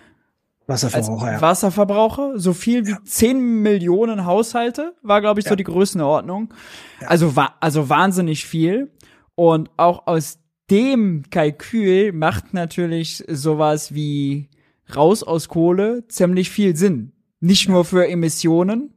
Wasserverbraucher, 0.67 1.33
ja. 1.33 1.41
Wasserverbraucher, 1.41 2.33
so 2.39 2.55
viel 2.55 2.87
wie 2.87 2.93
ja. 2.93 2.99
10 3.05 3.63
Millionen 3.63 4.25
Haushalte, 4.25 4.95
war, 5.03 5.21
glaube 5.21 5.41
ich, 5.41 5.47
so 5.47 5.57
die 5.57 5.65
Größenordnung. 5.65 6.55
Ja. 7.01 7.09
Also, 7.09 7.37
wa 7.37 7.55
also 7.61 7.89
wahnsinnig 7.89 8.47
viel. 8.47 8.91
Und 9.35 9.71
auch 9.77 10.07
aus 10.07 10.39
dem 10.71 11.25
Kalkül 11.31 12.13
macht 12.13 12.55
natürlich 12.55 13.25
sowas 13.29 13.95
wie 13.95 14.49
raus 14.95 15.23
aus 15.23 15.49
Kohle 15.49 16.07
ziemlich 16.09 16.51
viel 16.51 16.77
Sinn. 16.77 17.13
Nicht 17.41 17.69
nur 17.69 17.85
für 17.85 18.09
Emissionen, 18.09 18.95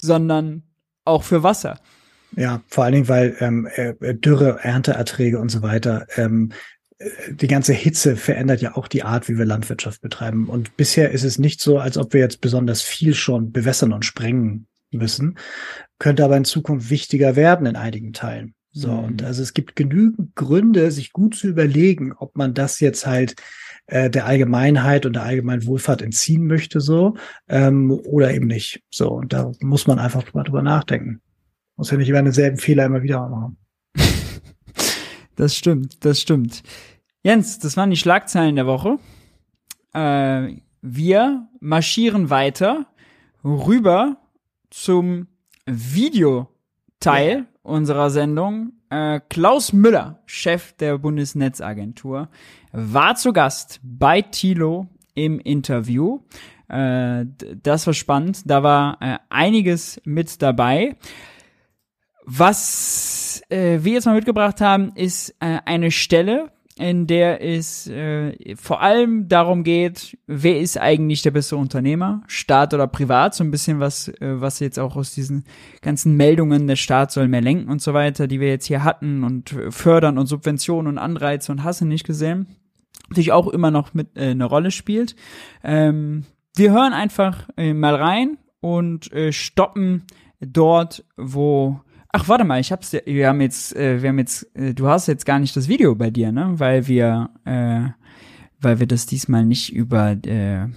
sondern 0.00 0.62
auch 1.04 1.22
für 1.22 1.42
Wasser. 1.42 1.78
Ja, 2.36 2.62
vor 2.68 2.84
allen 2.84 2.94
Dingen, 2.94 3.08
weil 3.08 3.36
ähm, 3.40 3.68
äh, 3.74 4.14
Dürre, 4.14 4.60
Ernteerträge 4.62 5.38
und 5.38 5.50
so 5.50 5.62
weiter 5.62 6.06
ähm, 6.16 6.52
die 7.30 7.46
ganze 7.46 7.72
Hitze 7.72 8.16
verändert 8.16 8.60
ja 8.60 8.76
auch 8.76 8.86
die 8.86 9.02
Art, 9.02 9.28
wie 9.28 9.38
wir 9.38 9.46
Landwirtschaft 9.46 10.02
betreiben. 10.02 10.48
Und 10.48 10.76
bisher 10.76 11.10
ist 11.10 11.24
es 11.24 11.38
nicht 11.38 11.60
so, 11.60 11.78
als 11.78 11.96
ob 11.96 12.12
wir 12.12 12.20
jetzt 12.20 12.40
besonders 12.40 12.82
viel 12.82 13.14
schon 13.14 13.52
bewässern 13.52 13.92
und 13.92 14.04
sprengen 14.04 14.66
müssen. 14.90 15.38
Könnte 15.98 16.24
aber 16.24 16.36
in 16.36 16.44
Zukunft 16.44 16.90
wichtiger 16.90 17.36
werden 17.36 17.66
in 17.66 17.76
einigen 17.76 18.12
Teilen. 18.12 18.54
So, 18.72 18.92
mhm. 18.92 19.04
und 19.04 19.22
also 19.22 19.42
es 19.42 19.54
gibt 19.54 19.76
genügend 19.76 20.34
Gründe, 20.36 20.90
sich 20.90 21.12
gut 21.12 21.34
zu 21.34 21.48
überlegen, 21.48 22.12
ob 22.12 22.36
man 22.36 22.54
das 22.54 22.80
jetzt 22.80 23.06
halt 23.06 23.34
äh, 23.86 24.10
der 24.10 24.26
Allgemeinheit 24.26 25.06
und 25.06 25.14
der 25.14 25.24
allgemeinen 25.24 25.66
Wohlfahrt 25.66 26.02
entziehen 26.02 26.46
möchte, 26.46 26.80
so, 26.80 27.16
ähm, 27.48 27.90
oder 27.90 28.32
eben 28.32 28.46
nicht. 28.46 28.82
So, 28.90 29.10
und 29.10 29.32
da 29.32 29.50
muss 29.60 29.86
man 29.86 29.98
einfach 29.98 30.22
drüber, 30.22 30.44
drüber 30.44 30.62
nachdenken. 30.62 31.20
Muss 31.76 31.90
ja 31.90 31.96
nicht 31.96 32.10
immer 32.10 32.22
denselben 32.22 32.58
Fehler 32.58 32.84
immer 32.84 33.02
wieder 33.02 33.28
machen. 33.28 33.56
Das 35.36 35.56
stimmt, 35.56 36.04
das 36.04 36.20
stimmt. 36.20 36.62
Jens, 37.22 37.58
das 37.58 37.76
waren 37.76 37.90
die 37.90 37.96
Schlagzeilen 37.96 38.56
der 38.56 38.66
Woche. 38.66 38.98
Äh, 39.92 40.56
wir 40.80 41.48
marschieren 41.60 42.30
weiter 42.30 42.86
rüber 43.44 44.16
zum 44.70 45.26
Videoteil 45.66 47.36
ja. 47.38 47.44
unserer 47.62 48.08
Sendung. 48.08 48.72
Äh, 48.88 49.20
Klaus 49.28 49.74
Müller, 49.74 50.22
Chef 50.24 50.72
der 50.72 50.96
Bundesnetzagentur, 50.96 52.30
war 52.72 53.14
zu 53.16 53.34
Gast 53.34 53.80
bei 53.82 54.22
Thilo 54.22 54.88
im 55.14 55.40
Interview. 55.40 56.20
Äh, 56.68 57.26
das 57.62 57.86
war 57.86 57.94
spannend. 57.94 58.42
Da 58.46 58.62
war 58.62 58.96
äh, 59.02 59.18
einiges 59.28 60.00
mit 60.04 60.40
dabei. 60.40 60.96
Was 62.24 63.42
äh, 63.50 63.80
wir 63.82 63.92
jetzt 63.92 64.06
mal 64.06 64.14
mitgebracht 64.14 64.62
haben, 64.62 64.92
ist 64.94 65.34
äh, 65.40 65.58
eine 65.66 65.90
Stelle, 65.90 66.50
in 66.80 67.06
der 67.06 67.44
es 67.44 67.86
äh, 67.88 68.56
vor 68.56 68.80
allem 68.80 69.28
darum 69.28 69.64
geht, 69.64 70.16
wer 70.26 70.58
ist 70.58 70.78
eigentlich 70.78 71.20
der 71.20 71.30
bessere 71.30 71.60
Unternehmer, 71.60 72.22
Staat 72.26 72.72
oder 72.72 72.86
Privat, 72.86 73.34
so 73.34 73.44
ein 73.44 73.50
bisschen 73.50 73.80
was, 73.80 74.08
äh, 74.08 74.40
was 74.40 74.60
jetzt 74.60 74.78
auch 74.78 74.96
aus 74.96 75.14
diesen 75.14 75.44
ganzen 75.82 76.16
Meldungen, 76.16 76.66
der 76.66 76.76
Staat 76.76 77.12
soll 77.12 77.28
mehr 77.28 77.42
lenken 77.42 77.68
und 77.68 77.82
so 77.82 77.92
weiter, 77.92 78.26
die 78.26 78.40
wir 78.40 78.48
jetzt 78.48 78.64
hier 78.64 78.82
hatten 78.82 79.24
und 79.24 79.54
fördern 79.68 80.16
und 80.16 80.26
Subventionen 80.26 80.86
und 80.86 80.98
Anreize 80.98 81.52
und 81.52 81.64
Hasse 81.64 81.86
nicht 81.86 82.06
gesehen, 82.06 82.46
natürlich 83.10 83.32
auch 83.32 83.48
immer 83.48 83.70
noch 83.70 83.92
mit 83.92 84.16
äh, 84.16 84.30
eine 84.30 84.46
Rolle 84.46 84.70
spielt. 84.70 85.16
Ähm, 85.62 86.24
wir 86.56 86.72
hören 86.72 86.94
einfach 86.94 87.46
äh, 87.58 87.74
mal 87.74 87.94
rein 87.94 88.38
und 88.60 89.12
äh, 89.12 89.32
stoppen 89.32 90.04
dort, 90.40 91.04
wo 91.18 91.80
Ach, 92.12 92.28
warte 92.28 92.44
mal, 92.44 92.60
ich 92.60 92.72
hab's, 92.72 92.92
wir 92.92 93.28
haben 93.28 93.40
jetzt, 93.40 93.76
äh, 93.76 94.02
wir 94.02 94.08
haben 94.08 94.18
jetzt, 94.18 94.54
äh, 94.56 94.74
du 94.74 94.88
hast 94.88 95.06
jetzt 95.06 95.26
gar 95.26 95.38
nicht 95.38 95.56
das 95.56 95.68
Video 95.68 95.94
bei 95.94 96.10
dir, 96.10 96.32
ne? 96.32 96.54
Weil 96.56 96.88
wir, 96.88 97.30
äh, 97.44 97.82
weil 98.60 98.80
wir 98.80 98.86
das 98.86 99.06
diesmal 99.06 99.44
nicht 99.44 99.72
über, 99.72 100.16
äh, 100.26 100.68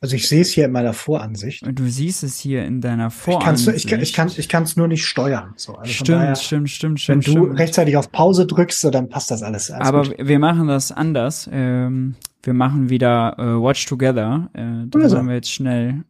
also 0.00 0.14
ich 0.14 0.28
sehe 0.28 0.42
es 0.42 0.52
hier 0.52 0.66
in 0.66 0.72
meiner 0.72 0.92
Voransicht. 0.92 1.64
Und 1.64 1.78
du 1.78 1.88
siehst 1.88 2.22
es 2.22 2.38
hier 2.38 2.64
in 2.64 2.80
deiner 2.80 3.10
Voransicht. 3.10 3.76
Ich 3.76 3.86
kann 3.86 4.00
es 4.00 4.08
ich 4.08 4.14
kann, 4.14 4.30
ich 4.36 4.48
kann, 4.48 4.66
nur 4.76 4.86
nicht 4.86 5.04
steuern. 5.04 5.54
So, 5.56 5.74
also 5.74 5.92
stimmt, 5.92 6.08
daher, 6.08 6.36
stimmt, 6.36 6.70
stimmt, 6.70 7.00
stimmt. 7.00 7.26
Wenn 7.26 7.34
du 7.34 7.44
stimmt. 7.44 7.58
rechtzeitig 7.58 7.96
auf 7.96 8.12
Pause 8.12 8.46
drückst, 8.46 8.80
so, 8.80 8.90
dann 8.90 9.08
passt 9.08 9.30
das 9.30 9.42
alles. 9.42 9.70
alles 9.70 9.88
Aber 9.88 10.04
gut. 10.04 10.16
wir 10.18 10.38
machen 10.38 10.68
das 10.68 10.92
anders. 10.92 11.50
Ähm, 11.52 12.14
wir 12.44 12.54
machen 12.54 12.90
wieder 12.90 13.34
äh, 13.38 13.60
Watch 13.60 13.86
Together. 13.86 14.48
Äh, 14.52 14.86
das 14.86 15.02
also. 15.02 15.16
machen 15.16 15.28
wir 15.28 15.34
jetzt 15.34 15.50
schnell 15.50 16.04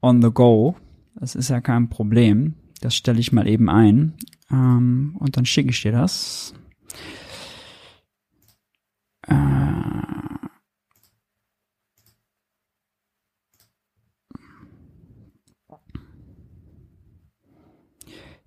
on 0.00 0.22
the 0.22 0.30
go. 0.30 0.76
Das 1.16 1.34
ist 1.34 1.50
ja 1.50 1.60
kein 1.60 1.88
Problem. 1.88 2.54
Das 2.80 2.94
stelle 2.94 3.20
ich 3.20 3.32
mal 3.32 3.46
eben 3.46 3.68
ein. 3.68 4.14
Ähm, 4.50 5.16
und 5.18 5.36
dann 5.36 5.44
schicke 5.44 5.70
ich 5.70 5.82
dir 5.82 5.92
das. 5.92 6.54
Äh, 9.26 9.34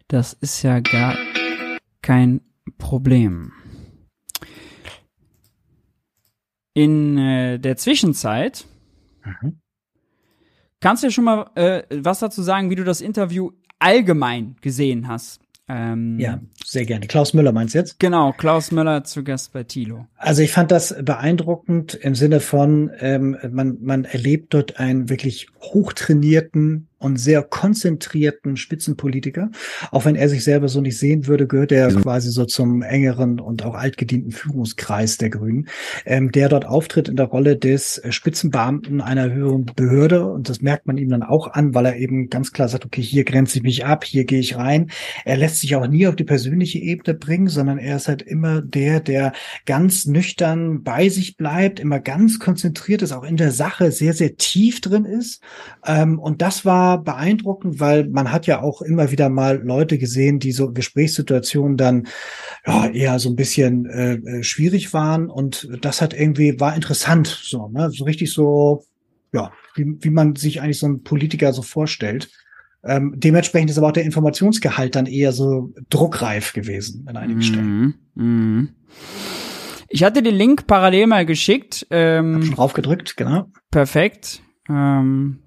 das 0.08 0.34
ist 0.34 0.64
ja 0.64 0.80
gar 0.80 1.16
kein 2.02 2.42
Problem. 2.78 3.52
In 6.74 7.20
äh, 7.20 7.60
der 7.60 7.78
Zwischenzeit 7.78 8.66
mhm. 9.24 9.60
kannst 10.80 11.04
du 11.04 11.08
ja 11.08 11.12
schon 11.12 11.24
mal 11.24 11.52
äh, 11.54 11.84
was 11.92 12.18
dazu 12.18 12.42
sagen, 12.42 12.72
wie 12.72 12.76
du 12.76 12.84
das 12.84 13.00
Interview 13.00 13.52
allgemein 13.84 14.56
gesehen 14.62 15.08
hast. 15.08 15.42
Ähm, 15.70 16.20
ja, 16.20 16.42
sehr 16.66 16.86
gerne. 16.86 17.08
Klaus 17.08 17.34
Müller 17.34 17.52
meinst 17.54 17.74
du 17.74 17.80
jetzt? 17.80 18.00
Genau, 18.00 18.34
Klaus 18.34 18.72
Müller 18.72 19.04
zu 19.06 19.24
Gast 19.24 19.54
bei 19.54 19.64
Thilo. 19.64 20.08
Also 20.18 20.42
ich 20.42 20.52
fand 20.52 20.72
das 20.72 20.96
beeindruckend 21.02 21.94
im 21.94 22.16
Sinne 22.16 22.42
von, 22.42 22.92
ähm, 23.00 23.38
man, 23.50 23.78
man 23.82 24.04
erlebt 24.04 24.54
dort 24.54 24.80
einen 24.80 25.10
wirklich 25.10 25.48
hochtrainierten 25.62 26.90
und 27.04 27.18
sehr 27.18 27.44
konzentrierten 27.44 28.58
Spitzenpolitiker. 28.58 29.52
Auch 29.92 30.06
wenn 30.06 30.16
er 30.16 30.30
sich 30.30 30.44
selber 30.44 30.68
so 30.68 30.82
nicht 30.82 30.98
sehen 30.98 31.28
würde, 31.28 31.48
gehört 31.48 31.72
er 31.72 31.90
quasi 31.90 32.30
so 32.30 32.46
zum 32.46 32.82
engeren 32.82 33.40
und 33.40 33.64
auch 33.64 33.76
altgedienten 33.76 34.32
Führungskreis 34.32 35.18
der 35.18 35.30
Grünen, 35.30 35.68
ähm, 36.06 36.32
der 36.32 36.50
dort 36.50 36.66
auftritt 36.66 37.10
in 37.10 37.16
der 37.16 37.26
Rolle 37.26 37.58
des 37.58 37.98
äh, 37.98 38.12
Spitzenbeamten 38.12 39.02
einer 39.02 39.32
höheren 39.32 39.66
Behörde. 39.66 40.26
Und 40.28 40.50
das 40.50 40.62
merkt 40.62 40.88
man 40.88 40.98
ihm 40.98 41.10
dann 41.10 41.24
auch 41.24 41.54
an, 41.54 41.74
weil 41.74 41.86
er 41.86 41.98
eben 41.98 42.30
ganz 42.30 42.52
klar 42.52 42.68
sagt, 42.68 42.86
okay, 42.86 43.02
hier 43.02 43.24
grenze 43.24 43.58
ich 43.58 43.64
mich 43.64 43.86
ab, 43.86 44.04
hier 44.04 44.26
gehe 44.26 44.40
ich 44.40 44.56
rein. 44.56 44.90
Er 45.26 45.38
lässt 45.38 45.60
sich 45.60 45.76
auch 45.76 45.88
nie 45.88 46.08
auf 46.08 46.16
die 46.16 46.24
persönliche 46.24 46.80
Ebene 46.80 47.18
bringen, 47.18 47.48
sondern 47.48 47.78
er 47.78 47.98
ist 47.98 48.08
halt 48.08 48.22
immer 48.22 48.62
der, 48.62 49.00
der 49.00 49.34
ganz 49.66 50.06
nüchtern 50.06 50.84
bei 50.84 51.10
sich 51.10 51.38
bleibt, 51.38 51.80
immer 51.80 52.00
ganz 52.00 52.40
konzentriert 52.40 53.02
ist, 53.02 53.12
auch 53.12 53.24
in 53.24 53.38
der 53.38 53.52
Sache 53.52 53.92
sehr, 53.92 54.14
sehr 54.14 54.36
tief 54.36 54.82
drin 54.82 55.06
ist. 55.06 55.42
Ähm, 55.86 56.20
und 56.20 56.42
das 56.42 56.66
war 56.66 56.93
beeindruckend, 56.98 57.80
weil 57.80 58.08
man 58.10 58.32
hat 58.32 58.48
ja 58.48 58.62
auch 58.62 58.82
immer 58.82 59.12
wieder 59.12 59.30
mal 59.30 59.62
Leute 59.64 59.98
gesehen, 59.98 60.40
die 60.40 60.52
so 60.52 60.72
Gesprächssituationen 60.72 61.78
dann 61.78 62.08
ja, 62.66 62.88
eher 62.88 63.20
so 63.20 63.30
ein 63.30 63.36
bisschen 63.36 63.86
äh, 63.86 64.14
äh, 64.14 64.44
schwierig 64.44 64.94
waren 64.94 65.30
und 65.30 65.68
das 65.82 66.02
hat 66.02 66.14
irgendwie 66.14 66.60
war 66.60 66.76
interessant 66.76 67.28
so, 67.28 67.70
ne? 67.70 67.90
so 67.92 68.04
richtig 68.06 68.34
so 68.34 68.84
ja, 69.34 69.52
wie, 69.76 69.98
wie 70.00 70.10
man 70.10 70.36
sich 70.36 70.62
eigentlich 70.62 70.80
so 70.80 70.86
einen 70.86 71.04
Politiker 71.04 71.52
so 71.54 71.62
vorstellt. 71.62 72.30
Ähm, 72.86 73.14
dementsprechend 73.16 73.70
ist 73.70 73.78
aber 73.78 73.88
auch 73.88 73.94
der 73.94 74.04
Informationsgehalt 74.04 74.96
dann 74.96 75.06
eher 75.06 75.32
so 75.32 75.74
druckreif 75.90 76.54
gewesen 76.54 77.06
an 77.08 77.18
einigen 77.18 77.40
mm 77.40 77.44
Stellen. 77.44 77.94
Mm 78.16 78.64
Ich 79.90 80.04
hatte 80.04 80.22
den 80.22 80.36
Link 80.36 80.68
parallel 80.68 81.08
mal 81.08 81.26
geschickt. 81.26 81.88
Ähm, 81.90 82.36
Hab 82.36 82.44
schon 82.44 82.56
draufgedrückt, 82.56 83.18
genau. 83.18 83.50
Perfekt. 83.72 84.42
Ähm, 84.70 85.40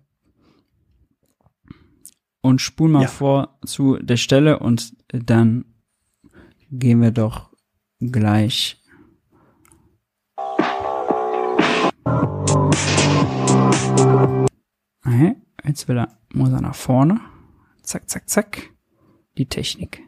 und 2.46 2.60
spul 2.60 2.88
mal 2.88 3.02
ja. 3.02 3.08
vor 3.08 3.58
zu 3.64 3.98
der 3.98 4.16
Stelle 4.16 4.60
und 4.60 4.94
dann 5.08 5.64
gehen 6.70 7.02
wir 7.02 7.10
doch 7.10 7.50
gleich. 8.00 8.80
Okay, 15.04 15.36
jetzt 15.64 15.88
will 15.88 15.98
er, 15.98 16.18
muss 16.32 16.52
er 16.52 16.60
nach 16.60 16.74
vorne. 16.74 17.20
Zack, 17.82 18.08
zack, 18.08 18.28
zack. 18.28 18.70
Die 19.38 19.46
Technik. 19.46 20.02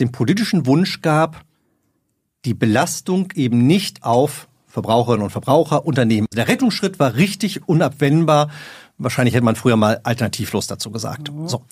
Den 0.00 0.12
politischen 0.12 0.66
Wunsch 0.66 1.02
gab, 1.02 1.44
die 2.44 2.54
Belastung 2.54 3.32
eben 3.34 3.66
nicht 3.66 4.02
auf 4.02 4.48
Verbraucherinnen 4.66 5.22
und 5.22 5.30
Verbraucher, 5.30 5.86
Unternehmen. 5.86 6.26
Der 6.34 6.48
Rettungsschritt 6.48 6.98
war 6.98 7.14
richtig 7.14 7.68
unabwendbar 7.68 8.50
Wahrscheinlich 8.98 9.34
hätte 9.34 9.44
man 9.44 9.56
früher 9.56 9.76
mal 9.76 10.00
alternativlos 10.04 10.66
dazu 10.66 10.90
gesagt. 10.90 11.32
Mhm. 11.32 11.48
So. 11.48 11.64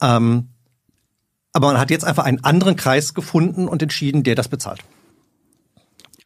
Ähm, 0.00 0.48
aber 1.52 1.68
man 1.68 1.78
hat 1.78 1.90
jetzt 1.90 2.04
einfach 2.04 2.24
einen 2.24 2.44
anderen 2.44 2.76
Kreis 2.76 3.14
gefunden 3.14 3.68
und 3.68 3.82
entschieden, 3.82 4.22
der 4.22 4.34
das 4.34 4.48
bezahlt. 4.48 4.80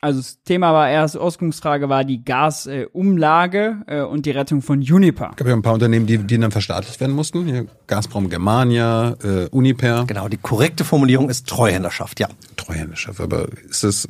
Also 0.01 0.19
das 0.19 0.43
Thema 0.43 0.73
war 0.73 0.91
erst, 0.91 1.17
Ausgangsfrage 1.17 1.89
war 1.89 2.03
die 2.03 2.25
Gasumlage 2.25 3.83
äh, 3.87 4.01
und 4.01 4.27
die 4.27 4.33
Rettung 4.33 4.61
von 4.61 4.81
Uniper. 4.81 5.31
Es 5.31 5.37
gab 5.37 5.47
ja 5.47 5.55
ein 5.55 5.63
paar 5.63 5.75
Unternehmen, 5.75 6.07
die, 6.07 6.19
die 6.19 6.39
dann 6.39 6.51
verstaatlicht 6.51 6.99
werden 6.99 7.15
mussten. 7.15 7.47
Hier 7.47 7.67
Gazprom, 7.87 8.29
Germania, 8.29 9.15
äh, 9.23 9.47
Uniper. 9.51 10.05
Genau, 10.09 10.27
die 10.29 10.39
korrekte 10.39 10.85
Formulierung 10.85 11.31
ist 11.31 11.47
Treuhänderschaft, 11.47 12.19
ja. 12.19 12.29
Treuhänderschaft, 12.57 13.21
aber 13.21 13.47
ist 13.69 13.85
es 13.85 14.09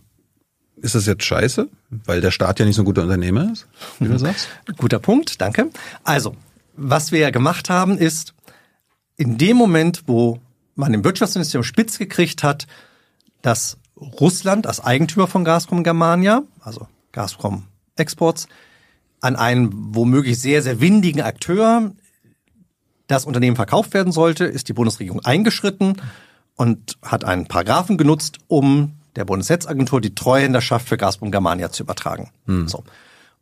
ist 0.82 0.94
das 0.94 1.06
jetzt 1.06 1.24
scheiße, 1.24 1.68
weil 2.04 2.20
der 2.20 2.30
Staat 2.32 2.58
ja 2.58 2.66
nicht 2.66 2.74
so 2.74 2.82
ein 2.82 2.84
guter 2.84 3.02
Unternehmer 3.02 3.50
ist, 3.52 3.66
wie 4.00 4.08
du 4.08 4.18
sagst? 4.18 4.48
Guter 4.76 4.98
Punkt, 4.98 5.40
danke. 5.40 5.70
Also, 6.04 6.36
was 6.76 7.12
wir 7.12 7.20
ja 7.20 7.30
gemacht 7.30 7.70
haben, 7.70 7.96
ist, 7.96 8.34
in 9.16 9.38
dem 9.38 9.56
Moment, 9.56 10.02
wo 10.06 10.40
man 10.74 10.92
im 10.92 11.04
Wirtschaftsministerium 11.04 11.64
spitz 11.64 11.98
gekriegt 11.98 12.42
hat, 12.42 12.66
dass 13.42 13.78
Russland 13.96 14.66
als 14.66 14.80
Eigentümer 14.80 15.28
von 15.28 15.44
Gazprom 15.44 15.84
Germania, 15.84 16.42
also 16.60 16.88
Gazprom 17.12 17.64
Exports, 17.96 18.48
an 19.20 19.36
einen 19.36 19.94
womöglich 19.94 20.40
sehr, 20.40 20.62
sehr 20.62 20.80
windigen 20.80 21.22
Akteur 21.22 21.92
das 23.06 23.24
Unternehmen 23.24 23.56
verkauft 23.56 23.94
werden 23.94 24.12
sollte, 24.12 24.44
ist 24.46 24.68
die 24.68 24.72
Bundesregierung 24.72 25.20
eingeschritten 25.24 26.00
und 26.56 26.98
hat 27.02 27.24
einen 27.24 27.46
Paragraphen 27.46 27.98
genutzt, 27.98 28.38
um 28.48 28.94
der 29.16 29.24
Bundesnetzagentur 29.24 30.00
die 30.00 30.14
Treuhänderschaft 30.14 30.88
für 30.88 30.96
Gazprom 30.96 31.30
Germania 31.30 31.70
zu 31.70 31.82
übertragen. 31.82 32.30
Hm. 32.46 32.68
So. 32.68 32.84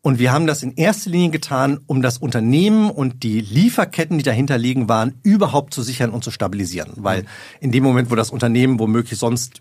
Und 0.02 0.18
wir 0.18 0.32
haben 0.32 0.46
das 0.46 0.62
in 0.62 0.74
erster 0.76 1.10
Linie 1.10 1.30
getan, 1.30 1.80
um 1.86 2.00
das 2.00 2.18
Unternehmen 2.18 2.90
und 2.90 3.22
die 3.22 3.40
Lieferketten, 3.40 4.16
die 4.16 4.24
dahinter 4.24 4.56
liegen 4.56 4.88
waren, 4.88 5.18
überhaupt 5.22 5.74
zu 5.74 5.82
sichern 5.82 6.10
und 6.10 6.24
zu 6.24 6.30
stabilisieren. 6.30 6.92
Weil 6.96 7.26
in 7.60 7.70
dem 7.70 7.84
Moment, 7.84 8.10
wo 8.10 8.14
das 8.14 8.30
Unternehmen 8.30 8.78
womöglich 8.78 9.18
sonst 9.18 9.60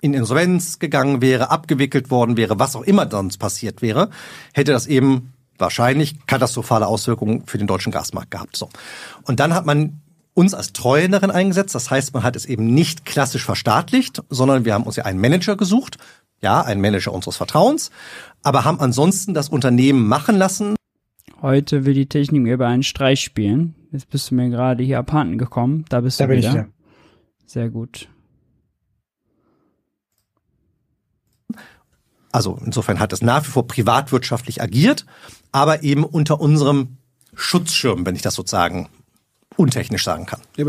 in 0.00 0.14
Insolvenz 0.14 0.78
gegangen 0.78 1.20
wäre, 1.20 1.50
abgewickelt 1.50 2.10
worden 2.10 2.36
wäre, 2.36 2.60
was 2.60 2.76
auch 2.76 2.82
immer 2.82 3.10
sonst 3.10 3.38
passiert 3.38 3.82
wäre, 3.82 4.10
hätte 4.52 4.70
das 4.70 4.86
eben 4.86 5.32
wahrscheinlich 5.58 6.26
katastrophale 6.26 6.86
Auswirkungen 6.86 7.44
für 7.46 7.58
den 7.58 7.66
deutschen 7.66 7.90
Gasmarkt 7.90 8.30
gehabt. 8.30 8.56
So. 8.56 8.68
Und 9.24 9.40
dann 9.40 9.54
hat 9.54 9.66
man 9.66 10.00
uns 10.36 10.52
als 10.52 10.74
Treuhänderin 10.74 11.30
eingesetzt. 11.30 11.74
Das 11.74 11.90
heißt, 11.90 12.12
man 12.12 12.22
hat 12.22 12.36
es 12.36 12.44
eben 12.44 12.66
nicht 12.74 13.06
klassisch 13.06 13.44
verstaatlicht, 13.44 14.22
sondern 14.28 14.66
wir 14.66 14.74
haben 14.74 14.84
uns 14.84 14.96
ja 14.96 15.04
einen 15.06 15.18
Manager 15.20 15.56
gesucht. 15.56 15.96
Ja, 16.42 16.60
einen 16.60 16.82
Manager 16.82 17.12
unseres 17.14 17.38
Vertrauens. 17.38 17.90
Aber 18.42 18.64
haben 18.64 18.78
ansonsten 18.78 19.32
das 19.32 19.48
Unternehmen 19.48 20.06
machen 20.06 20.36
lassen. 20.36 20.76
Heute 21.40 21.86
will 21.86 21.94
die 21.94 22.06
Technik 22.06 22.42
mir 22.42 22.54
über 22.54 22.66
einen 22.66 22.82
Streich 22.82 23.22
spielen. 23.22 23.74
Jetzt 23.90 24.10
bist 24.10 24.30
du 24.30 24.34
mir 24.34 24.50
gerade 24.50 24.84
hier 24.84 24.98
abhanden 24.98 25.38
gekommen. 25.38 25.86
Da 25.88 26.02
bist 26.02 26.20
Da 26.20 26.24
du 26.24 26.28
bin 26.28 26.38
wieder. 26.38 26.48
ich 26.48 26.54
wieder. 26.54 26.68
Sehr 27.46 27.70
gut. 27.70 28.08
Also 32.30 32.58
insofern 32.62 33.00
hat 33.00 33.14
es 33.14 33.22
nach 33.22 33.42
wie 33.46 33.50
vor 33.50 33.66
privatwirtschaftlich 33.66 34.60
agiert, 34.60 35.06
aber 35.52 35.82
eben 35.82 36.04
unter 36.04 36.38
unserem 36.40 36.98
Schutzschirm, 37.34 38.04
wenn 38.04 38.14
ich 38.16 38.20
das 38.22 38.34
sozusagen 38.34 38.90
untechnisch 39.56 40.04
sagen 40.04 40.26
kann. 40.26 40.40
Ja, 40.56 40.66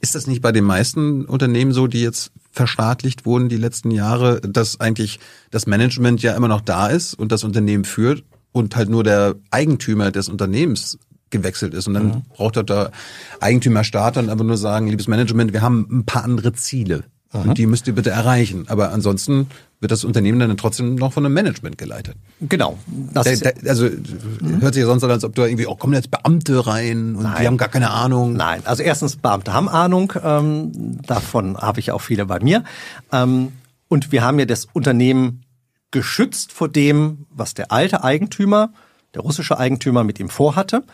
ist 0.00 0.14
das 0.14 0.26
nicht 0.26 0.42
bei 0.42 0.52
den 0.52 0.64
meisten 0.64 1.24
Unternehmen 1.24 1.72
so, 1.72 1.86
die 1.86 2.02
jetzt 2.02 2.32
verstaatlicht 2.52 3.26
wurden 3.26 3.48
die 3.48 3.56
letzten 3.56 3.90
Jahre, 3.90 4.40
dass 4.40 4.80
eigentlich 4.80 5.20
das 5.50 5.66
Management 5.66 6.22
ja 6.22 6.34
immer 6.34 6.48
noch 6.48 6.60
da 6.60 6.88
ist 6.88 7.14
und 7.14 7.32
das 7.32 7.44
Unternehmen 7.44 7.84
führt 7.84 8.24
und 8.52 8.76
halt 8.76 8.88
nur 8.88 9.04
der 9.04 9.34
Eigentümer 9.50 10.10
des 10.10 10.28
Unternehmens 10.28 10.98
gewechselt 11.30 11.74
ist. 11.74 11.88
Und 11.88 11.94
dann 11.94 12.22
braucht 12.34 12.56
dort 12.56 12.70
der 12.70 12.92
Eigentümerstaat 13.40 14.16
dann 14.16 14.30
aber 14.30 14.44
nur 14.44 14.56
sagen, 14.56 14.88
liebes 14.88 15.08
Management, 15.08 15.52
wir 15.52 15.62
haben 15.62 15.86
ein 15.90 16.06
paar 16.06 16.24
andere 16.24 16.52
Ziele. 16.52 17.04
Und 17.42 17.58
die 17.58 17.66
müsst 17.66 17.86
ihr 17.86 17.94
bitte 17.94 18.10
erreichen. 18.10 18.64
Aber 18.68 18.92
ansonsten 18.92 19.48
wird 19.80 19.92
das 19.92 20.04
Unternehmen 20.04 20.38
dann 20.38 20.56
trotzdem 20.56 20.94
noch 20.94 21.12
von 21.12 21.24
einem 21.24 21.34
Management 21.34 21.78
geleitet. 21.78 22.16
Genau. 22.40 22.78
Das 23.12 23.40
Da, 23.40 23.50
da, 23.50 23.70
also 23.70 23.88
hört 24.60 24.74
sich 24.74 24.80
ja 24.80 24.86
sonst 24.86 25.04
an, 25.04 25.10
als 25.10 25.24
ob 25.24 25.34
da 25.34 25.44
irgendwie, 25.44 25.66
oh, 25.66 25.74
kommen 25.74 25.92
jetzt 25.92 26.10
Beamte 26.10 26.66
rein 26.66 27.14
und 27.16 27.24
die 27.24 27.46
haben 27.46 27.56
gar 27.56 27.68
keine 27.68 27.90
Ahnung. 27.90 28.34
Nein, 28.34 28.62
also 28.64 28.82
erstens, 28.82 29.16
Beamte 29.16 29.52
haben 29.52 29.68
Ahnung, 29.68 30.12
ähm, 30.22 31.02
davon 31.06 31.56
habe 31.58 31.80
ich 31.80 31.92
auch 31.92 32.00
viele 32.00 32.26
bei 32.26 32.40
mir. 32.40 32.64
Ähm, 33.12 33.52
und 33.88 34.12
wir 34.12 34.22
haben 34.22 34.38
ja 34.38 34.46
das 34.46 34.66
Unternehmen 34.72 35.42
geschützt 35.90 36.52
vor 36.52 36.68
dem, 36.68 37.26
was 37.30 37.54
der 37.54 37.70
alte 37.70 38.02
Eigentümer, 38.02 38.72
der 39.14 39.22
russische 39.22 39.58
Eigentümer 39.58 40.04
mit 40.04 40.18
ihm 40.18 40.28
vorhatte. 40.28 40.84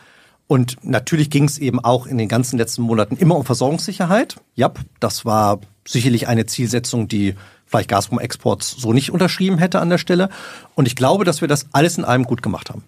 Und 0.53 0.77
natürlich 0.83 1.31
ging 1.31 1.45
es 1.45 1.57
eben 1.57 1.79
auch 1.79 2.05
in 2.05 2.19
den 2.19 2.27
ganzen 2.27 2.59
letzten 2.59 2.83
Monaten 2.83 3.17
immer 3.17 3.35
um 3.35 3.43
Versorgungssicherheit. 3.43 4.35
Ja, 4.53 4.71
das 4.99 5.25
war 5.25 5.59
sicherlich 5.83 6.27
eine 6.27 6.45
Zielsetzung, 6.45 7.07
die 7.07 7.33
vielleicht 7.65 7.89
Gazprom 7.89 8.19
Exports 8.19 8.69
so 8.69 8.93
nicht 8.93 9.09
unterschrieben 9.09 9.57
hätte 9.57 9.79
an 9.79 9.89
der 9.89 9.97
Stelle. 9.97 10.29
Und 10.75 10.85
ich 10.85 10.95
glaube, 10.95 11.25
dass 11.25 11.41
wir 11.41 11.47
das 11.47 11.65
alles 11.71 11.97
in 11.97 12.05
allem 12.05 12.25
gut 12.25 12.43
gemacht 12.43 12.69
haben. 12.69 12.83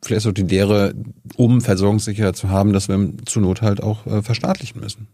Vielleicht 0.00 0.24
ist 0.24 0.26
auch 0.26 0.32
die 0.32 0.40
Lehre, 0.40 0.94
um 1.36 1.60
Versorgungssicherheit 1.60 2.36
zu 2.36 2.48
haben, 2.48 2.72
dass 2.72 2.88
wir 2.88 3.12
zur 3.26 3.42
Not 3.42 3.60
halt 3.60 3.82
auch 3.82 4.06
äh, 4.06 4.22
verstaatlichen 4.22 4.80
müssen. 4.80 5.06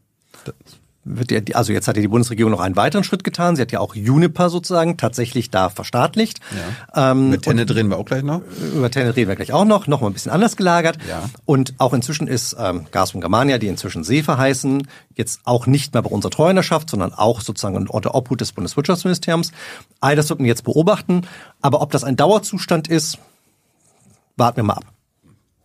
Wird 1.04 1.30
ja, 1.30 1.40
also 1.54 1.72
jetzt 1.72 1.88
hat 1.88 1.96
ja 1.96 2.02
die 2.02 2.08
Bundesregierung 2.08 2.50
noch 2.50 2.60
einen 2.60 2.76
weiteren 2.76 3.04
Schritt 3.04 3.24
getan. 3.24 3.56
Sie 3.56 3.62
hat 3.62 3.72
ja 3.72 3.80
auch 3.80 3.94
Juniper 3.94 4.50
sozusagen 4.50 4.96
tatsächlich 4.96 5.50
da 5.50 5.68
verstaatlicht. 5.68 6.40
Ähm, 6.94 7.30
Mit 7.30 7.42
Tenne 7.42 7.66
drehen 7.66 7.88
wir 7.88 7.98
auch 7.98 8.04
gleich 8.04 8.22
noch. 8.22 8.40
über 8.74 8.90
Tenet 8.90 9.16
reden 9.16 9.28
wir 9.28 9.36
gleich 9.36 9.52
auch 9.52 9.64
noch, 9.64 9.86
noch 9.86 10.00
mal 10.00 10.08
ein 10.08 10.12
bisschen 10.12 10.32
anders 10.32 10.56
gelagert. 10.56 10.98
Ja. 11.08 11.28
Und 11.44 11.74
auch 11.78 11.92
inzwischen 11.92 12.26
ist 12.26 12.56
ähm, 12.58 12.86
Gazprom 12.90 13.20
Germania, 13.20 13.58
die 13.58 13.68
inzwischen 13.68 14.04
Seefer 14.04 14.38
heißen, 14.38 14.86
jetzt 15.14 15.40
auch 15.44 15.66
nicht 15.66 15.94
mehr 15.94 16.02
bei 16.02 16.10
unserer 16.10 16.30
Treuhänderschaft, 16.30 16.88
sondern 16.88 17.12
auch 17.12 17.40
sozusagen 17.40 17.86
unter 17.86 18.14
Obhut 18.14 18.40
des 18.40 18.52
Bundeswirtschaftsministeriums. 18.52 19.52
All 20.00 20.16
das 20.16 20.30
wird 20.30 20.40
man 20.40 20.46
jetzt 20.46 20.64
beobachten. 20.64 21.22
Aber 21.60 21.82
ob 21.82 21.90
das 21.92 22.04
ein 22.04 22.16
Dauerzustand 22.16 22.88
ist, 22.88 23.18
warten 24.36 24.56
wir 24.56 24.64
mal 24.64 24.74
ab. 24.74 24.93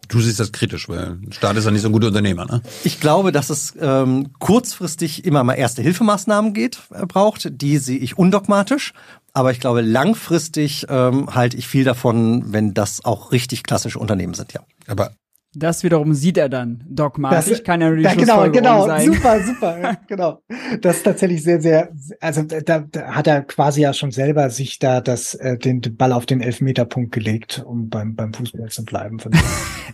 Du 0.09 0.19
siehst 0.19 0.39
das 0.39 0.51
kritisch, 0.51 0.89
weil 0.89 1.17
Staat 1.29 1.55
ist 1.55 1.65
ja 1.65 1.71
nicht 1.71 1.83
so 1.83 1.87
ein 1.87 1.91
guter 1.91 2.07
Unternehmer, 2.07 2.45
ne? 2.45 2.61
Ich 2.83 2.99
glaube, 2.99 3.31
dass 3.31 3.49
es 3.49 3.75
ähm, 3.79 4.31
kurzfristig 4.39 5.23
immer 5.23 5.43
mal 5.43 5.53
erste 5.53 5.83
Hilfemaßnahmen 5.83 6.53
geht, 6.53 6.79
äh, 6.91 7.05
braucht. 7.05 7.61
Die 7.61 7.77
sehe 7.77 7.99
ich 7.99 8.17
undogmatisch. 8.17 8.93
Aber 9.33 9.51
ich 9.51 9.59
glaube, 9.59 9.81
langfristig 9.81 10.87
ähm, 10.89 11.33
halte 11.33 11.55
ich 11.55 11.67
viel 11.67 11.83
davon, 11.83 12.51
wenn 12.51 12.73
das 12.73 13.05
auch 13.05 13.31
richtig 13.31 13.61
klassische 13.61 13.99
Unternehmen 13.99 14.33
sind, 14.33 14.53
ja. 14.53 14.61
Aber 14.87 15.11
Das 15.55 15.83
wiederum 15.83 16.13
sieht 16.13 16.37
er 16.37 16.47
dann 16.47 16.83
dogmatisch, 16.87 17.49
Das- 17.49 17.63
kann 17.63 17.79
nur 17.79 17.95
die 17.95 18.03
Ja, 18.03 18.13
genau, 18.13 18.51
genau, 18.51 18.85
sein. 18.85 19.05
super, 19.11 19.39
super, 19.43 19.97
genau. 20.07 20.41
Das 20.81 20.97
ist 20.97 21.03
tatsächlich 21.03 21.41
sehr, 21.41 21.59
sehr, 21.59 21.89
also 22.21 22.43
da, 22.43 22.79
da 22.81 23.15
hat 23.15 23.25
er 23.25 23.41
quasi 23.41 23.81
ja 23.81 23.93
schon 23.93 24.11
selber 24.11 24.51
sich 24.51 24.77
da 24.77 25.01
das, 25.01 25.33
äh, 25.33 25.57
den, 25.57 25.81
den 25.81 25.95
Ball 25.97 26.13
auf 26.13 26.27
den 26.27 26.41
Elfmeterpunkt 26.41 27.11
gelegt, 27.11 27.63
um 27.65 27.89
beim, 27.89 28.15
beim 28.15 28.33
Fußball 28.33 28.69
zu 28.69 28.85
bleiben. 28.85 29.17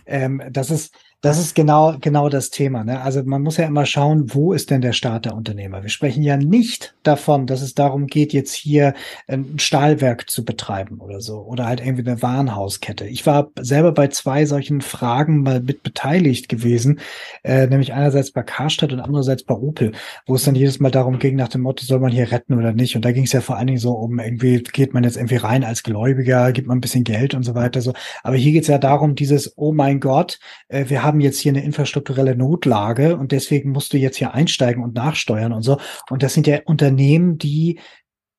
Ähm, 0.08 0.40
das 0.52 0.70
ist, 0.70 0.94
das 1.22 1.38
ist 1.38 1.54
genau, 1.54 1.96
genau 2.00 2.28
das 2.28 2.50
Thema. 2.50 2.84
Ne? 2.84 3.00
Also 3.00 3.22
man 3.24 3.42
muss 3.42 3.56
ja 3.56 3.66
immer 3.66 3.86
schauen, 3.86 4.34
wo 4.34 4.52
ist 4.52 4.70
denn 4.70 4.82
der 4.82 4.92
Staat 4.92 5.24
der 5.24 5.34
Unternehmer? 5.34 5.82
Wir 5.82 5.88
sprechen 5.88 6.22
ja 6.22 6.36
nicht 6.36 6.94
davon, 7.02 7.46
dass 7.46 7.62
es 7.62 7.74
darum 7.74 8.06
geht, 8.06 8.32
jetzt 8.32 8.54
hier 8.54 8.94
ein 9.26 9.58
Stahlwerk 9.58 10.28
zu 10.28 10.44
betreiben 10.44 11.00
oder 11.00 11.20
so 11.20 11.40
oder 11.40 11.66
halt 11.66 11.80
irgendwie 11.80 12.08
eine 12.08 12.20
Warenhauskette. 12.20 13.06
Ich 13.06 13.24
war 13.24 13.50
selber 13.58 13.92
bei 13.92 14.08
zwei 14.08 14.44
solchen 14.44 14.82
Fragen 14.82 15.42
mal 15.42 15.60
mit 15.60 15.82
beteiligt 15.82 16.48
gewesen, 16.50 17.00
äh, 17.42 17.66
nämlich 17.66 17.94
einerseits 17.94 18.30
bei 18.30 18.42
Karstadt 18.42 18.92
und 18.92 19.00
andererseits 19.00 19.42
bei 19.42 19.54
Opel, 19.54 19.92
wo 20.26 20.34
es 20.34 20.44
dann 20.44 20.54
jedes 20.54 20.80
Mal 20.80 20.90
darum 20.90 21.18
ging, 21.18 21.36
nach 21.36 21.48
dem 21.48 21.62
Motto, 21.62 21.84
soll 21.84 22.00
man 22.00 22.12
hier 22.12 22.30
retten 22.30 22.54
oder 22.54 22.72
nicht? 22.72 22.94
Und 22.94 23.04
da 23.04 23.12
ging 23.12 23.24
es 23.24 23.32
ja 23.32 23.40
vor 23.40 23.56
allen 23.56 23.68
Dingen 23.68 23.78
so 23.78 23.92
um 23.92 24.18
irgendwie, 24.18 24.62
geht 24.62 24.92
man 24.92 25.04
jetzt 25.04 25.16
irgendwie 25.16 25.36
rein 25.36 25.64
als 25.64 25.82
Gläubiger, 25.82 26.52
gibt 26.52 26.68
man 26.68 26.78
ein 26.78 26.82
bisschen 26.82 27.04
Geld 27.04 27.34
und 27.34 27.42
so 27.42 27.54
weiter. 27.54 27.80
So. 27.80 27.94
Aber 28.22 28.36
hier 28.36 28.52
geht 28.52 28.62
es 28.62 28.68
ja 28.68 28.78
darum, 28.78 29.14
dieses, 29.14 29.54
oh 29.56 29.72
mein 29.72 29.98
Gott, 30.00 30.38
äh, 30.68 30.84
wir 30.88 31.05
haben 31.06 31.20
jetzt 31.20 31.38
hier 31.38 31.52
eine 31.52 31.64
infrastrukturelle 31.64 32.36
Notlage 32.36 33.16
und 33.16 33.32
deswegen 33.32 33.70
musst 33.70 33.92
du 33.92 33.96
jetzt 33.96 34.16
hier 34.16 34.34
einsteigen 34.34 34.82
und 34.82 34.94
nachsteuern 34.94 35.52
und 35.52 35.62
so. 35.62 35.78
Und 36.10 36.22
das 36.22 36.34
sind 36.34 36.46
ja 36.46 36.58
Unternehmen, 36.64 37.38
die 37.38 37.78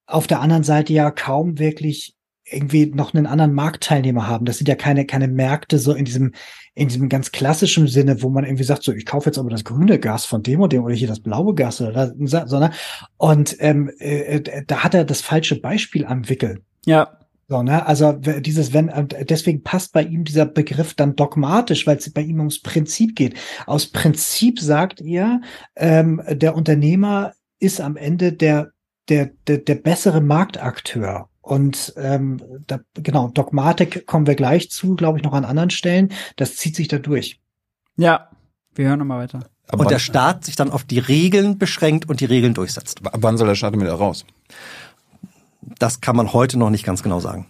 auf 0.05 0.27
der 0.27 0.41
anderen 0.41 0.63
Seite 0.63 0.93
ja 0.93 1.09
kaum 1.11 1.57
wirklich 1.57 2.17
irgendwie 2.49 2.85
noch 2.85 3.13
einen 3.13 3.25
anderen 3.25 3.53
Marktteilnehmer 3.53 4.27
haben. 4.27 4.45
Das 4.45 4.57
sind 4.57 4.69
ja 4.69 4.75
keine, 4.75 5.05
keine 5.05 5.27
Märkte 5.27 5.79
so 5.79 5.93
in 5.93 6.05
diesem, 6.05 6.33
in 6.75 6.87
diesem 6.87 7.09
ganz 7.09 7.31
klassischen 7.31 7.87
Sinne, 7.87 8.21
wo 8.21 8.29
man 8.29 8.45
irgendwie 8.45 8.63
sagt, 8.63 8.83
so, 8.83 8.93
ich 8.93 9.05
kaufe 9.05 9.29
jetzt 9.29 9.37
aber 9.37 9.49
das 9.49 9.63
grüne 9.63 9.99
Gas 9.99 10.25
von 10.25 10.43
dem 10.43 10.61
und 10.61 10.71
dem 10.71 10.83
oder 10.83 10.95
hier 10.95 11.07
das 11.07 11.19
blaue 11.19 11.55
Gas 11.55 11.81
oder 11.81 12.13
sondern, 12.17 12.73
und 13.17 13.57
ähm, 13.59 13.91
äh, 13.99 14.37
äh, 14.37 14.63
da 14.65 14.83
hat 14.83 14.93
er 14.93 15.03
das 15.03 15.21
falsche 15.21 15.59
Beispiel 15.59 16.05
am 16.05 16.29
Wickel. 16.29 16.61
Ja, 16.85 17.17
So, 17.49 17.63
ne? 17.63 17.85
Also 17.85 18.11
dieses, 18.11 18.73
wenn, 18.73 18.89
und 18.89 19.15
deswegen 19.29 19.63
passt 19.63 19.93
bei 19.93 20.03
ihm 20.03 20.25
dieser 20.25 20.45
Begriff 20.45 20.93
dann 20.95 21.15
dogmatisch, 21.15 21.87
weil 21.87 21.97
es 21.97 22.11
bei 22.11 22.21
ihm 22.21 22.39
ums 22.39 22.61
Prinzip 22.61 23.15
geht. 23.15 23.35
Aus 23.65 23.87
Prinzip 23.87 24.59
sagt 24.59 24.99
er, 25.01 25.41
ähm, 25.75 26.21
der 26.29 26.55
Unternehmer 26.55 27.33
ist 27.59 27.79
am 27.79 27.95
Ende 27.95 28.33
der, 28.33 28.71
der, 29.07 29.31
der, 29.47 29.59
der 29.59 29.75
bessere 29.75 30.19
Marktakteur. 30.19 31.29
Und 31.41 31.93
ähm, 31.95 32.41
da, 32.67 32.81
genau, 32.95 33.29
Dogmatik 33.29 34.05
kommen 34.05 34.27
wir 34.27 34.35
gleich 34.35 34.69
zu, 34.69 34.95
glaube 34.95 35.17
ich, 35.17 35.23
noch 35.23 35.31
an 35.31 35.45
anderen 35.45 35.69
Stellen. 35.69 36.11
Das 36.35 36.57
zieht 36.57 36.75
sich 36.75 36.89
da 36.89 36.97
durch. 36.97 37.39
ja. 37.95 38.29
Wir 38.75 38.89
hören 38.89 38.99
nochmal 38.99 39.23
weiter. 39.23 39.39
ab 39.67 39.79
Und 39.79 39.89
der 39.89 39.97
Staat 39.97 40.45
sich 40.45 40.55
dann 40.55 40.69
auf 40.69 40.83
die 40.83 40.99
Regeln 40.99 41.57
beschränkt 41.57 42.07
und 42.07 42.19
die 42.19 42.25
Regeln 42.25 42.53
durchsetzt. 42.53 42.99
wann 43.01 43.35
soll 43.35 43.47
der 43.47 43.55
Staat 43.55 43.73
wieder 43.73 43.93
raus? 43.93 44.23
Das 45.79 46.01
kann 46.01 46.15
man 46.15 46.33
heute 46.33 46.57
noch 46.57 46.69
nicht 46.69 46.85
ganz 46.85 47.03
genau 47.03 47.19
sagen. 47.19 47.47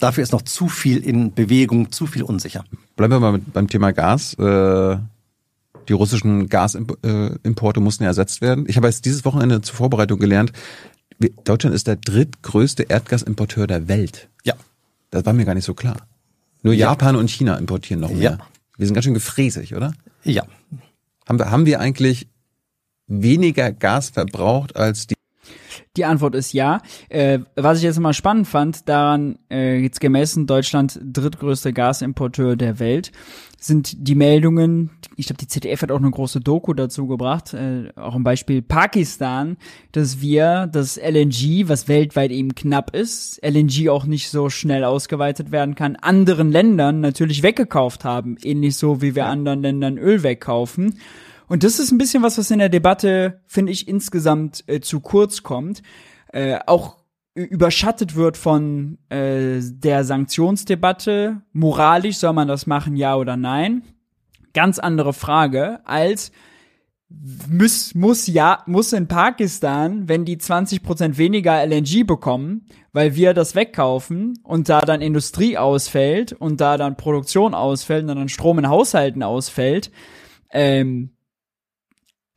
Dafür 0.00 0.22
ist 0.22 0.32
noch 0.32 0.42
zu 0.42 0.68
viel 0.68 0.98
in 0.98 1.34
Bewegung, 1.34 1.90
zu 1.90 2.06
viel 2.06 2.22
unsicher. 2.22 2.64
Bleiben 2.96 3.12
wir 3.12 3.20
mal 3.20 3.32
mit, 3.32 3.52
beim 3.52 3.68
Thema 3.68 3.92
Gas. 3.92 4.34
Äh, 4.34 4.96
die 5.88 5.92
russischen 5.92 6.48
Gasimporte 6.48 7.80
mussten 7.80 8.04
ja 8.04 8.10
ersetzt 8.10 8.40
werden. 8.40 8.66
Ich 8.68 8.76
habe 8.76 8.86
jetzt 8.86 9.04
dieses 9.04 9.24
Wochenende 9.24 9.60
zur 9.62 9.74
Vorbereitung 9.74 10.18
gelernt, 10.18 10.52
Deutschland 11.44 11.74
ist 11.74 11.88
der 11.88 11.96
drittgrößte 11.96 12.84
Erdgasimporteur 12.84 13.66
der 13.66 13.88
Welt. 13.88 14.28
Ja. 14.44 14.54
Das 15.10 15.26
war 15.26 15.32
mir 15.32 15.44
gar 15.44 15.54
nicht 15.54 15.64
so 15.64 15.74
klar. 15.74 15.96
Nur 16.62 16.74
Ja. 16.74 16.90
Japan 16.90 17.16
und 17.16 17.28
China 17.30 17.56
importieren 17.56 18.00
noch 18.00 18.10
mehr. 18.10 18.20
Ja. 18.32 18.38
Wir 18.76 18.86
sind 18.86 18.94
ganz 18.94 19.04
schön 19.04 19.14
gefräßig, 19.14 19.74
oder? 19.74 19.92
Ja. 20.22 20.44
Haben 21.28 21.38
wir, 21.40 21.50
haben 21.50 21.66
wir 21.66 21.80
eigentlich 21.80 22.28
weniger 23.08 23.72
Gas 23.72 24.10
verbraucht 24.10 24.76
als 24.76 25.08
die 25.08 25.14
Die 25.96 26.04
Antwort 26.04 26.34
ist 26.34 26.52
ja. 26.52 26.80
Äh, 27.08 27.40
was 27.56 27.78
ich 27.78 27.84
jetzt 27.84 27.98
mal 27.98 28.12
spannend 28.12 28.46
fand, 28.46 28.88
daran 28.88 29.38
äh, 29.50 29.78
jetzt 29.78 30.00
gemessen 30.00 30.46
Deutschland 30.46 31.00
drittgrößte 31.02 31.72
Gasimporteur 31.72 32.56
der 32.56 32.78
Welt, 32.78 33.12
sind 33.60 34.06
die 34.06 34.14
Meldungen, 34.14 34.90
ich 35.16 35.26
glaube, 35.26 35.38
die 35.38 35.48
ZDF 35.48 35.82
hat 35.82 35.90
auch 35.90 35.98
eine 35.98 36.10
große 36.10 36.40
Doku 36.40 36.74
dazu 36.74 37.08
gebracht, 37.08 37.54
äh, 37.54 37.88
auch 37.96 38.14
im 38.14 38.22
Beispiel 38.22 38.62
Pakistan, 38.62 39.56
dass 39.90 40.20
wir 40.20 40.68
das 40.70 40.96
LNG, 40.96 41.68
was 41.68 41.88
weltweit 41.88 42.30
eben 42.30 42.54
knapp 42.54 42.94
ist, 42.94 43.40
LNG 43.44 43.88
auch 43.88 44.04
nicht 44.04 44.30
so 44.30 44.48
schnell 44.48 44.84
ausgeweitet 44.84 45.50
werden 45.50 45.74
kann, 45.74 45.96
anderen 45.96 46.52
Ländern 46.52 47.00
natürlich 47.00 47.42
weggekauft 47.42 48.04
haben. 48.04 48.36
Ähnlich 48.44 48.76
so, 48.76 49.02
wie 49.02 49.16
wir 49.16 49.26
anderen 49.26 49.62
Ländern 49.62 49.98
Öl 49.98 50.22
wegkaufen. 50.22 50.94
Und 51.48 51.64
das 51.64 51.78
ist 51.78 51.90
ein 51.90 51.98
bisschen 51.98 52.22
was, 52.22 52.38
was 52.38 52.50
in 52.50 52.58
der 52.58 52.68
Debatte, 52.68 53.40
finde 53.46 53.72
ich, 53.72 53.88
insgesamt 53.88 54.64
äh, 54.66 54.80
zu 54.80 55.00
kurz 55.00 55.42
kommt. 55.42 55.82
äh, 56.32 56.58
auch 56.66 56.98
überschattet 57.34 58.16
wird 58.16 58.36
von 58.36 58.98
äh, 59.10 59.60
der 59.60 60.04
Sanktionsdebatte. 60.04 61.42
Moralisch 61.52 62.16
soll 62.16 62.32
man 62.32 62.48
das 62.48 62.66
machen, 62.66 62.96
ja 62.96 63.16
oder 63.16 63.36
nein? 63.36 63.82
Ganz 64.54 64.78
andere 64.78 65.12
Frage 65.12 65.86
als 65.86 66.32
muss, 67.48 67.94
muss 67.94 68.26
ja, 68.26 68.62
muss 68.66 68.92
in 68.92 69.08
Pakistan, 69.08 70.08
wenn 70.08 70.26
die 70.26 70.36
20% 70.36 71.16
weniger 71.16 71.64
LNG 71.64 72.04
bekommen, 72.06 72.66
weil 72.92 73.14
wir 73.14 73.32
das 73.32 73.54
wegkaufen 73.54 74.38
und 74.42 74.68
da 74.68 74.80
dann 74.80 75.00
Industrie 75.00 75.56
ausfällt 75.56 76.32
und 76.32 76.60
da 76.60 76.76
dann 76.76 76.96
Produktion 76.96 77.54
ausfällt 77.54 78.02
und 78.02 78.14
dann 78.14 78.28
Strom 78.28 78.58
in 78.58 78.68
Haushalten 78.68 79.22
ausfällt, 79.22 79.90
ähm, 80.50 81.10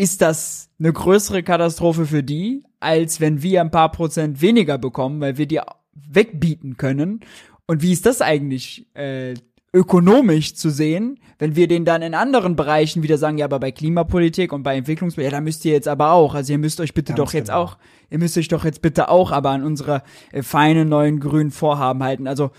ist 0.02 0.24
das 0.24 0.72
eine 0.80 0.92
größere 0.92 1.44
Katastrophe 1.44 2.08
für 2.08 2.24
die, 2.24 2.64
als 2.80 3.22
wenn 3.22 3.44
wir 3.44 3.62
ein 3.62 3.70
paar 3.70 3.92
Prozent 3.92 4.42
weniger 4.42 4.80
bekommen, 4.80 5.22
weil 5.22 5.38
wir 5.38 5.46
die 5.46 5.62
wegbieten 5.94 6.76
können. 6.76 7.20
Und 7.68 7.84
wie 7.84 7.92
ist 7.92 8.08
das 8.08 8.20
eigentlich 8.20 8.88
äh, 8.96 9.36
ökonomisch 9.74 10.56
zu 10.56 10.72
sehen, 10.72 11.20
wenn 11.38 11.56
wir 11.56 11.68
den 11.68 11.86
dann 11.86 12.02
in 12.02 12.16
anderen 12.16 12.56
Bereichen 12.56 13.04
wieder 13.04 13.20
sagen, 13.20 13.38
ja, 13.38 13.46
aber 13.46 13.60
bei 13.60 13.72
Klimapolitik 13.72 14.54
und 14.54 14.64
bei 14.64 14.76
Entwicklungspolitik, 14.76 15.32
ja, 15.32 15.38
da 15.38 15.42
müsst 15.42 15.64
ihr 15.66 15.74
jetzt 15.74 15.88
aber 15.88 16.14
auch, 16.14 16.34
also 16.34 16.52
ihr 16.52 16.58
müsst 16.58 16.82
euch 16.82 16.96
bitte 16.96 17.14
Ganz 17.14 17.18
doch 17.18 17.34
jetzt 17.34 17.50
genau. 17.50 17.62
auch, 17.62 17.78
ihr 18.10 18.18
müsst 18.18 18.36
euch 18.40 18.48
doch 18.48 18.66
jetzt 18.66 18.82
bitte 18.82 19.08
auch 19.08 19.32
aber 19.32 19.52
an 19.52 19.64
unsere 19.64 20.02
äh, 20.32 20.42
feinen 20.42 20.90
neuen 20.90 21.20
grünen 21.20 21.52
Vorhaben 21.52 22.02
halten. 22.02 22.26
Also 22.26 22.50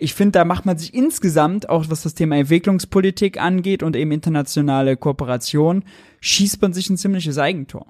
ich 0.00 0.14
finde, 0.14 0.32
da 0.32 0.44
macht 0.46 0.64
man 0.64 0.78
sich 0.78 0.94
insgesamt, 0.94 1.68
auch 1.68 1.84
was 1.88 2.02
das 2.02 2.14
Thema 2.14 2.36
Entwicklungspolitik 2.36 3.40
angeht 3.40 3.82
und 3.82 3.94
eben 3.94 4.12
internationale 4.12 4.96
Kooperation, 4.96 5.84
schießt 6.20 6.60
man 6.62 6.72
sich 6.72 6.88
ein 6.88 6.96
ziemliches 6.96 7.36
Eigentor. 7.36 7.86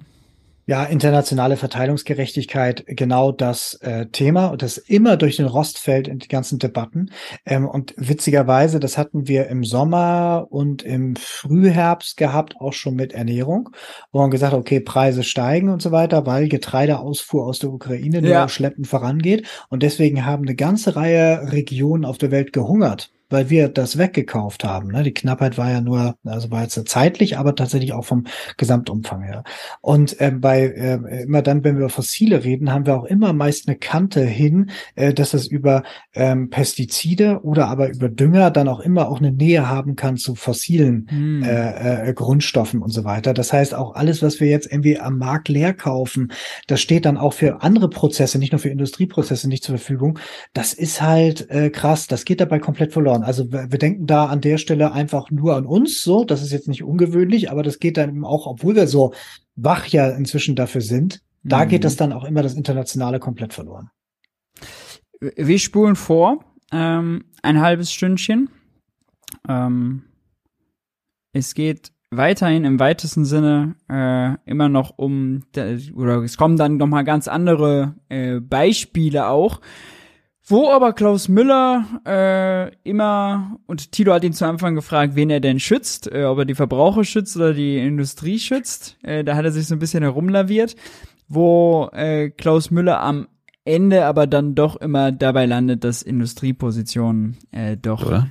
Ja, 0.67 0.83
internationale 0.83 1.57
Verteilungsgerechtigkeit, 1.57 2.83
genau 2.87 3.31
das 3.31 3.73
äh, 3.81 4.05
Thema 4.07 4.47
und 4.47 4.61
das 4.61 4.77
immer 4.77 5.17
durch 5.17 5.37
den 5.37 5.47
Rost 5.47 5.79
fällt 5.79 6.07
in 6.07 6.19
die 6.19 6.27
ganzen 6.27 6.59
Debatten. 6.59 7.11
Ähm, 7.45 7.67
und 7.67 7.93
witzigerweise, 7.97 8.79
das 8.79 8.97
hatten 8.97 9.27
wir 9.27 9.47
im 9.47 9.63
Sommer 9.63 10.47
und 10.49 10.83
im 10.83 11.15
Frühherbst 11.15 12.15
gehabt, 12.15 12.55
auch 12.59 12.73
schon 12.73 12.95
mit 12.95 13.13
Ernährung, 13.13 13.69
wo 14.11 14.19
man 14.19 14.29
gesagt 14.29 14.53
hat, 14.53 14.59
okay, 14.59 14.79
Preise 14.79 15.23
steigen 15.23 15.69
und 15.69 15.81
so 15.81 15.91
weiter, 15.91 16.25
weil 16.25 16.47
Getreideausfuhr 16.47 17.45
aus 17.45 17.59
der 17.59 17.71
Ukraine 17.71 18.21
nur 18.21 18.31
ja. 18.31 18.47
schleppend 18.47 18.87
vorangeht. 18.87 19.47
Und 19.69 19.83
deswegen 19.83 20.25
haben 20.25 20.43
eine 20.43 20.55
ganze 20.55 20.95
Reihe 20.95 21.51
Regionen 21.51 22.05
auf 22.05 22.17
der 22.17 22.31
Welt 22.31 22.53
gehungert 22.53 23.11
weil 23.31 23.49
wir 23.49 23.69
das 23.69 23.97
weggekauft 23.97 24.63
haben. 24.63 24.89
Ne? 24.89 25.03
Die 25.03 25.13
Knappheit 25.13 25.57
war 25.57 25.69
ja 25.69 25.81
nur, 25.81 26.15
also 26.25 26.51
war 26.51 26.63
jetzt 26.63 26.81
zeitlich, 26.89 27.37
aber 27.37 27.55
tatsächlich 27.55 27.93
auch 27.93 28.05
vom 28.05 28.25
Gesamtumfang 28.57 29.23
her. 29.23 29.43
Und 29.81 30.19
äh, 30.19 30.31
bei 30.31 30.61
äh, 30.61 31.23
immer 31.23 31.41
dann, 31.41 31.63
wenn 31.63 31.75
wir 31.75 31.81
über 31.81 31.89
Fossile 31.89 32.43
reden, 32.43 32.71
haben 32.71 32.85
wir 32.85 32.95
auch 32.95 33.05
immer 33.05 33.33
meist 33.33 33.67
eine 33.67 33.77
Kante 33.77 34.23
hin, 34.23 34.71
äh, 34.95 35.13
dass 35.13 35.33
es 35.33 35.47
über 35.47 35.83
ähm, 36.13 36.49
Pestizide 36.49 37.41
oder 37.43 37.67
aber 37.67 37.89
über 37.89 38.09
Dünger 38.09 38.51
dann 38.51 38.67
auch 38.67 38.79
immer 38.79 39.09
auch 39.09 39.19
eine 39.19 39.31
Nähe 39.31 39.69
haben 39.69 39.95
kann 39.95 40.17
zu 40.17 40.35
fossilen 40.35 41.07
hm. 41.09 41.43
äh, 41.43 42.09
äh, 42.09 42.13
Grundstoffen 42.13 42.81
und 42.81 42.89
so 42.89 43.03
weiter. 43.03 43.33
Das 43.33 43.53
heißt, 43.53 43.73
auch 43.73 43.95
alles, 43.95 44.21
was 44.21 44.39
wir 44.39 44.47
jetzt 44.47 44.71
irgendwie 44.71 44.99
am 44.99 45.17
Markt 45.17 45.49
leer 45.49 45.73
kaufen, 45.73 46.31
das 46.67 46.81
steht 46.81 47.05
dann 47.05 47.17
auch 47.17 47.33
für 47.33 47.61
andere 47.61 47.89
Prozesse, 47.89 48.39
nicht 48.39 48.51
nur 48.51 48.59
für 48.59 48.69
Industrieprozesse 48.69 49.47
nicht 49.47 49.63
zur 49.63 49.77
Verfügung. 49.77 50.19
Das 50.53 50.73
ist 50.73 51.01
halt 51.01 51.49
äh, 51.49 51.69
krass. 51.69 52.07
Das 52.07 52.25
geht 52.25 52.41
dabei 52.41 52.59
komplett 52.59 52.93
verloren 52.93 53.20
verloren. 53.21 53.23
Also 53.23 53.51
wir 53.51 53.79
denken 53.79 54.07
da 54.07 54.25
an 54.25 54.41
der 54.41 54.57
Stelle 54.57 54.91
einfach 54.91 55.31
nur 55.31 55.55
an 55.55 55.65
uns, 55.65 56.03
so. 56.03 56.23
Das 56.23 56.41
ist 56.41 56.51
jetzt 56.51 56.67
nicht 56.67 56.83
ungewöhnlich, 56.83 57.51
aber 57.51 57.63
das 57.63 57.79
geht 57.79 57.97
dann 57.97 58.09
eben 58.09 58.25
auch, 58.25 58.47
obwohl 58.47 58.75
wir 58.75 58.87
so 58.87 59.13
wach 59.55 59.87
ja 59.87 60.09
inzwischen 60.09 60.55
dafür 60.55 60.81
sind, 60.81 61.21
da 61.43 61.65
mhm. 61.65 61.69
geht 61.69 61.83
das 61.83 61.95
dann 61.95 62.13
auch 62.13 62.23
immer 62.23 62.43
das 62.43 62.55
Internationale 62.55 63.19
komplett 63.19 63.53
verloren. 63.53 63.89
Wir 65.19 65.59
spulen 65.59 65.95
vor, 65.95 66.43
ähm, 66.71 67.25
ein 67.43 67.61
halbes 67.61 67.91
Stündchen. 67.91 68.49
Ähm, 69.47 70.03
es 71.33 71.53
geht 71.53 71.91
weiterhin 72.09 72.65
im 72.65 72.79
weitesten 72.79 73.23
Sinne 73.23 73.75
äh, 73.89 74.35
immer 74.49 74.67
noch 74.67 74.97
um, 74.97 75.43
oder 75.95 76.23
es 76.23 76.37
kommen 76.37 76.57
dann 76.57 76.77
noch 76.77 76.87
mal 76.87 77.03
ganz 77.03 77.27
andere 77.27 77.95
äh, 78.09 78.39
Beispiele 78.39 79.27
auch. 79.27 79.61
Wo 80.43 80.69
aber 80.69 80.93
Klaus 80.93 81.27
Müller 81.27 81.85
äh, 82.05 82.75
immer, 82.83 83.59
und 83.67 83.91
Tilo 83.91 84.13
hat 84.13 84.23
ihn 84.23 84.33
zu 84.33 84.45
Anfang 84.45 84.75
gefragt, 84.75 85.15
wen 85.15 85.29
er 85.29 85.39
denn 85.39 85.59
schützt, 85.59 86.11
äh, 86.11 86.23
ob 86.25 86.39
er 86.39 86.45
die 86.45 86.55
Verbraucher 86.55 87.03
schützt 87.03 87.35
oder 87.35 87.53
die 87.53 87.77
Industrie 87.77 88.39
schützt. 88.39 88.97
Äh, 89.03 89.23
da 89.23 89.35
hat 89.35 89.45
er 89.45 89.51
sich 89.51 89.67
so 89.67 89.75
ein 89.75 89.79
bisschen 89.79 90.03
herumlaviert, 90.03 90.75
wo 91.27 91.89
äh, 91.93 92.29
Klaus 92.31 92.71
Müller 92.71 93.01
am 93.01 93.27
Ende 93.63 94.05
aber 94.05 94.25
dann 94.25 94.55
doch 94.55 94.75
immer 94.77 95.11
dabei 95.11 95.45
landet, 95.45 95.83
dass 95.83 96.01
Industriepositionen 96.01 97.37
äh, 97.51 97.77
doch 97.77 98.07
oder? 98.07 98.27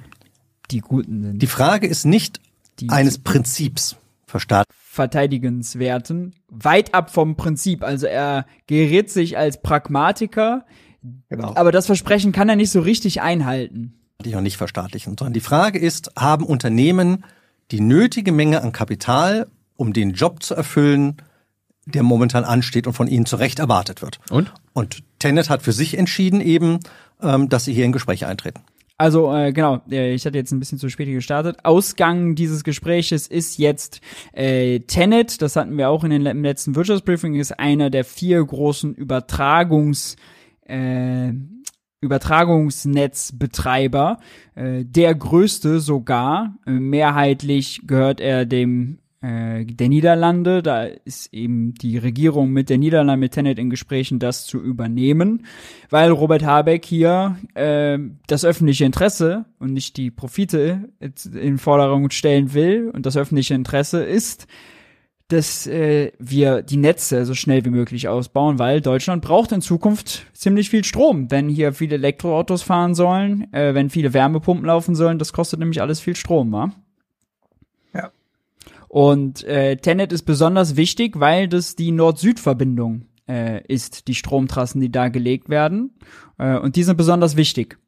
die 0.70 0.80
guten 0.80 1.22
sind. 1.22 1.42
Die 1.42 1.46
Frage 1.46 1.86
ist 1.86 2.04
nicht 2.04 2.40
die 2.80 2.90
eines 2.90 3.18
Prinzips 3.18 3.96
verstanden. 4.26 4.70
Verteidigenswerten, 4.76 6.34
weit 6.48 6.94
ab 6.94 7.10
vom 7.10 7.36
Prinzip. 7.36 7.84
Also 7.84 8.06
er 8.06 8.46
gerät 8.66 9.10
sich 9.10 9.38
als 9.38 9.62
Pragmatiker 9.62 10.64
Genau. 11.28 11.55
Aber 11.55 11.72
das 11.72 11.86
Versprechen 11.86 12.32
kann 12.32 12.48
er 12.48 12.56
nicht 12.56 12.70
so 12.70 12.81
richtig 12.81 13.22
einhalten. 13.22 13.94
Die 14.24 14.36
auch 14.36 14.40
nicht 14.40 14.59
verstaatlichen, 14.59 15.16
sondern 15.18 15.32
die 15.32 15.40
Frage 15.40 15.78
ist, 15.78 16.12
haben 16.16 16.44
Unternehmen 16.44 17.24
die 17.70 17.81
nötige 17.81 18.32
Menge 18.32 18.62
an 18.62 18.72
Kapital, 18.72 19.47
um 19.77 19.93
den 19.93 20.12
Job 20.12 20.43
zu 20.43 20.55
erfüllen, 20.55 21.16
der 21.86 22.02
momentan 22.02 22.44
ansteht 22.44 22.86
und 22.86 22.93
von 22.93 23.09
ihnen 23.09 23.27
zu 23.27 23.36
Recht 23.36 23.59
erwartet 23.59 24.02
wird. 24.02 24.20
Und? 24.31 24.52
Und 24.74 25.02
Tenet 25.18 25.48
hat 25.48 25.62
für 25.62 25.72
sich 25.72 25.97
entschieden 25.97 26.40
eben, 26.40 26.81
ähm, 27.22 27.48
dass 27.48 27.64
sie 27.64 27.72
hier 27.72 27.85
in 27.85 27.93
Gespräche 27.93 28.27
eintreten. 28.27 28.60
Also 28.98 29.35
äh, 29.35 29.52
genau, 29.55 29.81
äh, 29.90 30.12
ich 30.12 30.27
hatte 30.27 30.36
jetzt 30.36 30.52
ein 30.52 30.60
bisschen 30.60 30.78
zu 30.78 30.90
spät 30.90 31.09
gestartet. 31.09 31.60
Ausgang 31.62 32.35
dieses 32.35 32.64
Gespräches 32.64 33.27
ist 33.27 33.56
jetzt 33.56 34.02
äh, 34.32 34.81
Tenet, 34.81 35.40
das 35.40 35.56
hatten 35.56 35.78
wir 35.78 35.89
auch 35.89 36.05
in 36.05 36.10
den 36.10 36.27
im 36.27 36.44
letzten 36.44 36.77
Wirtschaftsbriefing, 36.77 37.35
ist 37.35 37.59
einer 37.59 37.89
der 37.89 38.05
vier 38.05 38.44
großen 38.44 38.94
Übertragungs- 38.94 40.16
äh, 40.70 41.32
Übertragungsnetzbetreiber, 42.01 44.18
äh, 44.55 44.84
der 44.84 45.14
größte 45.14 45.80
sogar. 45.80 46.56
Äh, 46.66 46.72
mehrheitlich 46.72 47.82
gehört 47.86 48.20
er 48.20 48.44
dem 48.47 48.98
äh, 49.22 49.66
der 49.66 49.90
Niederlande. 49.90 50.62
Da 50.62 50.84
ist 50.84 51.34
eben 51.34 51.74
die 51.74 51.98
Regierung 51.98 52.52
mit 52.52 52.70
der 52.70 52.78
Niederlande 52.78 53.20
mit 53.20 53.32
Tenet 53.32 53.59
in 53.59 53.68
Gesprächen, 53.68 54.18
das 54.18 54.47
zu 54.47 54.59
übernehmen, 54.59 55.44
weil 55.90 56.10
Robert 56.10 56.42
Habeck 56.42 56.86
hier 56.86 57.36
äh, 57.55 57.98
das 58.26 58.47
öffentliche 58.47 58.86
Interesse 58.86 59.44
und 59.59 59.74
nicht 59.74 59.98
die 59.98 60.10
Profite 60.10 60.88
in 61.34 61.59
Forderung 61.59 62.09
stellen 62.10 62.55
will. 62.55 62.90
Und 62.94 63.05
das 63.05 63.18
öffentliche 63.18 63.52
Interesse 63.55 64.02
ist 64.02 64.47
dass 65.32 65.66
äh, 65.66 66.12
wir 66.19 66.62
die 66.62 66.77
Netze 66.77 67.24
so 67.24 67.35
schnell 67.35 67.65
wie 67.65 67.70
möglich 67.70 68.09
ausbauen, 68.09 68.59
weil 68.59 68.81
Deutschland 68.81 69.23
braucht 69.23 69.52
in 69.52 69.61
Zukunft 69.61 70.27
ziemlich 70.32 70.70
viel 70.70 70.85
Strom, 70.85 71.31
wenn 71.31 71.48
hier 71.48 71.73
viele 71.73 71.94
Elektroautos 71.94 72.62
fahren 72.62 72.94
sollen, 72.94 73.52
äh, 73.52 73.74
wenn 73.74 73.90
viele 73.90 74.12
Wärmepumpen 74.12 74.66
laufen 74.66 74.94
sollen. 74.94 75.19
Das 75.19 75.32
kostet 75.32 75.61
nämlich 75.61 75.81
alles 75.81 76.01
viel 76.01 76.16
Strom, 76.16 76.52
wa? 76.52 76.73
Ja. 77.94 78.11
Und 78.89 79.44
äh, 79.44 79.77
Tenet 79.77 80.12
ist 80.12 80.23
besonders 80.23 80.77
wichtig, 80.77 81.19
weil 81.19 81.48
das 81.48 81.77
die 81.77 81.93
Nord-Süd-Verbindung 81.93 83.07
äh, 83.28 83.65
ist, 83.66 84.09
die 84.09 84.15
Stromtrassen, 84.15 84.81
die 84.81 84.93
da 84.93 85.09
gelegt 85.09 85.48
werden. 85.48 85.94
Äh, 86.39 86.59
und 86.59 86.77
die 86.77 86.82
sind 86.82 86.97
besonders 86.97 87.36
wichtig. 87.36 87.78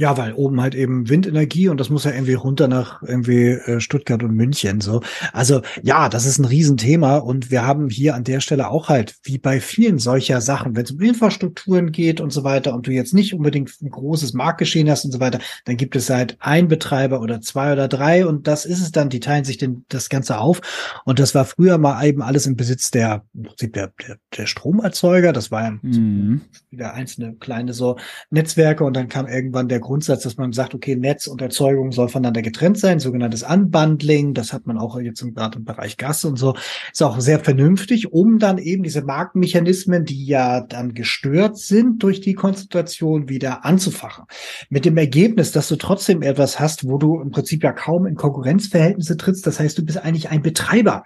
Ja, 0.00 0.16
weil 0.16 0.32
oben 0.32 0.60
halt 0.60 0.76
eben 0.76 1.08
Windenergie 1.08 1.68
und 1.68 1.80
das 1.80 1.90
muss 1.90 2.04
ja 2.04 2.12
irgendwie 2.12 2.34
runter 2.34 2.68
nach 2.68 3.02
irgendwie 3.02 3.48
äh, 3.48 3.80
Stuttgart 3.80 4.22
und 4.22 4.32
München 4.32 4.80
so. 4.80 5.02
Also 5.32 5.62
ja, 5.82 6.08
das 6.08 6.24
ist 6.24 6.38
ein 6.38 6.44
Riesenthema 6.44 7.16
und 7.16 7.50
wir 7.50 7.66
haben 7.66 7.90
hier 7.90 8.14
an 8.14 8.22
der 8.22 8.38
Stelle 8.38 8.68
auch 8.68 8.88
halt, 8.88 9.16
wie 9.24 9.38
bei 9.38 9.60
vielen 9.60 9.98
solcher 9.98 10.40
Sachen, 10.40 10.76
wenn 10.76 10.84
es 10.84 10.92
um 10.92 11.00
Infrastrukturen 11.00 11.90
geht 11.90 12.20
und 12.20 12.32
so 12.32 12.44
weiter 12.44 12.74
und 12.74 12.86
du 12.86 12.92
jetzt 12.92 13.12
nicht 13.12 13.34
unbedingt 13.34 13.72
ein 13.82 13.90
großes 13.90 14.34
Marktgeschehen 14.34 14.88
hast 14.88 15.04
und 15.04 15.10
so 15.10 15.18
weiter, 15.18 15.40
dann 15.64 15.76
gibt 15.76 15.96
es 15.96 16.08
halt 16.10 16.36
ein 16.38 16.68
Betreiber 16.68 17.20
oder 17.20 17.40
zwei 17.40 17.72
oder 17.72 17.88
drei 17.88 18.24
und 18.24 18.46
das 18.46 18.66
ist 18.66 18.80
es 18.80 18.92
dann, 18.92 19.08
die 19.08 19.18
teilen 19.18 19.44
sich 19.44 19.56
den, 19.56 19.84
das 19.88 20.08
Ganze 20.08 20.38
auf 20.38 20.60
und 21.06 21.18
das 21.18 21.34
war 21.34 21.44
früher 21.44 21.76
mal 21.76 22.06
eben 22.06 22.22
alles 22.22 22.46
im 22.46 22.54
Besitz 22.54 22.92
der, 22.92 23.24
der, 23.34 23.68
der, 24.06 24.18
der 24.36 24.46
Stromerzeuger, 24.46 25.32
das 25.32 25.50
war 25.50 25.64
ja 25.64 25.78
mhm. 25.82 26.42
wieder 26.70 26.94
einzelne 26.94 27.34
kleine 27.34 27.72
so 27.72 27.96
Netzwerke 28.30 28.84
und 28.84 28.96
dann 28.96 29.08
kam 29.08 29.26
irgendwann 29.26 29.66
der 29.66 29.87
Grundsatz, 29.88 30.22
dass 30.22 30.36
man 30.36 30.52
sagt, 30.52 30.74
okay, 30.74 30.96
Netz 30.96 31.26
und 31.26 31.40
Erzeugung 31.40 31.92
soll 31.92 32.10
voneinander 32.10 32.42
getrennt 32.42 32.78
sein, 32.78 33.00
sogenanntes 33.00 33.42
Unbundling. 33.42 34.34
Das 34.34 34.52
hat 34.52 34.66
man 34.66 34.76
auch 34.76 35.00
jetzt 35.00 35.24
gerade 35.34 35.58
im 35.58 35.64
Bereich 35.64 35.96
Gas 35.96 36.26
und 36.26 36.38
so. 36.38 36.54
Ist 36.92 37.02
auch 37.02 37.18
sehr 37.20 37.40
vernünftig, 37.40 38.12
um 38.12 38.38
dann 38.38 38.58
eben 38.58 38.82
diese 38.82 39.00
Marktmechanismen, 39.00 40.04
die 40.04 40.26
ja 40.26 40.60
dann 40.60 40.92
gestört 40.92 41.56
sind 41.56 42.02
durch 42.02 42.20
die 42.20 42.34
Konzentration, 42.34 43.30
wieder 43.30 43.64
anzufachen. 43.64 44.24
Mit 44.68 44.84
dem 44.84 44.98
Ergebnis, 44.98 45.52
dass 45.52 45.68
du 45.68 45.76
trotzdem 45.76 46.20
etwas 46.20 46.60
hast, 46.60 46.86
wo 46.86 46.98
du 46.98 47.18
im 47.22 47.30
Prinzip 47.30 47.64
ja 47.64 47.72
kaum 47.72 48.04
in 48.04 48.14
Konkurrenzverhältnisse 48.14 49.16
trittst. 49.16 49.46
Das 49.46 49.58
heißt, 49.58 49.78
du 49.78 49.86
bist 49.86 49.96
eigentlich 49.96 50.28
ein 50.28 50.42
Betreiber. 50.42 51.04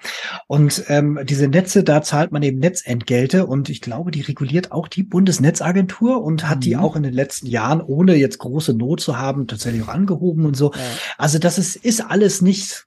Und 0.49 0.83
ähm, 0.89 1.21
diese 1.23 1.47
Netze, 1.47 1.85
da 1.85 2.03
zahlt 2.03 2.33
man 2.33 2.43
eben 2.43 2.59
Netzentgelte. 2.59 3.47
Und 3.47 3.69
ich 3.69 3.81
glaube, 3.81 4.11
die 4.11 4.23
reguliert 4.23 4.73
auch 4.73 4.89
die 4.89 5.05
Bundesnetzagentur 5.05 6.21
und 6.21 6.49
hat 6.49 6.59
mhm. 6.59 6.63
die 6.63 6.77
auch 6.77 6.97
in 6.97 7.05
den 7.05 7.15
letzten 7.15 7.47
Jahren, 7.47 7.81
ohne 7.81 8.17
jetzt 8.17 8.39
große 8.39 8.72
Not 8.75 9.01
zu 9.01 9.19
haben, 9.19 9.47
tatsächlich 9.47 9.83
auch 9.83 9.89
angehoben 9.89 10.47
und 10.47 10.57
so. 10.57 10.73
Ja. 10.73 10.81
Also 11.19 11.39
das 11.39 11.59
ist, 11.59 11.77
ist 11.77 12.01
alles 12.01 12.43
nicht 12.43 12.87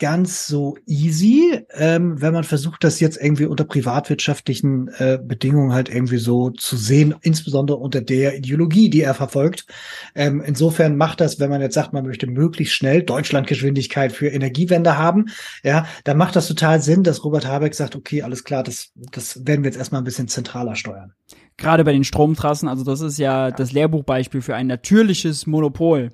ganz 0.00 0.46
so 0.46 0.76
easy, 0.86 1.60
ähm, 1.74 2.20
wenn 2.20 2.32
man 2.32 2.42
versucht, 2.42 2.82
das 2.82 2.98
jetzt 2.98 3.18
irgendwie 3.20 3.44
unter 3.44 3.64
privatwirtschaftlichen 3.64 4.88
äh, 4.98 5.18
Bedingungen 5.22 5.72
halt 5.72 5.88
irgendwie 5.88 6.16
so 6.16 6.50
zu 6.50 6.76
sehen, 6.76 7.14
insbesondere 7.20 7.76
unter 7.76 8.00
der 8.00 8.36
Ideologie, 8.36 8.88
die 8.88 9.02
er 9.02 9.14
verfolgt. 9.14 9.66
Ähm, 10.14 10.42
insofern 10.44 10.96
macht 10.96 11.20
das, 11.20 11.38
wenn 11.38 11.50
man 11.50 11.60
jetzt 11.60 11.74
sagt, 11.74 11.92
man 11.92 12.06
möchte 12.06 12.26
möglichst 12.26 12.74
schnell 12.74 13.02
Deutschlandgeschwindigkeit 13.02 14.10
für 14.10 14.28
Energiewende 14.28 14.96
haben, 14.96 15.26
ja, 15.62 15.86
dann 16.04 16.16
macht 16.16 16.34
das 16.34 16.48
total 16.48 16.80
Sinn, 16.80 17.04
dass 17.04 17.22
Robert 17.22 17.46
Habeck 17.46 17.74
sagt, 17.74 17.94
okay, 17.94 18.22
alles 18.22 18.42
klar, 18.42 18.62
das, 18.62 18.90
das 18.94 19.46
werden 19.46 19.62
wir 19.62 19.68
jetzt 19.68 19.78
erstmal 19.78 20.00
ein 20.00 20.04
bisschen 20.04 20.28
zentraler 20.28 20.76
steuern. 20.76 21.12
Gerade 21.60 21.84
bei 21.84 21.92
den 21.92 22.04
Stromtrassen, 22.04 22.68
also 22.68 22.82
das 22.82 23.00
ist 23.00 23.18
ja 23.18 23.52
das 23.52 23.70
Lehrbuchbeispiel 23.70 24.40
für 24.42 24.56
ein 24.56 24.66
natürliches 24.66 25.46
Monopol 25.46 26.10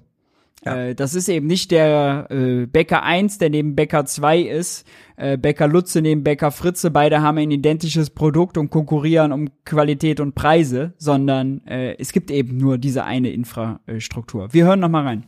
ja. 0.67 0.77
Äh, 0.77 0.95
das 0.95 1.15
ist 1.15 1.29
eben 1.29 1.47
nicht 1.47 1.71
der 1.71 2.27
äh, 2.31 2.67
Bäcker 2.67 3.03
1, 3.03 3.39
der 3.39 3.51
neben 3.51 3.77
Bäcker 3.77 4.05
2 4.05 4.41
ist, 4.41 4.85
äh, 5.17 5.39
Bäcker 5.39 5.69
Lutze 5.69 6.03
neben 6.03 6.25
Bäcker 6.25 6.51
Fritze, 6.51 6.91
beide 6.91 7.23
haben 7.23 7.39
ein 7.39 7.51
identisches 7.51 8.11
Produkt 8.11 8.59
und 8.59 8.71
konkurrieren 8.71 9.33
um 9.33 9.49
Qualität 9.65 10.21
und 10.21 10.35
Preise, 10.35 10.93
sondern 10.99 11.65
äh, 11.67 11.97
es 11.99 12.13
gibt 12.13 12.31
eben 12.31 12.57
nur 12.57 12.79
diese 12.79 13.05
eine 13.05 13.31
Infrastruktur. 13.31 14.53
Wir 14.53 14.65
hören 14.65 14.81
noch 14.81 14.89
mal 14.89 15.05
rein. 15.05 15.25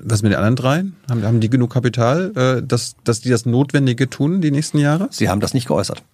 Was 0.00 0.22
mit 0.22 0.30
den 0.30 0.38
anderen 0.38 0.56
drei? 0.56 0.84
Haben, 1.10 1.24
haben 1.24 1.40
die 1.40 1.50
genug 1.50 1.72
Kapital, 1.72 2.32
äh, 2.36 2.62
dass, 2.64 2.96
dass 3.02 3.20
die 3.20 3.30
das 3.30 3.46
Notwendige 3.46 4.08
tun 4.08 4.40
die 4.40 4.50
nächsten 4.50 4.78
Jahre? 4.78 5.08
Sie 5.10 5.28
haben 5.28 5.40
das 5.40 5.54
nicht 5.54 5.66
geäußert. 5.66 6.04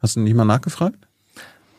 Hast 0.00 0.16
du 0.16 0.20
nicht 0.20 0.34
mal 0.34 0.44
nachgefragt? 0.44 1.06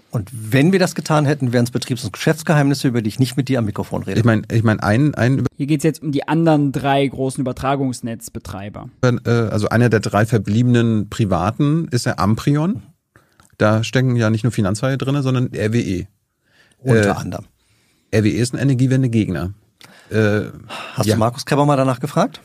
Und 0.09 0.29
wenn 0.31 0.71
wir 0.71 0.79
das 0.79 0.95
getan 0.95 1.25
hätten, 1.25 1.51
wären 1.51 1.65
es 1.65 1.71
Betriebs- 1.71 2.05
und 2.05 2.13
Geschäftsgeheimnisse, 2.13 2.87
über 2.87 3.01
die 3.01 3.09
ich 3.09 3.19
nicht 3.19 3.35
mit 3.35 3.49
dir 3.49 3.59
am 3.59 3.65
Mikrofon 3.65 4.03
rede. 4.03 4.19
Ich 4.19 4.25
meine, 4.25 4.43
ich 4.51 4.63
mein, 4.63 4.79
ein, 4.79 5.13
ein 5.15 5.45
Hier 5.57 5.67
geht's 5.67 5.83
jetzt 5.83 6.01
um 6.01 6.11
die 6.11 6.27
anderen 6.27 6.71
drei 6.71 7.05
großen 7.05 7.41
Übertragungsnetzbetreiber. 7.41 8.89
Äh, 9.03 9.29
also 9.29 9.69
einer 9.69 9.89
der 9.89 9.99
drei 9.99 10.25
verbliebenen 10.25 11.09
Privaten 11.09 11.87
ist 11.91 12.05
der 12.05 12.19
Amprion. 12.19 12.83
Da 13.57 13.83
stecken 13.83 14.15
ja 14.15 14.29
nicht 14.29 14.43
nur 14.43 14.51
Finanzhaie 14.51 14.97
drin, 14.97 15.21
sondern 15.21 15.49
RWE. 15.53 16.07
Unter 16.79 17.05
äh, 17.05 17.09
anderem. 17.09 17.45
RWE 18.15 18.29
ist 18.29 18.53
ein 18.53 18.59
Energiewende-Gegner. 18.59 19.53
Äh, 20.09 20.41
Hast 20.93 21.05
ja. 21.05 21.15
du 21.15 21.19
Markus 21.19 21.45
Kreber 21.45 21.65
mal 21.65 21.75
danach 21.75 21.99
gefragt? 21.99 22.39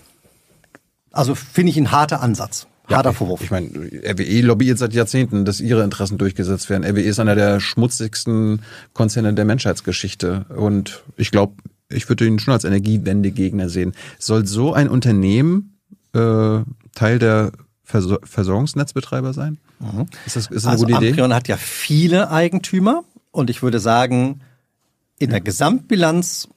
Also 1.12 1.34
finde 1.34 1.70
ich 1.70 1.76
ein 1.76 1.92
harter 1.92 2.22
Ansatz. 2.22 2.66
Harter 2.88 3.10
ja, 3.10 3.12
Vorwurf. 3.12 3.40
Ich, 3.40 3.46
ich 3.46 3.50
meine, 3.50 3.68
RWE 3.68 4.40
lobbyiert 4.40 4.78
seit 4.78 4.92
Jahrzehnten, 4.92 5.44
dass 5.44 5.60
ihre 5.60 5.84
Interessen 5.84 6.18
durchgesetzt 6.18 6.68
werden. 6.68 6.84
RWE 6.84 7.02
ist 7.02 7.20
einer 7.20 7.34
der 7.34 7.60
schmutzigsten 7.60 8.62
Konzerne 8.92 9.34
der 9.34 9.44
Menschheitsgeschichte. 9.44 10.46
Und 10.48 11.02
ich 11.16 11.30
glaube, 11.30 11.54
ich 11.88 12.08
würde 12.08 12.26
ihn 12.26 12.38
schon 12.38 12.54
als 12.54 12.64
Energiewendegegner 12.64 13.68
sehen. 13.68 13.92
Soll 14.18 14.46
so 14.46 14.72
ein 14.72 14.88
Unternehmen 14.88 15.78
äh, 16.12 16.60
Teil 16.94 17.18
der 17.18 17.52
Vers 17.84 18.06
Versorgungsnetzbetreiber 18.24 19.32
sein? 19.32 19.58
Mhm. 19.80 20.06
Ist 20.26 20.36
das, 20.36 20.46
ist 20.46 20.64
das 20.64 20.66
also 20.66 20.86
eine 20.86 20.94
gute 20.94 21.06
Idee? 21.06 21.12
Amprion 21.12 21.34
hat 21.34 21.48
ja 21.48 21.56
viele 21.56 22.30
Eigentümer 22.30 23.04
und 23.30 23.50
ich 23.50 23.62
würde 23.62 23.80
sagen, 23.80 24.40
in 25.18 25.30
der 25.30 25.40
Gesamtbilanz 25.40 26.48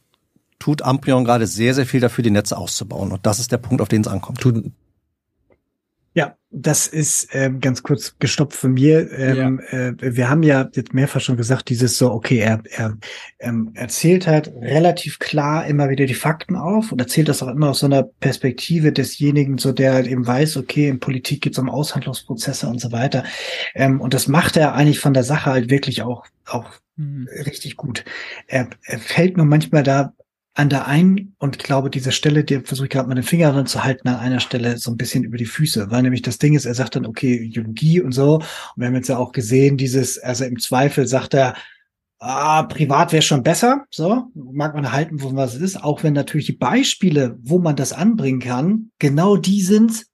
tut 0.60 0.82
Amprion 0.82 1.26
gerade 1.26 1.46
sehr, 1.46 1.74
sehr 1.74 1.86
viel 1.86 2.00
dafür, 2.00 2.24
die 2.24 2.32
Netze 2.32 2.58
auszubauen. 2.58 3.12
Und 3.12 3.26
das 3.26 3.40
ist 3.40 3.52
der 3.52 3.58
Punkt, 3.58 3.82
auf 3.82 3.88
den 3.88 4.02
es 4.02 4.08
ankommt. 4.08 4.40
Tut, 4.40 4.72
ja, 6.16 6.38
das 6.50 6.88
ist 6.88 7.28
ähm, 7.34 7.60
ganz 7.60 7.84
kurz 7.84 8.16
gestoppt 8.20 8.54
von 8.54 8.72
mir. 8.72 9.12
Ähm, 9.12 9.62
ja. 9.70 9.90
äh, 9.90 9.94
wir 10.00 10.30
haben 10.30 10.44
ja 10.44 10.70
jetzt 10.74 10.94
mehrfach 10.94 11.20
schon 11.20 11.36
gesagt, 11.36 11.68
dieses 11.70 11.98
so, 11.98 12.10
okay, 12.10 12.38
er, 12.38 12.64
er 12.72 12.98
ähm, 13.40 13.72
erzählt 13.74 14.26
halt 14.26 14.48
relativ 14.62 15.20
klar 15.20 15.68
immer 15.68 15.90
wieder 15.90 16.06
die 16.06 16.14
Fakten 16.14 16.56
auf 16.56 16.94
und 16.94 17.02
erzählt 17.02 17.28
das 17.28 17.44
auch 17.44 17.50
immer 17.50 17.72
aus 17.72 17.80
so 17.80 17.88
einer 17.88 18.04
Perspektive 18.04 18.94
desjenigen, 18.94 19.58
so 19.58 19.74
der 19.74 19.94
halt 19.94 20.08
eben 20.08 20.26
weiß, 20.26 20.56
okay, 20.56 20.88
in 20.88 21.02
Politik 21.02 21.42
geht 21.42 21.52
es 21.52 21.60
um 21.60 21.70
Aushandlungsprozesse 21.70 22.68
und 22.70 22.80
so 22.80 22.94
weiter. 22.94 23.26
Ähm, 23.74 24.00
und 24.00 24.14
das 24.14 24.30
macht 24.30 24.56
er 24.56 24.74
eigentlich 24.74 25.02
von 25.02 25.14
der 25.14 25.26
Sache 25.26 25.52
halt 25.52 25.70
wirklich 25.70 26.02
auch 26.02 26.26
auch 26.46 26.72
mhm. 26.96 27.28
richtig 27.46 27.76
gut. 27.76 28.06
Er, 28.48 28.70
er 28.84 29.00
fällt 29.00 29.36
nur 29.36 29.46
manchmal 29.46 29.84
da 29.84 30.14
an 30.56 30.70
der 30.70 30.88
einen, 30.88 31.36
und 31.38 31.58
ich 31.58 31.64
glaube, 31.64 31.90
diese 31.90 32.14
Stelle, 32.14 32.46
die 32.46 32.62
versuche 32.62 32.86
ich 32.86 32.92
gerade 32.92 33.10
mal 33.10 33.16
den 33.16 33.24
Finger 33.24 33.52
dran 33.52 33.68
zu 33.68 33.84
halten, 33.84 34.08
an 34.08 34.16
einer 34.16 34.40
Stelle 34.40 34.78
so 34.78 34.90
ein 34.90 34.98
bisschen 34.98 35.26
über 35.26 35.38
die 35.38 35.46
Füße, 35.46 35.92
weil 35.92 36.02
nämlich 36.02 36.22
das 36.22 36.38
Ding 36.38 36.56
ist, 36.56 36.66
er 36.66 36.74
sagt 36.74 36.96
dann, 36.96 37.06
okay, 37.06 37.36
Ideologie 37.36 38.00
und 38.00 38.14
so. 38.14 38.36
Und 38.36 38.46
wir 38.78 38.88
haben 38.88 38.96
jetzt 38.96 39.10
ja 39.10 39.18
auch 39.18 39.34
gesehen, 39.34 39.76
dieses, 39.76 40.18
also 40.18 40.46
im 40.46 40.58
Zweifel 40.58 41.08
sagt 41.08 41.34
er, 41.34 41.56
ah, 42.20 42.64
privat 42.64 43.12
wäre 43.12 43.22
schon 43.22 43.44
besser, 43.44 43.86
so, 43.92 44.32
mag 44.34 44.74
man 44.74 44.94
halten, 44.94 45.22
wo 45.22 45.36
was 45.36 45.56
es 45.56 45.62
ist, 45.62 45.84
auch 45.84 46.04
wenn 46.04 46.14
natürlich 46.14 46.46
die 46.46 46.54
Beispiele, 46.54 47.38
wo 47.42 47.60
man 47.60 47.76
das 47.76 47.92
anbringen 47.92 48.40
kann, 48.40 48.92
genau 48.98 49.36
die 49.36 49.62
sind, 49.62 50.06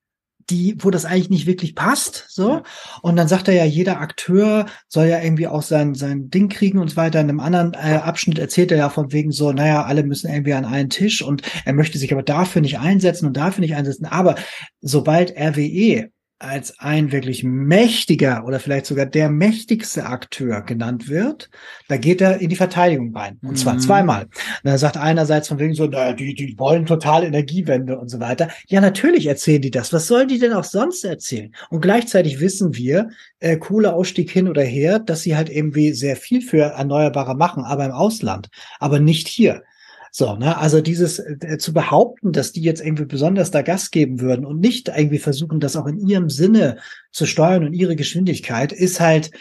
die, 0.52 0.76
wo 0.80 0.92
das 0.92 1.06
eigentlich 1.06 1.30
nicht 1.30 1.48
wirklich 1.48 1.74
passt, 1.74 2.26
so. 2.30 2.62
Und 3.02 3.16
dann 3.16 3.28
sagt 3.28 3.48
er 3.48 3.54
ja, 3.54 3.66
jeder 3.66 4.02
Akteur 4.02 4.66
soll 4.88 5.08
ja 5.08 5.22
irgendwie 5.22 5.48
auch 5.48 5.64
sein, 5.64 5.96
sein 5.96 6.30
Ding 6.30 6.50
kriegen 6.50 6.78
und 6.78 6.90
so 6.90 6.98
weiter. 6.98 7.20
In 7.22 7.30
einem 7.30 7.40
anderen 7.40 7.74
äh, 7.74 7.96
Abschnitt 7.96 8.38
erzählt 8.38 8.72
er 8.72 8.78
ja 8.78 8.90
von 8.90 9.12
wegen 9.12 9.32
so, 9.32 9.52
naja, 9.52 9.84
alle 9.84 10.04
müssen 10.04 10.30
irgendwie 10.30 10.54
an 10.54 10.66
einen 10.66 10.90
Tisch 10.90 11.22
und 11.22 11.42
er 11.66 11.74
möchte 11.74 11.98
sich 11.98 12.12
aber 12.12 12.24
dafür 12.24 12.62
nicht 12.62 12.80
einsetzen 12.80 13.26
und 13.26 13.38
dafür 13.38 13.62
nicht 13.62 13.76
einsetzen. 13.76 14.06
Aber 14.06 14.36
sobald 14.82 15.32
RWE 15.36 16.10
als 16.42 16.80
ein 16.80 17.12
wirklich 17.12 17.44
mächtiger 17.44 18.46
oder 18.46 18.60
vielleicht 18.60 18.86
sogar 18.86 19.06
der 19.06 19.30
mächtigste 19.30 20.06
Akteur 20.06 20.62
genannt 20.62 21.08
wird, 21.08 21.50
da 21.88 21.98
geht 21.98 22.22
er 22.22 22.40
in 22.42 22.50
die 22.50 22.56
Verteidigung 22.56 23.16
rein. 23.16 23.38
Und 23.42 23.58
zwar 23.58 23.76
mhm. 23.76 23.80
zweimal. 23.80 24.28
Er 24.64 24.78
sagt 24.78 24.98
einerseits 24.98 25.48
von 25.48 25.60
wegen 25.60 25.74
so, 25.74 25.86
na, 25.86 26.14
die, 26.14 26.34
die 26.34 26.58
wollen 26.58 26.86
total 26.86 27.24
Energiewende 27.24 28.00
und 28.00 28.10
so 28.10 28.20
weiter. 28.20 28.50
Ja, 28.68 28.82
natürlich 28.82 29.28
erzählen 29.28 29.62
die 29.62 29.72
das. 29.72 29.94
Was 29.94 30.08
sollen 30.08 30.28
die 30.28 30.40
denn 30.40 30.54
auch 30.54 30.64
sonst 30.64 31.04
erzählen? 31.04 31.54
Und 31.70 31.82
gleichzeitig 31.82 32.40
wissen 32.40 32.76
wir, 32.76 33.10
äh, 33.40 33.58
Kohleausstieg 33.58 34.32
hin 34.32 34.48
oder 34.48 34.64
her, 34.64 35.00
dass 35.00 35.22
sie 35.22 35.36
halt 35.36 35.50
irgendwie 35.50 35.94
sehr 35.94 36.16
viel 36.16 36.42
für 36.42 36.62
Erneuerbare 36.62 37.36
machen, 37.36 37.64
aber 37.64 37.86
im 37.86 37.92
Ausland, 37.92 38.50
aber 38.80 39.00
nicht 39.00 39.28
hier. 39.28 39.64
So, 40.14 40.36
ne, 40.36 40.58
also 40.58 40.82
dieses 40.82 41.20
äh, 41.20 41.58
zu 41.58 41.72
behaupten, 41.72 42.34
dass 42.34 42.52
die 42.52 42.62
jetzt 42.62 42.84
irgendwie 42.84 43.06
besonders 43.06 43.50
da 43.50 43.62
Gas 43.62 43.92
geben 43.92 44.20
würden 44.20 44.46
und 44.46 44.60
nicht 44.60 44.90
irgendwie 44.90 45.20
versuchen, 45.20 45.62
das 45.62 45.78
auch 45.78 45.88
in 45.88 46.06
ihrem 46.06 46.30
Sinne 46.30 46.78
zu 47.12 47.26
steuern 47.26 47.64
und 47.64 47.74
ihre 47.74 47.96
Geschwindigkeit, 47.96 48.74
ist 48.74 49.00
halt, 49.00 49.32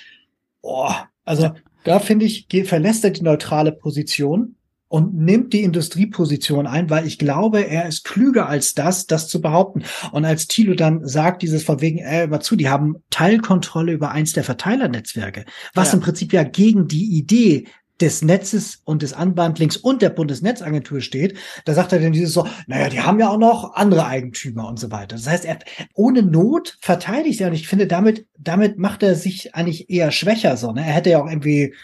oh, 0.62 0.92
also 1.24 1.50
da 1.82 1.98
finde 1.98 2.26
ich, 2.26 2.46
verlässt 2.66 3.02
er 3.04 3.10
die 3.10 3.22
neutrale 3.22 3.72
Position 3.72 4.54
und 4.86 5.14
nimmt 5.14 5.52
die 5.52 5.62
Industrieposition 5.62 6.66
ein, 6.66 6.90
weil 6.90 7.06
ich 7.06 7.18
glaube, 7.18 7.60
er 7.60 7.86
ist 7.86 8.04
klüger 8.04 8.48
als 8.48 8.74
das, 8.74 9.06
das 9.06 9.28
zu 9.28 9.40
behaupten. 9.40 9.84
Und 10.10 10.24
als 10.24 10.48
Thilo 10.48 10.74
dann 10.74 11.06
sagt, 11.06 11.42
dieses 11.42 11.62
von 11.62 11.80
wegen, 11.80 11.98
äh, 11.98 12.24
immer 12.24 12.40
zu, 12.40 12.56
die 12.56 12.68
haben 12.68 12.96
Teilkontrolle 13.10 13.92
über 13.92 14.10
eins 14.10 14.32
der 14.32 14.42
Verteilernetzwerke, 14.42 15.44
was 15.74 15.88
ja. 15.88 15.94
im 15.94 16.00
Prinzip 16.00 16.32
ja 16.32 16.42
gegen 16.42 16.88
die 16.88 17.16
Idee 17.16 17.66
des 18.00 18.22
Netzes 18.22 18.80
und 18.84 19.02
des 19.02 19.12
Unbundlings 19.12 19.76
und 19.76 20.02
der 20.02 20.10
Bundesnetzagentur 20.10 21.00
steht, 21.00 21.36
da 21.64 21.74
sagt 21.74 21.92
er 21.92 22.00
dann 22.00 22.12
dieses 22.12 22.32
so, 22.32 22.46
naja, 22.66 22.88
die 22.88 23.00
haben 23.00 23.20
ja 23.20 23.28
auch 23.28 23.38
noch 23.38 23.74
andere 23.74 24.06
Eigentümer 24.06 24.66
und 24.68 24.78
so 24.78 24.90
weiter. 24.90 25.16
Das 25.16 25.28
heißt, 25.28 25.44
er 25.44 25.58
ohne 25.94 26.22
Not 26.22 26.78
verteidigt 26.80 27.40
er 27.40 27.48
und 27.48 27.54
ich 27.54 27.68
finde, 27.68 27.86
damit, 27.86 28.26
damit 28.38 28.78
macht 28.78 29.02
er 29.02 29.14
sich 29.14 29.54
eigentlich 29.54 29.90
eher 29.90 30.10
schwächer 30.12 30.56
so. 30.56 30.72
Ne? 30.72 30.80
Er 30.80 30.92
hätte 30.92 31.10
ja 31.10 31.22
auch 31.22 31.28
irgendwie 31.28 31.74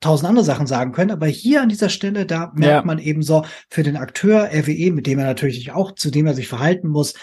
tausend 0.00 0.28
andere 0.28 0.44
Sachen 0.44 0.66
sagen 0.66 0.92
können, 0.92 1.10
aber 1.10 1.26
hier 1.26 1.62
an 1.62 1.68
dieser 1.68 1.90
Stelle, 1.90 2.26
da 2.26 2.52
merkt 2.54 2.62
ja. 2.64 2.82
man 2.82 2.98
eben 2.98 3.22
so 3.22 3.44
für 3.68 3.82
den 3.82 3.96
Akteur 3.96 4.50
RWE, 4.52 4.92
mit 4.92 5.06
dem 5.06 5.18
er 5.18 5.26
natürlich 5.26 5.72
auch, 5.72 5.94
zu 5.94 6.10
dem 6.10 6.26
er 6.26 6.34
sich 6.34 6.48
verhalten 6.48 6.88
muss, 6.88 7.14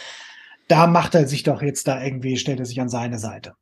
da 0.67 0.85
macht 0.85 1.15
er 1.15 1.27
sich 1.27 1.43
doch 1.43 1.61
jetzt 1.61 1.87
da 1.87 2.03
irgendwie, 2.03 2.37
stellt 2.37 2.59
er 2.59 2.65
sich 2.65 2.79
an 2.79 2.89
seine 2.89 3.19
Seite. 3.19 3.53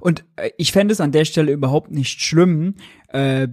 Und 0.00 0.24
äh, 0.36 0.50
ich 0.56 0.72
fände 0.72 0.92
es 0.92 1.00
an 1.00 1.12
der 1.12 1.24
Stelle 1.24 1.52
überhaupt 1.52 1.90
nicht 1.90 2.20
schlimm, 2.20 2.76
äh, 3.08 3.48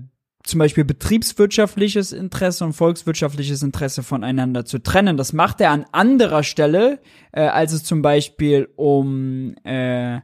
zum 0.45 0.59
Beispiel 0.59 0.85
betriebswirtschaftliches 0.85 2.11
Interesse 2.11 2.65
und 2.65 2.73
volkswirtschaftliches 2.73 3.63
Interesse 3.63 4.03
voneinander 4.03 4.65
zu 4.65 4.79
trennen. 4.79 5.17
Das 5.17 5.33
macht 5.33 5.59
er 5.61 5.71
an 5.71 5.85
anderer 5.91 6.43
Stelle, 6.43 6.99
äh, 7.31 7.41
als 7.41 7.73
es 7.73 7.83
zum 7.83 8.01
Beispiel 8.01 8.69
um 8.75 9.55
äh, 9.63 10.19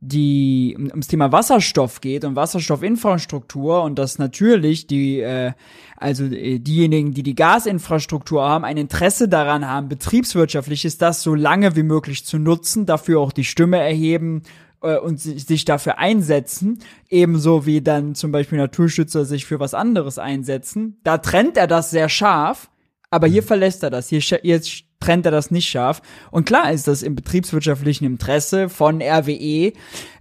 die 0.00 0.76
ums 0.78 1.08
Thema 1.08 1.32
Wasserstoff 1.32 2.00
geht 2.00 2.24
und 2.24 2.36
Wasserstoffinfrastruktur 2.36 3.82
und 3.82 3.98
dass 3.98 4.18
natürlich 4.18 4.86
die 4.86 5.20
äh, 5.20 5.52
also 5.96 6.24
äh, 6.24 6.58
diejenigen, 6.58 7.14
die 7.14 7.22
die 7.22 7.34
Gasinfrastruktur 7.34 8.42
haben, 8.42 8.64
ein 8.64 8.76
Interesse 8.76 9.28
daran 9.28 9.66
haben, 9.66 9.88
betriebswirtschaftlich 9.88 10.84
ist 10.84 11.00
das 11.00 11.22
so 11.22 11.34
lange 11.34 11.74
wie 11.76 11.82
möglich 11.82 12.26
zu 12.26 12.38
nutzen, 12.38 12.84
dafür 12.84 13.20
auch 13.20 13.32
die 13.32 13.44
Stimme 13.44 13.78
erheben 13.78 14.42
äh, 14.84 14.98
und 14.98 15.20
sich 15.20 15.64
dafür 15.64 15.98
einsetzen, 15.98 16.78
ebenso 17.08 17.66
wie 17.66 17.80
dann 17.80 18.14
zum 18.14 18.32
Beispiel 18.32 18.58
Naturschützer 18.58 19.24
sich 19.24 19.46
für 19.46 19.60
was 19.60 19.74
anderes 19.74 20.18
einsetzen. 20.18 21.00
Da 21.02 21.18
trennt 21.18 21.56
er 21.56 21.66
das 21.66 21.90
sehr 21.90 22.08
scharf, 22.08 22.70
aber 23.10 23.26
hier 23.26 23.42
mhm. 23.42 23.46
verlässt 23.46 23.82
er 23.82 23.90
das. 23.90 24.08
Hier, 24.08 24.20
hier 24.20 24.60
trennt 25.00 25.26
er 25.26 25.32
das 25.32 25.50
nicht 25.50 25.68
scharf. 25.68 26.02
Und 26.30 26.46
klar 26.46 26.72
ist 26.72 26.88
das 26.88 27.02
im 27.02 27.14
betriebswirtschaftlichen 27.14 28.04
Interesse 28.04 28.68
von 28.68 29.00
RWE, 29.02 29.72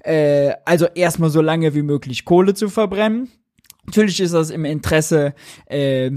äh, 0.03 0.53
also 0.65 0.85
erstmal 0.93 1.29
so 1.29 1.41
lange 1.41 1.75
wie 1.75 1.83
möglich 1.83 2.25
Kohle 2.25 2.53
zu 2.53 2.69
verbrennen. 2.69 3.29
Natürlich 3.85 4.19
ist 4.19 4.33
das 4.33 4.49
im 4.49 4.65
Interesse 4.65 5.33
äh, 5.65 6.11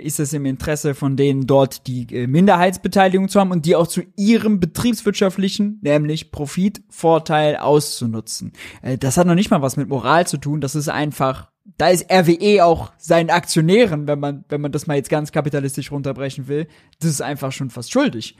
ist 0.00 0.18
es 0.20 0.32
im 0.32 0.44
Interesse 0.44 0.94
von 0.94 1.16
denen 1.16 1.46
dort 1.46 1.86
die 1.86 2.06
äh, 2.10 2.26
Minderheitsbeteiligung 2.26 3.28
zu 3.28 3.38
haben 3.38 3.52
und 3.52 3.64
die 3.64 3.76
auch 3.76 3.86
zu 3.86 4.02
ihrem 4.16 4.60
betriebswirtschaftlichen, 4.60 5.78
nämlich 5.82 6.32
Profitvorteil 6.32 7.56
auszunutzen. 7.56 8.52
Äh, 8.82 8.98
das 8.98 9.16
hat 9.16 9.26
noch 9.26 9.34
nicht 9.34 9.50
mal 9.50 9.62
was 9.62 9.76
mit 9.76 9.88
Moral 9.88 10.26
zu 10.26 10.36
tun, 10.36 10.60
das 10.60 10.74
ist 10.74 10.88
einfach 10.88 11.48
da 11.76 11.88
ist 11.88 12.10
RWE 12.10 12.64
auch 12.64 12.92
seinen 12.96 13.30
Aktionären, 13.30 14.08
wenn 14.08 14.18
man, 14.18 14.44
wenn 14.48 14.60
man 14.60 14.72
das 14.72 14.86
mal 14.86 14.96
jetzt 14.96 15.10
ganz 15.10 15.32
kapitalistisch 15.32 15.92
runterbrechen 15.92 16.48
will, 16.48 16.66
das 16.98 17.10
ist 17.10 17.20
einfach 17.20 17.52
schon 17.52 17.70
fast 17.70 17.92
schuldig. 17.92 18.36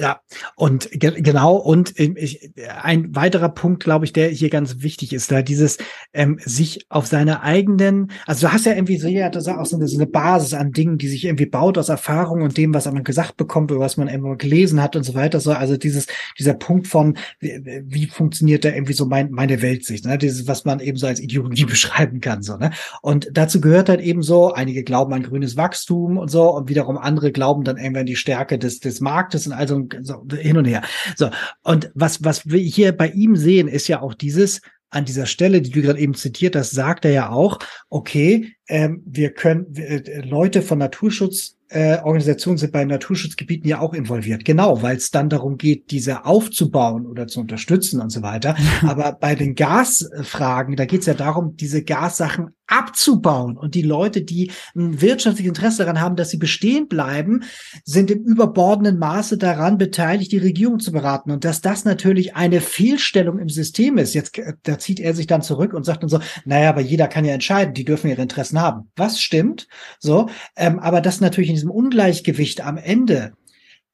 Ja, 0.00 0.22
und 0.56 0.90
ge 0.92 1.20
genau, 1.20 1.56
und 1.56 1.92
ich, 2.00 2.52
ein 2.82 3.14
weiterer 3.14 3.50
Punkt, 3.50 3.84
glaube 3.84 4.06
ich, 4.06 4.14
der 4.14 4.30
hier 4.30 4.48
ganz 4.48 4.76
wichtig 4.78 5.12
ist, 5.12 5.30
da 5.30 5.42
dieses 5.42 5.76
ähm, 6.14 6.40
sich 6.42 6.86
auf 6.88 7.06
seine 7.06 7.42
eigenen, 7.42 8.10
also 8.24 8.46
du 8.46 8.52
hast 8.54 8.64
ja 8.64 8.72
irgendwie 8.72 8.96
so, 8.96 9.08
ja, 9.08 9.28
das 9.28 9.46
ist 9.46 9.52
auch 9.52 9.66
so 9.66 9.76
eine, 9.76 9.88
so 9.88 9.98
eine 9.98 10.06
Basis 10.06 10.54
an 10.54 10.72
Dingen, 10.72 10.96
die 10.96 11.08
sich 11.08 11.26
irgendwie 11.26 11.44
baut 11.44 11.76
aus 11.76 11.90
Erfahrung 11.90 12.40
und 12.40 12.56
dem, 12.56 12.72
was 12.72 12.90
man 12.90 13.04
gesagt 13.04 13.36
bekommt 13.36 13.72
oder 13.72 13.80
was 13.80 13.98
man 13.98 14.08
irgendwo 14.08 14.34
gelesen 14.36 14.82
hat 14.82 14.96
und 14.96 15.02
so 15.02 15.12
weiter. 15.12 15.38
So, 15.38 15.52
also 15.52 15.76
dieses, 15.76 16.06
dieser 16.38 16.54
Punkt 16.54 16.86
von, 16.86 17.18
wie, 17.38 17.82
wie 17.84 18.06
funktioniert 18.06 18.64
da 18.64 18.70
irgendwie 18.70 18.94
so 18.94 19.04
mein, 19.04 19.30
meine 19.30 19.60
Weltsicht, 19.60 20.06
ne? 20.06 20.16
Dieses, 20.16 20.48
was 20.48 20.64
man 20.64 20.80
eben 20.80 20.96
so 20.96 21.08
als 21.08 21.20
Ideologie 21.20 21.64
beschreiben 21.66 22.22
kann, 22.22 22.42
so, 22.42 22.56
ne? 22.56 22.70
Und 23.02 23.28
dazu 23.34 23.60
gehört 23.60 23.90
halt 23.90 24.00
eben 24.00 24.22
so, 24.22 24.50
einige 24.54 24.82
glauben 24.82 25.12
an 25.12 25.24
grünes 25.24 25.58
Wachstum 25.58 26.16
und 26.16 26.30
so, 26.30 26.48
und 26.54 26.70
wiederum 26.70 26.96
andere 26.96 27.32
glauben 27.32 27.64
dann 27.64 27.76
irgendwann 27.76 28.06
die 28.06 28.16
Stärke 28.16 28.58
des, 28.58 28.80
des 28.80 29.02
Marktes 29.02 29.46
und 29.46 29.52
also 29.52 29.89
so, 30.02 30.24
hin 30.30 30.56
und 30.56 30.64
her. 30.64 30.82
So. 31.16 31.30
Und 31.62 31.90
was, 31.94 32.24
was 32.24 32.48
wir 32.48 32.58
hier 32.58 32.92
bei 32.92 33.08
ihm 33.08 33.36
sehen, 33.36 33.68
ist 33.68 33.88
ja 33.88 34.00
auch 34.00 34.14
dieses, 34.14 34.60
an 34.90 35.04
dieser 35.04 35.26
Stelle, 35.26 35.62
die 35.62 35.70
du 35.70 35.82
gerade 35.82 36.00
eben 36.00 36.14
zitiert 36.14 36.56
hast, 36.56 36.72
sagt 36.72 37.04
er 37.04 37.12
ja 37.12 37.30
auch, 37.30 37.58
okay, 37.88 38.52
ähm, 38.68 39.02
wir 39.06 39.30
können 39.30 39.74
äh, 39.76 40.20
Leute 40.22 40.62
von 40.62 40.78
Naturschutz 40.78 41.56
äh, 41.70 41.98
Organisationen 42.02 42.58
sind 42.58 42.72
bei 42.72 42.84
Naturschutzgebieten 42.84 43.68
ja 43.68 43.80
auch 43.80 43.94
involviert. 43.94 44.44
Genau, 44.44 44.82
weil 44.82 44.96
es 44.96 45.10
dann 45.10 45.28
darum 45.28 45.56
geht, 45.56 45.90
diese 45.92 46.24
aufzubauen 46.24 47.06
oder 47.06 47.28
zu 47.28 47.40
unterstützen 47.40 48.00
und 48.00 48.10
so 48.10 48.22
weiter. 48.22 48.56
Aber 48.82 49.12
bei 49.12 49.34
den 49.34 49.54
Gasfragen, 49.54 50.76
da 50.76 50.84
geht 50.84 51.00
es 51.00 51.06
ja 51.06 51.14
darum, 51.14 51.56
diese 51.56 51.84
Gassachen 51.84 52.50
abzubauen. 52.70 53.56
Und 53.56 53.74
die 53.74 53.82
Leute, 53.82 54.22
die 54.22 54.50
ein 54.74 55.00
wirtschaftliches 55.00 55.48
Interesse 55.48 55.84
daran 55.84 56.00
haben, 56.00 56.16
dass 56.16 56.30
sie 56.30 56.36
bestehen 56.36 56.88
bleiben, 56.88 57.44
sind 57.84 58.10
im 58.10 58.24
überbordenden 58.24 58.98
Maße 58.98 59.38
daran 59.38 59.78
beteiligt, 59.78 60.32
die 60.32 60.38
Regierung 60.38 60.80
zu 60.80 60.92
beraten. 60.92 61.30
Und 61.30 61.44
dass 61.44 61.60
das 61.60 61.84
natürlich 61.84 62.36
eine 62.36 62.60
Fehlstellung 62.60 63.38
im 63.38 63.48
System 63.48 63.98
ist. 63.98 64.14
Jetzt, 64.14 64.38
äh, 64.38 64.54
da 64.62 64.78
zieht 64.78 65.00
er 65.00 65.14
sich 65.14 65.26
dann 65.26 65.42
zurück 65.42 65.74
und 65.74 65.84
sagt 65.84 66.02
dann 66.02 66.10
so, 66.10 66.20
naja, 66.44 66.70
aber 66.70 66.80
jeder 66.80 67.08
kann 67.08 67.24
ja 67.24 67.34
entscheiden, 67.34 67.74
die 67.74 67.84
dürfen 67.84 68.08
ihre 68.08 68.22
Interessen 68.22 68.60
haben. 68.60 68.90
Was 68.96 69.20
stimmt? 69.20 69.68
So, 69.98 70.28
ähm, 70.56 70.78
aber 70.78 71.00
das 71.00 71.20
natürlich 71.20 71.50
in 71.50 71.56
diesem 71.56 71.70
Ungleichgewicht 71.70 72.64
am 72.64 72.76
Ende 72.76 73.32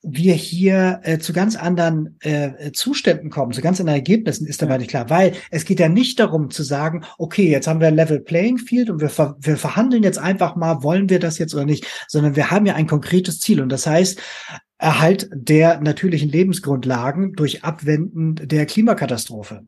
wir 0.09 0.35
hier 0.35 1.01
äh, 1.03 1.19
zu 1.19 1.33
ganz 1.33 1.57
anderen 1.57 2.17
äh, 2.21 2.73
Zuständen 2.73 3.29
kommen, 3.29 3.53
zu 3.53 3.61
ganz 3.61 3.81
anderen 3.81 3.99
Ergebnissen, 3.99 4.47
ist 4.47 4.63
dabei 4.63 4.79
nicht 4.79 4.91
klar. 4.91 5.11
Weil 5.11 5.33
es 5.51 5.65
geht 5.65 5.81
ja 5.81 5.89
nicht 5.89 6.21
darum 6.21 6.51
zu 6.51 6.63
sagen, 6.63 7.03
okay, 7.19 7.51
jetzt 7.51 7.67
haben 7.67 7.81
wir 7.81 7.89
ein 7.89 7.97
Level 7.97 8.21
Playing 8.21 8.59
Field 8.59 8.89
und 8.89 9.01
wir, 9.01 9.11
ver 9.11 9.37
wir 9.41 9.57
verhandeln 9.57 10.03
jetzt 10.03 10.19
einfach 10.19 10.57
mal, 10.57 10.83
wollen 10.83 11.11
wir 11.11 11.19
das 11.19 11.39
jetzt 11.39 11.55
oder 11.55 11.65
nicht, 11.65 11.87
sondern 12.09 12.37
wir 12.37 12.51
haben 12.51 12.67
ja 12.67 12.75
ein 12.75 12.87
konkretes 12.87 13.41
Ziel. 13.41 13.61
Und 13.61 13.71
das 13.71 13.87
heißt, 13.87 14.21
Erhalt 14.79 15.31
der 15.33 15.81
natürlichen 15.81 16.29
Lebensgrundlagen 16.29 17.33
durch 17.33 17.65
Abwenden 17.65 18.35
der 18.35 18.67
Klimakatastrophe. 18.67 19.63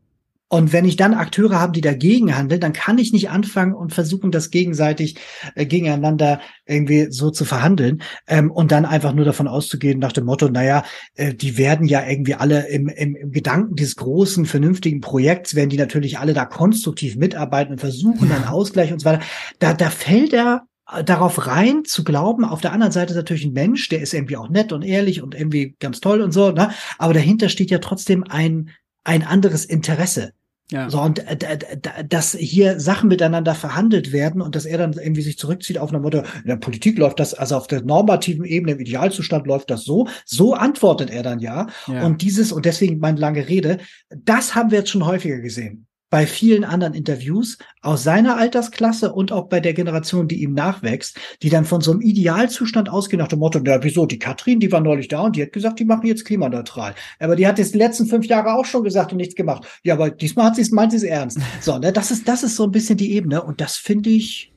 Und 0.51 0.73
wenn 0.73 0.87
ich 0.87 0.97
dann 0.97 1.13
Akteure 1.13 1.61
habe, 1.61 1.73
die 1.73 1.83
dagegen 1.83 2.35
handeln, 2.35 2.61
dann 2.61 2.73
kann 2.73 2.97
ich 2.97 3.13
nicht 3.13 3.29
anfangen 3.29 3.75
und 3.75 3.93
versuchen, 3.93 4.31
das 4.31 4.51
gegenseitig 4.51 5.17
äh, 5.55 5.67
gegeneinander 5.67 6.41
irgendwie 6.65 7.09
so 7.11 7.31
zu 7.31 7.45
verhandeln 7.45 8.03
ähm, 8.27 8.51
und 8.51 8.73
dann 8.73 8.87
einfach 8.87 9.13
nur 9.13 9.27
davon 9.27 9.47
auszugehen 9.47 9.99
nach 9.99 10.13
dem 10.13 10.25
Motto, 10.25 10.49
naja, 10.49 10.85
äh, 11.17 11.35
die 11.35 11.59
werden 11.59 11.87
ja 11.87 12.07
irgendwie 12.07 12.35
alle 12.35 12.67
im, 12.69 12.89
im, 12.89 13.15
im 13.15 13.31
Gedanken 13.31 13.77
dieses 13.77 13.97
großen, 13.97 14.47
vernünftigen 14.47 15.03
Projekts, 15.03 15.55
werden 15.55 15.69
die 15.69 15.77
natürlich 15.77 16.19
alle 16.19 16.33
da 16.33 16.47
konstruktiv 16.47 17.17
mitarbeiten 17.17 17.73
und 17.73 17.81
versuchen 17.81 18.31
dann 18.31 18.45
Ausgleich 18.45 18.91
und 18.91 19.01
so 19.01 19.05
weiter. 19.05 19.23
Da, 19.59 19.75
da 19.75 19.91
fällt 19.91 20.33
er 20.33 20.67
äh, 20.91 21.05
darauf 21.05 21.47
rein 21.47 21.85
zu 21.85 22.05
glauben, 22.05 22.47
auf 22.47 22.63
der 22.63 22.73
anderen 22.73 22.93
Seite 22.93 23.13
ist 23.13 23.17
natürlich 23.17 23.45
ein 23.45 23.53
Mensch, 23.53 23.91
der 23.91 24.01
ist 24.01 24.15
irgendwie 24.15 24.39
auch 24.39 24.49
nett 24.49 24.73
und 24.73 24.83
ehrlich 24.83 25.23
und 25.23 25.35
irgendwie 25.35 25.77
ganz 25.79 26.01
toll 26.01 26.23
und 26.23 26.33
so, 26.33 26.53
ne? 26.53 26.71
Aber 26.97 27.13
dahinter 27.13 27.51
steht 27.51 27.71
ja 27.71 27.79
trotzdem 27.79 28.25
ein 28.25 28.71
ein 29.09 29.23
anderes 29.23 29.65
Interesse. 29.65 30.35
Ja. 30.71 30.91
So, 30.91 31.01
und 31.01 31.21
äh, 31.27 31.59
dass 32.07 32.33
hier 32.33 32.79
Sachen 32.79 33.09
miteinander 33.09 33.55
verhandelt 33.55 34.13
werden 34.13 34.43
und 34.43 34.55
dass 34.55 34.67
er 34.67 34.79
dann 34.79 34.93
irgendwie 34.93 35.23
sich 35.23 35.39
zurückzieht 35.39 35.79
auf 35.79 35.91
eine 35.91 36.01
Motto, 36.01 36.19
in 36.19 36.47
der 36.47 36.57
Politik 36.57 36.99
läuft 36.99 37.21
das, 37.21 37.35
also 37.35 37.57
auf 37.57 37.67
der 37.67 37.83
normativen 37.83 38.45
Ebene, 38.45 38.73
im 38.73 38.81
Idealzustand 38.81 39.47
läuft 39.47 39.71
das 39.71 39.85
so, 39.85 40.09
so 40.27 40.55
antwortet 40.55 41.11
er 41.11 41.23
dann 41.23 41.41
ja. 41.41 41.69
ja. 41.87 42.05
Und 42.05 42.21
dieses, 42.23 42.53
und 42.53 42.67
deswegen 42.67 42.99
meine 42.99 43.19
lange 43.19 43.49
Rede, 43.49 43.79
das 44.11 44.55
haben 44.55 44.71
wir 44.71 44.81
jetzt 44.81 44.91
schon 44.91 45.07
häufiger 45.07 45.39
gesehen 45.39 45.88
bei 46.11 46.27
vielen 46.27 46.65
anderen 46.65 46.95
Interviews 46.95 47.59
aus 47.83 48.03
seiner 48.03 48.37
Altersklasse 48.37 49.13
und 49.13 49.31
auch 49.31 49.49
bei 49.49 49.61
der 49.61 49.75
Generation, 49.75 50.27
die 50.27 50.43
ihm 50.43 50.55
nachwächst, 50.55 51.19
die 51.43 51.51
dann 51.51 51.65
von 51.65 51.81
so 51.81 51.91
einem 51.93 52.01
Idealzustand 52.01 52.89
ausgehen 52.89 53.21
nach 53.21 53.29
dem 53.29 53.41
Motto, 53.41 53.61
na 53.63 53.83
wieso, 53.83 54.07
die 54.07 54.19
Katrin, 54.19 54.61
die 54.61 54.73
war 54.73 54.81
neulich 54.81 55.09
da 55.09 55.21
und 55.21 55.37
die 55.37 55.43
hat 55.43 55.53
gesagt, 55.53 55.79
die 55.81 55.85
machen 55.85 56.07
jetzt 56.07 56.25
klimaneutral. 56.25 56.95
Aber 57.19 57.37
die 57.37 57.47
hat 57.47 57.59
jetzt 57.59 57.75
die 57.75 57.79
letzten 57.79 58.07
fünf 58.07 58.27
Jahre 58.27 58.55
auch 58.55 58.65
schon 58.65 58.85
gesagt 58.85 59.13
und 59.13 59.19
nichts 59.19 59.35
gemacht. 59.35 59.67
Ja, 59.83 59.95
aber 59.95 60.11
diesmal 60.11 60.47
hat 60.47 60.57
sie 60.57 60.63
es, 60.63 60.71
meint 60.71 60.93
sie 60.93 60.99
es 60.99 61.03
ernst. 61.03 61.39
So, 61.61 61.79
ne, 61.79 61.93
das 61.93 62.11
ist, 62.11 62.27
das 62.27 62.43
ist 62.43 62.57
so 62.57 62.65
ein 62.65 62.71
bisschen 62.71 62.97
die 62.97 63.13
Ebene 63.13 63.43
und 63.43 63.61
das 63.61 63.77
finde 63.77 64.11
ich, 64.11 64.53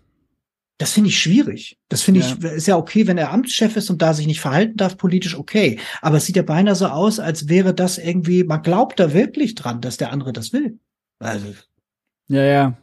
das 0.77 0.93
finde 0.93 1.09
ich 1.09 1.19
schwierig. 1.19 1.77
Das 1.89 2.01
finde 2.01 2.21
ja. 2.21 2.27
ich, 2.27 2.43
ist 2.43 2.67
ja 2.67 2.77
okay, 2.77 3.07
wenn 3.07 3.17
er 3.17 3.31
Amtschef 3.31 3.75
ist 3.75 3.89
und 3.89 4.01
da 4.01 4.13
sich 4.13 4.25
nicht 4.25 4.39
verhalten 4.39 4.77
darf, 4.77 4.97
politisch 4.97 5.37
okay. 5.37 5.79
Aber 6.01 6.17
es 6.17 6.25
sieht 6.25 6.37
ja 6.37 6.43
beinahe 6.43 6.75
so 6.75 6.87
aus, 6.87 7.19
als 7.19 7.49
wäre 7.49 7.73
das 7.73 7.97
irgendwie, 7.97 8.43
man 8.43 8.61
glaubt 8.61 8.99
da 8.99 9.13
wirklich 9.13 9.55
dran, 9.55 9.81
dass 9.81 9.97
der 9.97 10.11
andere 10.11 10.33
das 10.33 10.53
will. 10.53 10.79
Also. 11.21 11.47
Ja, 12.27 12.43
ja. 12.43 12.73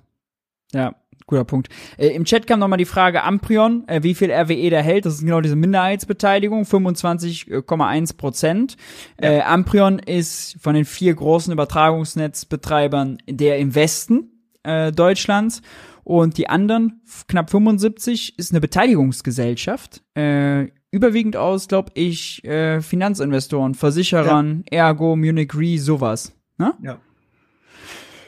Ja, 0.72 0.94
guter 1.26 1.44
Punkt. 1.44 1.68
Äh, 1.96 2.08
Im 2.08 2.24
Chat 2.24 2.46
kam 2.46 2.60
nochmal 2.60 2.78
die 2.78 2.84
Frage 2.84 3.22
Amprion, 3.22 3.86
äh, 3.88 4.02
wie 4.02 4.14
viel 4.14 4.30
RWE 4.30 4.70
der 4.70 4.82
hält. 4.82 5.06
Das 5.06 5.14
ist 5.14 5.20
genau 5.20 5.40
diese 5.40 5.56
Minderheitsbeteiligung, 5.56 6.64
25,1 6.64 8.16
Prozent. 8.16 8.76
Ja. 9.20 9.30
Äh, 9.30 9.40
Amprion 9.42 9.98
ist 9.98 10.56
von 10.60 10.74
den 10.74 10.84
vier 10.84 11.14
großen 11.14 11.52
Übertragungsnetzbetreibern 11.52 13.18
der 13.28 13.58
im 13.58 13.74
Westen 13.74 14.42
äh, 14.62 14.92
Deutschlands. 14.92 15.62
Und 16.04 16.38
die 16.38 16.48
anderen, 16.48 17.02
knapp 17.28 17.50
75, 17.50 18.38
ist 18.38 18.52
eine 18.52 18.60
Beteiligungsgesellschaft. 18.60 20.02
Äh, 20.14 20.68
überwiegend 20.90 21.36
aus, 21.36 21.68
glaube 21.68 21.92
ich, 21.94 22.42
äh, 22.44 22.80
Finanzinvestoren, 22.80 23.74
Versicherern, 23.74 24.64
ja. 24.70 24.86
Ergo, 24.86 25.16
Munich 25.16 25.54
Re, 25.54 25.78
sowas. 25.78 26.32
Ne? 26.56 26.72
Ja. 26.82 26.98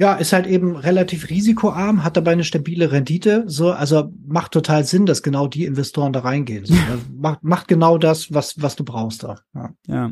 Ja, 0.01 0.14
ist 0.14 0.32
halt 0.32 0.47
eben 0.47 0.77
relativ 0.77 1.28
risikoarm, 1.28 2.02
hat 2.02 2.16
dabei 2.16 2.32
eine 2.32 2.43
stabile 2.43 2.90
Rendite. 2.90 3.44
So, 3.47 3.70
also 3.70 4.10
macht 4.27 4.52
total 4.52 4.86
Sinn, 4.86 5.05
dass 5.05 5.22
genau 5.22 5.47
die 5.47 5.66
Investoren 5.66 6.14
da 6.14 6.20
reingehen. 6.20 6.64
So, 6.64 6.72
also 6.72 7.02
macht, 7.14 7.44
macht 7.44 7.68
genau 7.68 7.98
das, 7.98 8.32
was, 8.32 8.62
was 8.62 8.77
du 8.77 8.85
brauchst 8.85 9.24
da. 9.24 9.40
Ja. 9.55 9.74
ja. 9.86 10.10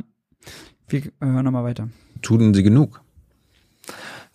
Wir 0.88 1.02
hören 1.22 1.42
nochmal 1.42 1.64
weiter. 1.64 1.88
Tun 2.20 2.52
sie 2.52 2.62
genug? 2.62 3.00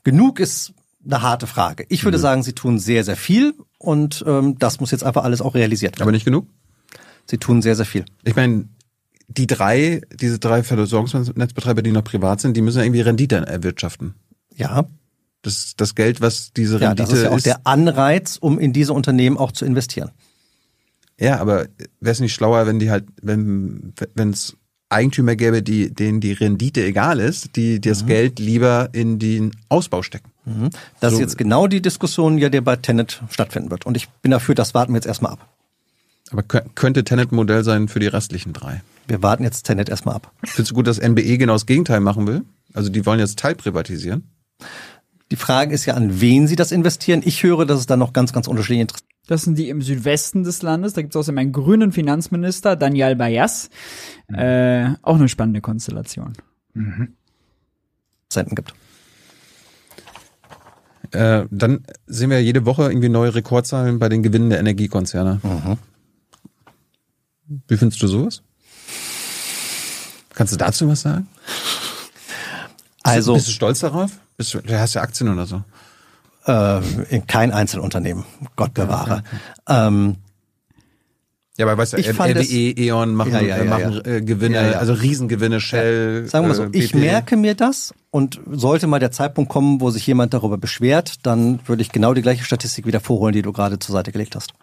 Genug 0.03 0.39
ist 0.39 0.73
eine 1.05 1.21
harte 1.21 1.45
Frage. 1.45 1.85
Ich 1.89 2.03
würde 2.03 2.17
mhm. 2.17 2.23
sagen, 2.23 2.43
sie 2.43 2.53
tun 2.53 2.79
sehr, 2.79 3.03
sehr 3.03 3.15
viel 3.15 3.53
und 3.77 4.23
ähm, 4.25 4.57
das 4.57 4.79
muss 4.79 4.89
jetzt 4.89 5.03
einfach 5.03 5.23
alles 5.23 5.39
auch 5.39 5.53
realisiert 5.53 5.99
werden. 5.99 6.01
Aber 6.01 6.11
nicht 6.11 6.25
genug? 6.25 6.47
Sie 7.27 7.37
tun 7.37 7.61
sehr, 7.61 7.75
sehr 7.75 7.85
viel. 7.85 8.05
Ich 8.23 8.35
meine, 8.35 8.69
die 9.27 9.45
drei, 9.45 10.01
diese 10.19 10.39
drei 10.39 10.63
Versorgungsnetzbetreiber, 10.63 11.83
die 11.83 11.91
noch 11.91 12.03
privat 12.03 12.41
sind, 12.41 12.57
die 12.57 12.61
müssen 12.61 12.79
ja 12.79 12.85
irgendwie 12.85 13.01
Rendite 13.01 13.35
erwirtschaften. 13.35 14.15
Ja, 14.55 14.87
das, 15.43 15.75
das 15.77 15.93
Geld, 15.93 16.19
was 16.21 16.51
diese 16.53 16.79
Rendite 16.81 17.03
ja, 17.03 17.07
das 17.07 17.11
ist 17.17 17.23
ja 17.23 17.29
auch 17.31 17.37
ist, 17.37 17.45
der 17.45 17.67
Anreiz, 17.67 18.37
um 18.37 18.57
in 18.59 18.73
diese 18.73 18.93
Unternehmen 18.93 19.37
auch 19.37 19.51
zu 19.51 19.65
investieren. 19.65 20.09
Ja, 21.19 21.39
aber 21.39 21.67
wäre 21.99 22.11
es 22.13 22.19
nicht 22.19 22.33
schlauer, 22.33 22.65
wenn 22.65 22.79
die 22.79 22.89
halt, 22.89 23.05
wenn 23.21 23.93
es 24.15 24.57
Eigentümer 24.89 25.35
gäbe, 25.35 25.61
die, 25.63 25.93
denen 25.93 26.19
die 26.21 26.33
Rendite 26.33 26.83
egal 26.83 27.19
ist, 27.19 27.55
die 27.55 27.79
das 27.81 28.05
Geld 28.05 28.39
lieber 28.39 28.89
in 28.93 29.19
den 29.19 29.51
Ausbau 29.69 30.01
stecken. 30.01 30.31
Das 30.99 31.11
So- 31.11 31.17
ist 31.17 31.21
jetzt 31.21 31.37
genau 31.37 31.67
die 31.67 31.81
Diskussion, 31.81 32.37
ja, 32.37 32.49
die 32.49 32.61
bei 32.61 32.75
Tenet 32.75 33.21
stattfinden 33.29 33.71
wird. 33.71 33.85
Und 33.85 33.95
ich 33.97 34.09
bin 34.21 34.31
dafür, 34.31 34.55
das 34.55 34.73
warten 34.73 34.91
wir 34.93 34.97
jetzt 34.97 35.05
erstmal 35.07 35.33
ab. 35.33 35.47
Aber 36.31 36.41
kö- 36.41 36.63
könnte 36.75 37.03
Tenet 37.03 37.31
ein 37.31 37.35
Modell 37.35 37.63
sein 37.63 37.87
für 37.87 37.99
die 37.99 38.07
restlichen 38.07 38.53
drei? 38.53 38.81
Wir 39.07 39.21
warten 39.23 39.43
jetzt 39.43 39.63
Tenet 39.63 39.89
erstmal 39.89 40.15
ab. 40.15 40.31
Findest 40.43 40.71
du 40.71 40.75
gut, 40.75 40.87
dass 40.87 40.99
NBE 40.99 41.37
genau 41.37 41.53
das 41.53 41.65
Gegenteil 41.65 41.99
machen 41.99 42.27
will? 42.27 42.43
Also 42.73 42.89
die 42.89 43.05
wollen 43.05 43.19
jetzt 43.19 43.39
teilprivatisieren. 43.39 44.23
Die 45.33 45.37
Frage 45.37 45.73
ist 45.73 45.87
ja, 45.87 45.95
an 45.95 46.21
wen 46.21 46.45
sie 46.45 46.55
das 46.55 46.71
investieren. 46.71 47.23
Ich 47.25 47.41
höre, 47.41 47.65
dass 47.65 47.79
es 47.79 47.87
da 47.87 47.97
noch 47.97 48.13
ganz, 48.13 48.33
ganz 48.33 48.47
unterschiedliche 48.47 48.83
Interessen 48.83 49.07
Das 49.25 49.41
sind 49.41 49.57
die 49.57 49.69
im 49.69 49.81
Südwesten 49.81 50.43
des 50.43 50.61
Landes. 50.61 50.93
Da 50.93 51.01
gibt 51.01 51.15
es 51.15 51.17
außerdem 51.17 51.39
einen 51.39 51.51
grünen 51.51 51.91
Finanzminister, 51.91 52.75
Daniel 52.75 53.15
Bayas. 53.15 53.71
Äh, 54.31 54.89
auch 55.01 55.15
eine 55.15 55.27
spannende 55.27 55.59
Konstellation. 55.59 56.33
gibt. 58.53 58.75
Äh, 61.09 61.47
dann 61.49 61.83
sehen 62.05 62.29
wir 62.29 62.39
jede 62.43 62.67
Woche 62.67 62.83
irgendwie 62.83 63.09
neue 63.09 63.33
Rekordzahlen 63.33 63.97
bei 63.97 64.09
den 64.09 64.21
Gewinnen 64.21 64.51
der 64.51 64.59
Energiekonzerne. 64.59 65.41
Wie 67.67 67.77
findest 67.77 68.03
du 68.03 68.07
sowas? 68.07 68.43
Kannst 70.35 70.53
du 70.53 70.57
dazu 70.57 70.87
was 70.87 71.01
sagen? 71.01 71.27
Also 73.01 73.33
Bist 73.33 73.47
du 73.47 73.51
stolz 73.51 73.79
darauf? 73.79 74.11
Bist 74.37 74.53
du, 74.53 74.61
du 74.61 74.79
hast 74.79 74.93
ja 74.95 75.01
Aktien 75.01 75.29
oder 75.29 75.45
so. 75.45 75.63
äh, 76.45 76.81
in 77.09 77.25
kein 77.27 77.51
Einzelunternehmen, 77.51 78.25
Gott 78.57 78.73
bewahre. 78.73 79.23
Ähm, 79.69 80.17
Ja, 81.55 81.65
aber 81.67 81.77
weißt 81.77 81.93
du, 81.93 81.97
Ich 81.97 82.09
fand 82.13 82.35
es- 82.35 82.49
RWE, 82.49 82.73
E.ON 82.81 83.13
machen, 83.15 83.31
Ja, 83.31 83.39
ja, 83.41 83.57
ja, 83.59 83.63
machen 83.63 84.01
ja. 84.03 84.11
Äh, 84.11 84.21
Gewinne, 84.23 84.55
Ja, 84.55 84.71
ja. 84.71 84.77
also 84.79 84.91
Riesengewinne, 84.93 85.61
Shell. 85.61 86.27
sagen 86.27 86.47
wir 86.47 86.55
so, 86.55 86.63
äh, 86.63 86.69
ich 86.73 86.93
merke 86.95 87.37
mir 87.37 87.53
das 87.55 87.93
und 88.11 88.41
sollte 88.51 88.87
mal 88.87 88.99
der 88.99 89.11
Zeitpunkt 89.11 89.51
kommen, 89.51 89.79
wo 89.79 89.89
sich 89.91 90.05
jemand 90.07 90.33
darüber 90.33 90.57
beschwert, 90.57 91.25
dann 91.25 91.59
würde 91.67 91.81
ich 91.83 91.91
genau 91.91 92.13
die 92.15 92.23
gleiche 92.23 92.43
Statistik 92.43 92.85
wieder 92.87 92.99
vorholen, 92.99 93.33
die 93.33 93.41
du 93.43 93.53
gerade 93.53 93.77
zur 93.79 93.93
Seite 93.93 94.11
gelegt 94.11 94.35
hast. 94.35 94.53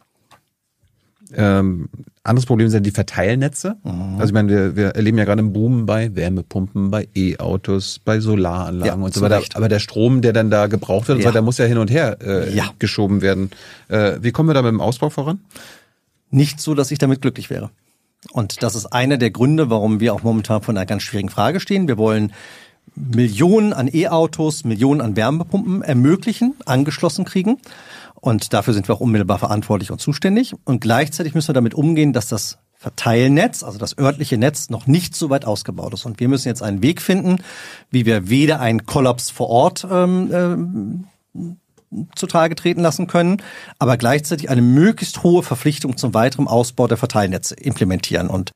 Ähm, 1.36 1.88
anderes 2.22 2.46
Problem 2.46 2.68
sind 2.68 2.84
die 2.84 2.90
Verteilnetze. 2.90 3.76
Mhm. 3.82 4.14
Also 4.18 4.26
ich 4.26 4.32
meine, 4.32 4.48
wir, 4.50 4.76
wir 4.76 4.86
erleben 4.90 5.18
ja 5.18 5.24
gerade 5.24 5.40
einen 5.40 5.52
Boom 5.52 5.86
bei 5.86 6.14
Wärmepumpen, 6.14 6.90
bei 6.90 7.08
E-Autos, 7.14 8.00
bei 8.04 8.20
Solaranlagen 8.20 9.00
Ja, 9.00 9.04
und 9.04 9.14
so 9.14 9.20
weiter. 9.22 9.38
Recht. 9.38 9.56
Aber 9.56 9.68
der 9.68 9.78
Strom, 9.78 10.20
der 10.22 10.32
dann 10.32 10.50
da 10.50 10.66
gebraucht 10.66 11.08
wird, 11.08 11.16
und 11.16 11.22
so 11.22 11.28
Ja. 11.28 11.34
weiter, 11.34 11.42
muss 11.42 11.58
ja 11.58 11.64
hin 11.64 11.78
und 11.78 11.90
her 11.90 12.18
äh, 12.22 12.54
Ja. 12.54 12.70
geschoben 12.78 13.22
werden. 13.22 13.50
Äh, 13.88 14.18
wie 14.20 14.32
kommen 14.32 14.48
wir 14.48 14.54
da 14.54 14.62
mit 14.62 14.70
dem 14.72 14.80
Ausbau 14.80 15.10
voran? 15.10 15.40
Nicht 16.30 16.60
so, 16.60 16.74
dass 16.74 16.90
ich 16.90 16.98
damit 16.98 17.22
glücklich 17.22 17.50
wäre. 17.50 17.70
Und 18.32 18.62
das 18.62 18.74
ist 18.74 18.86
einer 18.86 19.16
der 19.16 19.30
Gründe, 19.30 19.70
warum 19.70 19.98
wir 20.00 20.12
auch 20.14 20.22
momentan 20.22 20.62
vor 20.62 20.72
einer 20.74 20.84
ganz 20.86 21.02
schwierigen 21.02 21.30
Frage 21.30 21.58
stehen. 21.58 21.88
Wir 21.88 21.96
wollen 21.96 22.32
Millionen 22.94 23.72
an 23.72 23.88
E-Autos, 23.92 24.64
Millionen 24.64 25.00
an 25.00 25.16
Wärmepumpen 25.16 25.82
ermöglichen, 25.82 26.54
angeschlossen 26.66 27.24
kriegen. 27.24 27.58
Und 28.20 28.52
dafür 28.52 28.74
sind 28.74 28.88
wir 28.88 28.94
auch 28.94 29.00
unmittelbar 29.00 29.38
verantwortlich 29.38 29.90
und 29.90 30.00
zuständig. 30.00 30.54
Und 30.64 30.80
gleichzeitig 30.80 31.34
müssen 31.34 31.48
wir 31.48 31.54
damit 31.54 31.74
umgehen, 31.74 32.12
dass 32.12 32.28
das 32.28 32.58
Verteilnetz, 32.74 33.62
also 33.62 33.78
das 33.78 33.98
örtliche 33.98 34.38
Netz, 34.38 34.70
noch 34.70 34.86
nicht 34.86 35.14
so 35.14 35.28
weit 35.28 35.44
ausgebaut 35.44 35.92
ist. 35.92 36.06
Und 36.06 36.18
wir 36.18 36.28
müssen 36.28 36.48
jetzt 36.48 36.62
einen 36.62 36.82
Weg 36.82 37.02
finden, 37.02 37.42
wie 37.90 38.06
wir 38.06 38.30
weder 38.30 38.60
einen 38.60 38.86
Kollaps 38.86 39.30
vor 39.30 39.48
Ort 39.48 39.86
ähm, 39.90 40.30
ähm, 40.32 41.04
zutage 42.14 42.54
treten 42.54 42.80
lassen 42.80 43.06
können, 43.06 43.42
aber 43.78 43.96
gleichzeitig 43.96 44.48
eine 44.48 44.62
möglichst 44.62 45.22
hohe 45.22 45.42
Verpflichtung 45.42 45.96
zum 45.96 46.14
weiteren 46.14 46.46
Ausbau 46.46 46.86
der 46.86 46.96
Verteilnetze 46.96 47.54
implementieren. 47.54 48.28
Und 48.28 48.52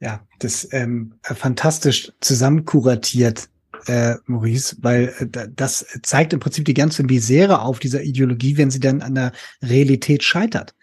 Ja, 0.00 0.20
das 0.38 0.68
ähm, 0.72 1.14
fantastisch 1.22 2.12
zusammenkuratiert, 2.20 3.48
äh, 3.86 4.16
Maurice, 4.26 4.76
weil 4.80 5.12
äh, 5.18 5.26
da- 5.28 5.46
das 5.46 5.86
zeigt 6.02 6.32
im 6.32 6.40
Prinzip 6.40 6.64
die 6.64 6.74
ganze 6.74 7.02
Misere 7.02 7.62
auf 7.62 7.78
dieser 7.78 8.02
Ideologie, 8.02 8.56
wenn 8.56 8.70
sie 8.70 8.80
dann 8.80 9.02
an 9.02 9.14
der 9.14 9.32
Realität 9.62 10.22
scheitert. 10.22 10.74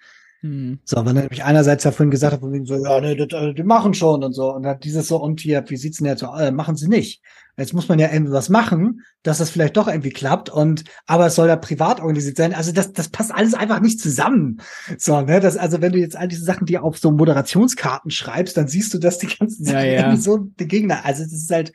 Hm. 0.41 0.79
So, 0.85 0.95
weil 0.97 1.07
er 1.17 1.23
nämlich 1.23 1.43
einerseits 1.43 1.83
ja 1.83 1.91
vorhin 1.91 2.11
gesagt 2.11 2.33
hat, 2.33 2.39
von 2.39 2.53
wegen 2.53 2.65
so, 2.65 2.75
ja, 2.81 3.01
ne, 3.01 3.15
das, 3.15 3.27
äh, 3.33 3.53
die 3.53 3.63
machen 3.63 3.93
schon 3.93 4.23
und 4.23 4.31
so. 4.31 4.53
Und 4.53 4.63
dann 4.63 4.79
dieses 4.79 5.09
so, 5.09 5.17
und 5.21 5.41
hier, 5.41 5.65
wie 5.67 5.75
sieht's 5.75 5.97
denn 5.97 6.07
jetzt 6.07 6.21
so, 6.21 6.27
äh, 6.33 6.51
machen 6.51 6.77
sie 6.77 6.87
nicht. 6.87 7.21
Jetzt 7.57 7.73
muss 7.73 7.89
man 7.89 7.99
ja 7.99 8.09
irgendwie 8.09 8.31
was 8.31 8.47
machen, 8.47 9.01
dass 9.21 9.39
das 9.39 9.49
vielleicht 9.49 9.75
doch 9.75 9.89
irgendwie 9.89 10.11
klappt 10.11 10.49
und, 10.49 10.85
aber 11.05 11.25
es 11.25 11.35
soll 11.35 11.49
ja 11.49 11.57
privat 11.57 11.99
organisiert 11.99 12.37
sein. 12.37 12.53
Also 12.53 12.71
das, 12.71 12.93
das 12.93 13.09
passt 13.09 13.33
alles 13.33 13.53
einfach 13.53 13.81
nicht 13.81 13.99
zusammen. 13.99 14.61
So, 14.97 15.19
ne, 15.19 15.41
das, 15.41 15.57
also 15.57 15.81
wenn 15.81 15.91
du 15.91 15.99
jetzt 15.99 16.15
all 16.15 16.29
diese 16.29 16.45
Sachen, 16.45 16.65
die 16.65 16.77
auf 16.77 16.97
so 16.97 17.11
Moderationskarten 17.11 18.11
schreibst, 18.11 18.55
dann 18.55 18.69
siehst 18.69 18.93
du, 18.93 18.97
dass 18.97 19.17
die 19.17 19.27
ganzen 19.27 19.65
Ja, 19.65 19.73
Sachen 19.73 19.85
ja. 19.87 19.91
irgendwie 19.99 20.21
so 20.21 20.37
die 20.37 20.67
Gegner, 20.69 21.03
also 21.03 21.23
das 21.23 21.33
ist 21.33 21.51
halt, 21.51 21.73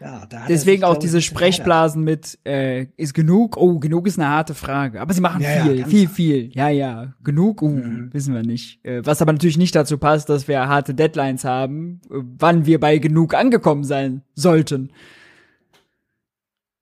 ja, 0.00 0.26
da 0.26 0.40
hat 0.40 0.48
Deswegen 0.48 0.84
auch 0.84 0.96
diese 0.96 1.22
Sprechblasen 1.22 2.02
mit, 2.04 2.38
äh, 2.44 2.86
ist 2.96 3.14
genug? 3.14 3.56
Oh, 3.56 3.78
genug 3.78 4.06
ist 4.06 4.18
eine 4.18 4.28
harte 4.28 4.54
Frage. 4.54 5.00
Aber 5.00 5.14
sie 5.14 5.20
machen 5.20 5.40
Ja, 5.42 5.50
ja, 5.56 5.64
viel, 5.64 5.76
ganz- 5.78 5.90
viel, 5.90 6.08
viel. 6.08 6.50
Ja, 6.54 6.68
ja. 6.68 7.14
Genug? 7.22 7.62
Uh, 7.62 7.68
Mhm. 7.70 8.12
wissen 8.12 8.34
wir 8.34 8.42
nicht. 8.42 8.84
Äh, 8.84 9.04
was 9.06 9.22
aber 9.22 9.32
natürlich 9.32 9.56
nicht 9.58 9.74
dazu 9.74 9.96
passt, 9.98 10.28
dass 10.28 10.46
wir 10.48 10.68
harte 10.68 10.94
Deadlines 10.94 11.44
haben, 11.44 12.00
äh, 12.10 12.14
wann 12.38 12.66
wir 12.66 12.80
bei 12.80 12.98
genug 12.98 13.34
angekommen 13.34 13.84
sein 13.84 14.22
sollten. 14.34 14.90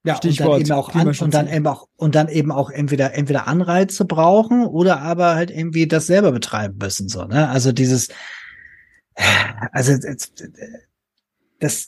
Ja, 0.05 0.15
Stichwort 0.17 0.59
und 0.59 0.69
dann 0.69 0.77
eben 0.77 0.79
auch 0.79 0.93
an, 0.95 1.07
und 1.07 1.33
dann 1.33 1.47
eben 1.47 1.65
auch 1.67 1.87
und 1.95 2.15
dann 2.15 2.27
eben 2.27 2.51
auch 2.51 2.69
entweder 2.69 3.13
entweder 3.13 3.47
Anreize 3.47 4.03
brauchen 4.03 4.65
oder 4.65 4.99
aber 5.01 5.35
halt 5.35 5.49
irgendwie 5.49 5.87
das 5.87 6.07
selber 6.07 6.33
betreiben 6.33 6.77
müssen 6.77 7.07
so, 7.07 7.23
ne? 7.23 7.47
Also 7.47 7.71
dieses 7.71 8.09
also 9.71 9.93
das, 11.59 11.87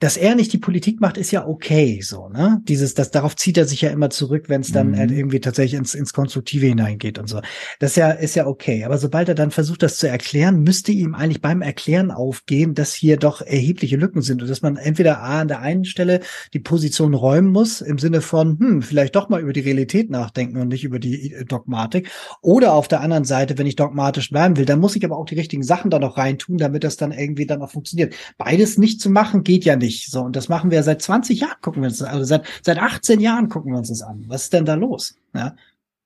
dass 0.00 0.16
er 0.16 0.34
nicht 0.34 0.52
die 0.52 0.58
Politik 0.58 1.00
macht, 1.00 1.16
ist 1.16 1.30
ja 1.30 1.46
okay, 1.46 2.00
so, 2.02 2.28
ne? 2.28 2.60
Dieses, 2.64 2.94
das, 2.94 3.10
darauf 3.10 3.36
zieht 3.36 3.56
er 3.58 3.66
sich 3.66 3.80
ja 3.82 3.90
immer 3.90 4.10
zurück, 4.10 4.48
wenn 4.48 4.60
es 4.60 4.72
dann 4.72 4.90
Mhm. 4.92 4.98
halt 4.98 5.10
irgendwie 5.10 5.40
tatsächlich 5.40 5.78
ins, 5.78 5.94
ins 5.94 6.12
Konstruktive 6.12 6.66
hineingeht 6.66 7.18
und 7.18 7.28
so. 7.28 7.40
Das 7.78 7.92
ist 7.92 7.96
ja, 7.96 8.10
ist 8.10 8.34
ja 8.36 8.46
okay. 8.46 8.84
Aber 8.84 8.98
sobald 8.98 9.28
er 9.28 9.34
dann 9.34 9.50
versucht, 9.50 9.82
das 9.82 9.96
zu 9.96 10.08
erklären, 10.08 10.62
müsste 10.62 10.92
ihm 10.92 11.14
eigentlich 11.14 11.40
beim 11.40 11.62
Erklären 11.62 12.10
aufgehen, 12.10 12.74
dass 12.74 12.94
hier 12.94 13.16
doch 13.16 13.40
erhebliche 13.42 13.96
Lücken 13.96 14.22
sind 14.22 14.42
und 14.42 14.48
dass 14.48 14.62
man 14.62 14.76
entweder 14.76 15.20
A, 15.20 15.40
an 15.40 15.48
der 15.48 15.60
einen 15.60 15.84
Stelle 15.84 16.20
die 16.52 16.58
Position 16.60 17.14
räumen 17.14 17.50
muss, 17.50 17.80
im 17.80 17.98
Sinne 17.98 18.20
von, 18.20 18.58
hm, 18.58 18.82
vielleicht 18.82 19.14
doch 19.16 19.28
mal 19.28 19.40
über 19.40 19.52
die 19.52 19.60
Realität 19.60 20.10
nachdenken 20.10 20.58
und 20.58 20.68
nicht 20.68 20.84
über 20.84 20.98
die 20.98 21.32
äh, 21.32 21.44
Dogmatik. 21.44 22.10
Oder 22.42 22.74
auf 22.74 22.88
der 22.88 23.00
anderen 23.00 23.24
Seite, 23.24 23.58
wenn 23.58 23.66
ich 23.66 23.76
dogmatisch 23.76 24.30
bleiben 24.30 24.56
will, 24.56 24.64
dann 24.64 24.80
muss 24.80 24.96
ich 24.96 25.04
aber 25.04 25.16
auch 25.16 25.26
die 25.26 25.36
richtigen 25.36 25.62
Sachen 25.62 25.90
da 25.90 25.98
noch 25.98 26.16
reintun, 26.16 26.58
damit 26.58 26.84
das 26.84 26.96
dann 26.96 27.12
irgendwie 27.12 27.46
dann 27.46 27.62
auch 27.62 27.70
funktioniert. 27.70 28.14
Beides 28.38 28.78
nicht 28.78 29.00
zu 29.00 29.10
machen, 29.10 29.43
geht 29.44 29.64
ja 29.64 29.76
nicht. 29.76 30.10
So, 30.10 30.22
und 30.22 30.36
das 30.36 30.48
machen 30.48 30.70
wir 30.70 30.82
seit 30.82 31.02
20 31.02 31.40
Jahren, 31.40 31.60
gucken 31.60 31.82
wir 31.82 31.88
uns 31.88 31.98
das, 31.98 32.08
also 32.08 32.24
seit, 32.24 32.46
seit 32.62 32.78
18 32.78 33.20
Jahren 33.20 33.48
gucken 33.48 33.72
wir 33.72 33.78
uns 33.78 33.88
das 33.88 34.02
an. 34.02 34.24
Was 34.28 34.44
ist 34.44 34.52
denn 34.52 34.64
da 34.64 34.74
los? 34.74 35.14
Ja. 35.34 35.54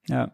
Ja. 0.09 0.32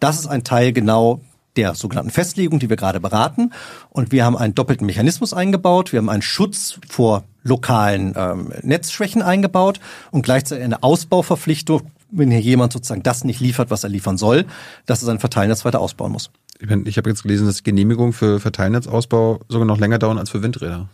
das 0.00 0.18
ist 0.18 0.26
ein 0.26 0.44
Teil 0.44 0.72
genau 0.72 1.20
der 1.56 1.74
sogenannten 1.74 2.10
Festlegung, 2.10 2.60
die 2.60 2.68
wir 2.68 2.76
gerade 2.76 3.00
beraten. 3.00 3.52
Und 3.90 4.12
wir 4.12 4.24
haben 4.24 4.36
einen 4.36 4.54
doppelten 4.54 4.86
Mechanismus 4.86 5.34
eingebaut. 5.34 5.92
Wir 5.92 5.98
haben 5.98 6.08
einen 6.08 6.22
Schutz 6.22 6.78
vor 6.88 7.24
lokalen 7.42 8.14
ähm, 8.16 8.52
Netzschwächen 8.62 9.22
eingebaut 9.22 9.80
und 10.12 10.22
gleichzeitig 10.22 10.64
eine 10.64 10.82
Ausbauverpflichtung, 10.82 11.90
wenn 12.10 12.30
hier 12.30 12.40
jemand 12.40 12.72
sozusagen 12.72 13.02
das 13.02 13.24
nicht 13.24 13.40
liefert, 13.40 13.70
was 13.70 13.84
er 13.84 13.90
liefern 13.90 14.16
soll, 14.18 14.46
dass 14.86 15.02
er 15.02 15.06
sein 15.06 15.18
Verteilnetz 15.18 15.64
weiter 15.64 15.80
ausbauen 15.80 16.12
muss. 16.12 16.30
Ich, 16.60 16.68
mein, 16.68 16.86
ich 16.86 16.96
habe 16.96 17.08
jetzt 17.10 17.22
gelesen, 17.22 17.46
dass 17.46 17.62
Genehmigungen 17.62 18.12
für 18.12 18.40
Verteilnetzausbau 18.40 19.40
sogar 19.48 19.66
noch 19.66 19.78
länger 19.78 19.98
dauern 19.98 20.18
als 20.18 20.30
für 20.30 20.42
Windräder. 20.42 20.88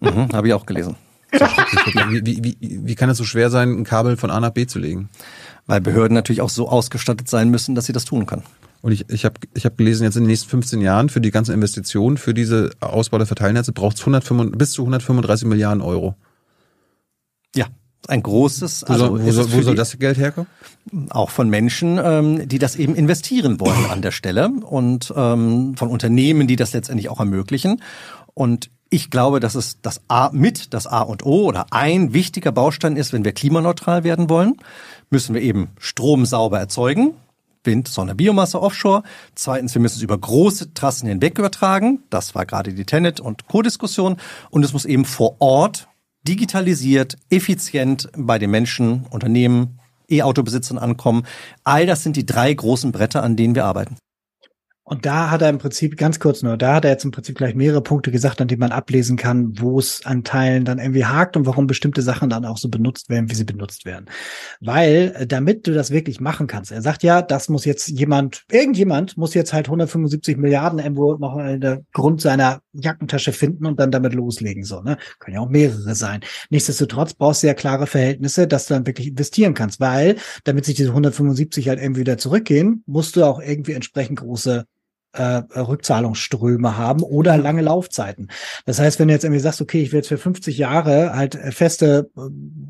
Mhm, 0.00 0.32
Habe 0.32 0.48
ich 0.48 0.54
auch 0.54 0.66
gelesen. 0.66 0.96
wie, 1.32 2.26
wie, 2.26 2.56
wie, 2.58 2.80
wie 2.84 2.94
kann 2.96 3.08
es 3.08 3.18
so 3.18 3.24
schwer 3.24 3.50
sein, 3.50 3.70
ein 3.70 3.84
Kabel 3.84 4.16
von 4.16 4.30
A 4.30 4.40
nach 4.40 4.50
B 4.50 4.66
zu 4.66 4.78
legen? 4.78 5.08
Weil 5.66 5.80
Behörden 5.80 6.14
natürlich 6.14 6.40
auch 6.40 6.50
so 6.50 6.68
ausgestattet 6.68 7.28
sein 7.28 7.50
müssen, 7.50 7.74
dass 7.74 7.86
sie 7.86 7.92
das 7.92 8.04
tun 8.04 8.26
können. 8.26 8.42
Und 8.82 8.92
ich, 8.92 9.08
ich 9.10 9.24
habe 9.24 9.34
ich 9.54 9.66
hab 9.66 9.76
gelesen, 9.76 10.04
jetzt 10.04 10.16
in 10.16 10.24
den 10.24 10.28
nächsten 10.28 10.48
15 10.48 10.80
Jahren 10.80 11.08
für 11.10 11.20
die 11.20 11.30
ganzen 11.30 11.52
Investitionen, 11.52 12.16
für 12.16 12.34
diese 12.34 12.70
Ausbau 12.80 13.18
der 13.18 13.26
Verteilnetze 13.26 13.72
braucht 13.72 13.98
es 13.98 14.04
bis 14.52 14.72
zu 14.72 14.82
135 14.82 15.46
Milliarden 15.46 15.82
Euro. 15.82 16.16
Ein 18.08 18.22
großes, 18.22 18.84
Wo, 18.86 18.92
also 18.92 19.06
soll, 19.06 19.24
wo, 19.24 19.30
soll, 19.30 19.44
es 19.44 19.52
wo 19.52 19.62
soll 19.62 19.74
das 19.74 19.98
Geld 19.98 20.18
herkommen? 20.18 20.48
auch 21.10 21.30
von 21.30 21.48
Menschen, 21.48 22.00
ähm, 22.02 22.48
die 22.48 22.58
das 22.58 22.76
eben 22.76 22.94
investieren 22.94 23.60
wollen 23.60 23.86
an 23.90 24.02
der 24.02 24.10
Stelle 24.10 24.48
und 24.48 25.12
ähm, 25.14 25.76
von 25.76 25.88
Unternehmen, 25.88 26.46
die 26.46 26.56
das 26.56 26.72
letztendlich 26.72 27.08
auch 27.08 27.20
ermöglichen. 27.20 27.82
Und 28.34 28.70
ich 28.88 29.10
glaube, 29.10 29.38
dass 29.38 29.54
es 29.54 29.80
das 29.82 30.00
A 30.08 30.30
mit 30.32 30.74
das 30.74 30.86
A 30.86 31.02
und 31.02 31.24
O 31.24 31.44
oder 31.44 31.66
ein 31.70 32.12
wichtiger 32.12 32.50
Baustein 32.50 32.96
ist, 32.96 33.12
wenn 33.12 33.24
wir 33.24 33.32
klimaneutral 33.32 34.02
werden 34.02 34.28
wollen, 34.28 34.56
müssen 35.10 35.34
wir 35.34 35.42
eben 35.42 35.68
Strom 35.78 36.26
sauber 36.26 36.58
erzeugen. 36.58 37.14
Wind, 37.62 37.88
Sonne, 37.88 38.14
Biomasse 38.14 38.60
offshore. 38.60 39.02
Zweitens, 39.34 39.74
wir 39.74 39.82
müssen 39.82 39.96
es 39.96 40.02
über 40.02 40.16
große 40.16 40.72
Trassen 40.72 41.08
hinweg 41.08 41.38
übertragen. 41.38 42.02
Das 42.08 42.34
war 42.34 42.46
gerade 42.46 42.72
die 42.72 42.86
Tenet- 42.86 43.20
und 43.20 43.46
Co-Diskussion. 43.48 44.16
Und 44.48 44.64
es 44.64 44.72
muss 44.72 44.86
eben 44.86 45.04
vor 45.04 45.36
Ort 45.40 45.89
digitalisiert, 46.26 47.16
effizient 47.30 48.08
bei 48.16 48.38
den 48.38 48.50
Menschen, 48.50 49.06
Unternehmen, 49.10 49.78
E-Auto-Besitzern 50.08 50.78
ankommen. 50.78 51.24
All 51.64 51.86
das 51.86 52.02
sind 52.02 52.16
die 52.16 52.26
drei 52.26 52.52
großen 52.52 52.92
Bretter, 52.92 53.22
an 53.22 53.36
denen 53.36 53.54
wir 53.54 53.64
arbeiten. 53.64 53.96
Und 54.90 55.06
da 55.06 55.30
hat 55.30 55.40
er 55.40 55.50
im 55.50 55.58
Prinzip, 55.58 55.96
ganz 55.96 56.18
kurz 56.18 56.42
nur, 56.42 56.56
da 56.56 56.74
hat 56.74 56.84
er 56.84 56.90
jetzt 56.90 57.04
im 57.04 57.12
Prinzip 57.12 57.38
gleich 57.38 57.54
mehrere 57.54 57.80
Punkte 57.80 58.10
gesagt, 58.10 58.40
an 58.40 58.48
denen 58.48 58.58
man 58.58 58.72
ablesen 58.72 59.16
kann, 59.16 59.52
wo 59.60 59.78
es 59.78 60.04
an 60.04 60.24
Teilen 60.24 60.64
dann 60.64 60.80
irgendwie 60.80 61.04
hakt 61.04 61.36
und 61.36 61.46
warum 61.46 61.68
bestimmte 61.68 62.02
Sachen 62.02 62.28
dann 62.28 62.44
auch 62.44 62.58
so 62.58 62.68
benutzt 62.68 63.08
werden, 63.08 63.30
wie 63.30 63.36
sie 63.36 63.44
benutzt 63.44 63.84
werden. 63.84 64.06
Weil, 64.60 65.14
äh, 65.14 65.26
damit 65.28 65.68
du 65.68 65.74
das 65.74 65.92
wirklich 65.92 66.20
machen 66.20 66.48
kannst, 66.48 66.72
er 66.72 66.82
sagt 66.82 67.04
ja, 67.04 67.22
das 67.22 67.48
muss 67.48 67.64
jetzt 67.66 67.86
jemand, 67.86 68.42
irgendjemand 68.50 69.16
muss 69.16 69.32
jetzt 69.32 69.52
halt 69.52 69.68
175 69.68 70.36
Milliarden 70.36 70.80
irgendwo 70.80 71.14
noch 71.14 71.38
in 71.38 71.60
der 71.60 71.84
Grund 71.92 72.20
seiner 72.20 72.60
Jackentasche 72.72 73.30
finden 73.30 73.66
und 73.66 73.78
dann 73.78 73.92
damit 73.92 74.12
loslegen, 74.12 74.64
so, 74.64 74.80
ne? 74.80 74.98
Können 75.20 75.36
ja 75.36 75.40
auch 75.40 75.48
mehrere 75.48 75.94
sein. 75.94 76.22
Nichtsdestotrotz 76.50 77.14
brauchst 77.14 77.44
du 77.44 77.46
ja 77.46 77.54
klare 77.54 77.86
Verhältnisse, 77.86 78.48
dass 78.48 78.66
du 78.66 78.74
dann 78.74 78.86
wirklich 78.88 79.06
investieren 79.06 79.54
kannst, 79.54 79.78
weil, 79.78 80.16
damit 80.42 80.64
sich 80.64 80.74
diese 80.74 80.88
175 80.88 81.68
halt 81.68 81.80
irgendwie 81.80 82.00
wieder 82.00 82.18
zurückgehen, 82.18 82.82
musst 82.86 83.14
du 83.14 83.22
auch 83.22 83.40
irgendwie 83.40 83.74
entsprechend 83.74 84.18
große 84.18 84.64
äh, 85.12 85.42
Rückzahlungsströme 85.58 86.76
haben 86.76 87.02
oder 87.02 87.36
lange 87.36 87.62
Laufzeiten. 87.62 88.30
Das 88.64 88.78
heißt, 88.78 88.98
wenn 88.98 89.08
du 89.08 89.14
jetzt 89.14 89.24
irgendwie 89.24 89.40
sagst, 89.40 89.60
okay, 89.60 89.82
ich 89.82 89.92
will 89.92 89.98
jetzt 89.98 90.08
für 90.08 90.18
50 90.18 90.56
Jahre 90.58 91.14
halt 91.14 91.34
äh, 91.34 91.52
feste 91.52 92.10
äh, 92.16 92.20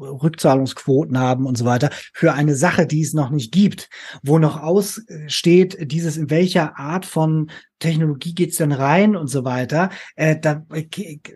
Rückzahlungsquoten 0.04 1.18
haben 1.18 1.46
und 1.46 1.58
so 1.58 1.64
weiter, 1.64 1.90
für 2.12 2.32
eine 2.32 2.54
Sache, 2.54 2.86
die 2.86 3.02
es 3.02 3.12
noch 3.12 3.30
nicht 3.30 3.52
gibt, 3.52 3.88
wo 4.22 4.38
noch 4.38 4.62
aussteht, 4.62 5.90
dieses 5.90 6.16
in 6.16 6.30
welcher 6.30 6.78
Art 6.78 7.06
von 7.06 7.50
Technologie 7.80 8.34
geht's 8.34 8.58
denn 8.58 8.72
rein 8.72 9.16
und 9.16 9.26
so 9.26 9.44
weiter, 9.44 9.90
äh, 10.14 10.38
da, 10.38 10.64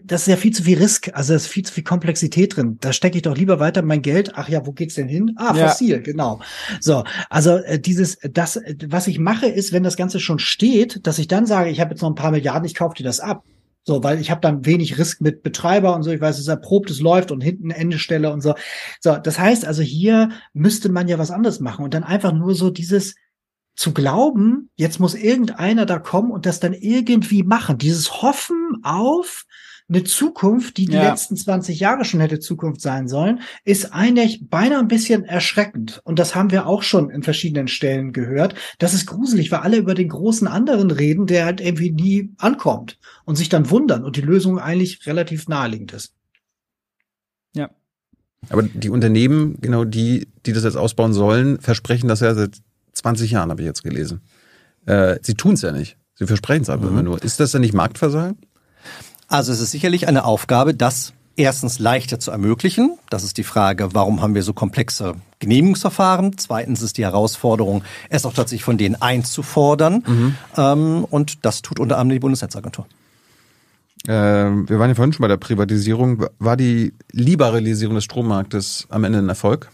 das 0.05 0.23
ist 0.23 0.29
ja 0.29 0.37
viel 0.37 0.53
zu 0.53 0.63
viel 0.63 0.79
Risk, 0.79 1.11
also 1.15 1.33
da 1.33 1.37
ist 1.37 1.49
viel 1.49 1.65
zu 1.65 1.73
viel 1.73 1.83
Komplexität 1.83 2.57
drin. 2.57 2.79
Da 2.81 2.93
stecke 2.93 3.17
ich 3.17 3.23
doch 3.23 3.37
lieber 3.37 3.59
weiter 3.59 3.83
mein 3.83 4.03
Geld. 4.03 4.33
Ach 4.35 4.49
ja, 4.49 4.65
wo 4.67 4.73
geht's 4.73 4.95
denn 4.95 5.09
hin? 5.09 5.33
Ah, 5.37 5.57
ja. 5.57 5.69
fossil, 5.69 6.03
genau. 6.03 6.41
So, 6.81 7.05
also 7.31 7.57
äh, 7.57 7.81
dieses, 7.81 8.19
das, 8.23 8.61
was 8.87 9.09
ich 9.09 9.19
mache, 9.19 9.47
ist, 9.47 9.73
wenn 9.73 9.83
das 9.83 9.97
Ganze 9.97 10.21
schon 10.21 10.39
steht, 10.39 11.07
dass 11.07 11.19
ich 11.19 11.27
dann 11.27 11.47
sage, 11.47 11.71
ich 11.71 11.81
habe 11.81 11.91
jetzt 11.91 12.03
noch 12.03 12.11
ein 12.11 12.15
paar 12.15 12.31
Milliarden, 12.31 12.65
ich 12.65 12.75
kaufe 12.75 12.95
dir 12.95 13.05
das 13.05 13.21
ab. 13.21 13.45
So, 13.87 14.03
weil 14.03 14.19
ich 14.19 14.31
habe 14.31 14.41
dann 14.41 14.65
wenig 14.65 14.99
Risk 14.99 15.21
mit 15.21 15.43
Betreiber 15.43 15.95
und 15.95 16.05
so. 16.05 16.11
Ich 16.11 16.21
weiß, 16.21 16.37
es 16.37 16.43
ist 16.43 16.49
erprobt, 16.49 16.91
es 16.91 17.01
läuft 17.01 17.31
und 17.31 17.43
hinten 17.43 17.71
Endestelle 17.71 18.33
und 18.33 18.41
so. 18.41 18.55
So, 19.01 19.17
das 19.17 19.39
heißt 19.39 19.67
also, 19.67 19.83
hier 19.83 20.31
müsste 20.55 20.89
man 20.89 21.07
ja 21.07 21.19
was 21.19 21.31
anderes 21.31 21.61
machen 21.61 21.85
und 21.85 21.93
dann 21.93 22.03
einfach 22.03 22.33
nur 22.33 22.55
so 22.55 22.71
dieses, 22.71 23.15
zu 23.77 23.93
glauben, 23.93 24.71
jetzt 24.77 25.01
muss 25.01 25.15
irgendeiner 25.15 25.87
da 25.87 25.99
kommen 25.99 26.31
und 26.31 26.47
das 26.47 26.61
dann 26.61 26.73
irgendwie 26.73 27.43
machen. 27.43 27.79
Dieses 27.79 28.23
Hoffen 28.23 28.79
auf 28.83 29.45
eine 29.89 30.05
Zukunft, 30.05 30.79
die 30.79 30.87
die 30.87 30.95
ja. 30.95 31.11
letzten 31.11 31.37
20 31.37 31.79
Jahre 31.79 32.05
schon 32.05 32.21
hätte 32.21 32.41
Zukunft 32.41 32.81
sein 32.81 33.07
sollen, 33.07 33.41
ist 33.65 33.93
eigentlich 33.93 34.49
beinahe 34.49 34.79
ein 34.79 34.89
bisschen 34.89 35.25
erschreckend. 35.25 36.01
Und 36.05 36.19
das 36.19 36.35
haben 36.35 36.51
wir 36.51 36.67
auch 36.67 36.83
schon 36.83 37.11
in 37.11 37.23
verschiedenen 37.23 37.69
Stellen 37.69 38.13
gehört. 38.13 38.55
Das 38.79 38.95
ist 38.95 39.07
gruselig, 39.07 39.53
weil 39.53 39.61
alle 39.61 39.77
über 39.77 39.95
den 39.95 40.09
großen 40.09 40.49
anderen 40.49 40.91
reden, 40.91 41.27
der 41.27 41.45
halt 41.45 41.61
irgendwie 41.61 41.91
nie 41.91 42.31
ankommt 42.39 42.99
und 43.25 43.37
sich 43.37 43.51
dann 43.51 43.69
wundern 43.71 44.05
und 44.05 44.17
die 44.17 44.23
Lösung 44.23 44.59
eigentlich 44.59 45.07
relativ 45.07 45.49
naheliegend 45.49 45.93
ist. 45.93 46.15
Ja. 47.55 47.71
Aber 48.49 48.63
die 48.63 48.91
Unternehmen, 48.91 49.59
genau 49.61 49.85
die, 49.85 50.29
die 50.47 50.53
das 50.53 50.65
jetzt 50.65 50.77
ausbauen 50.77 51.13
sollen, 51.13 51.61
versprechen 51.61 52.09
das 52.09 52.21
ja 52.21 52.35
seit 52.35 52.59
20 52.95 53.31
Jahren, 53.31 53.51
habe 53.51 53.63
ich 53.63 53.67
jetzt 53.67 53.83
gelesen. 53.83 54.21
Äh, 54.87 55.19
sie 55.23 55.35
tun 55.35 55.55
es 55.55 55.63
ja 55.63 55.73
nicht. 55.73 55.97
Sie 56.15 56.27
versprechen 56.27 56.63
es 56.63 56.71
aber 56.71 56.85
mhm. 56.87 56.93
immer 56.93 57.03
nur. 57.03 57.23
Ist 57.23 57.41
das 57.41 57.53
denn 57.53 57.61
nicht 57.61 57.75
Marktversagen? 57.75 58.39
Also 59.29 59.53
es 59.53 59.61
ist 59.61 59.71
sicherlich 59.71 60.07
eine 60.07 60.25
Aufgabe, 60.25 60.75
das 60.75 61.13
erstens 61.37 61.79
leichter 61.79 62.21
zu 62.21 62.31
ermöglichen. 62.31 62.99
Das 63.11 63.25
ist 63.25 63.39
die 63.39 63.45
Frage, 63.45 63.89
warum 63.93 64.23
haben 64.23 64.35
wir 64.35 64.43
so 64.43 64.53
komplexe 64.53 65.15
Genehmigungsverfahren? 65.41 66.39
Zweitens 66.39 66.83
ist 66.83 66.99
die 66.99 67.05
Herausforderung, 67.05 67.83
es 68.09 68.25
auch 68.25 68.35
tatsächlich 68.35 68.65
von 68.65 68.79
denen 68.79 69.01
einzufordern. 69.01 70.05
Mhm. 70.07 70.35
Ähm, 70.57 71.05
und 71.11 71.45
das 71.45 71.63
tut 71.63 71.81
unter 71.81 71.99
anderem 71.99 72.17
die 72.17 72.21
Bundesnetzagentur. 72.21 72.87
Äh, 74.07 74.13
wir 74.13 74.79
waren 74.79 74.91
ja 74.91 74.95
vorhin 74.95 75.13
schon 75.13 75.23
bei 75.23 75.29
der 75.29 75.39
Privatisierung. 75.39 76.27
War 76.39 76.57
die 76.57 76.95
Liberalisierung 77.11 77.95
des 77.95 78.05
Strommarktes 78.05 78.87
am 78.91 79.05
Ende 79.05 79.19
ein 79.19 79.29
Erfolg? 79.29 79.71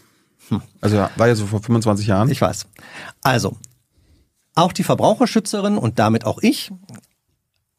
Hm. 0.51 0.61
Also 0.81 0.97
war 1.15 1.27
ja 1.27 1.35
so 1.35 1.47
vor 1.47 1.63
25 1.63 2.05
Jahren. 2.05 2.29
Ich 2.29 2.41
weiß. 2.41 2.67
Also, 3.23 3.57
auch 4.53 4.73
die 4.73 4.83
Verbraucherschützerin 4.83 5.77
und 5.77 5.97
damit 5.97 6.25
auch 6.25 6.39
ich 6.41 6.71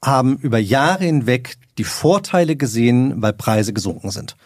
haben 0.04 0.38
über 0.38 0.58
Jahre 0.58 1.04
hinweg 1.04 1.56
die 1.78 1.84
Vorteile 1.84 2.56
gesehen, 2.56 3.22
weil 3.22 3.34
Preise 3.34 3.72
gesunken 3.72 4.10
sind. 4.10 4.36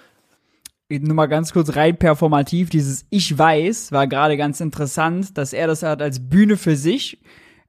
Nur 0.89 1.15
mal 1.15 1.27
ganz 1.27 1.53
kurz 1.53 1.75
rein 1.75 1.97
performativ, 1.97 2.69
dieses 2.69 3.07
Ich 3.11 3.37
weiß 3.37 3.91
war 3.91 4.07
gerade 4.07 4.37
ganz 4.37 4.61
interessant, 4.61 5.39
dass 5.39 5.53
er 5.53 5.67
das 5.67 5.83
hat 5.83 6.03
als 6.03 6.29
Bühne 6.29 6.57
für 6.57 6.77
sich 6.77 7.19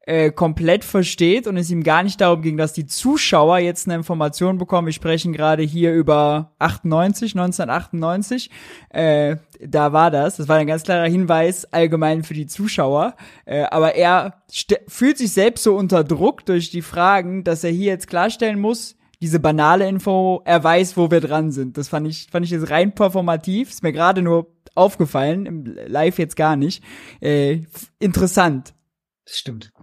äh, 0.07 0.31
komplett 0.31 0.85
versteht 0.85 1.47
und 1.47 1.57
es 1.57 1.69
ihm 1.69 1.84
gar 1.84 2.01
nicht 2.01 2.21
darum 2.21 2.41
ging, 2.41 2.55
dass 2.55 2.71
die 2.71 2.85
Zuschauer 2.85 3.57
jetzt 3.57 3.88
eine 3.88 3.95
Information 3.95 4.57
bekommen. 4.57 4.88
Wir 4.88 4.93
sprechen 4.93 5.34
gerade 5.34 5.63
hier 5.63 5.93
über 5.93 6.53
98, 6.59 7.35
1998. 7.35 8.49
Äh, 8.89 9.35
da 9.59 9.91
war 9.91 10.09
das. 10.09 10.38
Das 10.38 10.47
war 10.47 10.55
ein 10.55 10.67
ganz 10.67 10.84
klarer 10.84 11.09
Hinweis 11.09 11.65
allgemein 11.73 12.23
für 12.23 12.34
die 12.34 12.47
Zuschauer. 12.47 13.15
Äh, 13.43 13.63
aber 13.63 13.95
er 13.95 14.41
fühlt 14.88 15.17
sich 15.17 15.34
selbst 15.34 15.63
so 15.63 15.75
unter 15.75 16.05
Druck 16.05 16.45
durch 16.45 16.69
die 16.69 16.81
Fragen, 16.81 17.43
dass 17.43 17.65
er 17.65 17.71
hier 17.71 17.88
jetzt 17.88 18.07
klarstellen 18.07 18.61
muss, 18.61 18.95
diese 19.21 19.41
banale 19.41 19.89
Info, 19.89 20.41
er 20.45 20.63
weiß, 20.63 20.95
wo 20.95 21.11
wir 21.11 21.19
dran 21.19 21.51
sind. 21.51 21.77
Das 21.77 21.89
fand 21.89 22.07
ich, 22.07 22.27
fand 22.31 22.45
ich 22.45 22.51
jetzt 22.51 22.69
rein 22.69 22.95
performativ. 22.95 23.71
Ist 23.71 23.84
mir 23.84 23.91
gerade 23.91 24.21
nur 24.21 24.47
aufgefallen, 24.73 25.45
im 25.45 25.65
Live 25.85 26.17
jetzt 26.17 26.38
gar 26.38 26.55
nicht. 26.55 26.81
Äh, 27.19 27.63
interessant. 27.99 28.73
Das 29.25 29.38
stimmt 29.38 29.73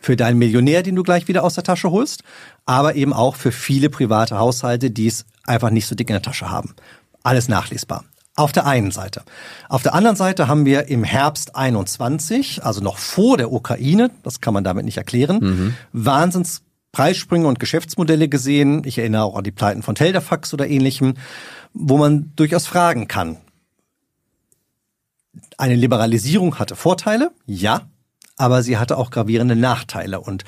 für 0.00 0.16
deinen 0.16 0.38
Millionär, 0.38 0.82
den 0.82 0.96
du 0.96 1.02
gleich 1.02 1.28
wieder 1.28 1.44
aus 1.44 1.54
der 1.54 1.64
Tasche 1.64 1.90
holst, 1.90 2.22
aber 2.66 2.94
eben 2.94 3.12
auch 3.12 3.36
für 3.36 3.52
viele 3.52 3.90
private 3.90 4.38
Haushalte, 4.38 4.90
die 4.90 5.06
es 5.06 5.24
einfach 5.44 5.70
nicht 5.70 5.86
so 5.86 5.94
dick 5.94 6.08
in 6.08 6.14
der 6.14 6.22
Tasche 6.22 6.50
haben. 6.50 6.74
Alles 7.22 7.48
nachlesbar. 7.48 8.04
Auf 8.36 8.52
der 8.52 8.66
einen 8.66 8.92
Seite. 8.92 9.22
Auf 9.68 9.82
der 9.82 9.94
anderen 9.94 10.16
Seite 10.16 10.46
haben 10.46 10.64
wir 10.64 10.86
im 10.86 11.02
Herbst 11.02 11.56
21, 11.56 12.64
also 12.64 12.80
noch 12.80 12.96
vor 12.96 13.36
der 13.36 13.52
Ukraine, 13.52 14.12
das 14.22 14.40
kann 14.40 14.54
man 14.54 14.62
damit 14.62 14.84
nicht 14.84 14.96
erklären, 14.96 15.38
mhm. 15.40 15.74
Wahnsinns 15.92 16.62
Preissprünge 16.92 17.46
und 17.48 17.58
Geschäftsmodelle 17.58 18.28
gesehen. 18.28 18.82
Ich 18.84 18.98
erinnere 18.98 19.24
auch 19.24 19.36
an 19.36 19.44
die 19.44 19.50
Pleiten 19.50 19.82
von 19.82 19.94
Telderfax 19.94 20.54
oder 20.54 20.68
ähnlichem, 20.68 21.14
wo 21.74 21.98
man 21.98 22.32
durchaus 22.36 22.66
fragen 22.66 23.08
kann. 23.08 23.36
Eine 25.58 25.74
Liberalisierung 25.74 26.58
hatte 26.58 26.76
Vorteile, 26.76 27.30
ja, 27.46 27.88
aber 28.38 28.62
sie 28.62 28.78
hatte 28.78 28.96
auch 28.96 29.10
gravierende 29.10 29.56
Nachteile. 29.56 30.20
Und 30.20 30.44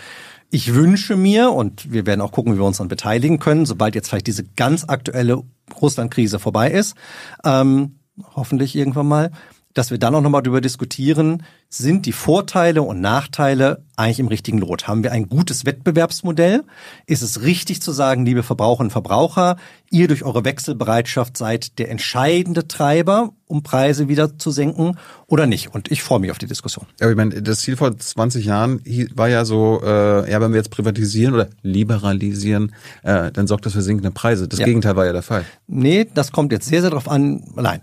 ich 0.50 0.74
wünsche 0.74 1.16
mir, 1.16 1.52
und 1.52 1.92
wir 1.92 2.06
werden 2.06 2.20
auch 2.20 2.32
gucken, 2.32 2.54
wie 2.54 2.58
wir 2.58 2.64
uns 2.64 2.78
dann 2.78 2.88
beteiligen 2.88 3.38
können, 3.38 3.66
sobald 3.66 3.94
jetzt 3.94 4.08
vielleicht 4.08 4.26
diese 4.26 4.44
ganz 4.44 4.84
aktuelle 4.88 5.42
Russland-Krise 5.80 6.38
vorbei 6.38 6.70
ist, 6.70 6.96
ähm, 7.44 8.00
hoffentlich 8.34 8.74
irgendwann 8.74 9.08
mal, 9.08 9.30
dass 9.74 9.90
wir 9.90 9.98
dann 9.98 10.14
auch 10.14 10.20
nochmal 10.20 10.42
darüber 10.42 10.60
diskutieren, 10.60 11.44
sind 11.68 12.04
die 12.06 12.12
Vorteile 12.12 12.82
und 12.82 13.00
Nachteile 13.00 13.84
eigentlich 13.94 14.18
im 14.18 14.26
richtigen 14.26 14.58
Lot? 14.58 14.88
Haben 14.88 15.04
wir 15.04 15.12
ein 15.12 15.28
gutes 15.28 15.64
Wettbewerbsmodell? 15.64 16.64
Ist 17.06 17.22
es 17.22 17.42
richtig 17.42 17.80
zu 17.80 17.92
sagen, 17.92 18.26
liebe 18.26 18.42
Verbraucherinnen 18.42 18.88
und 18.88 18.92
Verbraucher, 18.92 19.56
ihr 19.88 20.08
durch 20.08 20.24
eure 20.24 20.44
Wechselbereitschaft 20.44 21.36
seid 21.36 21.78
der 21.78 21.90
entscheidende 21.90 22.66
Treiber, 22.66 23.32
um 23.46 23.62
Preise 23.62 24.08
wieder 24.08 24.36
zu 24.36 24.50
senken 24.50 24.96
oder 25.28 25.46
nicht? 25.46 25.72
Und 25.72 25.92
ich 25.92 26.02
freue 26.02 26.18
mich 26.18 26.32
auf 26.32 26.38
die 26.38 26.46
Diskussion. 26.46 26.86
Ja, 27.00 27.08
ich 27.08 27.16
meine, 27.16 27.40
das 27.40 27.60
Ziel 27.60 27.76
vor 27.76 27.96
20 27.96 28.44
Jahren 28.44 28.82
war 29.14 29.28
ja 29.28 29.44
so, 29.44 29.80
äh, 29.84 30.28
ja, 30.28 30.40
wenn 30.40 30.50
wir 30.50 30.58
jetzt 30.58 30.70
privatisieren 30.70 31.34
oder 31.34 31.48
liberalisieren, 31.62 32.74
äh, 33.04 33.30
dann 33.30 33.46
sorgt 33.46 33.66
das 33.66 33.74
für 33.74 33.82
sinkende 33.82 34.10
Preise. 34.10 34.48
Das 34.48 34.58
ja. 34.58 34.66
Gegenteil 34.66 34.96
war 34.96 35.06
ja 35.06 35.12
der 35.12 35.22
Fall. 35.22 35.44
Nee, 35.68 36.08
das 36.12 36.32
kommt 36.32 36.50
jetzt 36.50 36.66
sehr, 36.66 36.80
sehr 36.80 36.90
darauf 36.90 37.08
an. 37.08 37.44
Nein, 37.54 37.80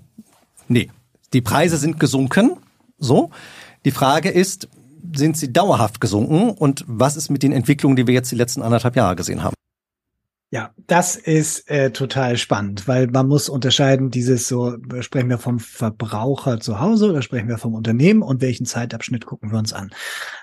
nee, 0.68 0.90
die 1.34 1.42
Preise 1.42 1.78
sind 1.78 2.00
gesunken, 2.00 2.58
so. 2.98 3.30
Die 3.86 3.92
Frage 3.92 4.30
ist, 4.30 4.68
sind 5.16 5.38
sie 5.38 5.54
dauerhaft 5.54 6.02
gesunken 6.02 6.52
und 6.52 6.84
was 6.88 7.16
ist 7.16 7.30
mit 7.30 7.44
den 7.44 7.52
Entwicklungen, 7.52 7.96
die 7.96 8.08
wir 8.08 8.14
jetzt 8.14 8.32
die 8.32 8.36
letzten 8.36 8.62
anderthalb 8.62 8.96
Jahre 8.96 9.16
gesehen 9.16 9.44
haben? 9.44 9.57
Ja, 10.50 10.72
das 10.88 11.18
ist 11.18 11.70
äh, 11.70 11.92
total 11.92 12.38
spannend, 12.38 12.88
weil 12.88 13.08
man 13.08 13.28
muss 13.28 13.50
unterscheiden, 13.50 14.12
dieses 14.12 14.48
so, 14.48 14.78
sprechen 15.02 15.30
wir 15.30 15.40
vom 15.40 15.60
Verbraucher 15.60 16.62
zu 16.62 16.80
Hause 16.80 17.10
oder 17.10 17.22
sprechen 17.22 17.50
wir 17.50 17.58
vom 17.58 17.74
Unternehmen 17.74 18.22
und 18.22 18.42
welchen 18.42 18.66
Zeitabschnitt 18.66 19.26
gucken 19.26 19.52
wir 19.52 19.60
uns 19.60 19.74
an. 19.74 19.90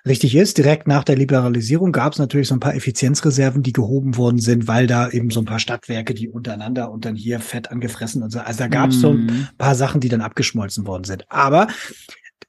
Richtig 0.06 0.34
ist, 0.34 0.58
direkt 0.58 0.86
nach 0.86 1.04
der 1.04 1.16
Liberalisierung 1.16 1.90
gab 1.90 2.12
es 2.12 2.18
natürlich 2.18 2.48
so 2.48 2.54
ein 2.54 2.60
paar 2.60 2.74
Effizienzreserven, 2.74 3.62
die 3.62 3.72
gehoben 3.72 4.18
worden 4.18 4.40
sind, 4.40 4.68
weil 4.68 4.86
da 4.86 5.08
eben 5.08 5.30
so 5.30 5.40
ein 5.40 5.46
paar 5.46 5.58
Stadtwerke, 5.58 6.12
die 6.12 6.28
untereinander 6.28 6.90
und 6.90 7.06
dann 7.06 7.16
hier 7.16 7.40
fett 7.40 7.70
angefressen 7.70 8.22
und 8.22 8.30
so. 8.30 8.40
Also 8.40 8.58
da 8.58 8.68
gab 8.68 8.90
es 8.90 8.98
mm. 8.98 9.00
so 9.00 9.08
ein 9.08 9.24
mhm. 9.24 9.48
paar 9.56 9.74
Sachen, 9.74 10.02
die 10.02 10.10
dann 10.10 10.20
abgeschmolzen 10.20 10.86
worden 10.86 11.04
sind. 11.04 11.24
Aber 11.30 11.66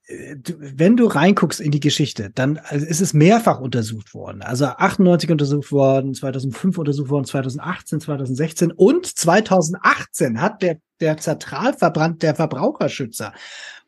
wenn 0.08 0.98
du 0.98 1.08
reinguckst 1.08 1.60
in 1.60 1.72
die 1.72 1.80
Geschichte, 1.80 2.30
dann 2.36 2.58
also 2.58 2.86
ist 2.86 3.02
es 3.02 3.14
mehrfach 3.14 3.60
untersucht 3.60 4.14
worden. 4.14 4.42
Also 4.44 4.66
98 4.66 5.32
untersucht 5.32 5.72
worden, 5.72 6.14
2005 6.14 6.78
untersucht 6.78 7.10
worden, 7.10 7.26
2018, 7.26 8.02
2016 8.02 8.72
und 8.72 9.06
2018 9.08 10.42
hat 10.42 10.62
der 10.62 10.78
der 11.02 11.18
Zentralverband 11.18 12.24
der 12.24 12.36
Verbraucherschützer, 12.36 13.34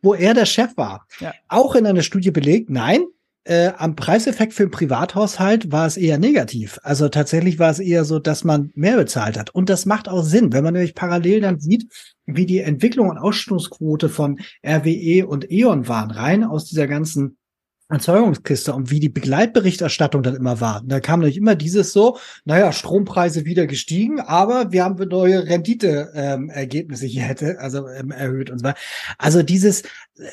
wo 0.01 0.13
er 0.13 0.33
der 0.33 0.45
Chef 0.45 0.75
war, 0.75 1.07
Ja. 1.21 1.33
auch 1.47 1.73
in 1.75 1.85
einer 1.85 2.01
Studie 2.01 2.31
belegt, 2.31 2.69
nein, 2.69 3.05
äh, 3.47 3.71
am 3.77 3.95
Preiseffekt 3.95 4.53
für 4.53 4.65
den 4.65 4.71
Privathaushalt 4.71 5.71
war 5.71 5.87
es 5.87 5.95
eher 5.95 6.17
negativ. 6.17 6.79
Also 6.83 7.07
tatsächlich 7.07 7.59
war 7.59 7.71
es 7.71 7.79
eher 7.79 8.03
so, 8.03 8.19
dass 8.19 8.43
man 8.43 8.71
mehr 8.75 8.97
bezahlt 8.97 9.37
hat. 9.37 9.49
Und 9.51 9.69
das 9.69 9.85
macht 9.85 10.09
auch 10.09 10.23
Sinn, 10.23 10.51
wenn 10.51 10.63
man 10.63 10.73
nämlich 10.73 10.95
parallel 10.95 11.41
dann 11.41 11.59
sieht, 11.59 11.91
wie 12.25 12.45
die 12.45 12.59
Entwicklung 12.59 13.09
und 13.09 13.17
Ausstoßquote 13.17 14.09
von 14.09 14.39
RWE 14.65 15.25
und 15.25 15.49
E.ON 15.49 15.87
waren, 15.87 16.11
rein 16.11 16.43
aus 16.43 16.65
dieser 16.65 16.87
ganzen 16.87 17.37
Erzeugungskiste 17.89 18.73
und 18.73 18.91
wie 18.91 18.99
die 18.99 19.09
Begleitberichterstattung 19.09 20.21
dann 20.21 20.35
immer 20.35 20.59
war. 20.59 20.81
Da 20.85 20.99
kam 20.99 21.21
nämlich 21.21 21.37
immer 21.37 21.55
dieses 21.55 21.93
so, 21.93 22.17
naja, 22.43 22.73
Strompreise 22.73 23.45
wieder 23.45 23.65
gestiegen, 23.65 24.19
aber 24.19 24.73
wir 24.73 24.83
haben 24.83 24.97
neue 25.07 25.45
Rendite-Ergebnisse 25.45 27.05
hier 27.05 27.23
hätte, 27.23 27.59
also 27.59 27.87
ähm, 27.87 28.11
erhöht 28.11 28.49
und 28.49 28.59
so 28.59 28.65
weiter. 28.65 28.79
Also 29.17 29.41
dieses 29.41 29.83
äh, 29.83 29.87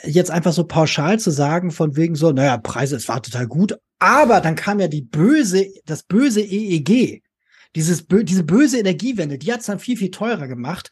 jetzt 0.05 0.33
einfach 0.33 0.53
so 0.53 0.65
pauschal 0.65 1.21
zu 1.21 1.31
sagen, 1.31 1.71
von 1.71 1.97
wegen 1.97 2.17
so, 2.17 2.33
naja, 2.33 2.57
Preise, 2.57 2.97
es 2.97 3.09
war 3.09 3.23
total 3.23 3.47
gut, 3.47 3.79
aber 4.01 4.41
dann 4.41 4.57
kam 4.57 4.81
ja 4.81 4.89
die 4.89 5.03
böse, 5.03 5.69
das 5.87 6.03
böse 6.03 6.41
EEG. 6.41 7.23
Dieses, 7.77 8.07
diese 8.09 8.45
böse 8.45 8.79
Energiewende, 8.79 9.39
die 9.39 9.53
hat 9.53 9.61
es 9.61 9.67
dann 9.67 9.81
viel, 9.81 9.97
viel 9.97 10.11
teurer 10.11 10.47
gemacht. 10.47 10.91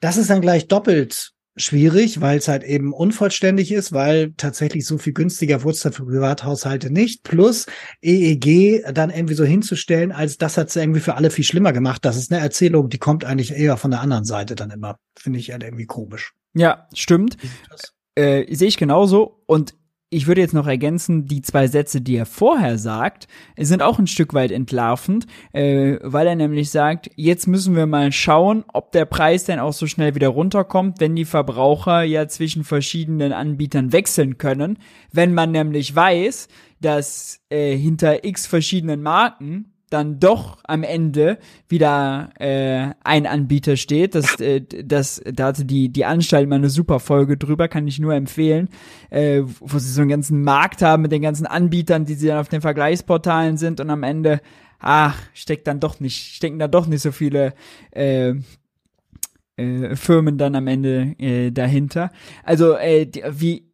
Das 0.00 0.16
ist 0.16 0.28
dann 0.28 0.42
gleich 0.42 0.68
doppelt 0.68 1.32
schwierig, 1.58 2.20
weil 2.20 2.38
es 2.38 2.48
halt 2.48 2.64
eben 2.64 2.92
unvollständig 2.92 3.72
ist, 3.72 3.92
weil 3.92 4.32
tatsächlich 4.36 4.86
so 4.86 4.98
viel 4.98 5.12
günstiger 5.12 5.62
wurde 5.62 5.74
es 5.74 5.80
dann 5.80 5.92
für 5.92 6.04
Privathaushalte 6.04 6.92
nicht. 6.92 7.22
Plus 7.22 7.66
EEG 8.02 8.84
dann 8.92 9.10
irgendwie 9.10 9.34
so 9.34 9.44
hinzustellen, 9.44 10.12
als 10.12 10.38
das 10.38 10.56
hat 10.56 10.68
es 10.68 10.76
irgendwie 10.76 11.00
für 11.00 11.14
alle 11.14 11.30
viel 11.30 11.44
schlimmer 11.44 11.72
gemacht. 11.72 12.04
Das 12.04 12.16
ist 12.16 12.32
eine 12.32 12.40
Erzählung, 12.40 12.88
die 12.88 12.98
kommt 12.98 13.24
eigentlich 13.24 13.52
eher 13.52 13.76
von 13.76 13.90
der 13.90 14.00
anderen 14.00 14.24
Seite 14.24 14.54
dann 14.54 14.70
immer. 14.70 14.98
Finde 15.18 15.38
ich 15.38 15.52
halt 15.52 15.62
irgendwie 15.62 15.86
komisch. 15.86 16.32
Ja, 16.54 16.88
stimmt. 16.94 17.36
Äh, 18.14 18.52
sehe 18.54 18.68
ich 18.68 18.76
genauso. 18.76 19.42
Und 19.46 19.74
ich 20.10 20.26
würde 20.26 20.40
jetzt 20.40 20.54
noch 20.54 20.66
ergänzen, 20.66 21.26
die 21.26 21.42
zwei 21.42 21.66
Sätze, 21.66 22.00
die 22.00 22.16
er 22.16 22.26
vorher 22.26 22.78
sagt, 22.78 23.28
sind 23.58 23.82
auch 23.82 23.98
ein 23.98 24.06
Stück 24.06 24.32
weit 24.32 24.50
entlarvend, 24.50 25.26
äh, 25.52 25.98
weil 26.02 26.26
er 26.26 26.34
nämlich 26.34 26.70
sagt, 26.70 27.10
jetzt 27.16 27.46
müssen 27.46 27.76
wir 27.76 27.86
mal 27.86 28.10
schauen, 28.12 28.64
ob 28.72 28.92
der 28.92 29.04
Preis 29.04 29.44
denn 29.44 29.58
auch 29.58 29.74
so 29.74 29.86
schnell 29.86 30.14
wieder 30.14 30.28
runterkommt, 30.28 31.00
wenn 31.00 31.14
die 31.14 31.26
Verbraucher 31.26 32.02
ja 32.02 32.26
zwischen 32.26 32.64
verschiedenen 32.64 33.32
Anbietern 33.32 33.92
wechseln 33.92 34.38
können. 34.38 34.78
Wenn 35.12 35.34
man 35.34 35.50
nämlich 35.50 35.94
weiß, 35.94 36.48
dass 36.80 37.40
äh, 37.50 37.76
hinter 37.76 38.24
x 38.24 38.46
verschiedenen 38.46 39.02
Marken 39.02 39.72
dann 39.90 40.20
doch 40.20 40.58
am 40.64 40.82
Ende 40.82 41.38
wieder 41.68 42.30
äh, 42.38 42.92
ein 43.02 43.26
Anbieter 43.26 43.76
steht. 43.76 44.14
Das, 44.14 44.38
äh, 44.40 44.60
das, 44.60 45.22
da 45.24 45.46
hatte 45.46 45.64
die, 45.64 45.88
die 45.90 46.04
Anstalt 46.04 46.48
mal 46.48 46.56
eine 46.56 46.70
super 46.70 47.00
Folge 47.00 47.36
drüber, 47.36 47.68
kann 47.68 47.86
ich 47.86 47.98
nur 47.98 48.14
empfehlen, 48.14 48.68
äh, 49.10 49.42
wo 49.60 49.78
sie 49.78 49.90
so 49.90 50.00
einen 50.00 50.10
ganzen 50.10 50.42
Markt 50.42 50.82
haben 50.82 51.02
mit 51.02 51.12
den 51.12 51.22
ganzen 51.22 51.46
Anbietern, 51.46 52.04
die 52.04 52.14
sie 52.14 52.28
dann 52.28 52.38
auf 52.38 52.48
den 52.48 52.60
Vergleichsportalen 52.60 53.56
sind 53.56 53.80
und 53.80 53.90
am 53.90 54.02
Ende, 54.02 54.40
ach, 54.78 55.16
steckt 55.34 55.66
dann 55.66 55.80
doch 55.80 56.00
nicht, 56.00 56.34
stecken 56.34 56.58
da 56.58 56.68
doch 56.68 56.86
nicht 56.86 57.02
so 57.02 57.12
viele 57.12 57.54
äh, 57.90 58.34
äh, 59.56 59.96
Firmen 59.96 60.38
dann 60.38 60.54
am 60.54 60.66
Ende 60.66 61.14
äh, 61.18 61.50
dahinter. 61.50 62.10
Also 62.44 62.74
äh, 62.74 63.06
die, 63.06 63.22
wie 63.30 63.68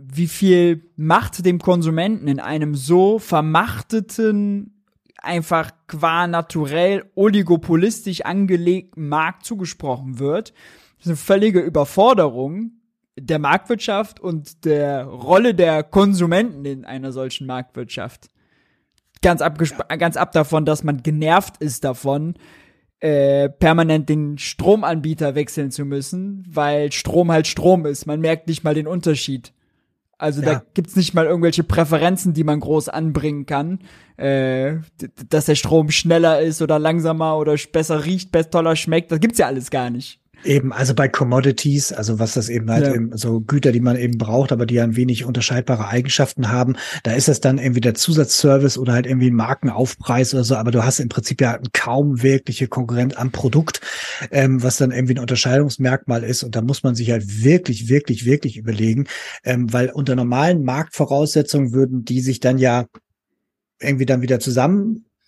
wie 0.00 0.28
viel 0.28 0.90
Macht 0.96 1.44
dem 1.44 1.58
Konsumenten 1.58 2.28
in 2.28 2.38
einem 2.38 2.76
so 2.76 3.18
vermachteten 3.18 4.77
einfach 5.18 5.72
qua 5.86 6.26
naturell 6.26 7.04
oligopolistisch 7.14 8.22
angelegten 8.22 9.08
Markt 9.08 9.44
zugesprochen 9.44 10.18
wird. 10.18 10.50
Das 10.96 11.06
ist 11.06 11.10
eine 11.10 11.16
völlige 11.16 11.60
Überforderung 11.60 12.72
der 13.18 13.38
Marktwirtschaft 13.38 14.20
und 14.20 14.64
der 14.64 15.04
Rolle 15.04 15.54
der 15.54 15.82
Konsumenten 15.82 16.64
in 16.64 16.84
einer 16.84 17.12
solchen 17.12 17.46
Marktwirtschaft. 17.46 18.28
Ganz, 19.22 19.42
abgesp- 19.42 19.96
ganz 19.96 20.16
ab 20.16 20.32
davon, 20.32 20.64
dass 20.64 20.84
man 20.84 21.02
genervt 21.02 21.56
ist 21.58 21.82
davon, 21.82 22.34
äh, 23.00 23.48
permanent 23.48 24.08
den 24.08 24.38
Stromanbieter 24.38 25.34
wechseln 25.34 25.70
zu 25.70 25.84
müssen, 25.84 26.44
weil 26.48 26.92
Strom 26.92 27.30
halt 27.30 27.46
Strom 27.46 27.86
ist. 27.86 28.06
Man 28.06 28.20
merkt 28.20 28.46
nicht 28.48 28.62
mal 28.64 28.74
den 28.74 28.86
Unterschied. 28.86 29.52
Also 30.18 30.42
Ja. 30.42 30.54
da 30.54 30.62
gibt's 30.74 30.96
nicht 30.96 31.14
mal 31.14 31.26
irgendwelche 31.26 31.62
Präferenzen, 31.62 32.34
die 32.34 32.44
man 32.44 32.58
groß 32.60 32.88
anbringen 32.88 33.46
kann, 33.46 33.78
äh, 34.16 34.78
dass 35.28 35.46
der 35.46 35.54
Strom 35.54 35.90
schneller 35.90 36.40
ist 36.40 36.60
oder 36.60 36.78
langsamer 36.80 37.38
oder 37.38 37.54
besser 37.72 38.04
riecht, 38.04 38.32
besser 38.32 38.50
toller 38.50 38.74
schmeckt. 38.76 39.12
Das 39.12 39.20
gibt's 39.20 39.38
ja 39.38 39.46
alles 39.46 39.70
gar 39.70 39.90
nicht. 39.90 40.20
Eben, 40.44 40.72
also 40.72 40.94
bei 40.94 41.08
Commodities, 41.08 41.92
also 41.92 42.20
was 42.20 42.34
das 42.34 42.48
eben 42.48 42.70
halt, 42.70 42.86
Ja. 42.86 42.94
eben, 42.94 43.16
so 43.16 43.40
Güter, 43.40 43.72
die 43.72 43.80
man 43.80 43.96
eben 43.96 44.18
braucht, 44.18 44.52
aber 44.52 44.66
die 44.66 44.74
ja 44.74 44.84
ein 44.84 44.94
wenig 44.94 45.24
unterscheidbare 45.24 45.88
Eigenschaften 45.88 46.50
haben, 46.50 46.76
da 47.02 47.12
ist 47.12 47.28
es 47.28 47.40
dann 47.40 47.58
irgendwie 47.58 47.80
der 47.80 47.94
Zusatzservice 47.94 48.78
oder 48.78 48.92
halt 48.92 49.06
irgendwie 49.06 49.30
ein 49.30 49.34
Markenaufpreis 49.36 50.34
oder 50.34 50.44
so, 50.44 50.54
aber 50.54 50.70
du 50.70 50.84
hast 50.84 51.00
im 51.00 51.08
Prinzip 51.08 51.40
ja 51.40 51.58
kaum 51.72 52.22
wirkliche 52.22 52.68
Konkurrent 52.68 53.18
am 53.18 53.32
Produkt, 53.32 53.80
ähm, 54.30 54.62
was 54.62 54.76
dann 54.76 54.92
irgendwie 54.92 55.14
ein 55.14 55.20
Unterscheidungsmerkmal 55.20 56.22
ist 56.22 56.44
und 56.44 56.54
da 56.54 56.62
muss 56.62 56.84
man 56.84 56.94
sich 56.94 57.10
halt 57.10 57.42
wirklich, 57.42 57.88
wirklich, 57.88 58.24
wirklich 58.24 58.56
überlegen, 58.56 59.06
ähm, 59.44 59.72
weil 59.72 59.90
unter 59.90 60.14
normalen 60.14 60.62
Marktvoraussetzungen 60.62 61.72
würden 61.72 62.04
die 62.04 62.20
sich 62.20 62.38
dann 62.38 62.58
ja 62.58 62.86
irgendwie 63.80 64.06
dann 64.06 64.22
wieder 64.22 64.40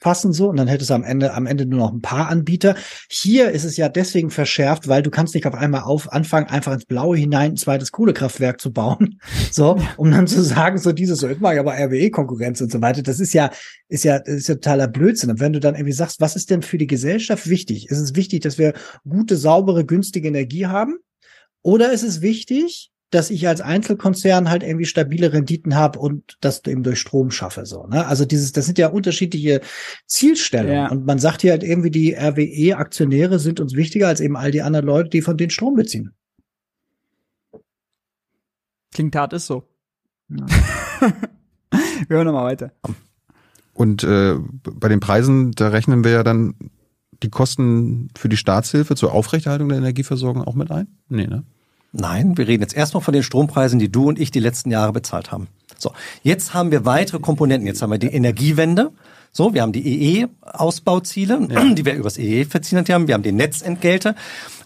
zusammenfassen 0.01 0.33
so 0.33 0.49
und 0.49 0.57
dann 0.57 0.69
hättest 0.69 0.91
du 0.91 0.95
am 0.95 1.05
Ende 1.05 1.35
am 1.35 1.47
Ende 1.47 1.67
nur 1.67 1.79
noch 1.79 1.93
ein 1.93 2.01
paar 2.01 2.29
Anbieter. 2.29 2.75
Hier 3.11 3.51
ist 3.51 3.65
es 3.65 3.77
ja 3.77 3.89
deswegen 3.89 4.31
verschärft, 4.31 4.89
weil 4.89 5.03
du 5.03 5.11
kannst 5.11 5.35
nicht 5.35 5.47
auf 5.47 5.55
einmal 5.55 5.83
auf 5.83 6.13
anfangen 6.13 6.49
einfach 6.49 6.73
ins 6.73 6.87
Blaue 6.87 7.17
hinein 7.17 7.53
ein 7.53 7.57
zweites 7.57 7.93
Kohlekraftwerk 7.93 8.61
zu 8.61 8.73
bauen, 8.73 9.21
so 9.51 9.79
um 9.97 10.11
dann 10.11 10.27
zu 10.27 10.43
sagen 10.43 10.79
so 10.79 10.93
dieses 10.93 11.21
so 11.21 11.29
ich 11.29 11.41
aber 11.43 11.75
RWE 11.75 12.11
Konkurrenz 12.11 12.61
und 12.61 12.73
so 12.73 12.81
weiter. 12.81 13.03
Das 13.03 13.21
ist 13.21 13.33
ja 13.33 13.51
ist 13.89 14.05
ja 14.05 14.17
ist 14.17 14.49
ja 14.49 14.55
totaler 14.55 14.89
Blödsinn. 14.89 15.31
Und 15.31 15.41
wenn 15.41 15.53
du 15.53 15.61
dann 15.61 15.75
irgendwie 15.75 15.93
sagst, 15.93 16.21
was 16.21 16.37
ist 16.37 16.51
denn 16.51 16.63
für 16.63 16.79
die 16.79 16.87
Gesellschaft 16.87 17.49
wichtig? 17.49 17.89
Ist 17.89 17.99
es 17.99 18.15
wichtig, 18.15 18.41
dass 18.41 18.59
wir 18.59 18.75
gute, 19.09 19.37
saubere, 19.37 19.85
günstige 19.85 20.29
Energie 20.29 20.67
haben? 20.67 20.99
Oder 21.63 21.93
ist 21.93 22.05
es 22.05 22.23
wichtig, 22.23 22.90
dass 23.11 23.31
ich 23.31 23.49
als 23.49 23.61
Einzelkonzern 23.61 24.51
halt 24.51 24.63
irgendwie 24.63 24.87
stabile 24.87 25.33
Renditen 25.33 25.75
habe 25.75 25.99
und 25.99 26.37
das 26.41 26.65
eben 26.67 26.83
durch 26.83 27.01
Strom 27.01 27.31
schaffe, 27.31 27.67
so, 27.67 27.87
ne? 27.87 28.07
Also 28.07 28.25
dieses, 28.25 28.53
das 28.53 28.67
sind 28.67 28.79
ja 28.79 28.89
unterschiedliche 28.89 29.61
Zielstellungen. 30.07 30.75
Ja. 30.75 30.91
Und 30.91 31.07
man 31.07 31.19
sagt 31.19 31.43
hier 31.43 31.51
halt 31.51 31.63
irgendwie, 31.63 31.91
die 31.91 32.15
RWE-Aktionäre 32.15 33.39
sind 33.39 33.61
uns 33.61 33.75
wichtiger 33.75 34.09
als 34.09 34.21
eben 34.21 34.37
all 34.37 34.51
die 34.51 34.63
anderen 34.63 34.87
Leute, 34.87 35.11
die 35.11 35.23
von 35.23 35.37
denen 35.37 35.51
Strom 35.51 35.75
beziehen. 35.75 36.13
Klingt 38.93 39.15
hart, 39.17 39.33
ist 39.33 39.47
so. 39.47 39.69
Ja. 40.29 40.47
Wir 42.09 42.17
hören 42.17 42.27
nochmal 42.27 42.47
weiter. 42.47 42.73
Und 43.73 44.05
äh, 44.05 44.35
bei 44.63 44.89
den 44.89 45.01
Preisen, 45.01 45.53
da 45.53 45.69
rechnen 45.69 46.05
wir 46.05 46.11
ja 46.11 46.23
dann 46.23 46.55
die 47.23 47.29
Kosten 47.29 48.09
für 48.17 48.29
die 48.29 48.37
Staatshilfe 48.37 48.97
zur 48.97 49.13
Aufrechterhaltung 49.13 49.69
der 49.69 49.79
Energieversorgung 49.79 50.43
auch 50.43 50.55
mit 50.55 50.71
ein? 50.71 50.89
Nee, 51.09 51.27
ne? 51.27 51.45
Nein, 51.93 52.37
wir 52.37 52.47
reden 52.47 52.63
jetzt 52.63 52.77
erstmal 52.77 53.03
von 53.03 53.13
den 53.13 53.23
Strompreisen, 53.23 53.79
die 53.79 53.91
du 53.91 54.09
und 54.09 54.19
ich 54.19 54.31
die 54.31 54.41
letzten 54.41 54.71
Jahre 54.71 54.93
bezahlt 54.93 55.33
haben. 55.33 55.49
So, 55.79 55.93
jetzt 56.23 56.55
haben 56.55 56.71
wir 56.71 56.85
weitere 56.85 57.19
Komponenten. 57.19 57.67
Jetzt 57.67 57.83
haben 57.83 57.91
wir 57.91 57.99
die 57.99 58.09
Energiewende. 58.09 58.93
So, 59.33 59.55
wir 59.55 59.63
haben 59.63 59.73
die 59.73 60.19
EE-Ausbauziele, 60.19 61.49
die 61.75 61.85
wir 61.85 61.95
übers 61.95 62.19
EE 62.19 62.45
verziert 62.45 62.89
haben. 62.91 63.09
Wir 63.09 63.15
haben 63.15 63.23
die 63.23 63.33
Netzentgelte. 63.33 64.15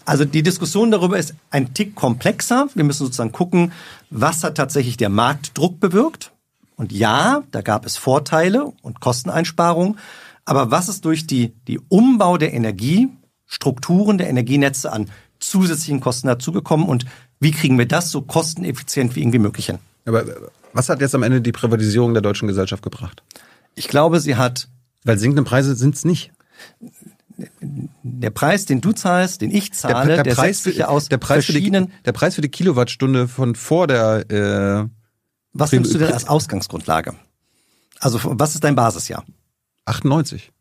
Also 0.05 0.25
die 0.25 0.43
Diskussion 0.43 0.91
darüber 0.91 1.17
ist 1.17 1.33
ein 1.49 1.73
Tick 1.73 1.95
komplexer. 1.95 2.67
Wir 2.75 2.83
müssen 2.83 3.05
sozusagen 3.05 3.31
gucken, 3.31 3.71
was 4.09 4.43
hat 4.43 4.55
tatsächlich 4.55 4.97
der 4.97 5.09
Marktdruck 5.09 5.79
bewirkt. 5.79 6.31
Und 6.75 6.91
ja, 6.91 7.43
da 7.51 7.61
gab 7.61 7.85
es 7.85 7.97
Vorteile 7.97 8.65
und 8.81 8.99
Kosteneinsparungen. 8.99 9.97
Aber 10.43 10.69
was 10.69 10.89
ist 10.89 11.05
durch 11.05 11.25
die, 11.25 11.53
die 11.67 11.79
Umbau 11.89 12.37
der 12.37 12.53
Energiestrukturen 12.53 14.17
der 14.17 14.29
Energienetze 14.29 14.91
an 14.91 15.09
zusätzlichen 15.39 15.99
Kosten 15.99 16.27
dazugekommen 16.27 16.87
und 16.87 17.05
wie 17.39 17.51
kriegen 17.51 17.77
wir 17.77 17.87
das 17.87 18.11
so 18.11 18.21
kosteneffizient 18.21 19.15
wie 19.15 19.21
irgendwie 19.21 19.39
möglich 19.39 19.67
hin? 19.67 19.79
Aber 20.05 20.27
äh, 20.27 20.35
was 20.73 20.89
hat 20.89 21.01
jetzt 21.01 21.15
am 21.15 21.23
Ende 21.23 21.41
die 21.41 21.51
Privatisierung 21.51 22.13
der 22.13 22.21
deutschen 22.21 22.47
Gesellschaft 22.47 22.83
gebracht? 22.83 23.23
Ich 23.75 23.87
glaube, 23.87 24.19
sie 24.19 24.35
hat 24.35 24.67
Weil 25.03 25.17
sinkende 25.17 25.43
Preise 25.43 25.75
sind 25.75 25.95
es 25.95 26.05
nicht. 26.05 26.31
der 28.03 28.29
Preis, 28.29 28.65
den 28.65 28.81
du 28.81 28.91
zahlst, 28.91 29.41
den 29.41 29.51
ich 29.51 29.73
zahle, 29.73 30.23
der, 30.23 30.35
setzt 30.35 30.63
sich 30.63 30.77
ja 30.77 30.87
aus 30.87 31.09
der 31.09 31.17
Preis 31.17 31.45
für 31.45 31.51
die, 31.51 31.59
verschiedenen. 31.59 31.91
der 32.05 32.13
Preis 32.13 32.35
für 32.35 32.41
die 32.41 32.49
Kilowattstunde 32.49 33.27
von 33.27 33.55
vor 33.55 33.87
der 33.87 34.29
äh, 34.31 34.89
Was 35.53 35.71
nimmst 35.71 35.93
du 35.93 35.97
denn 35.97 36.13
als 36.13 36.27
Ausgangsgrundlage? 36.27 37.15
Also 37.99 38.19
was 38.23 38.55
ist 38.55 38.63
dein 38.63 38.75
Basisjahr? 38.75 39.25
98. 39.85 40.51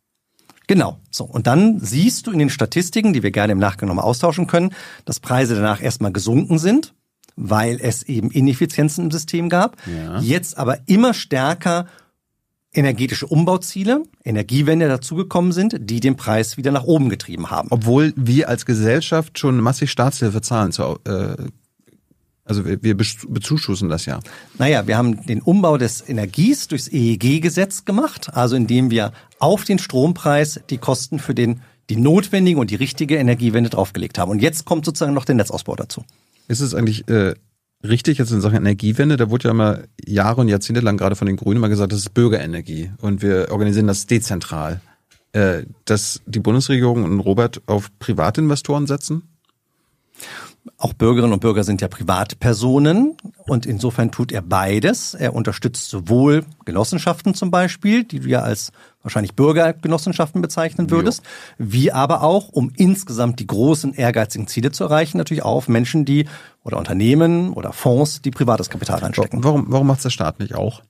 Genau. 0.66 0.98
So. 1.10 1.24
Und 1.24 1.46
dann 1.46 1.78
siehst 1.80 2.26
du 2.26 2.32
in 2.32 2.38
den 2.38 2.50
Statistiken, 2.50 3.12
die 3.12 3.22
wir 3.22 3.30
gerne 3.30 3.52
im 3.52 3.58
Nachgang 3.58 3.88
nochmal 3.88 4.04
austauschen 4.04 4.46
können, 4.46 4.74
dass 5.04 5.20
Preise 5.20 5.54
danach 5.54 5.82
erstmal 5.82 6.12
gesunken 6.12 6.58
sind, 6.58 6.94
weil 7.36 7.78
es 7.80 8.02
eben 8.02 8.30
Ineffizienzen 8.30 9.04
im 9.04 9.10
System 9.10 9.48
gab. 9.48 9.76
Ja. 9.86 10.20
Jetzt 10.20 10.56
aber 10.56 10.78
immer 10.86 11.14
stärker 11.14 11.86
energetische 12.72 13.26
Umbauziele, 13.26 14.02
Energiewende 14.24 14.88
dazugekommen 14.88 15.52
sind, 15.52 15.76
die 15.78 16.00
den 16.00 16.16
Preis 16.16 16.56
wieder 16.56 16.72
nach 16.72 16.84
oben 16.84 17.08
getrieben 17.08 17.50
haben. 17.50 17.68
Obwohl 17.70 18.12
wir 18.16 18.48
als 18.48 18.66
Gesellschaft 18.66 19.38
schon 19.38 19.60
massig 19.60 19.90
Staatshilfe 19.90 20.40
zahlen. 20.40 20.72
Zu, 20.72 20.98
äh, 21.04 21.36
also 22.44 22.64
wir, 22.64 22.82
wir 22.82 22.96
bezuschussen 22.96 23.88
das 23.88 24.06
ja. 24.06 24.20
Naja, 24.58 24.86
wir 24.86 24.98
haben 24.98 25.24
den 25.26 25.40
Umbau 25.40 25.78
des 25.78 26.06
Energies 26.06 26.68
durchs 26.68 26.88
EEG-Gesetz 26.88 27.84
gemacht, 27.84 28.34
also 28.34 28.54
indem 28.54 28.90
wir 28.90 29.12
auf 29.38 29.64
den 29.64 29.78
Strompreis 29.78 30.60
die 30.68 30.78
Kosten 30.78 31.18
für 31.18 31.34
den 31.34 31.60
die 31.90 31.96
notwendige 31.96 32.58
und 32.58 32.70
die 32.70 32.76
richtige 32.76 33.16
Energiewende 33.16 33.70
draufgelegt 33.70 34.18
haben. 34.18 34.30
Und 34.30 34.40
jetzt 34.40 34.64
kommt 34.64 34.84
sozusagen 34.84 35.14
noch 35.14 35.24
der 35.24 35.34
Netzausbau 35.34 35.76
dazu. 35.76 36.02
Ist 36.48 36.60
es 36.60 36.74
eigentlich 36.74 37.08
äh, 37.08 37.34
richtig 37.82 38.18
jetzt 38.18 38.30
in 38.30 38.40
Sachen 38.40 38.56
Energiewende? 38.56 39.16
Da 39.16 39.30
wurde 39.30 39.44
ja 39.44 39.50
immer 39.50 39.80
Jahre 40.04 40.40
und 40.40 40.48
Jahrzehnte 40.48 40.80
lang 40.80 40.96
gerade 40.96 41.16
von 41.16 41.26
den 41.26 41.36
Grünen 41.36 41.60
mal 41.60 41.68
gesagt, 41.68 41.92
das 41.92 42.00
ist 42.00 42.14
Bürgerenergie 42.14 42.90
und 43.00 43.22
wir 43.22 43.48
organisieren 43.50 43.86
das 43.86 44.06
dezentral. 44.06 44.80
Äh, 45.32 45.64
dass 45.84 46.20
die 46.26 46.38
Bundesregierung 46.38 47.02
und 47.04 47.20
Robert 47.20 47.60
auf 47.66 47.90
Privatinvestoren 47.98 48.86
setzen? 48.86 49.22
Auch 50.78 50.94
Bürgerinnen 50.94 51.34
und 51.34 51.40
Bürger 51.40 51.62
sind 51.62 51.82
ja 51.82 51.88
Privatpersonen 51.88 53.16
und 53.46 53.66
insofern 53.66 54.10
tut 54.10 54.32
er 54.32 54.40
beides. 54.40 55.12
Er 55.12 55.34
unterstützt 55.34 55.90
sowohl 55.90 56.44
Genossenschaften 56.64 57.34
zum 57.34 57.50
Beispiel, 57.50 58.04
die 58.04 58.20
du 58.20 58.28
ja 58.28 58.40
als 58.40 58.72
wahrscheinlich 59.02 59.34
Bürgergenossenschaften 59.34 60.40
bezeichnen 60.40 60.90
würdest, 60.90 61.22
jo. 61.58 61.66
wie 61.70 61.92
aber 61.92 62.22
auch, 62.22 62.48
um 62.48 62.72
insgesamt 62.76 63.40
die 63.40 63.46
großen 63.46 63.92
ehrgeizigen 63.92 64.46
Ziele 64.46 64.72
zu 64.72 64.84
erreichen, 64.84 65.18
natürlich 65.18 65.42
auch 65.42 65.68
Menschen, 65.68 66.06
die 66.06 66.26
oder 66.62 66.78
Unternehmen 66.78 67.52
oder 67.52 67.74
Fonds, 67.74 68.22
die 68.22 68.30
privates 68.30 68.70
Kapital 68.70 69.00
reinstecken. 69.00 69.44
Warum, 69.44 69.66
warum 69.68 69.86
macht 69.86 70.02
der 70.02 70.10
Staat 70.10 70.40
nicht 70.40 70.54
auch? 70.54 70.82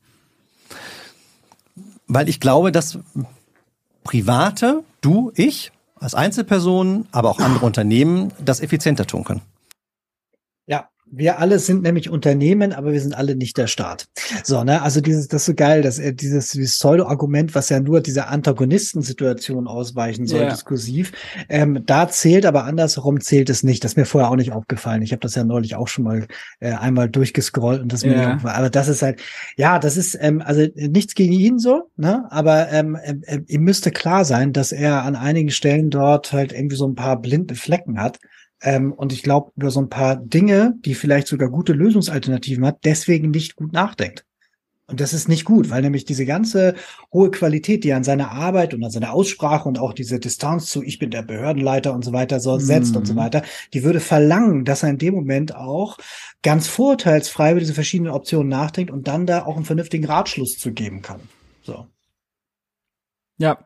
Weil 2.06 2.28
ich 2.28 2.38
glaube, 2.38 2.70
dass 2.70 2.98
Private, 4.04 4.84
du, 5.00 5.32
ich, 5.34 5.72
als 5.96 6.14
Einzelpersonen, 6.14 7.08
aber 7.10 7.30
auch 7.30 7.40
andere 7.40 7.64
Unternehmen 7.64 8.32
das 8.44 8.60
effizienter 8.60 9.06
tun 9.06 9.24
können. 9.24 9.40
Wir 11.16 11.38
alle 11.38 11.58
sind 11.58 11.82
nämlich 11.82 12.10
Unternehmen, 12.10 12.72
aber 12.72 12.92
wir 12.92 13.00
sind 13.00 13.16
alle 13.16 13.36
nicht 13.36 13.56
der 13.56 13.66
Staat. 13.66 14.06
So, 14.42 14.64
ne, 14.64 14.82
also 14.82 15.00
dieses, 15.00 15.28
das 15.28 15.42
ist 15.42 15.46
so 15.46 15.54
geil, 15.54 15.82
dass 15.82 15.98
er 15.98 16.12
dieses, 16.12 16.50
dieses 16.50 16.78
Pseudo-Argument, 16.78 17.54
was 17.54 17.68
ja 17.68 17.80
nur 17.80 18.00
dieser 18.00 18.28
Antagonistensituation 18.28 19.66
ausweichen 19.66 20.26
soll, 20.26 20.40
yeah. 20.40 20.50
diskursiv, 20.50 21.12
ähm, 21.48 21.84
da 21.86 22.08
zählt, 22.08 22.46
aber 22.46 22.64
andersherum 22.64 23.20
zählt 23.20 23.50
es 23.50 23.62
nicht. 23.62 23.84
Das 23.84 23.92
ist 23.92 23.96
mir 23.96 24.06
vorher 24.06 24.30
auch 24.30 24.36
nicht 24.36 24.52
aufgefallen. 24.52 25.02
Ich 25.02 25.12
habe 25.12 25.20
das 25.20 25.34
ja 25.34 25.44
neulich 25.44 25.76
auch 25.76 25.88
schon 25.88 26.04
mal 26.04 26.26
äh, 26.60 26.72
einmal 26.72 27.08
durchgescrollt 27.08 27.80
und 27.80 27.92
das 27.92 28.04
yeah. 28.04 28.36
mir, 28.36 28.54
aber 28.54 28.70
das 28.70 28.88
ist 28.88 29.02
halt, 29.02 29.20
ja, 29.56 29.78
das 29.78 29.96
ist, 29.96 30.16
ähm, 30.20 30.42
also 30.44 30.66
nichts 30.74 31.14
gegen 31.14 31.32
ihn 31.32 31.58
so, 31.58 31.90
ne, 31.96 32.26
aber 32.30 32.70
ähm, 32.70 32.96
äh, 32.96 33.40
ihm 33.46 33.62
müsste 33.62 33.90
klar 33.90 34.24
sein, 34.24 34.52
dass 34.52 34.72
er 34.72 35.02
an 35.02 35.16
einigen 35.16 35.50
Stellen 35.50 35.90
dort 35.90 36.32
halt 36.32 36.52
irgendwie 36.52 36.76
so 36.76 36.86
ein 36.86 36.94
paar 36.94 37.20
blinde 37.20 37.54
Flecken 37.54 38.00
hat 38.00 38.18
ähm, 38.64 38.92
und 38.92 39.12
ich 39.12 39.22
glaube, 39.22 39.52
über 39.56 39.70
so 39.70 39.80
ein 39.80 39.90
paar 39.90 40.16
Dinge, 40.16 40.74
die 40.84 40.94
vielleicht 40.94 41.28
sogar 41.28 41.50
gute 41.50 41.74
Lösungsalternativen 41.74 42.64
hat, 42.64 42.78
deswegen 42.84 43.30
nicht 43.30 43.56
gut 43.56 43.72
nachdenkt. 43.72 44.24
Und 44.86 45.00
das 45.00 45.14
ist 45.14 45.28
nicht 45.28 45.44
gut, 45.44 45.70
weil 45.70 45.80
nämlich 45.80 46.04
diese 46.04 46.26
ganze 46.26 46.74
hohe 47.12 47.30
Qualität, 47.30 47.84
die 47.84 47.90
er 47.90 47.96
an 47.96 48.04
seiner 48.04 48.30
Arbeit 48.32 48.74
und 48.74 48.84
an 48.84 48.90
seiner 48.90 49.14
Aussprache 49.14 49.66
und 49.66 49.78
auch 49.78 49.94
diese 49.94 50.18
Distanz 50.18 50.66
zu 50.66 50.82
ich 50.82 50.98
bin 50.98 51.10
der 51.10 51.22
Behördenleiter 51.22 51.94
und 51.94 52.04
so 52.04 52.12
weiter 52.12 52.38
so 52.38 52.58
setzt 52.58 52.94
mm. 52.94 52.98
und 52.98 53.06
so 53.06 53.14
mhm. 53.14 53.18
weiter, 53.18 53.42
die 53.72 53.82
würde 53.82 54.00
verlangen, 54.00 54.66
dass 54.66 54.82
er 54.82 54.90
in 54.90 54.98
dem 54.98 55.14
Moment 55.14 55.56
auch 55.56 55.96
ganz 56.42 56.68
vorurteilsfrei 56.68 57.52
über 57.52 57.60
diese 57.60 57.72
verschiedenen 57.72 58.12
Optionen 58.12 58.48
nachdenkt 58.48 58.90
und 58.90 59.08
dann 59.08 59.26
da 59.26 59.46
auch 59.46 59.56
einen 59.56 59.64
vernünftigen 59.64 60.04
Ratschluss 60.04 60.58
zu 60.58 60.72
geben 60.72 61.00
kann. 61.00 61.20
So. 61.62 61.86
Ja, 63.38 63.58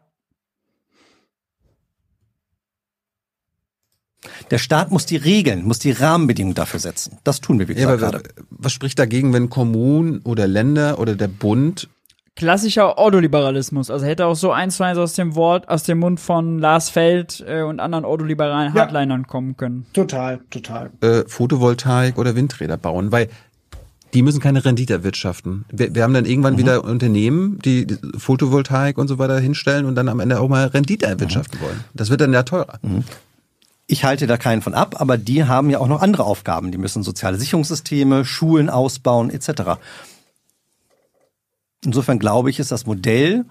Der 4.50 4.58
Staat 4.58 4.90
muss 4.90 5.06
die 5.06 5.16
Regeln, 5.16 5.64
muss 5.64 5.78
die 5.78 5.92
Rahmenbedingungen 5.92 6.54
dafür 6.54 6.80
setzen. 6.80 7.18
Das 7.24 7.40
tun 7.40 7.58
wir, 7.58 7.68
wie 7.68 7.74
gesagt, 7.74 8.00
ja, 8.00 8.10
gerade. 8.10 8.28
Was 8.50 8.72
spricht 8.72 8.98
dagegen, 8.98 9.32
wenn 9.32 9.48
Kommunen 9.48 10.20
oder 10.24 10.46
Länder 10.46 10.98
oder 10.98 11.14
der 11.14 11.28
Bund 11.28 11.88
klassischer 12.38 12.96
Ordoliberalismus. 12.96 13.90
Also 13.90 14.06
hätte 14.06 14.26
auch 14.26 14.36
so 14.36 14.52
eins 14.52 14.76
zu 14.76 14.84
eins 14.84 14.96
aus 14.96 15.14
dem 15.14 15.34
Wort, 15.34 15.68
aus 15.68 15.82
dem 15.82 15.98
Mund 15.98 16.20
von 16.20 16.58
Lars 16.60 16.88
Feld 16.88 17.44
äh, 17.46 17.62
und 17.62 17.80
anderen 17.80 18.04
ordoliberalen 18.04 18.74
ja. 18.74 18.80
Hardlinern 18.80 19.26
kommen 19.26 19.56
können. 19.56 19.86
Total, 19.92 20.38
total. 20.48 20.90
Äh, 21.00 21.24
Photovoltaik 21.26 22.16
oder 22.16 22.36
Windräder 22.36 22.76
bauen, 22.76 23.10
weil 23.10 23.28
die 24.14 24.22
müssen 24.22 24.40
keine 24.40 24.64
Rendite 24.64 24.94
erwirtschaften. 24.94 25.64
Wir, 25.70 25.94
wir 25.94 26.04
haben 26.04 26.14
dann 26.14 26.24
irgendwann 26.24 26.54
mhm. 26.54 26.58
wieder 26.58 26.84
Unternehmen, 26.84 27.58
die 27.64 27.86
Photovoltaik 28.16 28.96
und 28.98 29.08
so 29.08 29.18
weiter 29.18 29.38
hinstellen 29.40 29.84
und 29.84 29.96
dann 29.96 30.08
am 30.08 30.20
Ende 30.20 30.40
auch 30.40 30.48
mal 30.48 30.68
Rendite 30.68 31.06
erwirtschaften 31.06 31.58
mhm. 31.58 31.64
wollen. 31.64 31.84
Das 31.92 32.08
wird 32.08 32.20
dann 32.20 32.32
ja 32.32 32.44
teurer. 32.44 32.78
Mhm. 32.82 33.02
Ich 33.90 34.04
halte 34.04 34.26
da 34.26 34.36
keinen 34.36 34.60
von 34.60 34.74
ab, 34.74 35.00
aber 35.00 35.16
die 35.16 35.44
haben 35.44 35.70
ja 35.70 35.78
auch 35.78 35.88
noch 35.88 36.02
andere 36.02 36.24
Aufgaben. 36.24 36.70
Die 36.70 36.78
müssen 36.78 37.02
soziale 37.02 37.38
Sicherungssysteme, 37.38 38.26
Schulen 38.26 38.68
ausbauen 38.68 39.30
etc. 39.30 39.80
Insofern 41.82 42.18
glaube 42.18 42.50
ich, 42.50 42.58
ist 42.58 42.70
das 42.70 42.84
Modell, 42.84 43.46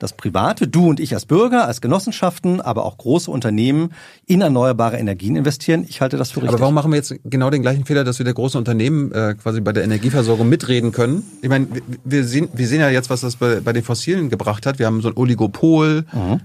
das 0.00 0.12
Private, 0.12 0.66
du 0.66 0.88
und 0.90 0.98
ich 0.98 1.14
als 1.14 1.24
Bürger, 1.24 1.66
als 1.66 1.80
Genossenschaften, 1.80 2.60
aber 2.60 2.84
auch 2.84 2.98
große 2.98 3.30
Unternehmen 3.30 3.92
in 4.26 4.40
erneuerbare 4.40 4.98
Energien 4.98 5.36
investieren. 5.36 5.86
Ich 5.88 6.00
halte 6.00 6.16
das 6.16 6.32
für 6.32 6.38
richtig. 6.40 6.50
Aber 6.50 6.60
warum 6.60 6.74
machen 6.74 6.90
wir 6.90 6.96
jetzt 6.96 7.14
genau 7.24 7.48
den 7.50 7.62
gleichen 7.62 7.84
Fehler, 7.86 8.02
dass 8.02 8.18
wir 8.18 8.24
der 8.24 8.34
große 8.34 8.58
Unternehmen 8.58 9.12
äh, 9.12 9.36
quasi 9.40 9.60
bei 9.60 9.72
der 9.72 9.84
Energieversorgung 9.84 10.48
mitreden 10.48 10.90
können? 10.90 11.22
Ich 11.42 11.48
meine, 11.48 11.68
wir 12.04 12.24
sehen, 12.24 12.48
wir 12.52 12.66
sehen 12.66 12.80
ja 12.80 12.90
jetzt, 12.90 13.08
was 13.08 13.20
das 13.20 13.36
bei, 13.36 13.60
bei 13.60 13.72
den 13.72 13.84
Fossilen 13.84 14.30
gebracht 14.30 14.66
hat. 14.66 14.80
Wir 14.80 14.86
haben 14.86 15.00
so 15.00 15.08
ein 15.08 15.16
Oligopol. 15.16 16.04
Mhm. 16.12 16.40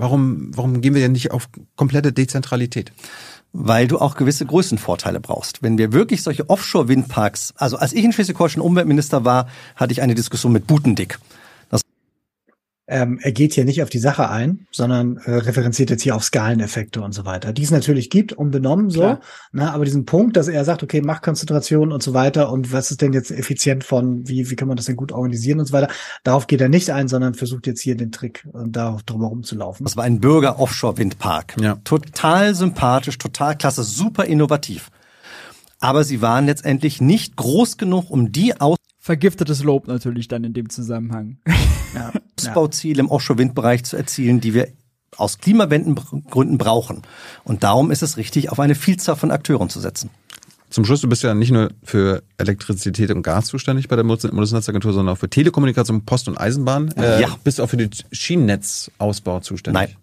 Warum, 0.00 0.50
warum 0.56 0.80
gehen 0.80 0.94
wir 0.94 1.02
denn 1.02 1.12
nicht 1.12 1.30
auf 1.30 1.48
komplette 1.76 2.12
Dezentralität? 2.12 2.92
Weil 3.52 3.86
du 3.86 3.98
auch 3.98 4.16
gewisse 4.16 4.46
Größenvorteile 4.46 5.20
brauchst. 5.20 5.62
Wenn 5.62 5.76
wir 5.76 5.92
wirklich 5.92 6.22
solche 6.22 6.48
Offshore-Windparks, 6.48 7.52
also 7.56 7.76
als 7.76 7.92
ich 7.92 8.04
in 8.04 8.12
Schleswig-Holstein 8.12 8.62
Umweltminister 8.62 9.24
war, 9.24 9.48
hatte 9.76 9.92
ich 9.92 10.00
eine 10.00 10.14
Diskussion 10.14 10.52
mit 10.52 10.66
Butendick 10.66 11.18
ähm, 12.90 13.20
er 13.22 13.30
geht 13.30 13.54
hier 13.54 13.64
nicht 13.64 13.82
auf 13.82 13.88
die 13.88 14.00
Sache 14.00 14.28
ein, 14.28 14.66
sondern 14.72 15.16
äh, 15.18 15.30
referenziert 15.30 15.90
jetzt 15.90 16.02
hier 16.02 16.16
auf 16.16 16.24
Skaleneffekte 16.24 17.00
und 17.00 17.12
so 17.12 17.24
weiter, 17.24 17.52
die 17.52 17.62
es 17.62 17.70
natürlich 17.70 18.10
gibt, 18.10 18.32
unbenommen 18.32 18.90
so. 18.90 19.18
Ne, 19.52 19.72
aber 19.72 19.84
diesen 19.84 20.06
Punkt, 20.06 20.36
dass 20.36 20.48
er 20.48 20.64
sagt, 20.64 20.82
okay, 20.82 21.00
Machtkonzentration 21.00 21.92
und 21.92 22.02
so 22.02 22.14
weiter 22.14 22.50
und 22.50 22.72
was 22.72 22.90
ist 22.90 23.00
denn 23.00 23.12
jetzt 23.12 23.30
effizient 23.30 23.84
von, 23.84 24.26
wie, 24.28 24.50
wie 24.50 24.56
kann 24.56 24.66
man 24.66 24.76
das 24.76 24.86
denn 24.86 24.96
gut 24.96 25.12
organisieren 25.12 25.60
und 25.60 25.66
so 25.66 25.72
weiter, 25.72 25.88
darauf 26.24 26.48
geht 26.48 26.60
er 26.60 26.68
nicht 26.68 26.90
ein, 26.90 27.06
sondern 27.06 27.34
versucht 27.34 27.68
jetzt 27.68 27.80
hier 27.80 27.96
den 27.96 28.10
Trick 28.10 28.44
und 28.52 28.74
da 28.74 28.98
drüber 29.06 29.28
rumzulaufen. 29.28 29.84
Das 29.84 29.96
war 29.96 30.04
ein 30.04 30.18
Bürger-Offshore-Windpark. 30.18 31.56
Ja. 31.60 31.76
Total 31.84 32.56
sympathisch, 32.56 33.18
total 33.18 33.56
klasse, 33.56 33.84
super 33.84 34.24
innovativ. 34.24 34.90
Aber 35.78 36.02
sie 36.02 36.20
waren 36.20 36.46
letztendlich 36.46 37.00
nicht 37.00 37.36
groß 37.36 37.78
genug, 37.78 38.10
um 38.10 38.32
die 38.32 38.60
aus 38.60 38.76
vergiftetes 39.00 39.64
Lob 39.64 39.88
natürlich 39.88 40.28
dann 40.28 40.44
in 40.44 40.52
dem 40.52 40.70
Zusammenhang. 40.70 41.38
Ja. 41.92 42.12
Ausbauziele 42.38 43.00
im 43.00 43.10
Offshore-Windbereich 43.10 43.82
zu 43.82 43.96
erzielen, 43.96 44.40
die 44.40 44.54
wir 44.54 44.68
aus 45.16 45.38
Klimawendengründen 45.38 46.56
brauchen. 46.56 47.02
Und 47.42 47.64
darum 47.64 47.90
ist 47.90 48.02
es 48.02 48.16
richtig, 48.16 48.52
auf 48.52 48.60
eine 48.60 48.76
Vielzahl 48.76 49.16
von 49.16 49.32
Akteuren 49.32 49.68
zu 49.68 49.80
setzen. 49.80 50.08
Zum 50.70 50.84
Schluss, 50.84 51.00
du 51.00 51.08
bist 51.08 51.24
ja 51.24 51.34
nicht 51.34 51.50
nur 51.50 51.72
für 51.82 52.22
Elektrizität 52.38 53.10
und 53.10 53.22
Gas 53.22 53.46
zuständig 53.46 53.88
bei 53.88 53.96
der 53.96 54.04
Bundesnetzagentur, 54.04 54.92
sondern 54.92 55.16
auch 55.16 55.18
für 55.18 55.28
Telekommunikation, 55.28 56.04
Post 56.04 56.28
und 56.28 56.38
Eisenbahn. 56.38 56.92
Äh, 56.92 57.22
ja. 57.22 57.36
Bist 57.42 57.58
du 57.58 57.64
auch 57.64 57.70
für 57.70 57.76
den 57.76 57.90
Schienennetzausbau 58.12 59.40
zuständig? 59.40 59.88
Nein. 59.88 59.96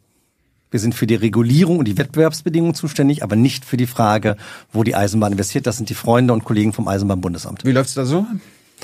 Wir 0.70 0.82
sind 0.82 0.94
für 0.94 1.08
die 1.08 1.16
Regulierung 1.16 1.80
und 1.80 1.86
die 1.86 1.98
Wettbewerbsbedingungen 1.98 2.76
zuständig, 2.76 3.24
aber 3.24 3.38
nicht 3.38 3.64
für 3.64 3.78
die 3.78 3.88
Frage, 3.88 4.36
wo 4.74 4.84
die 4.84 4.94
Eisenbahn 4.94 5.32
investiert. 5.32 5.66
Das 5.66 5.78
sind 5.78 5.88
die 5.90 5.94
Freunde 5.94 6.34
und 6.34 6.44
Kollegen 6.44 6.74
vom 6.74 6.90
Eisenbahnbundesamt. 6.90 7.64
Wie 7.64 7.72
läuft's 7.72 7.94
da 7.94 8.04
so? 8.04 8.26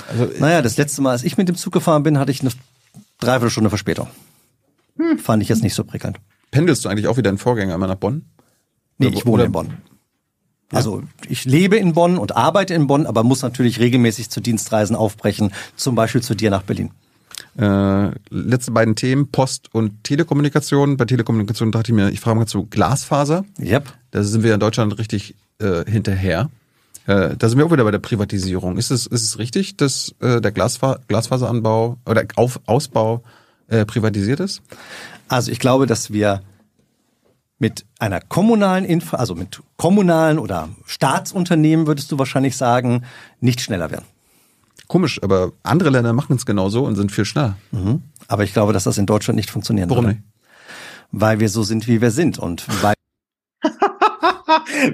Also, 0.09 0.29
naja, 0.39 0.61
das 0.61 0.77
letzte 0.77 1.01
Mal, 1.01 1.11
als 1.11 1.23
ich 1.23 1.37
mit 1.37 1.47
dem 1.47 1.55
Zug 1.55 1.73
gefahren 1.73 2.03
bin, 2.03 2.17
hatte 2.17 2.31
ich 2.31 2.41
eine 2.41 2.51
Dreiviertelstunde 3.19 3.69
Verspätung. 3.69 4.07
Hm. 4.97 5.17
Fand 5.19 5.41
ich 5.43 5.49
jetzt 5.49 5.63
nicht 5.63 5.73
so 5.73 5.83
prickelnd. 5.83 6.19
Pendelst 6.51 6.85
du 6.85 6.89
eigentlich 6.89 7.07
auch 7.07 7.17
wieder 7.17 7.29
in 7.29 7.37
Vorgänger 7.37 7.73
immer 7.75 7.87
nach 7.87 7.95
Bonn? 7.95 8.25
Nee, 8.97 9.07
ich 9.07 9.25
wohne 9.25 9.45
in 9.45 9.51
Bonn. 9.51 9.67
Ja. 10.71 10.77
Also 10.77 11.03
ich 11.27 11.45
lebe 11.45 11.77
in 11.77 11.93
Bonn 11.93 12.17
und 12.17 12.35
arbeite 12.35 12.73
in 12.73 12.87
Bonn, 12.87 13.05
aber 13.05 13.23
muss 13.23 13.41
natürlich 13.41 13.79
regelmäßig 13.79 14.29
zu 14.29 14.39
Dienstreisen 14.39 14.95
aufbrechen, 14.95 15.51
zum 15.75 15.95
Beispiel 15.95 16.21
zu 16.21 16.35
dir 16.35 16.51
nach 16.51 16.63
Berlin. 16.63 16.91
Äh, 17.57 18.11
letzte 18.29 18.71
beiden 18.71 18.95
Themen, 18.95 19.29
Post 19.29 19.73
und 19.73 20.03
Telekommunikation. 20.03 20.97
Bei 20.97 21.05
Telekommunikation 21.05 21.71
dachte 21.71 21.91
ich 21.91 21.95
mir, 21.95 22.09
ich 22.09 22.19
frage 22.19 22.39
mal 22.39 22.47
zu 22.47 22.65
Glasfaser. 22.65 23.45
Yep. 23.59 23.93
Da 24.11 24.23
sind 24.23 24.43
wir 24.43 24.53
in 24.53 24.59
Deutschland 24.59 24.97
richtig 24.97 25.35
äh, 25.59 25.89
hinterher. 25.89 26.49
Äh, 27.05 27.35
da 27.37 27.49
sind 27.49 27.57
wir 27.57 27.65
auch 27.65 27.71
wieder 27.71 27.83
bei 27.83 27.91
der 27.91 27.99
Privatisierung. 27.99 28.77
Ist 28.77 28.91
es, 28.91 29.07
ist 29.07 29.23
es 29.23 29.37
richtig, 29.39 29.77
dass 29.77 30.13
äh, 30.21 30.39
der 30.41 30.51
Glasfa 30.51 30.99
Glasfaseranbau 31.07 31.97
oder 32.05 32.23
Auf 32.35 32.61
Ausbau 32.65 33.23
äh, 33.67 33.85
privatisiert 33.85 34.39
ist? 34.39 34.61
Also 35.27 35.51
ich 35.51 35.59
glaube, 35.59 35.85
dass 35.85 36.11
wir 36.13 36.41
mit 37.59 37.85
einer 37.99 38.19
kommunalen 38.19 38.83
Infra, 38.85 39.17
also 39.17 39.35
mit 39.35 39.61
kommunalen 39.77 40.37
oder 40.39 40.69
Staatsunternehmen 40.85 41.87
würdest 41.87 42.11
du 42.11 42.19
wahrscheinlich 42.19 42.57
sagen, 42.57 43.03
nicht 43.39 43.61
schneller 43.61 43.89
werden. 43.91 44.05
komisch, 44.87 45.21
aber 45.23 45.53
andere 45.63 45.89
Länder 45.89 46.13
machen 46.13 46.35
es 46.35 46.45
genauso 46.45 46.85
und 46.85 46.95
sind 46.95 47.11
viel 47.11 47.25
schneller. 47.25 47.57
Mhm. 47.71 48.01
Aber 48.27 48.43
ich 48.43 48.53
glaube, 48.53 48.73
dass 48.73 48.83
das 48.83 48.97
in 48.97 49.05
Deutschland 49.05 49.37
nicht 49.37 49.49
funktionieren 49.49 49.89
Warum 49.89 50.05
würde. 50.05 50.17
nicht? 50.17 50.27
Weil 51.11 51.39
wir 51.39 51.49
so 51.49 51.63
sind, 51.63 51.87
wie 51.87 52.01
wir 52.01 52.11
sind 52.11 52.37
und 52.37 52.65
weil 52.83 52.95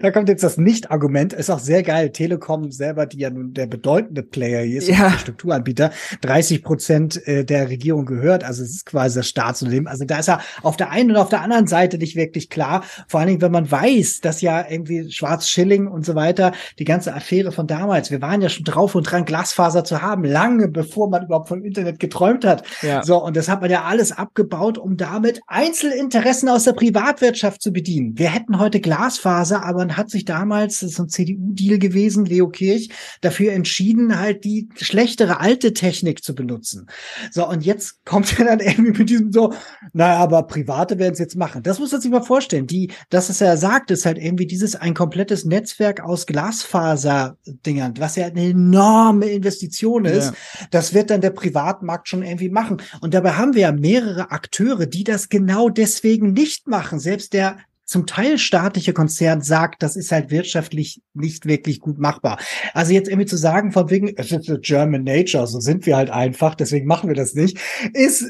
da 0.02 0.11
kommt 0.11 0.30
jetzt 0.30 0.44
das 0.44 0.57
Nicht-Argument. 0.57 1.34
Ist 1.34 1.49
auch 1.49 1.60
sehr 1.60 1.84
geil. 1.84 2.11
Telekom 2.11 2.72
selber, 2.72 3.06
die 3.06 3.20
ja 3.20 3.30
nun 3.30 3.53
der 3.53 3.68
bedeutende 3.68 4.24
Player 4.24 4.61
hier 4.64 4.80
ist, 4.80 4.88
Ja. 4.90 5.10
der 5.10 5.18
Strukturanbieter, 5.20 5.91
30 6.22 6.64
Prozent 6.64 7.28
äh, 7.28 7.44
der 7.45 7.70
Regierung 7.70 8.06
gehört. 8.06 8.44
Also 8.44 8.64
es 8.64 8.72
ist 8.72 8.86
quasi 8.86 9.20
das 9.20 9.28
Staatsunternehmen. 9.28 9.88
Also 9.88 10.06
da 10.06 10.20
ist 10.20 10.28
ja 10.28 10.40
auf 10.64 10.78
der 10.78 10.90
einen 10.91 11.11
und 11.11 11.18
auf 11.18 11.30
der 11.30 11.41
anderen 11.41 11.68
Seite 11.68 11.98
nicht 11.98 12.16
wirklich 12.16 12.49
klar. 12.49 12.84
Vor 13.07 13.20
allen 13.20 13.28
Dingen, 13.30 13.41
wenn 13.41 13.52
man 13.52 13.70
weiß, 13.70 14.22
dass 14.22 14.41
ja 14.41 14.66
irgendwie 14.70 15.11
Schwarz-Schilling 15.11 15.88
und 15.88 16.06
so 16.06 16.16
weiter, 16.16 16.52
die 16.78 16.86
ganze 16.86 17.14
Affäre 17.14 17.52
von 17.52 17.68
damals, 17.68 18.11
wir 18.11 18.22
waren 18.22 18.41
ja 18.41 18.49
schon 18.49 18.64
drauf 18.66 18.95
und 18.95 19.03
dran, 19.03 19.26
Glasfaser 19.26 19.84
zu 19.84 20.02
haben, 20.02 20.24
lange 20.24 20.68
bevor 20.68 21.10
man 21.10 21.26
überhaupt 21.26 21.48
vom 21.49 21.64
Internet 21.64 21.99
geträumt 21.99 22.45
hat. 22.45 22.64
Ja. 22.82 23.03
So, 23.03 23.24
und 23.24 23.36
das 23.36 23.49
hat 23.49 23.61
man 23.61 23.70
ja 23.70 23.84
alles 23.84 24.11
abgebaut, 24.11 24.78
um 24.78 24.98
damit 24.98 25.41
Einzelinteressen 25.48 26.49
aus 26.49 26.64
der 26.64 26.74
Privatwirtschaft 26.74 27.61
zu 27.61 27.72
bedienen. 27.72 28.18
Wir 28.18 28.30
hätten 28.30 28.60
heute 28.60 28.80
Glasfaser, 28.80 29.66
aber 29.66 29.78
man 29.80 29.97
hat 29.97 30.10
sich 30.10 30.26
damals, 30.26 30.81
das 30.81 30.91
ist 30.91 30.99
ein 30.99 31.10
CDU-Deal 31.10 31.80
gewesen, 31.80 32.26
Leo 32.26 32.49
Kirch, 32.49 32.89
dafür 33.22 33.53
entschieden, 33.53 34.19
halt 34.19 34.43
die 34.43 34.69
schlechtere 34.76 35.39
alte 35.39 35.73
Technik 35.73 36.23
zu 36.23 36.35
benutzen. 36.35 36.88
So, 37.31 37.47
und 37.47 37.65
jetzt 37.65 38.06
kommt 38.06 38.38
er 38.38 38.45
dann 38.45 38.60
irgendwie 38.60 38.99
mit 38.99 39.10
diesem 39.10 39.31
so, 39.31 39.53
naja, 39.93 40.18
aber 40.18 40.43
Private 40.43 40.99
werden 40.99 41.14
es 41.14 41.19
jetzt 41.19 41.38
machen. 41.38 41.64
Das 41.64 41.80
muss 41.80 41.91
man 41.91 42.01
sich 42.01 42.11
mal 42.11 42.22
vorstellen. 42.22 42.68
Die, 42.68 42.91
das, 43.10 43.30
was 43.30 43.41
er 43.41 43.57
sagt, 43.57 43.89
ist 43.91 44.06
halt 44.06 44.18
irgendwie 44.18 44.45
dieses 44.45 44.76
ein 44.76 44.93
komplettes 44.93 45.45
Netzwerk 45.45 46.01
aus 46.01 46.26
Glasfaser-Dingern, 46.26 47.93
was 47.99 48.18
ja 48.18 48.26
eine 48.26 48.49
enorme 48.49 49.27
Investition 49.27 50.06
ist. 50.06 50.34
Ja. 50.60 50.68
Das 50.72 50.93
wird 50.93 51.10
dann 51.10 51.22
der 51.22 51.31
Privatmarkt 51.31 52.10
schon 52.10 52.22
irgendwie 52.22 52.49
machen. 52.49 52.81
Und 52.99 53.14
dabei 53.14 53.34
haben 53.34 53.53
wir 53.53 53.61
ja 53.61 53.72
mehrere 53.72 54.31
Akteure, 54.31 54.85
die 54.85 55.06
das 55.06 55.30
genau 55.30 55.69
deswegen 55.69 56.34
nicht 56.34 56.68
machen. 56.68 56.99
Selbst 56.99 57.34
der 57.34 57.57
zum 57.90 58.06
Teil 58.06 58.38
staatliche 58.38 58.94
Konzern 58.94 59.41
sagt, 59.41 59.82
das 59.82 59.95
ist 59.95 60.11
halt 60.11 60.30
wirtschaftlich 60.30 61.02
nicht 61.16 61.45
wirklich 61.48 61.80
gut 61.80 61.98
machbar. 61.98 62.38
Also 62.76 62.94
jetzt 62.94 63.10
irgendwie 63.10 63.26
zu 63.26 63.36
sagen, 63.36 63.72
von 63.72 63.90
wegen, 63.90 64.14
es 64.16 64.32
ist 64.32 64.52
German 64.61 65.03
Nature, 65.03 65.48
so 65.48 65.60
sind 65.60 65.86
wir 65.88 65.98
halt 65.98 66.11
einfach, 66.11 66.53
deswegen 66.53 66.86
machen 66.86 67.07
wir 67.10 67.16
das 67.16 67.34
nicht, 67.34 67.57
ist, 67.94 68.22
äh, 68.22 68.30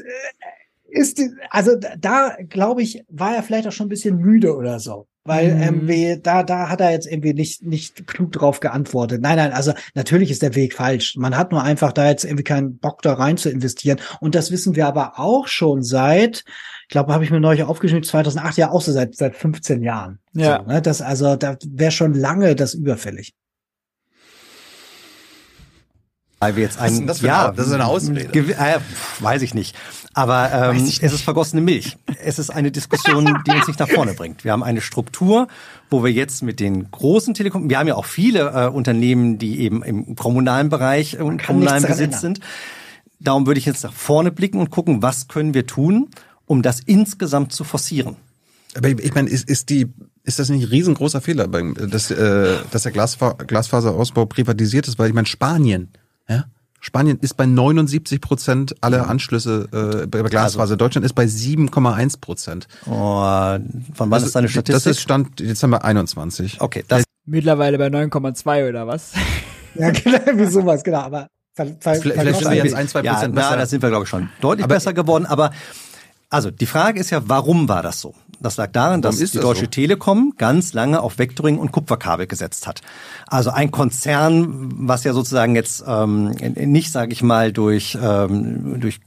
ist, 0.92 1.20
also 1.50 1.72
da- 1.98 2.36
glaube 2.48 2.82
ich, 2.82 3.04
war 3.08 3.36
er 3.36 3.42
vielleicht 3.42 3.68
auch 3.68 3.72
schon 3.72 3.86
ein 3.86 3.90
bisschen 3.90 4.16
müde 4.16 4.56
oder 4.56 4.80
so. 4.80 5.06
Weil 5.24 5.54
Mhm. 5.54 5.86
wir, 5.86 6.16
da, 6.16 6.42
da 6.42 6.70
hat 6.70 6.80
er 6.80 6.92
jetzt 6.92 7.06
irgendwie 7.06 7.34
nicht, 7.34 7.62
nicht 7.62 8.06
klug 8.06 8.32
drauf 8.32 8.60
geantwortet. 8.60 9.20
Nein, 9.20 9.36
nein, 9.36 9.52
also 9.52 9.74
natürlich 9.94 10.30
ist 10.30 10.40
der 10.40 10.54
Weg 10.54 10.72
falsch. 10.72 11.14
Man 11.16 11.36
hat 11.36 11.52
nur 11.52 11.62
einfach 11.62 11.92
da 11.92 12.08
jetzt 12.08 12.24
irgendwie 12.24 12.42
keinen 12.42 12.78
Bock 12.78 13.02
da 13.02 13.12
rein 13.12 13.36
zu 13.36 13.50
investieren. 13.50 14.00
Und 14.20 14.34
das 14.34 14.50
wissen 14.50 14.74
wir 14.74 14.86
aber 14.86 15.18
auch 15.20 15.46
schon 15.46 15.82
seit, 15.82 16.44
glaube, 16.90 17.12
habe 17.14 17.24
ich 17.24 17.30
mir 17.30 17.40
neulich 17.40 17.64
aufgeschrieben, 17.64 18.02
2008 18.02 18.58
ja 18.58 18.70
auch 18.70 18.82
so 18.82 18.92
seit, 18.92 19.16
seit 19.16 19.36
15 19.36 19.82
Jahren. 19.82 20.18
Ja. 20.32 20.60
So, 20.60 20.66
ne? 20.66 20.82
Das, 20.82 21.02
also, 21.02 21.36
da 21.36 21.56
wäre 21.66 21.90
schon 21.90 22.14
lange 22.14 22.54
das 22.54 22.74
überfällig. 22.74 23.34
weil 26.40 26.56
wir 26.56 26.62
jetzt 26.64 26.78
ein 26.78 27.06
das 27.06 27.20
für 27.20 27.32
eine 27.32 27.54
das 27.54 27.66
ist 27.66 27.72
eine 27.72 27.86
Ausrede. 27.86 28.38
äh, 28.38 28.78
weiß 29.20 29.42
ich 29.42 29.54
nicht. 29.54 29.76
Aber 30.14 30.50
ähm, 30.52 30.84
es 30.84 30.98
ist 30.98 31.20
vergossene 31.20 31.60
Milch. 31.60 31.96
Es 32.24 32.38
ist 32.40 32.50
eine 32.50 32.72
Diskussion, 32.72 33.42
die 33.46 33.50
uns 33.52 33.68
nicht 33.68 33.78
nach 33.78 33.88
vorne 33.88 34.14
bringt. 34.14 34.42
Wir 34.42 34.52
haben 34.52 34.64
eine 34.64 34.80
Struktur, 34.80 35.46
wo 35.88 36.02
wir 36.02 36.10
jetzt 36.10 36.42
mit 36.42 36.58
den 36.58 36.90
großen 36.90 37.34
Telekom, 37.34 37.70
wir 37.70 37.78
haben 37.78 37.86
ja 37.86 37.94
auch 37.94 38.06
viele 38.06 38.50
äh, 38.50 38.68
Unternehmen, 38.68 39.38
die 39.38 39.60
eben 39.60 39.82
im 39.84 40.16
kommunalen 40.16 40.68
Bereich 40.68 41.20
und 41.20 41.44
kommunalen 41.44 41.84
Besitz 41.84 42.20
sind. 42.20 42.40
Darum 43.20 43.46
würde 43.46 43.58
ich 43.58 43.66
jetzt 43.66 43.84
nach 43.84 43.92
vorne 43.92 44.32
blicken 44.32 44.58
und 44.58 44.70
gucken, 44.70 45.02
was 45.02 45.28
können 45.28 45.52
wir 45.52 45.66
tun, 45.66 46.08
um 46.50 46.62
das 46.62 46.80
insgesamt 46.80 47.52
zu 47.52 47.62
forcieren. 47.62 48.16
Aber 48.76 48.88
ich, 48.88 49.14
meine, 49.14 49.30
ist, 49.30 49.48
ist 49.48 49.70
die 49.70 49.86
ist 50.24 50.40
das 50.40 50.48
nicht 50.48 50.64
ein 50.64 50.68
riesengroßer 50.68 51.20
Fehler, 51.20 51.46
dass, 51.46 52.10
äh, 52.10 52.56
dass 52.72 52.82
der 52.82 52.90
Glasfa 52.92 53.34
Glasfaserausbau 53.34 54.26
privatisiert 54.26 54.88
ist? 54.88 54.98
Weil 54.98 55.08
ich 55.08 55.14
meine, 55.14 55.28
Spanien, 55.28 55.92
ja, 56.28 56.46
Spanien 56.80 57.18
ist 57.20 57.36
bei 57.36 57.46
79 57.46 58.20
Prozent 58.20 58.74
aller 58.80 59.08
Anschlüsse 59.08 60.02
äh, 60.02 60.06
bei 60.08 60.22
Glasfaser. 60.22 60.76
Deutschland 60.76 61.04
ist 61.04 61.14
bei 61.14 61.24
7,1 61.24 62.20
Prozent. 62.20 62.66
Oh, 62.86 62.90
von 63.94 64.10
wann 64.10 64.22
ist 64.24 64.34
deine 64.34 64.48
Statistik? 64.48 64.74
Das 64.74 64.86
ist 64.86 65.00
Stand 65.00 65.38
Dezember 65.38 65.84
21. 65.84 66.60
okay, 66.60 66.84
das 66.88 67.04
Mittlerweile 67.26 67.78
bei 67.78 67.86
9,2 67.86 68.68
oder 68.70 68.86
was? 68.88 69.12
Ja, 69.76 69.90
genau, 69.90 70.18
wie 70.34 70.46
sowas, 70.46 70.82
genau. 70.82 70.98
Aber 70.98 71.28
ver, 71.54 71.66
ver, 71.78 71.94
Vielleicht, 71.94 72.20
vielleicht 72.20 72.40
sind 72.40 72.50
wir 72.50 72.56
jetzt 72.56 72.74
ein, 72.74 72.88
zwei 72.88 73.02
ja, 73.02 73.12
Prozent 73.12 73.34
na, 73.36 73.42
besser. 73.42 73.56
da 73.56 73.66
sind 73.66 73.82
wir, 73.82 73.88
glaube 73.88 74.02
ich, 74.02 74.08
schon 74.10 74.28
deutlich 74.40 74.64
Aber- 74.64 74.74
besser 74.74 74.92
geworden. 74.92 75.26
Aber 75.26 75.52
also 76.30 76.50
die 76.50 76.66
Frage 76.66 77.00
ist 77.00 77.10
ja, 77.10 77.22
warum 77.28 77.68
war 77.68 77.82
das 77.82 78.00
so? 78.00 78.14
Das 78.40 78.56
lag 78.56 78.72
daran, 78.72 79.02
dass 79.02 79.16
Warum 79.16 79.24
ist 79.24 79.34
die 79.34 79.40
Deutsche 79.40 79.64
so? 79.64 79.70
Telekom 79.70 80.34
ganz 80.38 80.72
lange 80.72 81.02
auf 81.02 81.18
Vectoring 81.18 81.58
und 81.58 81.72
Kupferkabel 81.72 82.26
gesetzt 82.26 82.66
hat. 82.66 82.80
Also 83.26 83.50
ein 83.50 83.70
Konzern, 83.70 84.70
was 84.88 85.04
ja 85.04 85.12
sozusagen 85.12 85.54
jetzt 85.54 85.84
ähm, 85.86 86.30
nicht, 86.30 86.90
sage 86.90 87.12
ich 87.12 87.22
mal, 87.22 87.52
durch 87.52 87.98
ähm, 88.00 88.80
durch 88.80 89.00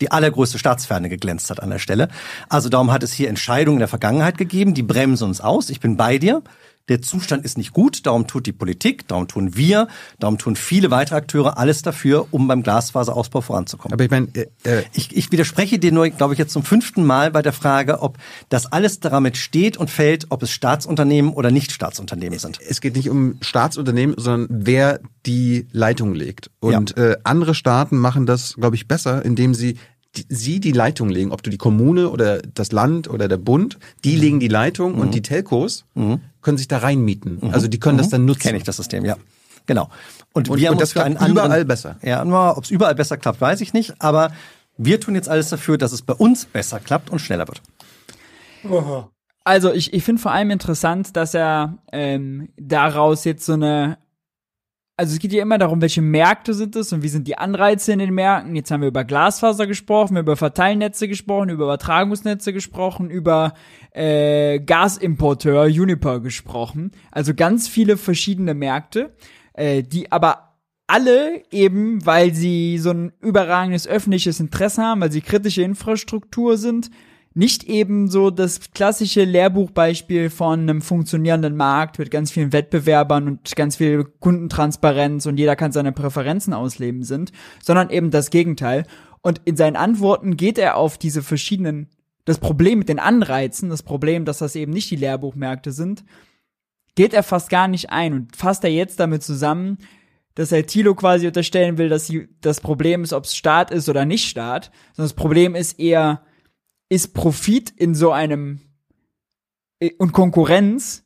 die 0.00 0.10
allergrößte 0.10 0.58
Staatsferne 0.58 1.08
geglänzt 1.08 1.48
hat 1.50 1.62
an 1.62 1.70
der 1.70 1.78
Stelle. 1.78 2.08
Also 2.48 2.68
darum 2.68 2.92
hat 2.92 3.02
es 3.02 3.12
hier 3.12 3.28
Entscheidungen 3.28 3.76
in 3.76 3.80
der 3.80 3.88
Vergangenheit 3.88 4.36
gegeben, 4.36 4.74
die 4.74 4.82
bremsen 4.82 5.28
uns 5.28 5.40
aus. 5.40 5.70
Ich 5.70 5.80
bin 5.80 5.96
bei 5.96 6.18
dir. 6.18 6.42
Der 6.88 7.00
Zustand 7.00 7.46
ist 7.46 7.56
nicht 7.56 7.72
gut, 7.72 8.04
darum 8.04 8.26
tut 8.26 8.44
die 8.44 8.52
Politik, 8.52 9.08
darum 9.08 9.26
tun 9.26 9.56
wir, 9.56 9.88
darum 10.18 10.36
tun 10.36 10.54
viele 10.54 10.90
weitere 10.90 11.16
Akteure 11.16 11.56
alles 11.56 11.80
dafür, 11.80 12.26
um 12.30 12.46
beim 12.46 12.62
Glasfaserausbau 12.62 13.40
voranzukommen. 13.40 13.94
Aber 13.94 14.04
ich 14.04 14.10
meine, 14.10 14.28
äh, 14.34 14.48
äh, 14.64 14.84
Ich, 14.92 15.16
ich 15.16 15.32
widerspreche 15.32 15.78
dir 15.78 15.92
nur, 15.92 16.08
glaube 16.10 16.34
ich, 16.34 16.38
jetzt 16.38 16.52
zum 16.52 16.62
fünften 16.62 17.04
Mal 17.04 17.30
bei 17.30 17.40
der 17.40 17.54
Frage, 17.54 18.02
ob 18.02 18.18
das 18.50 18.70
alles 18.70 19.00
damit 19.00 19.38
steht 19.38 19.78
und 19.78 19.88
fällt, 19.88 20.26
ob 20.28 20.42
es 20.42 20.50
Staatsunternehmen 20.50 21.32
oder 21.32 21.50
nicht 21.50 21.72
Staatsunternehmen 21.72 22.38
sind. 22.38 22.58
es 22.60 22.82
geht 22.82 22.96
nicht 22.96 23.08
um 23.08 23.38
Staatsunternehmen, 23.40 24.16
sondern 24.18 24.48
wer 24.50 25.00
die 25.24 25.66
Leitung 25.72 26.14
legt. 26.14 26.50
Und 26.60 26.98
äh, 26.98 27.16
andere 27.24 27.54
Staaten 27.54 27.96
machen 27.96 28.26
das, 28.26 28.56
glaube 28.56 28.76
ich, 28.76 28.88
besser, 28.88 29.24
indem 29.24 29.54
sie 29.54 29.78
die, 30.16 30.26
sie 30.28 30.60
die 30.60 30.72
Leitung 30.72 31.08
legen, 31.08 31.32
ob 31.32 31.42
du 31.42 31.50
die 31.50 31.58
Kommune 31.58 32.08
oder 32.10 32.40
das 32.42 32.72
Land 32.72 33.08
oder 33.08 33.28
der 33.28 33.36
Bund, 33.38 33.78
die 34.04 34.16
legen 34.16 34.40
die 34.40 34.48
Leitung 34.48 34.94
und 34.94 35.14
die 35.14 35.22
Telcos 35.22 35.84
können 35.94 36.58
sich 36.58 36.68
da 36.68 36.78
reinmieten. 36.78 37.52
Also 37.52 37.68
die 37.68 37.80
können 37.80 37.98
das 37.98 38.08
dann 38.10 38.24
nutzen. 38.24 38.40
Kenne 38.42 38.58
ich 38.58 38.64
das 38.64 38.76
System, 38.76 39.04
ja. 39.04 39.16
Genau. 39.66 39.88
Und, 40.32 40.48
Und- 40.50 40.58
wir 40.58 40.68
haben 40.68 40.74
und 40.74 40.80
das 40.82 40.92
für 40.92 41.02
einen 41.02 41.16
anderen, 41.16 41.46
überall 41.46 41.64
besser. 41.64 41.96
Ja, 42.02 42.22
ob 42.56 42.64
es 42.64 42.70
überall 42.70 42.94
besser 42.94 43.16
klappt, 43.16 43.40
weiß 43.40 43.60
ich 43.62 43.72
nicht. 43.72 43.94
Aber 44.00 44.30
wir 44.76 45.00
tun 45.00 45.14
jetzt 45.14 45.28
alles 45.28 45.48
dafür, 45.48 45.78
dass 45.78 45.92
es 45.92 46.02
bei 46.02 46.12
uns 46.14 46.44
besser 46.46 46.80
klappt 46.80 47.08
und 47.10 47.20
schneller 47.20 47.48
wird. 47.48 47.62
Also 49.44 49.72
ich, 49.72 49.92
ich 49.92 50.02
finde 50.04 50.22
vor 50.22 50.32
allem 50.32 50.50
interessant, 50.50 51.16
dass 51.16 51.34
er 51.34 51.78
ähm, 51.92 52.48
daraus 52.56 53.24
jetzt 53.24 53.44
so 53.44 53.52
eine 53.52 53.98
also 54.96 55.14
es 55.14 55.18
geht 55.18 55.32
ja 55.32 55.42
immer 55.42 55.58
darum, 55.58 55.80
welche 55.80 56.02
Märkte 56.02 56.54
sind 56.54 56.76
es 56.76 56.92
und 56.92 57.02
wie 57.02 57.08
sind 57.08 57.26
die 57.26 57.36
Anreize 57.36 57.92
in 57.92 57.98
den 57.98 58.14
Märkten. 58.14 58.54
Jetzt 58.54 58.70
haben 58.70 58.82
wir 58.82 58.88
über 58.88 59.04
Glasfaser 59.04 59.66
gesprochen, 59.66 60.16
über 60.16 60.36
Verteilnetze 60.36 61.08
gesprochen, 61.08 61.48
über 61.48 61.64
Übertragungsnetze 61.64 62.52
gesprochen, 62.52 63.10
über 63.10 63.54
äh, 63.90 64.60
Gasimporteur 64.60 65.64
Uniper 65.64 66.20
gesprochen. 66.20 66.92
Also 67.10 67.34
ganz 67.34 67.66
viele 67.66 67.96
verschiedene 67.96 68.54
Märkte, 68.54 69.14
äh, 69.54 69.82
die 69.82 70.12
aber 70.12 70.54
alle 70.86 71.42
eben, 71.50 72.04
weil 72.06 72.32
sie 72.32 72.78
so 72.78 72.90
ein 72.90 73.12
überragendes 73.20 73.88
öffentliches 73.88 74.38
Interesse 74.38 74.82
haben, 74.82 75.00
weil 75.00 75.10
sie 75.10 75.22
kritische 75.22 75.62
Infrastruktur 75.62 76.56
sind, 76.56 76.90
nicht 77.34 77.64
eben 77.64 78.08
so 78.08 78.30
das 78.30 78.70
klassische 78.72 79.24
Lehrbuchbeispiel 79.24 80.30
von 80.30 80.60
einem 80.60 80.80
funktionierenden 80.80 81.56
Markt 81.56 81.98
mit 81.98 82.12
ganz 82.12 82.30
vielen 82.30 82.52
Wettbewerbern 82.52 83.26
und 83.26 83.56
ganz 83.56 83.76
viel 83.76 84.04
Kundentransparenz 84.04 85.26
und 85.26 85.36
jeder 85.36 85.56
kann 85.56 85.72
seine 85.72 85.90
Präferenzen 85.92 86.54
ausleben 86.54 87.02
sind, 87.02 87.32
sondern 87.60 87.90
eben 87.90 88.12
das 88.12 88.30
Gegenteil. 88.30 88.86
Und 89.20 89.40
in 89.44 89.56
seinen 89.56 89.76
Antworten 89.76 90.36
geht 90.36 90.58
er 90.58 90.76
auf 90.76 90.96
diese 90.96 91.22
verschiedenen, 91.22 91.88
das 92.24 92.38
Problem 92.38 92.78
mit 92.78 92.88
den 92.88 93.00
Anreizen, 93.00 93.68
das 93.68 93.82
Problem, 93.82 94.24
dass 94.24 94.38
das 94.38 94.54
eben 94.54 94.72
nicht 94.72 94.90
die 94.90 94.96
Lehrbuchmärkte 94.96 95.72
sind, 95.72 96.04
geht 96.94 97.14
er 97.14 97.24
fast 97.24 97.50
gar 97.50 97.66
nicht 97.66 97.90
ein 97.90 98.12
und 98.12 98.36
fasst 98.36 98.62
er 98.62 98.70
jetzt 98.70 99.00
damit 99.00 99.24
zusammen, 99.24 99.78
dass 100.36 100.52
er 100.52 100.66
Thilo 100.66 100.94
quasi 100.94 101.26
unterstellen 101.26 101.78
will, 101.78 101.88
dass 101.88 102.06
sie, 102.06 102.28
das 102.40 102.60
Problem 102.60 103.02
ist, 103.02 103.12
ob 103.12 103.24
es 103.24 103.36
Staat 103.36 103.72
ist 103.72 103.88
oder 103.88 104.04
nicht 104.04 104.28
Staat, 104.28 104.70
sondern 104.92 105.08
das 105.08 105.14
Problem 105.14 105.54
ist 105.56 105.80
eher, 105.80 106.22
ist 106.88 107.14
Profit 107.14 107.70
in 107.70 107.94
so 107.94 108.12
einem 108.12 108.60
äh, 109.80 109.90
und 109.98 110.12
Konkurrenz 110.12 111.04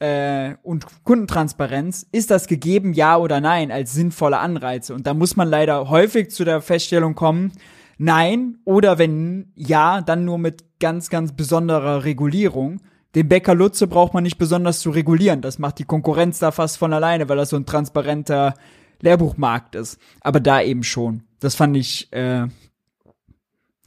äh, 0.00 0.54
und 0.62 0.86
Kundentransparenz, 1.04 2.06
ist 2.12 2.30
das 2.30 2.46
gegeben, 2.46 2.92
ja 2.92 3.16
oder 3.16 3.40
nein, 3.40 3.70
als 3.70 3.92
sinnvolle 3.92 4.38
Anreize? 4.38 4.94
Und 4.94 5.06
da 5.06 5.14
muss 5.14 5.36
man 5.36 5.48
leider 5.48 5.88
häufig 5.88 6.30
zu 6.30 6.44
der 6.44 6.60
Feststellung 6.60 7.14
kommen, 7.14 7.52
nein, 7.98 8.58
oder 8.64 8.98
wenn 8.98 9.52
ja, 9.54 10.00
dann 10.00 10.24
nur 10.24 10.38
mit 10.38 10.78
ganz, 10.78 11.10
ganz 11.10 11.32
besonderer 11.32 12.04
Regulierung. 12.04 12.80
Den 13.14 13.28
Bäcker 13.28 13.54
Lutze 13.54 13.86
braucht 13.86 14.14
man 14.14 14.22
nicht 14.22 14.38
besonders 14.38 14.80
zu 14.80 14.90
regulieren. 14.90 15.40
Das 15.40 15.58
macht 15.58 15.78
die 15.78 15.84
Konkurrenz 15.84 16.38
da 16.38 16.52
fast 16.52 16.78
von 16.78 16.92
alleine, 16.92 17.28
weil 17.28 17.36
das 17.36 17.50
so 17.50 17.56
ein 17.56 17.66
transparenter 17.66 18.54
Lehrbuchmarkt 19.00 19.74
ist. 19.74 19.98
Aber 20.20 20.40
da 20.40 20.60
eben 20.60 20.84
schon. 20.84 21.24
Das 21.40 21.54
fand 21.54 21.76
ich, 21.76 22.12
äh, 22.12 22.46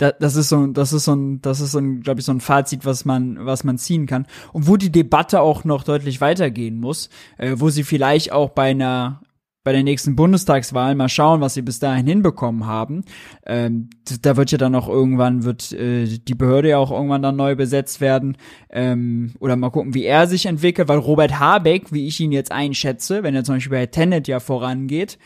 da, 0.01 0.11
das 0.11 0.35
ist 0.35 0.49
so, 0.49 0.65
das 0.65 0.93
ist 0.93 1.05
so 1.05 1.13
ein, 1.13 1.41
das 1.41 1.61
ist 1.61 1.73
so 1.73 1.77
ein, 1.77 2.01
glaube 2.01 2.19
ich, 2.19 2.25
so 2.25 2.31
ein 2.31 2.41
Fazit, 2.41 2.85
was 2.85 3.05
man, 3.05 3.45
was 3.45 3.63
man 3.63 3.77
ziehen 3.77 4.07
kann. 4.07 4.25
Und 4.51 4.67
wo 4.67 4.75
die 4.75 4.91
Debatte 4.91 5.41
auch 5.41 5.63
noch 5.63 5.83
deutlich 5.83 6.21
weitergehen 6.21 6.79
muss, 6.79 7.09
äh, 7.37 7.55
wo 7.57 7.69
sie 7.69 7.83
vielleicht 7.83 8.31
auch 8.31 8.49
bei 8.49 8.71
einer 8.71 9.21
bei 9.63 9.73
der 9.73 9.83
nächsten 9.83 10.15
Bundestagswahl 10.15 10.95
mal 10.95 11.07
schauen, 11.07 11.39
was 11.39 11.53
sie 11.53 11.61
bis 11.61 11.77
dahin 11.77 12.07
hinbekommen 12.07 12.65
haben. 12.65 13.03
Ähm, 13.45 13.91
da 14.23 14.35
wird 14.35 14.49
ja 14.49 14.57
dann 14.57 14.73
auch 14.73 14.89
irgendwann, 14.89 15.43
wird 15.43 15.71
äh, 15.71 16.07
die 16.07 16.33
Behörde 16.33 16.69
ja 16.69 16.79
auch 16.79 16.89
irgendwann 16.89 17.21
dann 17.21 17.35
neu 17.35 17.55
besetzt 17.55 18.01
werden. 18.01 18.37
Ähm, 18.71 19.33
oder 19.39 19.55
mal 19.55 19.69
gucken, 19.69 19.93
wie 19.93 20.05
er 20.05 20.25
sich 20.25 20.47
entwickelt, 20.47 20.87
weil 20.87 20.97
Robert 20.97 21.39
Habeck, 21.39 21.91
wie 21.91 22.07
ich 22.07 22.19
ihn 22.19 22.31
jetzt 22.31 22.51
einschätze, 22.51 23.21
wenn 23.21 23.35
er 23.35 23.43
zum 23.43 23.57
Beispiel 23.57 23.77
bei 23.77 23.85
Tenet 23.85 24.27
ja 24.27 24.39
vorangeht, 24.39 25.19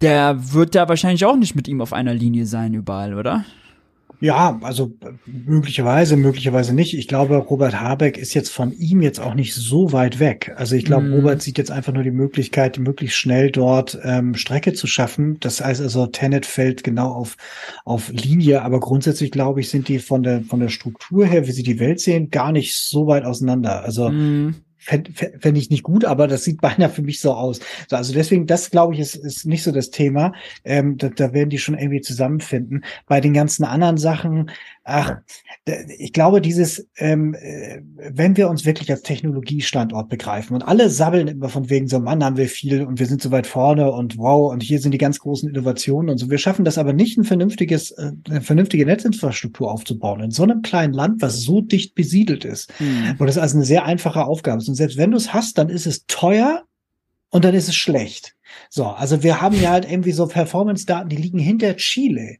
der 0.00 0.52
wird 0.52 0.74
da 0.74 0.88
wahrscheinlich 0.88 1.24
auch 1.24 1.36
nicht 1.36 1.54
mit 1.54 1.68
ihm 1.68 1.80
auf 1.80 1.92
einer 1.92 2.14
Linie 2.14 2.46
sein 2.46 2.74
überall, 2.74 3.14
oder? 3.14 3.44
Ja, 4.20 4.58
also 4.62 4.92
möglicherweise, 5.26 6.16
möglicherweise 6.16 6.74
nicht. 6.74 6.98
Ich 6.98 7.06
glaube, 7.06 7.36
Robert 7.36 7.80
Habeck 7.80 8.18
ist 8.18 8.34
jetzt 8.34 8.50
von 8.50 8.72
ihm 8.72 9.00
jetzt 9.00 9.20
auch 9.20 9.34
nicht 9.34 9.54
so 9.54 9.92
weit 9.92 10.18
weg. 10.18 10.52
Also 10.56 10.74
ich 10.74 10.84
glaube, 10.84 11.06
mm. 11.06 11.14
Robert 11.14 11.42
sieht 11.42 11.56
jetzt 11.56 11.70
einfach 11.70 11.92
nur 11.92 12.02
die 12.02 12.10
Möglichkeit, 12.10 12.78
möglichst 12.78 13.16
schnell 13.16 13.52
dort 13.52 13.96
ähm, 14.02 14.34
Strecke 14.34 14.72
zu 14.72 14.88
schaffen. 14.88 15.38
Das 15.38 15.64
heißt 15.64 15.80
also, 15.80 16.06
Tenet 16.06 16.46
fällt 16.46 16.82
genau 16.82 17.12
auf, 17.12 17.36
auf 17.84 18.10
Linie, 18.10 18.62
aber 18.62 18.80
grundsätzlich 18.80 19.30
glaube 19.30 19.60
ich, 19.60 19.70
sind 19.70 19.86
die 19.86 20.00
von 20.00 20.24
der, 20.24 20.42
von 20.42 20.58
der 20.58 20.68
Struktur 20.68 21.24
her, 21.24 21.46
wie 21.46 21.52
sie 21.52 21.62
die 21.62 21.78
Welt 21.78 22.00
sehen, 22.00 22.30
gar 22.30 22.50
nicht 22.50 22.76
so 22.76 23.06
weit 23.06 23.24
auseinander. 23.24 23.84
Also 23.84 24.10
mm 24.10 24.54
fände 24.78 25.12
fänd 25.12 25.58
ich 25.58 25.70
nicht 25.70 25.82
gut, 25.82 26.04
aber 26.04 26.28
das 26.28 26.44
sieht 26.44 26.60
beinahe 26.62 26.90
für 26.90 27.02
mich 27.02 27.20
so 27.20 27.32
aus. 27.32 27.60
So, 27.88 27.96
also 27.96 28.12
deswegen, 28.12 28.46
das 28.46 28.70
glaube 28.70 28.94
ich, 28.94 29.00
ist, 29.00 29.16
ist 29.16 29.46
nicht 29.46 29.62
so 29.62 29.72
das 29.72 29.90
Thema. 29.90 30.32
Ähm, 30.64 30.96
da, 30.96 31.08
da 31.08 31.32
werden 31.32 31.50
die 31.50 31.58
schon 31.58 31.76
irgendwie 31.76 32.00
zusammenfinden. 32.00 32.84
Bei 33.06 33.20
den 33.20 33.34
ganzen 33.34 33.64
anderen 33.64 33.96
Sachen, 33.96 34.50
ach, 34.84 35.16
ich 35.98 36.12
glaube, 36.12 36.40
dieses, 36.40 36.88
ähm, 36.96 37.34
äh, 37.34 37.80
wenn 38.10 38.36
wir 38.36 38.48
uns 38.48 38.64
wirklich 38.64 38.90
als 38.90 39.02
Technologiestandort 39.02 40.08
begreifen 40.08 40.54
und 40.54 40.62
alle 40.62 40.88
sabbeln 40.88 41.28
immer 41.28 41.48
von 41.48 41.68
wegen 41.68 41.88
so, 41.88 42.00
Mann, 42.00 42.24
haben 42.24 42.36
wir 42.36 42.48
viel 42.48 42.82
und 42.82 42.98
wir 42.98 43.06
sind 43.06 43.20
so 43.20 43.30
weit 43.30 43.46
vorne 43.46 43.90
und 43.92 44.16
wow, 44.16 44.50
und 44.50 44.62
hier 44.62 44.80
sind 44.80 44.92
die 44.92 44.98
ganz 44.98 45.18
großen 45.18 45.48
Innovationen 45.48 46.10
und 46.10 46.18
so. 46.18 46.30
Wir 46.30 46.38
schaffen 46.38 46.64
das 46.64 46.78
aber 46.78 46.92
nicht, 46.92 47.18
ein 47.18 47.24
vernünftiges, 47.24 47.90
äh, 47.92 48.12
eine 48.28 48.40
vernünftige 48.40 48.86
Netzinfrastruktur 48.86 49.70
aufzubauen 49.70 50.20
in 50.20 50.30
so 50.30 50.42
einem 50.42 50.62
kleinen 50.62 50.94
Land, 50.94 51.20
was 51.20 51.40
so 51.40 51.60
dicht 51.60 51.94
besiedelt 51.94 52.44
ist, 52.44 52.72
mhm. 52.80 53.14
wo 53.18 53.24
das 53.26 53.36
also 53.36 53.56
eine 53.56 53.66
sehr 53.66 53.84
einfache 53.84 54.24
Aufgabe 54.24 54.58
ist. 54.58 54.67
Und 54.68 54.74
selbst 54.74 54.96
wenn 54.96 55.10
du 55.10 55.16
es 55.16 55.32
hast, 55.32 55.58
dann 55.58 55.68
ist 55.68 55.86
es 55.86 56.06
teuer 56.06 56.64
und 57.30 57.44
dann 57.44 57.54
ist 57.54 57.68
es 57.68 57.76
schlecht. 57.76 58.34
So, 58.70 58.86
also 58.86 59.22
wir 59.22 59.40
haben 59.40 59.60
ja 59.60 59.70
halt 59.70 59.90
irgendwie 59.90 60.12
so 60.12 60.26
Performance-Daten, 60.26 61.08
die 61.08 61.16
liegen 61.16 61.38
hinter 61.38 61.76
Chile. 61.76 62.38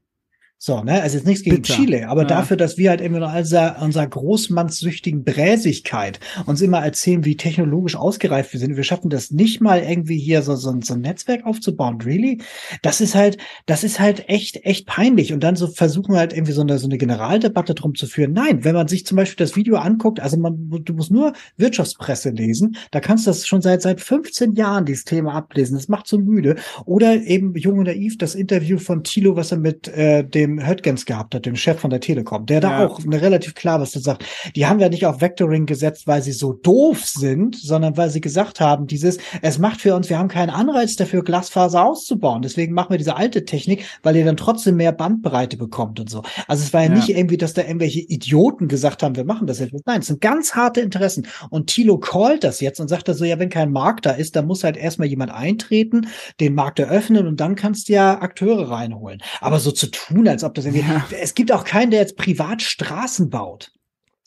So, 0.61 0.83
ne, 0.83 1.01
also 1.01 1.17
jetzt 1.17 1.25
nichts 1.25 1.45
gegen 1.45 1.63
Bitter. 1.63 1.75
Chile, 1.75 2.09
aber 2.09 2.23
ja. 2.23 2.27
dafür, 2.27 2.57
dass 2.57 2.77
wir 2.79 2.91
halt 2.91 3.01
immer 3.01 3.21
noch 3.21 3.33
unserer, 3.33 3.81
unserer 3.81 4.09
großmannssüchtigen 4.09 5.23
Bräsigkeit 5.23 6.19
uns 6.47 6.61
immer 6.61 6.81
erzählen, 6.81 7.25
wie 7.25 7.37
technologisch 7.37 7.95
ausgereift 7.95 8.53
wir 8.53 8.59
sind. 8.59 8.77
Wir 8.77 8.83
schaffen 8.83 9.09
das 9.09 9.31
nicht 9.31 9.61
mal 9.61 9.81
irgendwie 9.81 10.19
hier 10.19 10.43
so, 10.43 10.57
so, 10.57 10.75
so 10.83 10.95
ein 10.95 11.01
Netzwerk 11.01 11.47
aufzubauen. 11.47 12.01
Really? 12.01 12.43
Das 12.83 13.01
ist 13.01 13.15
halt, 13.15 13.39
das 13.67 13.85
ist 13.85 14.01
halt 14.01 14.29
echt, 14.29 14.65
echt 14.65 14.87
peinlich. 14.87 15.33
Und 15.33 15.45
dann 15.45 15.55
so 15.55 15.69
versuchen 15.69 16.17
halt 16.17 16.33
irgendwie 16.33 16.51
so 16.51 16.63
eine, 16.63 16.81
so 16.81 16.89
eine 16.89 16.99
Generaldebatte 16.99 17.77
drum 17.77 17.95
zu 17.95 18.09
führen. 18.09 18.33
Nein, 18.33 18.65
wenn 18.65 18.75
man 18.75 18.89
sich 18.89 19.07
zum 19.07 19.15
Beispiel 19.15 19.47
das 19.47 19.55
Video 19.55 19.77
anguckt, 19.77 20.19
also 20.19 20.39
man, 20.39 20.83
du 20.83 20.93
musst 20.93 21.13
nur 21.13 21.35
Wirtschaftspresse 21.57 22.31
lesen, 22.31 22.77
da 22.91 22.99
kannst 22.99 23.27
du 23.27 23.31
das 23.31 23.47
schon 23.47 23.63
seit, 23.63 23.81
seit 23.81 24.01
15 24.01 24.55
Jahren 24.55 24.87
dieses 24.87 25.05
Thema 25.05 25.35
ablesen. 25.35 25.77
Das 25.77 25.87
macht 25.87 26.09
so 26.09 26.19
müde. 26.19 26.57
Oder 26.85 27.23
eben 27.23 27.55
Jung 27.55 27.79
und 27.79 27.85
Naiv, 27.85 28.19
das 28.19 28.35
Interview 28.35 28.79
von 28.79 29.05
Thilo, 29.05 29.37
was 29.37 29.53
er 29.53 29.59
mit 29.59 29.87
äh, 29.87 30.25
dem 30.25 30.48
dem 30.49 30.67
Höttgens 30.67 31.07
gehabt 31.07 31.35
hat, 31.35 31.47
dem 31.47 31.57
Chef 31.57 31.79
von 31.79 31.91
der 31.91 32.01
Telekom, 32.01 32.47
der 32.47 32.61
da 32.61 32.87
auch 32.87 33.01
eine 33.05 33.21
relativ 33.21 33.55
klar 33.55 33.81
was 33.81 33.93
sagt. 33.93 34.25
Die 34.55 34.67
haben 34.67 34.81
ja 34.81 34.89
nicht 34.89 35.07
auf 35.07 35.21
Vectoring 35.21 35.67
gesetzt, 35.67 36.07
weil 36.07 36.23
sie 36.23 36.33
so 36.33 36.53
doof 36.53 37.05
sind, 37.05 37.57
sondern 37.57 37.97
weil 37.97 38.11
sie 38.11 38.21
gesagt 38.21 38.61
haben, 38.61 38.87
dieses, 38.87 39.19
es 39.43 39.59
macht 39.59 39.81
für 39.81 39.95
uns, 39.95 40.09
wir 40.09 40.19
haben 40.19 40.29
keinen 40.29 40.51
Anreiz 40.51 40.97
dafür, 40.97 41.23
Glasfaser 41.23 41.85
auszubauen. 41.85 42.43
Deswegen 42.43 42.75
machen 42.75 42.91
wir 42.91 42.99
diese 42.99 43.17
alte 43.17 43.45
Technik, 43.45 43.85
weil 44.03 44.17
ihr 44.17 44.25
dann 44.25 44.37
trotzdem 44.37 44.77
mehr 44.77 44.93
Bandbreite 44.93 45.57
bekommt 45.57 46.01
und 46.01 46.11
so. 46.11 46.23
Also 46.47 46.65
es 46.65 46.73
war 46.73 46.83
ja, 46.83 46.89
ja. 46.89 46.95
nicht 46.95 47.09
irgendwie, 47.09 47.37
dass 47.37 47.55
da 47.55 47.63
irgendwelche 47.63 48.01
Idioten 48.01 48.69
gesagt 48.69 49.03
haben, 49.03 49.17
wir 49.17 49.25
machen 49.25 49.47
das 49.47 49.59
jetzt. 49.59 49.75
Nein, 49.87 50.01
es 50.01 50.07
sind 50.07 50.21
ganz 50.21 50.55
harte 50.55 50.81
Interessen. 50.81 51.27
Und 51.51 51.69
Thilo 51.69 51.99
callt 51.99 52.45
das 52.45 52.61
jetzt 52.61 52.81
und 52.81 52.89
sagt 52.89 53.09
da 53.09 53.15
so, 53.15 53.25
ja, 53.25 53.39
wenn 53.39 53.51
kein 53.51 53.73
Markt 53.73 54.07
da 54.07 54.13
ist, 54.13 54.37
dann 54.37 54.47
muss 54.47 54.65
halt 54.65 54.77
erstmal 54.77 55.09
jemand 55.09 55.33
eintreten, 55.33 56.09
den 56.41 56.55
Markt 56.55 56.79
eröffnen 56.79 57.27
und 57.27 57.41
dann 57.41 57.55
kannst 57.55 57.89
du 57.89 57.95
ja 57.95 58.21
Akteure 58.21 58.71
reinholen. 58.71 59.21
Aber 59.41 59.59
so 59.61 59.71
zu 59.71 59.91
tun, 59.91 60.29
als 60.29 60.38
als 60.39 60.45
ob 60.45 60.55
das 60.55 60.65
irgendwie. 60.65 60.87
Ja. 60.89 61.07
Es 61.21 61.35
gibt 61.35 61.53
auch 61.53 61.65
keinen, 61.65 61.91
der 61.91 62.01
jetzt 62.01 62.17
privat 62.17 62.63
Straßen 62.63 63.31
baut 63.31 63.71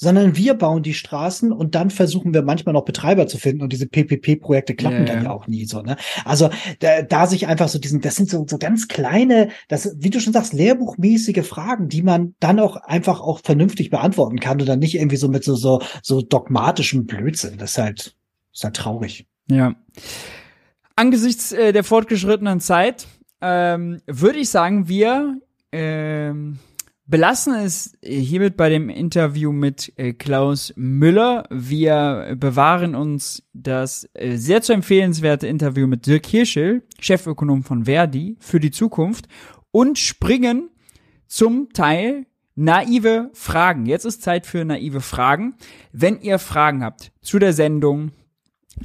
sondern 0.02 0.36
wir 0.36 0.56
bauen 0.56 0.82
die 0.82 0.96
Straßen 0.96 1.52
und 1.52 1.76
dann 1.76 1.92
versuchen 1.92 2.34
wir 2.34 2.42
manchmal 2.42 2.74
noch 2.74 2.86
Betreiber 2.86 3.28
zu 3.28 3.38
finden 3.38 3.62
und 3.62 3.72
diese 3.72 3.86
PPP-Projekte 3.86 4.74
klappen 4.74 5.06
yeah. 5.06 5.06
dann 5.06 5.26
ja 5.26 5.30
auch 5.30 5.46
nie 5.46 5.66
so. 5.66 5.84
Ne? 5.84 5.96
Also 6.26 6.50
da, 6.80 7.04
da 7.04 7.28
sich 7.28 7.46
einfach 7.46 7.70
so 7.70 7.78
diesen, 7.78 8.02
das 8.02 8.16
sind 8.16 8.28
so, 8.28 8.44
so 8.50 8.58
ganz 8.58 8.88
kleine, 8.88 9.50
das, 9.68 9.96
wie 10.00 10.10
du 10.10 10.20
schon 10.20 10.34
sagst, 10.34 10.54
lehrbuchmäßige 10.54 11.46
Fragen, 11.46 11.88
die 11.88 12.02
man 12.02 12.34
dann 12.40 12.60
auch 12.60 12.78
einfach 12.78 13.22
auch 13.22 13.42
vernünftig 13.44 13.92
beantworten 13.92 14.40
kann 14.40 14.60
und 14.60 14.68
dann 14.68 14.80
nicht 14.80 14.96
irgendwie 14.96 15.18
so 15.18 15.28
mit 15.28 15.44
so 15.44 15.54
so 15.54 15.84
so 16.02 16.24
dogmatischem 16.24 17.06
Blödsinn. 17.06 17.60
Das 17.60 17.74
ist 17.74 17.78
halt, 17.78 18.16
ist 18.52 18.64
halt 18.64 18.76
traurig. 18.76 19.28
Ja. 19.52 19.76
Angesichts 20.96 21.52
äh, 21.52 21.74
der 21.74 21.84
fortgeschrittenen 21.84 22.60
Zeit 22.60 23.06
ähm, 23.40 24.02
würde 24.08 24.40
ich 24.40 24.50
sagen, 24.50 24.88
wir 24.88 25.38
ähm, 25.72 26.60
belassen 27.06 27.56
es 27.56 27.98
hiermit 28.02 28.56
bei 28.58 28.70
dem 28.70 28.90
Interview 28.90 29.52
mit 29.52 29.92
äh, 29.98 30.14
Klaus 30.14 30.74
Müller. 30.76 31.46
Wir 31.50 32.36
bewahren 32.40 32.96
uns 32.96 33.44
das 33.54 34.10
äh, 34.14 34.38
sehr 34.38 34.62
zu 34.62 34.74
empfehlenswerte 34.74 35.48
Interview 35.48 35.88
mit 35.88 36.08
Dirk 36.08 36.26
Hirschel, 36.26 36.84
Chefökonom 37.00 37.64
von 37.64 37.86
Verdi, 37.86 38.38
für 38.40 38.60
die 38.60 38.72
Zukunft 38.72 39.28
und 39.72 40.00
springen 40.00 40.70
zum 41.28 41.74
Teil 41.74 42.26
naive 42.56 43.30
Fragen. 43.34 43.86
Jetzt 43.86 44.06
ist 44.06 44.22
Zeit 44.22 44.46
für 44.46 44.64
naive 44.66 45.02
Fragen. 45.02 45.56
Wenn 45.92 46.22
ihr 46.22 46.40
Fragen 46.40 46.84
habt 46.84 47.12
zu 47.22 47.40
der 47.40 47.54
Sendung, 47.54 48.12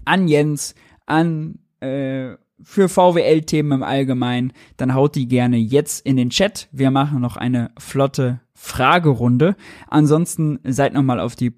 an 0.05 0.29
Jens, 0.29 0.75
an 1.07 1.59
äh, 1.81 2.35
für 2.63 2.89
VWL-Themen 2.89 3.73
im 3.73 3.83
Allgemeinen, 3.83 4.53
dann 4.77 4.95
haut 4.95 5.15
die 5.15 5.29
gerne 5.29 5.57
jetzt 5.57 6.05
in 6.07 6.17
den 6.17 6.31
Chat. 6.31 6.69
Wir 6.73 6.91
machen 6.91 7.21
noch 7.21 7.37
eine 7.37 7.71
flotte 7.79 8.41
Fragerunde. 8.55 9.57
Ansonsten 9.89 10.59
seid 10.65 10.95
nochmal 10.95 11.21
auf 11.21 11.37
die 11.37 11.55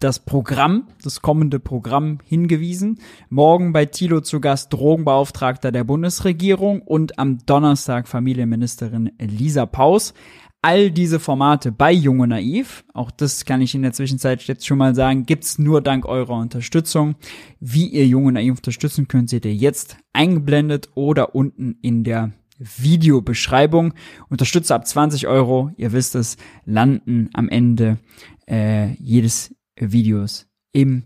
das 0.00 0.18
Programm, 0.18 0.88
das 1.04 1.20
kommende 1.20 1.60
Programm 1.60 2.18
hingewiesen. 2.24 3.00
Morgen 3.28 3.74
bei 3.74 3.84
Thilo 3.84 4.22
zu 4.22 4.40
Gast 4.40 4.72
Drogenbeauftragter 4.72 5.72
der 5.72 5.84
Bundesregierung 5.84 6.80
und 6.80 7.18
am 7.18 7.38
Donnerstag 7.44 8.08
Familienministerin 8.08 9.12
Lisa 9.20 9.66
Paus 9.66 10.14
all 10.62 10.90
diese 10.90 11.20
Formate 11.20 11.72
bei 11.72 11.92
Junge 11.92 12.26
Naiv, 12.26 12.84
auch 12.92 13.10
das 13.10 13.44
kann 13.44 13.62
ich 13.62 13.74
in 13.74 13.82
der 13.82 13.92
Zwischenzeit 13.92 14.42
jetzt 14.42 14.66
schon 14.66 14.78
mal 14.78 14.94
sagen, 14.94 15.24
gibt's 15.24 15.58
nur 15.58 15.80
dank 15.80 16.04
eurer 16.04 16.36
Unterstützung. 16.36 17.14
Wie 17.60 17.86
ihr 17.86 18.06
Junge 18.06 18.32
Naiv 18.32 18.58
unterstützen 18.58 19.08
könnt, 19.08 19.30
seht 19.30 19.44
ihr 19.44 19.54
jetzt 19.54 19.96
eingeblendet 20.12 20.90
oder 20.94 21.34
unten 21.34 21.78
in 21.80 22.04
der 22.04 22.32
Videobeschreibung. 22.58 23.94
Unterstütze 24.28 24.74
ab 24.74 24.86
20 24.86 25.26
Euro, 25.26 25.70
ihr 25.76 25.92
wisst 25.92 26.14
es, 26.14 26.36
landen 26.66 27.30
am 27.32 27.48
Ende 27.48 27.98
äh, 28.46 28.92
jedes 28.94 29.54
Videos 29.76 30.46
im 30.72 31.04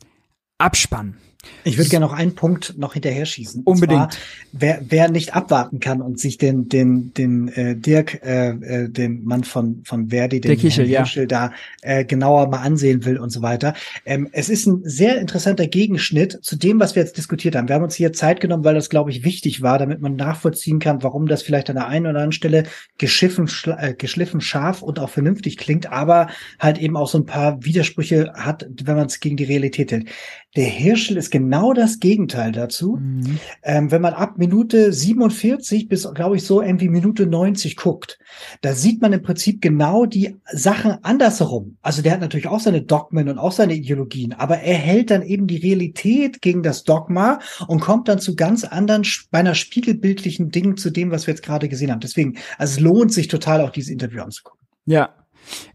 Abspann. 0.58 1.16
Ich 1.64 1.78
würde 1.78 1.90
gerne 1.90 2.06
noch 2.06 2.12
einen 2.12 2.34
Punkt 2.34 2.78
noch 2.78 2.94
hinterher 2.94 3.24
schießen. 3.24 3.62
Unbedingt. 3.64 4.12
Zwar, 4.12 4.20
wer, 4.52 4.82
wer 4.88 5.10
nicht 5.10 5.34
abwarten 5.34 5.80
kann 5.80 6.00
und 6.02 6.18
sich 6.18 6.38
den, 6.38 6.68
den, 6.68 7.12
den 7.14 7.48
äh, 7.48 7.76
Dirk, 7.76 8.22
äh, 8.22 8.50
äh, 8.50 8.88
den 8.88 9.24
Mann 9.24 9.44
von, 9.44 9.82
von 9.84 10.08
Verdi, 10.08 10.40
den 10.40 10.58
Kichel, 10.58 10.88
ja. 10.88 11.02
Kichel 11.02 11.26
da 11.26 11.52
äh, 11.82 12.04
genauer 12.04 12.48
mal 12.48 12.58
ansehen 12.58 13.04
will 13.04 13.18
und 13.18 13.30
so 13.30 13.42
weiter. 13.42 13.74
Ähm, 14.04 14.28
es 14.32 14.48
ist 14.48 14.66
ein 14.66 14.82
sehr 14.84 15.20
interessanter 15.20 15.66
Gegenschnitt 15.66 16.38
zu 16.42 16.56
dem, 16.56 16.80
was 16.80 16.94
wir 16.94 17.02
jetzt 17.02 17.16
diskutiert 17.16 17.56
haben. 17.56 17.68
Wir 17.68 17.76
haben 17.76 17.84
uns 17.84 17.94
hier 17.94 18.12
Zeit 18.12 18.40
genommen, 18.40 18.64
weil 18.64 18.74
das, 18.74 18.90
glaube 18.90 19.10
ich, 19.10 19.24
wichtig 19.24 19.62
war, 19.62 19.78
damit 19.78 20.00
man 20.00 20.16
nachvollziehen 20.16 20.78
kann, 20.78 21.02
warum 21.02 21.26
das 21.26 21.42
vielleicht 21.42 21.70
an 21.70 21.76
der 21.76 21.88
einen 21.88 22.06
oder 22.06 22.16
anderen 22.16 22.32
Stelle 22.32 22.64
geschiffen, 22.98 23.50
äh, 23.78 23.94
geschliffen, 23.94 24.40
scharf 24.40 24.82
und 24.82 24.98
auch 24.98 25.10
vernünftig 25.10 25.56
klingt, 25.56 25.90
aber 25.90 26.28
halt 26.58 26.78
eben 26.78 26.96
auch 26.96 27.08
so 27.08 27.18
ein 27.18 27.26
paar 27.26 27.64
Widersprüche 27.64 28.32
hat, 28.34 28.66
wenn 28.82 28.96
man 28.96 29.06
es 29.06 29.20
gegen 29.20 29.36
die 29.36 29.44
Realität 29.44 29.92
hält. 29.92 30.08
Der 30.56 30.66
Hirschel 30.66 31.16
ist 31.16 31.30
genau 31.30 31.72
das 31.72 31.98
Gegenteil 31.98 32.52
dazu. 32.52 32.98
Mhm. 33.00 33.40
Ähm, 33.62 33.90
wenn 33.90 34.00
man 34.00 34.14
ab 34.14 34.38
Minute 34.38 34.92
47 34.92 35.88
bis, 35.88 36.08
glaube 36.14 36.36
ich, 36.36 36.44
so 36.44 36.62
irgendwie 36.62 36.88
Minute 36.88 37.26
90 37.26 37.76
guckt, 37.76 38.18
da 38.60 38.74
sieht 38.74 39.02
man 39.02 39.12
im 39.12 39.22
Prinzip 39.22 39.60
genau 39.60 40.06
die 40.06 40.36
Sachen 40.52 41.02
andersherum. 41.02 41.76
Also 41.82 42.02
der 42.02 42.12
hat 42.12 42.20
natürlich 42.20 42.46
auch 42.46 42.60
seine 42.60 42.82
Dogmen 42.82 43.28
und 43.28 43.38
auch 43.38 43.52
seine 43.52 43.74
Ideologien, 43.74 44.32
aber 44.32 44.58
er 44.58 44.76
hält 44.76 45.10
dann 45.10 45.22
eben 45.22 45.46
die 45.46 45.56
Realität 45.56 46.40
gegen 46.40 46.62
das 46.62 46.84
Dogma 46.84 47.40
und 47.66 47.80
kommt 47.80 48.08
dann 48.08 48.20
zu 48.20 48.36
ganz 48.36 48.64
anderen, 48.64 49.04
beinahe 49.30 49.54
spiegelbildlichen 49.54 50.50
Dingen 50.50 50.76
zu 50.76 50.90
dem, 50.90 51.10
was 51.10 51.26
wir 51.26 51.34
jetzt 51.34 51.44
gerade 51.44 51.68
gesehen 51.68 51.90
haben. 51.90 52.00
Deswegen, 52.00 52.36
also 52.58 52.74
es 52.74 52.80
lohnt 52.80 53.12
sich 53.12 53.28
total 53.28 53.60
auch 53.60 53.70
dieses 53.70 53.90
Interview 53.90 54.22
anzugucken. 54.22 54.60
Ja, 54.86 55.14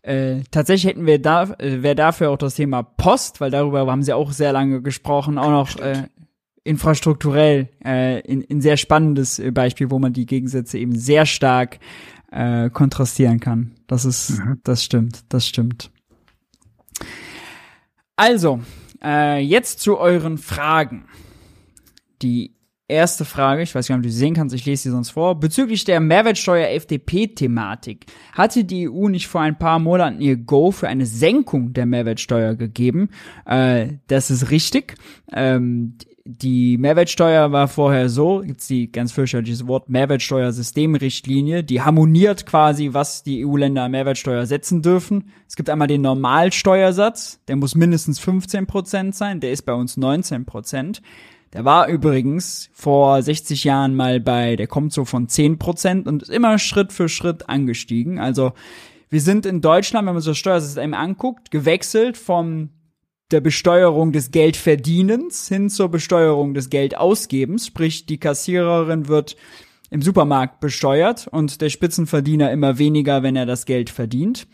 äh, 0.02 0.42
tatsächlich 0.52 0.92
hätten 0.92 1.06
wir 1.06 1.22
da, 1.22 1.44
äh, 1.60 1.82
wäre 1.82 1.96
dafür 1.96 2.32
auch 2.32 2.38
das 2.38 2.56
Thema 2.56 2.84
Post, 2.84 3.42
weil 3.42 3.52
darüber 3.52 3.86
haben 3.88 4.04
sie 4.04 4.14
auch 4.14 4.32
sehr 4.32 4.54
lange 4.54 4.82
gesprochen, 4.82 5.38
auch 5.38 5.50
noch 5.50 5.78
äh, 5.80 6.08
infrastrukturell 6.64 7.70
äh, 7.84 8.20
in, 8.22 8.42
in 8.42 8.62
sehr 8.62 8.78
spannendes 8.78 9.40
äh, 9.40 9.52
Beispiel, 9.52 9.92
wo 9.92 10.00
man 10.00 10.14
die 10.14 10.26
Gegensätze 10.26 10.78
eben 10.78 10.96
sehr 10.96 11.26
stark 11.26 11.80
äh, 12.32 12.70
kontrastieren 12.70 13.40
kann. 13.40 13.76
Das 13.88 14.06
ist, 14.06 14.40
mhm. 14.40 14.60
das 14.64 14.84
stimmt, 14.84 15.24
das 15.30 15.48
stimmt. 15.48 15.92
Also, 18.16 18.62
äh, 19.04 19.40
jetzt 19.40 19.80
zu 19.80 19.98
euren 19.98 20.38
Fragen. 20.38 21.06
Die 22.22 22.54
erste 22.90 23.26
Frage, 23.26 23.62
ich 23.62 23.74
weiß 23.74 23.88
nicht, 23.88 23.96
ob 23.96 24.04
du 24.04 24.10
sie 24.10 24.18
sehen 24.18 24.34
kannst, 24.34 24.56
ich 24.56 24.66
lese 24.66 24.84
sie 24.84 24.90
sonst 24.90 25.12
vor. 25.12 25.40
Bezüglich 25.40 25.86
der 25.86 26.00
Mehrwertsteuer-FDP-Thematik 26.00 28.06
hatte 28.34 28.64
die 28.64 28.90
EU 28.90 29.08
nicht 29.08 29.28
vor 29.28 29.42
ein 29.42 29.58
paar 29.58 29.80
Monaten 29.80 30.22
ihr 30.22 30.38
Go 30.38 30.72
für 30.72 30.88
eine 30.88 31.06
Senkung 31.06 31.74
der 31.74 31.86
Mehrwertsteuer 31.86 32.56
gegeben. 32.56 33.10
Äh, 33.46 33.94
das 34.08 34.32
ist 34.32 34.52
richtig. 34.52 34.96
Ähm, 35.32 35.96
die 36.32 36.78
Mehrwertsteuer 36.78 37.52
war 37.52 37.68
vorher 37.68 38.08
so, 38.08 38.44
gibt's 38.46 38.68
die 38.68 38.92
ganz 38.92 39.12
fürchterliches 39.12 39.66
Wort 39.66 39.90
Mehrwertsteuersystemrichtlinie, 39.90 41.64
die 41.64 41.82
harmoniert 41.82 42.46
quasi, 42.46 42.94
was 42.94 43.24
die 43.24 43.46
EU-Länder 43.46 43.84
an 43.84 43.92
Mehrwertsteuer 43.92 44.46
setzen 44.46 44.84
dürfen. 44.84 45.32
Es 45.48 45.56
gibt 45.56 45.72
einmal 45.72 45.88
den 45.88 46.02
Normalsteuersatz, 46.02 47.40
der 47.48 47.56
muss 47.56 47.74
mindestens 47.74 48.20
15 48.20 48.68
Prozent 48.68 49.16
sein, 49.16 49.40
der 49.40 49.52
ist 49.52 49.64
bei 49.64 49.74
uns 49.74 49.98
19 49.98 50.46
Prozent. 50.46 51.02
Der 51.54 51.66
war 51.66 51.88
übrigens 51.88 52.70
vor 52.74 53.22
60 53.22 53.64
Jahren 53.64 53.96
mal 53.96 54.20
bei, 54.20 54.56
der 54.56 54.68
kommt 54.68 54.94
so 54.94 55.04
von 55.06 55.28
10 55.28 55.58
Prozent 55.58 56.08
und 56.08 56.24
ist 56.24 56.30
immer 56.30 56.60
Schritt 56.60 56.94
für 56.94 57.10
Schritt 57.10 57.50
angestiegen. 57.50 58.20
Also 58.20 58.54
wir 59.10 59.22
sind 59.22 59.46
in 59.46 59.62
Deutschland, 59.62 60.06
wenn 60.06 60.14
man 60.14 60.22
so 60.22 60.32
das 60.32 60.38
Steuersystem 60.38 60.94
anguckt, 60.94 61.50
gewechselt 61.50 62.18
vom 62.18 62.70
der 63.32 63.42
Besteuerung 63.42 64.12
des 64.12 64.32
Geldverdienens 64.32 65.48
hin 65.48 65.70
zur 65.70 65.90
Besteuerung 65.90 66.54
des 66.54 66.70
Geldausgebens. 66.70 67.68
Sprich, 67.68 68.06
die 68.06 68.20
Kassiererin 68.20 69.08
wird 69.08 69.36
im 69.92 70.02
Supermarkt 70.02 70.60
besteuert 70.60 71.28
und 71.28 71.62
der 71.62 71.70
Spitzenverdiener 71.70 72.52
immer 72.52 72.78
weniger, 72.78 73.24
wenn 73.24 73.36
er 73.36 73.46
das 73.46 73.66
Geld 73.66 73.90
verdient. 73.90 74.48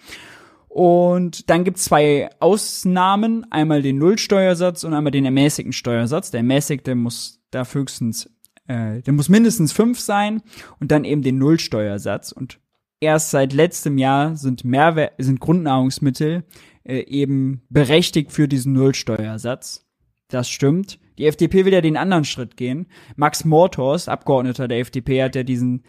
Und 0.76 1.50
dann 1.50 1.64
gibt's 1.64 1.86
zwei 1.86 2.30
Ausnahmen, 2.42 3.50
einmal 3.50 3.82
den 3.82 3.98
Nullsteuersatz 3.98 4.84
und 4.84 4.94
einmal 4.94 5.12
den 5.12 5.24
ermäßigten 5.24 5.72
Steuersatz. 5.72 6.32
Der 6.32 6.40
ermäßigte 6.40 6.96
muss 6.96 7.42
da 7.50 7.64
höchstens, 7.66 8.30
äh, 8.68 9.02
der 9.02 9.14
muss 9.14 9.30
mindestens 9.30 9.72
fünf 9.72 10.02
sein 10.02 10.42
und 10.82 10.92
dann 10.92 11.06
eben 11.06 11.22
den 11.22 11.38
Nullsteuersatz. 11.38 12.34
Und 12.34 12.60
erst 13.00 13.32
seit 13.32 13.54
letztem 13.54 13.98
Jahr 13.98 14.36
sind 14.36 14.66
Mehrwert, 14.66 15.14
sind 15.18 15.40
Grundnahrungsmittel 15.40 16.44
äh, 16.84 17.06
eben 17.08 17.62
berechtigt 17.70 18.34
für 18.34 18.50
diesen 18.50 18.74
Nullsteuersatz. 18.74 19.86
Das 20.28 20.50
stimmt. 20.50 21.00
Die 21.18 21.26
FDP 21.26 21.64
will 21.64 21.72
ja 21.72 21.80
den 21.80 21.96
anderen 21.96 22.26
Schritt 22.26 22.58
gehen. 22.58 22.88
Max 23.16 23.46
Mortors, 23.46 24.10
Abgeordneter 24.10 24.68
der 24.68 24.80
FDP, 24.80 25.24
hat 25.24 25.36
ja 25.38 25.44
diesen 25.44 25.84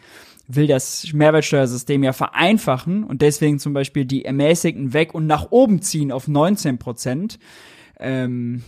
will 0.47 0.67
das 0.67 1.11
Mehrwertsteuersystem 1.13 2.03
ja 2.03 2.13
vereinfachen 2.13 3.03
und 3.03 3.21
deswegen 3.21 3.59
zum 3.59 3.73
Beispiel 3.73 4.05
die 4.05 4.25
Ermäßigten 4.25 4.93
weg 4.93 5.13
und 5.13 5.27
nach 5.27 5.51
oben 5.51 5.81
ziehen 5.81 6.11
auf 6.11 6.27
19 6.27 6.77
Prozent. 6.79 7.37
Ähm, 7.99 8.63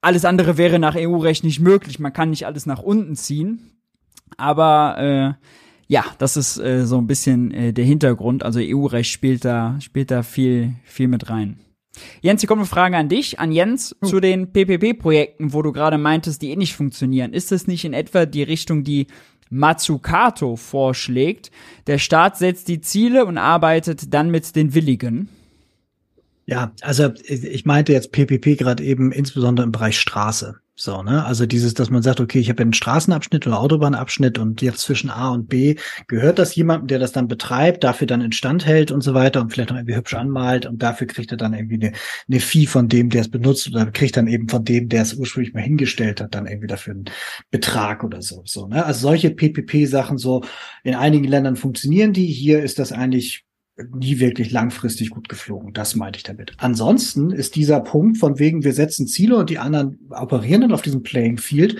alles 0.00 0.24
andere 0.24 0.56
wäre 0.56 0.78
nach 0.78 0.96
EU-Recht 0.96 1.44
nicht 1.44 1.60
möglich. 1.60 1.98
Man 1.98 2.12
kann 2.12 2.30
nicht 2.30 2.46
alles 2.46 2.64
nach 2.64 2.80
unten 2.80 3.16
ziehen. 3.16 3.72
Aber 4.38 4.96
äh, 4.98 5.46
ja, 5.88 6.04
das 6.18 6.36
ist 6.36 6.58
äh, 6.58 6.86
so 6.86 6.98
ein 6.98 7.06
bisschen 7.06 7.50
äh, 7.50 7.72
der 7.72 7.84
Hintergrund. 7.84 8.42
Also 8.42 8.60
EU-Recht 8.62 9.10
spielt 9.10 9.44
da, 9.44 9.78
spielt 9.80 10.10
da 10.10 10.22
viel, 10.22 10.74
viel 10.84 11.08
mit 11.08 11.28
rein. 11.28 11.58
Jens, 12.22 12.40
hier 12.40 12.48
kommt 12.48 12.60
eine 12.60 12.68
Frage 12.68 12.96
an 12.96 13.08
dich, 13.08 13.40
an 13.40 13.52
Jens, 13.52 13.96
hm. 14.00 14.08
zu 14.08 14.20
den 14.20 14.52
PPP-Projekten, 14.52 15.52
wo 15.52 15.60
du 15.60 15.72
gerade 15.72 15.98
meintest, 15.98 16.40
die 16.40 16.50
eh 16.50 16.56
nicht 16.56 16.74
funktionieren. 16.74 17.34
Ist 17.34 17.50
das 17.50 17.66
nicht 17.66 17.84
in 17.84 17.92
etwa 17.92 18.24
die 18.24 18.44
Richtung, 18.44 18.84
die 18.84 19.08
Matsukato 19.50 20.56
vorschlägt. 20.56 21.50
Der 21.86 21.98
Staat 21.98 22.38
setzt 22.38 22.68
die 22.68 22.80
Ziele 22.80 23.26
und 23.26 23.36
arbeitet 23.36 24.14
dann 24.14 24.30
mit 24.30 24.56
den 24.56 24.74
Willigen. 24.74 25.28
Ja, 26.46 26.72
also 26.80 27.12
ich 27.24 27.64
meinte 27.64 27.92
jetzt 27.92 28.12
PPP 28.12 28.56
gerade 28.56 28.82
eben 28.82 29.12
insbesondere 29.12 29.64
im 29.64 29.72
Bereich 29.72 30.00
Straße. 30.00 30.58
So, 30.80 31.02
ne? 31.02 31.26
Also 31.26 31.44
dieses, 31.44 31.74
dass 31.74 31.90
man 31.90 32.00
sagt, 32.00 32.20
okay, 32.20 32.38
ich 32.38 32.48
habe 32.48 32.62
einen 32.62 32.72
Straßenabschnitt 32.72 33.46
oder 33.46 33.60
Autobahnabschnitt 33.60 34.38
und 34.38 34.62
jetzt 34.62 34.80
zwischen 34.80 35.10
A 35.10 35.28
und 35.28 35.46
B 35.46 35.74
gehört 36.06 36.38
das 36.38 36.54
jemandem, 36.54 36.86
der 36.86 36.98
das 36.98 37.12
dann 37.12 37.28
betreibt, 37.28 37.84
dafür 37.84 38.06
dann 38.06 38.22
instand 38.22 38.64
hält 38.64 38.90
und 38.90 39.02
so 39.02 39.12
weiter 39.12 39.42
und 39.42 39.52
vielleicht 39.52 39.68
noch 39.68 39.76
irgendwie 39.76 39.96
hübsch 39.96 40.14
anmalt 40.14 40.64
und 40.64 40.82
dafür 40.82 41.06
kriegt 41.06 41.32
er 41.32 41.36
dann 41.36 41.52
irgendwie 41.52 41.74
eine, 41.74 41.92
eine 42.30 42.40
Fee 42.40 42.64
von 42.64 42.88
dem, 42.88 43.10
der 43.10 43.20
es 43.20 43.30
benutzt 43.30 43.68
oder 43.68 43.84
kriegt 43.90 44.16
dann 44.16 44.26
eben 44.26 44.48
von 44.48 44.64
dem, 44.64 44.88
der 44.88 45.02
es 45.02 45.12
ursprünglich 45.12 45.52
mal 45.52 45.60
hingestellt 45.60 46.22
hat, 46.22 46.34
dann 46.34 46.46
irgendwie 46.46 46.68
dafür 46.68 46.94
einen 46.94 47.04
Betrag 47.50 48.02
oder 48.02 48.22
so. 48.22 48.40
So, 48.46 48.66
ne? 48.66 48.82
Also 48.82 49.00
solche 49.00 49.32
PPP-Sachen 49.32 50.16
so 50.16 50.44
in 50.82 50.94
einigen 50.94 51.26
Ländern 51.26 51.56
funktionieren 51.56 52.14
die. 52.14 52.24
Hier 52.24 52.62
ist 52.62 52.78
das 52.78 52.90
eigentlich 52.90 53.44
nie 53.94 54.18
wirklich 54.18 54.50
langfristig 54.50 55.10
gut 55.10 55.28
geflogen. 55.28 55.72
Das 55.72 55.94
meinte 55.94 56.18
ich 56.18 56.22
damit. 56.22 56.52
Ansonsten 56.58 57.30
ist 57.30 57.56
dieser 57.56 57.80
Punkt 57.80 58.18
von 58.18 58.38
wegen, 58.38 58.64
wir 58.64 58.72
setzen 58.72 59.06
Ziele 59.06 59.36
und 59.36 59.50
die 59.50 59.58
anderen 59.58 59.98
operieren 60.10 60.62
dann 60.62 60.72
auf 60.72 60.82
diesem 60.82 61.02
Playing 61.02 61.38
Field, 61.38 61.78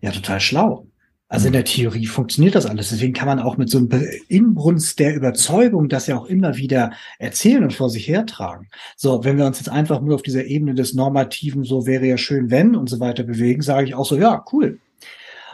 ja 0.00 0.10
total 0.10 0.40
schlau. 0.40 0.86
Also 1.28 1.48
in 1.48 1.54
der 1.54 1.64
Theorie 1.64 2.06
funktioniert 2.06 2.54
das 2.54 2.66
alles. 2.66 2.90
Deswegen 2.90 3.12
kann 3.12 3.26
man 3.26 3.40
auch 3.40 3.56
mit 3.56 3.68
so 3.68 3.78
einem 3.78 3.90
Inbrunst 4.28 5.00
der 5.00 5.16
Überzeugung 5.16 5.88
das 5.88 6.06
ja 6.06 6.16
auch 6.16 6.26
immer 6.26 6.56
wieder 6.56 6.92
erzählen 7.18 7.64
und 7.64 7.72
vor 7.72 7.90
sich 7.90 8.06
hertragen. 8.06 8.68
So, 8.96 9.24
wenn 9.24 9.36
wir 9.36 9.44
uns 9.44 9.58
jetzt 9.58 9.68
einfach 9.68 10.00
nur 10.00 10.14
auf 10.14 10.22
dieser 10.22 10.44
Ebene 10.44 10.74
des 10.74 10.94
Normativen, 10.94 11.64
so 11.64 11.84
wäre 11.84 12.06
ja 12.06 12.16
schön, 12.16 12.50
wenn 12.52 12.76
und 12.76 12.88
so 12.88 13.00
weiter 13.00 13.24
bewegen, 13.24 13.60
sage 13.60 13.88
ich 13.88 13.94
auch 13.96 14.06
so, 14.06 14.16
ja, 14.16 14.44
cool. 14.52 14.78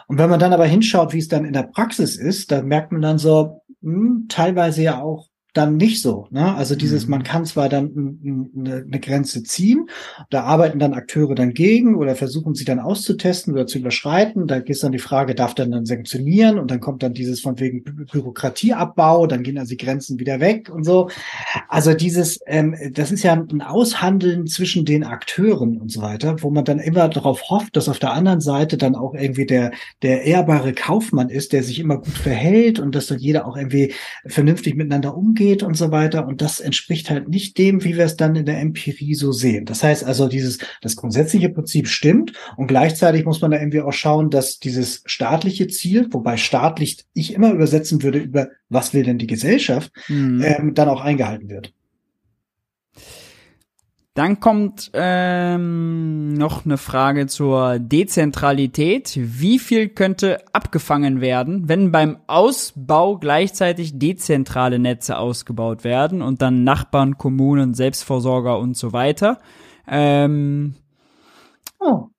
Und 0.07 0.19
wenn 0.19 0.29
man 0.29 0.39
dann 0.39 0.53
aber 0.53 0.65
hinschaut, 0.65 1.11
wie 1.11 1.17
es 1.17 1.27
dann 1.27 1.45
in 1.45 1.53
der 1.53 1.63
Praxis 1.63 2.17
ist, 2.17 2.51
dann 2.51 2.67
merkt 2.67 2.91
man 2.91 3.01
dann 3.01 3.17
so, 3.17 3.61
mh, 3.81 3.95
hm, 3.95 4.25
teilweise 4.29 4.83
ja 4.83 5.01
auch 5.01 5.29
dann 5.53 5.77
nicht 5.77 6.01
so. 6.01 6.27
Ne? 6.31 6.55
Also 6.55 6.75
dieses, 6.75 7.05
mhm. 7.05 7.11
man 7.11 7.23
kann 7.23 7.45
zwar 7.45 7.69
dann 7.69 8.19
eine, 8.55 8.83
eine 8.85 8.99
Grenze 8.99 9.43
ziehen, 9.43 9.87
da 10.31 10.43
arbeiten 10.43 10.79
dann 10.79 10.93
Akteure 10.93 11.35
dann 11.35 11.53
gegen 11.53 11.95
oder 11.95 12.15
versuchen 12.15 12.55
sie 12.55 12.65
dann 12.65 12.79
auszutesten 12.79 13.53
oder 13.53 13.67
zu 13.67 13.77
überschreiten. 13.77 14.47
Da 14.47 14.57
ist 14.57 14.83
dann 14.83 14.91
die 14.91 14.99
Frage, 14.99 15.35
darf 15.35 15.53
dann 15.53 15.71
dann 15.71 15.85
sanktionieren 15.85 16.57
und 16.57 16.71
dann 16.71 16.79
kommt 16.79 17.03
dann 17.03 17.13
dieses 17.13 17.39
von 17.39 17.59
wegen 17.59 17.83
Bürokratieabbau, 17.83 19.27
dann 19.27 19.43
gehen 19.43 19.59
also 19.59 19.69
die 19.69 19.77
Grenzen 19.77 20.19
wieder 20.19 20.39
weg 20.39 20.69
und 20.73 20.83
so. 20.83 21.09
Also 21.69 21.93
dieses, 21.93 22.39
ähm, 22.47 22.75
das 22.91 23.11
ist 23.11 23.23
ja 23.23 23.33
ein 23.33 23.61
Aushandeln 23.61 24.47
zwischen 24.47 24.85
den 24.85 25.03
Akteuren 25.03 25.79
und 25.79 25.91
so 25.91 26.01
weiter, 26.01 26.37
wo 26.41 26.49
man 26.49 26.65
dann 26.65 26.79
immer 26.79 27.07
darauf 27.09 27.49
hofft, 27.49 27.75
dass 27.75 27.89
auf 27.89 27.99
der 27.99 28.13
anderen 28.13 28.41
Seite 28.41 28.77
dann 28.77 28.95
auch 28.95 29.13
irgendwie 29.13 29.45
der, 29.45 29.71
der 30.01 30.23
ehrbare 30.23 30.73
Kaufmann 30.73 31.29
ist, 31.29 31.53
der 31.53 31.61
sich 31.61 31.79
immer 31.79 31.97
gut 31.97 32.17
verhält 32.17 32.79
und 32.79 32.95
dass 32.95 33.07
dann 33.07 33.19
jeder 33.19 33.47
auch 33.47 33.55
irgendwie 33.55 33.93
vernünftig 34.25 34.75
miteinander 34.75 35.15
umgeht 35.15 35.42
umgeht 35.43 35.63
und 35.63 35.75
so 35.75 35.91
weiter. 35.91 36.27
Und 36.27 36.41
das 36.41 36.59
entspricht 36.59 37.09
halt 37.09 37.27
nicht 37.27 37.57
dem, 37.57 37.83
wie 37.83 37.95
wir 37.95 38.05
es 38.05 38.15
dann 38.15 38.35
in 38.35 38.45
der 38.45 38.59
Empirie 38.59 39.13
so 39.15 39.31
sehen. 39.31 39.65
Das 39.65 39.83
heißt 39.83 40.03
also, 40.03 40.27
dieses, 40.27 40.59
das 40.81 40.95
grundsätzliche 40.95 41.49
Prinzip 41.49 41.87
stimmt 41.87 42.33
und 42.57 42.67
gleichzeitig 42.67 43.25
muss 43.25 43.41
man 43.41 43.51
da 43.51 43.59
irgendwie 43.59 43.81
auch 43.81 43.93
schauen, 43.93 44.29
dass 44.29 44.59
dieses 44.59 45.03
staatliche 45.05 45.67
Ziel, 45.67 46.07
wobei 46.11 46.37
staatlich 46.37 47.05
ich 47.13 47.33
immer 47.33 47.51
übersetzen 47.51 48.01
würde 48.03 48.19
über 48.19 48.47
was 48.69 48.93
will 48.93 49.03
denn 49.03 49.17
die 49.17 49.27
Gesellschaft, 49.27 49.91
mhm. 50.07 50.41
ähm, 50.43 50.73
dann 50.73 50.89
auch 50.89 51.01
eingehalten 51.01 51.49
wird. 51.49 51.73
Dann 54.15 54.39
kommt 54.39 54.91
ähm, 54.93 56.33
noch 56.33 56.65
eine 56.65 56.77
Frage 56.77 57.25
zur 57.25 57.79
Dezentralität. 57.79 59.13
Wie 59.15 59.57
viel 59.57 59.89
könnte 59.89 60.37
abgefangen 60.53 61.19
werden, 61.19 61.67
wenn 61.67 61.91
beim 61.91 62.19
Ausbau 62.27 63.17
gleichzeitig 63.17 63.97
dezentrale 63.97 64.77
Netze 64.77 65.17
ausgebaut 65.17 65.83
werden 65.83 66.21
und 66.21 66.43
dann 66.43 66.63
Nachbarn, 66.63 67.17
Kommunen, 67.17 67.73
Selbstversorger 67.73 68.59
und 68.59 68.77
so 68.77 68.93
weiter? 68.93 69.39
Ähm, 69.87 70.75
oh. 71.79 72.12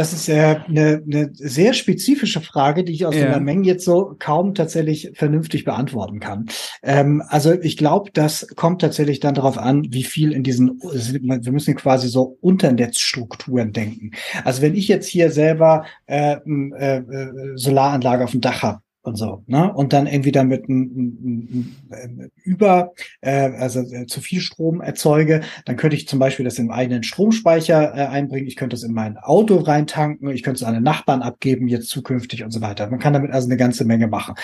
Das 0.00 0.14
ist 0.14 0.30
äh, 0.30 0.56
eine, 0.66 1.02
eine 1.04 1.30
sehr 1.34 1.74
spezifische 1.74 2.40
Frage, 2.40 2.84
die 2.84 2.94
ich 2.94 3.04
aus 3.04 3.14
ja. 3.14 3.26
der 3.26 3.40
Menge 3.40 3.66
jetzt 3.66 3.84
so 3.84 4.16
kaum 4.18 4.54
tatsächlich 4.54 5.12
vernünftig 5.12 5.66
beantworten 5.66 6.20
kann. 6.20 6.46
Ähm, 6.82 7.22
also 7.28 7.52
ich 7.52 7.76
glaube, 7.76 8.10
das 8.14 8.46
kommt 8.56 8.80
tatsächlich 8.80 9.20
dann 9.20 9.34
darauf 9.34 9.58
an, 9.58 9.88
wie 9.90 10.04
viel 10.04 10.32
in 10.32 10.42
diesen, 10.42 10.80
wir 10.80 11.52
müssen 11.52 11.76
quasi 11.76 12.08
so 12.08 12.38
Unternetzstrukturen 12.40 13.74
denken. 13.74 14.12
Also 14.42 14.62
wenn 14.62 14.74
ich 14.74 14.88
jetzt 14.88 15.06
hier 15.06 15.30
selber 15.30 15.84
äh, 16.06 16.36
äh, 16.46 16.96
äh 16.96 17.56
Solaranlage 17.56 18.24
auf 18.24 18.30
dem 18.30 18.40
Dach 18.40 18.62
habe, 18.62 18.80
und 19.02 19.16
so, 19.16 19.42
ne? 19.46 19.72
Und 19.72 19.92
dann 19.92 20.06
irgendwie 20.06 20.32
damit 20.32 20.68
ein, 20.68 20.80
ein, 20.80 21.76
ein, 21.90 22.30
über, 22.42 22.92
äh, 23.22 23.50
also 23.52 23.80
äh, 23.80 24.06
zu 24.06 24.20
viel 24.20 24.40
Strom 24.40 24.80
erzeuge, 24.80 25.40
dann 25.64 25.76
könnte 25.76 25.96
ich 25.96 26.06
zum 26.06 26.18
Beispiel 26.18 26.44
das 26.44 26.58
im 26.58 26.70
eigenen 26.70 27.02
Stromspeicher 27.02 27.94
äh, 27.96 28.06
einbringen, 28.06 28.46
ich 28.46 28.56
könnte 28.56 28.74
das 28.74 28.82
in 28.82 28.92
mein 28.92 29.16
Auto 29.16 29.56
reintanken, 29.56 30.28
ich 30.30 30.42
könnte 30.42 30.58
es 30.58 30.64
an 30.64 30.74
den 30.74 30.82
Nachbarn 30.82 31.22
abgeben, 31.22 31.68
jetzt 31.68 31.88
zukünftig 31.88 32.44
und 32.44 32.50
so 32.50 32.60
weiter. 32.60 32.90
Man 32.90 32.98
kann 32.98 33.14
damit 33.14 33.32
also 33.32 33.48
eine 33.48 33.56
ganze 33.56 33.84
Menge 33.84 34.06
machen. 34.06 34.34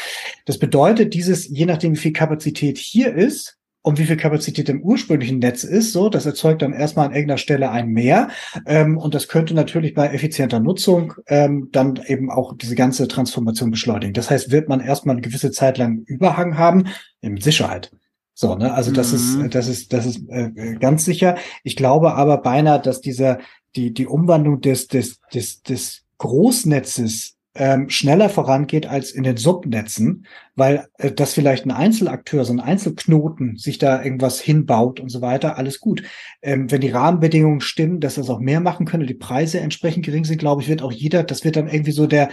Das 0.46 0.58
bedeutet, 0.58 1.12
dieses, 1.12 1.48
je 1.48 1.66
nachdem, 1.66 1.92
wie 1.92 1.98
viel 1.98 2.12
Kapazität 2.12 2.78
hier 2.78 3.14
ist, 3.14 3.58
und 3.86 4.00
wie 4.00 4.06
viel 4.06 4.16
Kapazität 4.16 4.68
im 4.68 4.82
ursprünglichen 4.82 5.38
Netz 5.38 5.62
ist. 5.62 5.92
So, 5.92 6.08
das 6.08 6.26
erzeugt 6.26 6.60
dann 6.60 6.72
erstmal 6.72 7.06
an 7.06 7.12
irgendeiner 7.12 7.38
Stelle 7.38 7.70
ein 7.70 7.86
Mehr. 7.86 8.30
Ähm, 8.66 8.98
und 8.98 9.14
das 9.14 9.28
könnte 9.28 9.54
natürlich 9.54 9.94
bei 9.94 10.08
effizienter 10.08 10.58
Nutzung 10.58 11.14
ähm, 11.28 11.68
dann 11.70 12.00
eben 12.04 12.28
auch 12.28 12.56
diese 12.56 12.74
ganze 12.74 13.06
Transformation 13.06 13.70
beschleunigen. 13.70 14.12
Das 14.12 14.28
heißt, 14.28 14.50
wird 14.50 14.68
man 14.68 14.80
erstmal 14.80 15.14
eine 15.14 15.22
gewisse 15.22 15.52
Zeit 15.52 15.78
lang 15.78 16.02
Überhang 16.04 16.58
haben, 16.58 16.88
in 17.20 17.36
Sicherheit. 17.36 17.92
So, 18.34 18.56
ne, 18.56 18.74
also 18.74 18.90
das 18.90 19.12
mhm. 19.12 19.44
ist, 19.44 19.54
das 19.54 19.68
ist, 19.68 19.92
das 19.92 20.04
ist 20.04 20.28
äh, 20.30 20.74
ganz 20.80 21.04
sicher. 21.04 21.36
Ich 21.62 21.76
glaube 21.76 22.14
aber 22.14 22.38
beinahe, 22.38 22.82
dass 22.82 23.00
dieser, 23.00 23.38
die, 23.76 23.94
die 23.94 24.08
Umwandlung 24.08 24.60
des, 24.60 24.88
des, 24.88 25.20
des, 25.32 25.62
des 25.62 26.02
Großnetzes 26.18 27.35
ähm, 27.58 27.90
schneller 27.90 28.28
vorangeht 28.28 28.86
als 28.86 29.10
in 29.10 29.22
den 29.22 29.36
Subnetzen, 29.36 30.26
weil 30.54 30.86
äh, 30.98 31.12
das 31.12 31.34
vielleicht 31.34 31.64
ein 31.64 31.70
Einzelakteur, 31.70 32.44
so 32.44 32.52
ein 32.52 32.60
Einzelknoten 32.60 33.56
sich 33.56 33.78
da 33.78 34.02
irgendwas 34.02 34.40
hinbaut 34.40 35.00
und 35.00 35.08
so 35.08 35.20
weiter, 35.20 35.58
alles 35.58 35.80
gut. 35.80 36.02
Ähm, 36.42 36.70
wenn 36.70 36.80
die 36.80 36.90
Rahmenbedingungen 36.90 37.60
stimmen, 37.60 38.00
dass 38.00 38.16
das 38.16 38.30
auch 38.30 38.40
mehr 38.40 38.60
machen 38.60 38.86
können, 38.86 39.06
die 39.06 39.14
Preise 39.14 39.60
entsprechend 39.60 40.04
gering 40.04 40.24
sind, 40.24 40.38
glaube 40.38 40.62
ich, 40.62 40.68
wird 40.68 40.82
auch 40.82 40.92
jeder, 40.92 41.22
das 41.22 41.44
wird 41.44 41.56
dann 41.56 41.68
irgendwie 41.68 41.92
so 41.92 42.06
der 42.06 42.30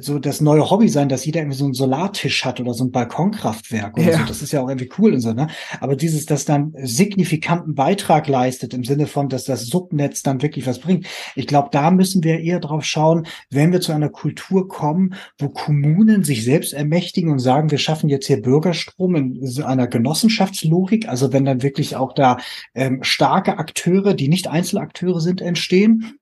so 0.00 0.18
das 0.18 0.40
neue 0.40 0.70
Hobby 0.70 0.88
sein, 0.88 1.08
dass 1.08 1.24
jeder 1.24 1.40
irgendwie 1.40 1.58
so 1.58 1.64
einen 1.64 1.74
Solartisch 1.74 2.44
hat 2.44 2.60
oder 2.60 2.74
so 2.74 2.84
ein 2.84 2.90
Balkonkraftwerk 2.90 3.96
oder 3.96 4.12
ja. 4.12 4.18
so. 4.18 4.24
Das 4.24 4.42
ist 4.42 4.52
ja 4.52 4.62
auch 4.62 4.68
irgendwie 4.68 4.90
cool 4.98 5.14
und 5.14 5.20
so, 5.20 5.32
ne? 5.32 5.48
Aber 5.80 5.96
dieses, 5.96 6.26
das 6.26 6.44
dann 6.44 6.74
signifikanten 6.82 7.74
Beitrag 7.74 8.28
leistet 8.28 8.74
im 8.74 8.84
Sinne 8.84 9.06
von, 9.06 9.28
dass 9.28 9.44
das 9.44 9.66
Subnetz 9.66 10.22
dann 10.22 10.42
wirklich 10.42 10.66
was 10.66 10.78
bringt. 10.78 11.06
Ich 11.36 11.46
glaube, 11.46 11.68
da 11.72 11.90
müssen 11.90 12.22
wir 12.22 12.40
eher 12.40 12.60
drauf 12.60 12.84
schauen, 12.84 13.26
wenn 13.50 13.72
wir 13.72 13.80
zu 13.80 13.92
einer 13.92 14.08
Kultur 14.08 14.68
kommen, 14.68 15.14
wo 15.38 15.48
Kommunen 15.48 16.24
sich 16.24 16.44
selbst 16.44 16.72
ermächtigen 16.72 17.30
und 17.30 17.38
sagen, 17.38 17.70
wir 17.70 17.78
schaffen 17.78 18.08
jetzt 18.08 18.26
hier 18.26 18.40
Bürgerstrom 18.40 19.16
in 19.16 19.46
so 19.46 19.64
einer 19.64 19.86
Genossenschaftslogik. 19.86 21.08
Also 21.08 21.32
wenn 21.32 21.44
dann 21.44 21.62
wirklich 21.62 21.96
auch 21.96 22.12
da 22.12 22.38
ähm, 22.74 23.02
starke 23.02 23.58
Akteure, 23.58 24.14
die 24.14 24.28
nicht 24.28 24.48
Einzelakteure 24.48 25.20
sind, 25.20 25.40
entstehen 25.40 26.18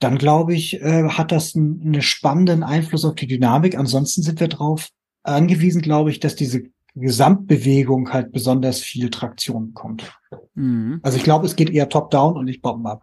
dann 0.00 0.18
glaube 0.18 0.54
ich, 0.54 0.80
äh, 0.80 1.08
hat 1.08 1.32
das 1.32 1.54
einen 1.54 2.02
spannenden 2.02 2.62
Einfluss 2.62 3.04
auf 3.04 3.14
die 3.14 3.26
Dynamik. 3.26 3.76
Ansonsten 3.78 4.22
sind 4.22 4.40
wir 4.40 4.48
darauf 4.48 4.88
angewiesen, 5.22 5.82
glaube 5.82 6.10
ich, 6.10 6.20
dass 6.20 6.34
diese 6.34 6.64
Gesamtbewegung 6.94 8.12
halt 8.12 8.32
besonders 8.32 8.80
viel 8.80 9.10
Traktion 9.10 9.68
bekommt. 9.68 10.12
Mhm. 10.54 11.00
Also 11.02 11.16
ich 11.16 11.24
glaube, 11.24 11.46
es 11.46 11.56
geht 11.56 11.70
eher 11.70 11.88
top-down 11.88 12.36
und 12.36 12.44
nicht 12.44 12.62
bottom-up. 12.62 13.02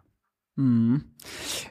Mhm. 0.56 1.04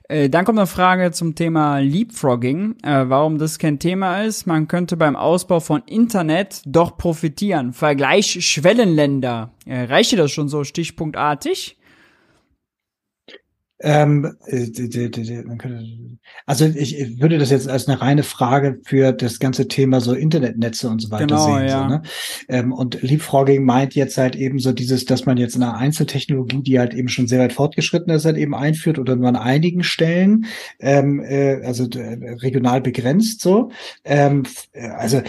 Äh, 0.10 0.30
dann 0.30 0.44
kommt 0.44 0.58
eine 0.58 0.68
Frage 0.68 1.12
zum 1.12 1.36
Thema 1.36 1.80
Leapfrogging, 1.80 2.78
äh, 2.84 3.06
warum 3.08 3.38
das 3.38 3.60
kein 3.60 3.80
Thema 3.80 4.24
ist. 4.24 4.48
Man 4.48 4.68
könnte 4.68 4.98
beim 4.98 5.16
Ausbau 5.16 5.60
von 5.60 5.84
Internet 5.86 6.62
doch 6.66 6.98
profitieren. 6.98 7.74
Vergleich 7.74 8.44
Schwellenländer. 8.44 9.54
Äh, 9.66 9.84
reicht 9.84 10.12
dir 10.12 10.18
das 10.18 10.32
schon 10.32 10.50
so 10.50 10.64
stichpunktartig? 10.64 11.78
Ähm, 13.84 14.36
äh, 14.46 14.70
also 16.46 16.66
ich, 16.66 17.20
würde 17.20 17.38
das 17.38 17.50
jetzt 17.50 17.68
als 17.68 17.88
eine 17.88 18.00
reine 18.00 18.24
Frage 18.24 18.80
für 18.86 19.12
das 19.12 19.40
ganze 19.40 19.68
Thema 19.68 20.02
so 20.02 20.14
Internetnetze 20.14 20.90
und 20.90 21.02
so 21.02 21.10
weiter 21.12 21.28
genau, 21.28 21.46
sehen. 21.46 21.68
Ja. 21.68 21.84
So, 21.84 21.90
ne? 21.90 22.02
ähm, 22.50 22.74
und 22.74 23.02
Leapfrogging 23.02 23.64
meint 23.64 23.96
jetzt 23.96 24.18
halt 24.18 24.36
eben 24.36 24.60
so 24.60 24.72
dieses, 24.72 25.06
dass 25.06 25.26
man 25.26 25.38
jetzt 25.38 25.56
eine 25.56 25.76
Einzeltechnologie, 25.76 26.62
die 26.62 26.80
halt 26.80 26.94
eben 26.94 27.10
schon 27.10 27.28
sehr 27.28 27.40
weit 27.40 27.54
fortgeschritten 27.54 28.14
ist, 28.14 28.26
halt 28.26 28.38
eben 28.38 28.54
einführt 28.54 29.00
oder 29.00 29.16
nur 29.16 29.30
an 29.30 29.36
einigen 29.36 29.84
Stellen, 29.84 30.46
ähm, 30.80 31.20
äh, 31.24 31.62
also 31.64 31.88
äh, 31.90 32.36
regional 32.36 32.82
begrenzt 32.82 33.42
so. 33.42 33.72
Ähm, 34.04 34.44
äh, 34.74 34.90
also 34.90 35.22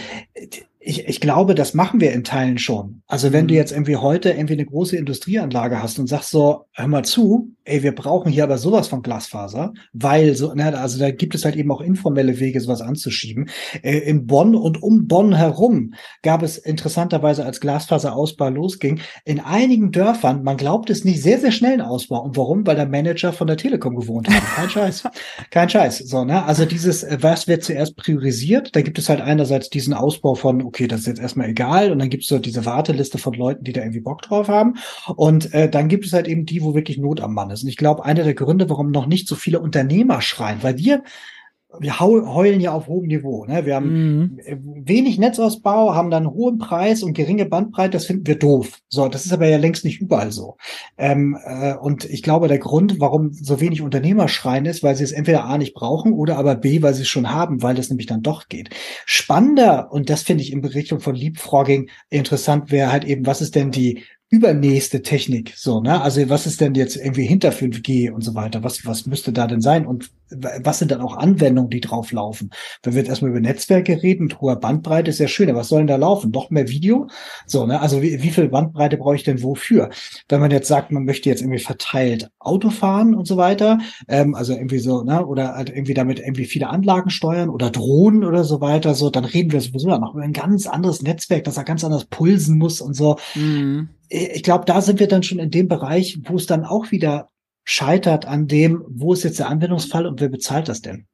ich, 0.85 1.07
ich 1.07 1.21
glaube, 1.21 1.55
das 1.55 1.73
machen 1.73 2.01
wir 2.01 2.11
in 2.11 2.23
Teilen 2.23 2.57
schon. 2.57 3.01
Also 3.07 3.31
wenn 3.31 3.47
du 3.47 3.53
mhm. 3.53 3.57
jetzt 3.57 3.71
irgendwie 3.71 3.95
heute 3.95 4.31
irgendwie 4.31 4.53
eine 4.53 4.65
große 4.65 4.97
Industrieanlage 4.97 5.81
hast 5.81 5.97
und 5.97 6.07
sagst 6.07 6.31
so, 6.31 6.65
hör 6.73 6.87
mal 6.87 7.05
zu, 7.05 7.53
ey, 7.63 7.83
wir 7.83 7.95
brauchen 7.95 8.31
hier 8.31 8.43
aber 8.43 8.57
sowas 8.57 8.89
von 8.89 9.01
Glasfaser, 9.01 9.73
weil 9.93 10.35
so, 10.35 10.53
ne, 10.53 10.77
also 10.77 10.99
da 10.99 11.11
gibt 11.11 11.35
es 11.35 11.45
halt 11.45 11.55
eben 11.55 11.71
auch 11.71 11.79
informelle 11.79 12.39
Wege, 12.39 12.59
sowas 12.59 12.81
anzuschieben. 12.81 13.49
Äh, 13.81 13.99
in 13.99 14.27
Bonn 14.27 14.55
und 14.55 14.83
um 14.83 15.07
Bonn 15.07 15.33
herum 15.33 15.93
gab 16.21 16.43
es 16.43 16.57
interessanterweise, 16.57 17.45
als 17.45 17.61
Glasfaserausbau 17.61 18.49
losging, 18.49 18.99
in 19.23 19.39
einigen 19.39 19.91
Dörfern, 19.91 20.43
man 20.43 20.57
glaubt 20.57 20.89
es 20.89 21.05
nicht, 21.05 21.21
sehr, 21.21 21.39
sehr 21.39 21.51
schnell 21.51 21.73
einen 21.73 21.81
Ausbau. 21.81 22.21
Und 22.21 22.35
warum? 22.35 22.67
Weil 22.67 22.75
der 22.75 22.87
Manager 22.87 23.31
von 23.31 23.47
der 23.47 23.57
Telekom 23.57 23.95
gewohnt 23.95 24.29
hat. 24.29 24.43
Kein 24.55 24.69
Scheiß. 24.69 25.03
Kein 25.49 25.69
Scheiß. 25.69 25.99
So, 25.99 26.25
ne? 26.25 26.43
Also 26.43 26.65
dieses, 26.65 27.03
äh, 27.03 27.17
was 27.21 27.47
wird 27.47 27.63
zuerst 27.63 27.95
priorisiert? 27.95 28.75
Da 28.75 28.81
gibt 28.81 28.99
es 28.99 29.07
halt 29.07 29.21
einerseits 29.21 29.69
diesen 29.69 29.93
Ausbau 29.93 30.35
von 30.35 30.72
okay, 30.73 30.87
das 30.87 31.01
ist 31.01 31.05
jetzt 31.05 31.21
erstmal 31.21 31.49
egal. 31.49 31.91
Und 31.91 31.99
dann 31.99 32.09
gibt 32.09 32.23
es 32.23 32.29
so 32.29 32.39
diese 32.39 32.65
Warteliste 32.65 33.19
von 33.19 33.33
Leuten, 33.35 33.63
die 33.63 33.73
da 33.73 33.81
irgendwie 33.81 33.99
Bock 33.99 34.23
drauf 34.23 34.47
haben. 34.47 34.77
Und 35.15 35.53
äh, 35.53 35.69
dann 35.69 35.87
gibt 35.87 36.05
es 36.05 36.13
halt 36.13 36.27
eben 36.27 36.47
die, 36.47 36.63
wo 36.63 36.73
wirklich 36.73 36.97
Not 36.97 37.21
am 37.21 37.35
Mann 37.35 37.51
ist. 37.51 37.61
Und 37.61 37.69
ich 37.69 37.77
glaube, 37.77 38.03
einer 38.03 38.23
der 38.23 38.33
Gründe, 38.33 38.69
warum 38.71 38.89
noch 38.89 39.05
nicht 39.05 39.27
so 39.27 39.35
viele 39.35 39.59
Unternehmer 39.59 40.21
schreien, 40.21 40.63
weil 40.63 40.79
wir 40.79 41.03
wir 41.79 41.99
heulen 41.99 42.61
ja 42.61 42.71
auf 42.71 42.87
hohem 42.87 43.07
Niveau. 43.07 43.45
Ne? 43.45 43.65
Wir 43.65 43.75
haben 43.75 44.19
mhm. 44.19 44.39
wenig 44.85 45.17
Netzausbau, 45.17 45.95
haben 45.95 46.11
dann 46.11 46.29
hohen 46.29 46.57
Preis 46.57 47.03
und 47.03 47.13
geringe 47.13 47.45
Bandbreite, 47.45 47.91
das 47.91 48.05
finden 48.05 48.27
wir 48.27 48.37
doof. 48.37 48.79
So, 48.89 49.07
das 49.07 49.25
ist 49.25 49.33
aber 49.33 49.47
ja 49.47 49.57
längst 49.57 49.83
nicht 49.83 50.01
überall 50.01 50.31
so. 50.31 50.57
Ähm, 50.97 51.37
äh, 51.43 51.73
und 51.73 52.05
ich 52.05 52.21
glaube, 52.21 52.47
der 52.47 52.59
Grund, 52.59 52.99
warum 52.99 53.33
so 53.33 53.59
wenig 53.59 53.81
Unternehmer 53.81 54.27
schreien, 54.27 54.65
ist, 54.65 54.83
weil 54.83 54.95
sie 54.95 55.03
es 55.03 55.11
entweder 55.11 55.45
A 55.45 55.57
nicht 55.57 55.73
brauchen 55.73 56.13
oder 56.13 56.37
aber 56.37 56.55
B, 56.55 56.81
weil 56.81 56.93
sie 56.93 57.03
es 57.03 57.09
schon 57.09 57.31
haben, 57.31 57.63
weil 57.63 57.75
das 57.75 57.89
nämlich 57.89 58.07
dann 58.07 58.21
doch 58.21 58.47
geht. 58.49 58.69
Spannender, 59.05 59.91
und 59.91 60.09
das 60.09 60.21
finde 60.21 60.43
ich 60.43 60.51
in 60.51 60.63
Richtung 60.63 60.99
von 60.99 61.15
Leapfrogging 61.15 61.89
interessant, 62.09 62.71
wäre 62.71 62.91
halt 62.91 63.03
eben, 63.03 63.25
was 63.25 63.41
ist 63.41 63.55
denn 63.55 63.71
die 63.71 64.03
übernächste 64.33 65.03
Technik, 65.03 65.53
so, 65.55 65.79
ne? 65.79 66.01
Also 66.01 66.27
was 66.27 66.47
ist 66.47 66.59
denn 66.59 66.73
jetzt 66.73 66.95
irgendwie 66.95 67.27
hinter 67.27 67.51
5G 67.51 68.09
und 68.09 68.21
so 68.21 68.33
weiter? 68.33 68.63
Was, 68.63 68.83
was 68.83 69.05
müsste 69.05 69.31
da 69.31 69.45
denn 69.45 69.61
sein? 69.61 69.85
Und 69.85 70.09
was 70.31 70.79
sind 70.79 70.89
dann 70.89 71.01
auch 71.01 71.15
Anwendungen, 71.17 71.69
die 71.69 71.81
drauf 71.81 72.11
laufen? 72.11 72.49
Wenn 72.81 72.93
wir 72.93 73.01
jetzt 73.01 73.09
erstmal 73.09 73.29
über 73.29 73.39
Netzwerke 73.39 74.01
reden, 74.01 74.33
hoher 74.41 74.55
Bandbreite 74.55 75.11
ist 75.11 75.19
ja 75.19 75.27
schön, 75.27 75.51
aber 75.51 75.59
was 75.59 75.67
soll 75.67 75.81
denn 75.81 75.87
da 75.87 75.97
laufen? 75.97 76.31
Doch 76.31 76.49
mehr 76.49 76.67
Video? 76.67 77.05
So, 77.45 77.67
ne? 77.67 77.79
Also 77.79 78.01
wie, 78.01 78.23
wie 78.23 78.31
viel 78.31 78.49
Bandbreite 78.49 78.97
brauche 78.97 79.13
ich 79.13 79.21
denn 79.21 79.43
wofür? 79.43 79.91
Wenn 80.27 80.39
man 80.39 80.49
jetzt 80.49 80.67
sagt, 80.67 80.91
man 80.91 81.05
möchte 81.05 81.29
jetzt 81.29 81.43
irgendwie 81.43 81.59
verteilt 81.59 82.31
Auto 82.39 82.71
fahren 82.71 83.13
und 83.13 83.27
so 83.27 83.37
weiter, 83.37 83.77
ähm, 84.07 84.33
also 84.33 84.53
irgendwie 84.53 84.79
so, 84.79 85.03
ne? 85.03 85.23
Oder 85.23 85.53
halt 85.53 85.69
irgendwie 85.69 85.93
damit 85.93 86.17
irgendwie 86.17 86.45
viele 86.45 86.69
Anlagen 86.69 87.11
steuern 87.11 87.49
oder 87.49 87.69
Drohnen 87.69 88.23
oder 88.23 88.43
so 88.45 88.61
weiter, 88.61 88.95
so, 88.95 89.11
dann 89.11 89.25
reden 89.25 89.51
wir 89.51 89.61
sowieso 89.61 89.89
noch 89.89 90.15
über 90.15 90.23
ein 90.23 90.33
ganz 90.33 90.65
anderes 90.65 91.03
Netzwerk, 91.03 91.43
das 91.43 91.53
da 91.53 91.61
ganz 91.61 91.83
anders 91.83 92.05
pulsen 92.05 92.57
muss 92.57 92.81
und 92.81 92.95
so. 92.95 93.17
Mhm 93.35 93.89
ich 94.09 94.43
glaube, 94.43 94.65
da 94.65 94.81
sind 94.81 94.99
wir 94.99 95.07
dann 95.07 95.23
schon 95.23 95.39
in 95.39 95.51
dem 95.51 95.67
Bereich, 95.67 96.19
wo 96.23 96.35
es 96.35 96.45
dann 96.45 96.65
auch 96.65 96.91
wieder 96.91 97.29
scheitert 97.63 98.25
an 98.25 98.47
dem, 98.47 98.83
wo 98.87 99.13
ist 99.13 99.23
jetzt 99.23 99.39
der 99.39 99.49
Anwendungsfall 99.49 100.05
und 100.05 100.19
wer 100.19 100.29
bezahlt 100.29 100.67
das 100.67 100.81
denn? 100.81 101.07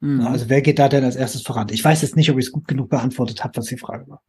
Mhm. 0.00 0.20
Also 0.26 0.48
wer 0.48 0.62
geht 0.62 0.78
da 0.78 0.88
denn 0.88 1.04
als 1.04 1.16
erstes 1.16 1.42
voran? 1.42 1.68
Ich 1.70 1.84
weiß 1.84 2.02
jetzt 2.02 2.16
nicht, 2.16 2.30
ob 2.30 2.38
ich 2.38 2.46
es 2.46 2.52
gut 2.52 2.68
genug 2.68 2.90
beantwortet 2.90 3.42
habe, 3.44 3.56
was 3.56 3.66
die 3.66 3.78
Frage 3.78 4.08
war. 4.08 4.22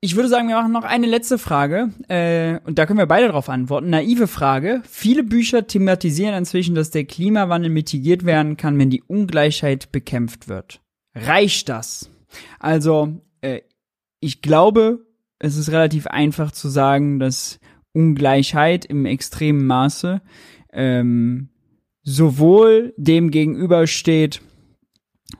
Ich 0.00 0.14
würde 0.14 0.28
sagen, 0.28 0.46
wir 0.46 0.54
machen 0.54 0.72
noch 0.72 0.84
eine 0.84 1.06
letzte 1.08 1.38
Frage 1.38 1.90
äh, 2.06 2.60
und 2.64 2.78
da 2.78 2.86
können 2.86 3.00
wir 3.00 3.06
beide 3.06 3.26
darauf 3.26 3.48
antworten. 3.48 3.90
Naive 3.90 4.28
Frage. 4.28 4.80
Viele 4.88 5.24
Bücher 5.24 5.66
thematisieren 5.66 6.34
inzwischen, 6.34 6.76
dass 6.76 6.90
der 6.90 7.04
Klimawandel 7.04 7.70
mitigiert 7.70 8.24
werden 8.24 8.56
kann, 8.56 8.78
wenn 8.78 8.90
die 8.90 9.02
Ungleichheit 9.02 9.90
bekämpft 9.90 10.46
wird. 10.46 10.80
Reicht 11.16 11.68
das? 11.68 12.10
Also, 12.60 13.20
äh, 13.40 13.62
ich 14.20 14.40
glaube, 14.40 15.04
es 15.38 15.56
ist 15.56 15.70
relativ 15.70 16.06
einfach 16.06 16.52
zu 16.52 16.68
sagen, 16.68 17.18
dass 17.18 17.58
Ungleichheit 17.92 18.84
im 18.84 19.06
extremen 19.06 19.66
Maße 19.66 20.20
ähm, 20.72 21.48
sowohl 22.02 22.94
dem 22.96 23.30
gegenübersteht, 23.30 24.42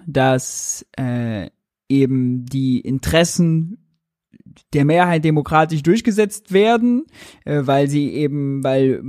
dass 0.06 0.86
äh, 0.96 1.48
eben 1.88 2.46
die 2.46 2.80
Interessen 2.80 3.78
der 4.72 4.84
Mehrheit 4.84 5.24
demokratisch 5.24 5.82
durchgesetzt 5.82 6.52
werden, 6.52 7.06
äh, 7.44 7.62
weil 7.64 7.88
sie 7.88 8.12
eben, 8.12 8.62
weil 8.62 9.02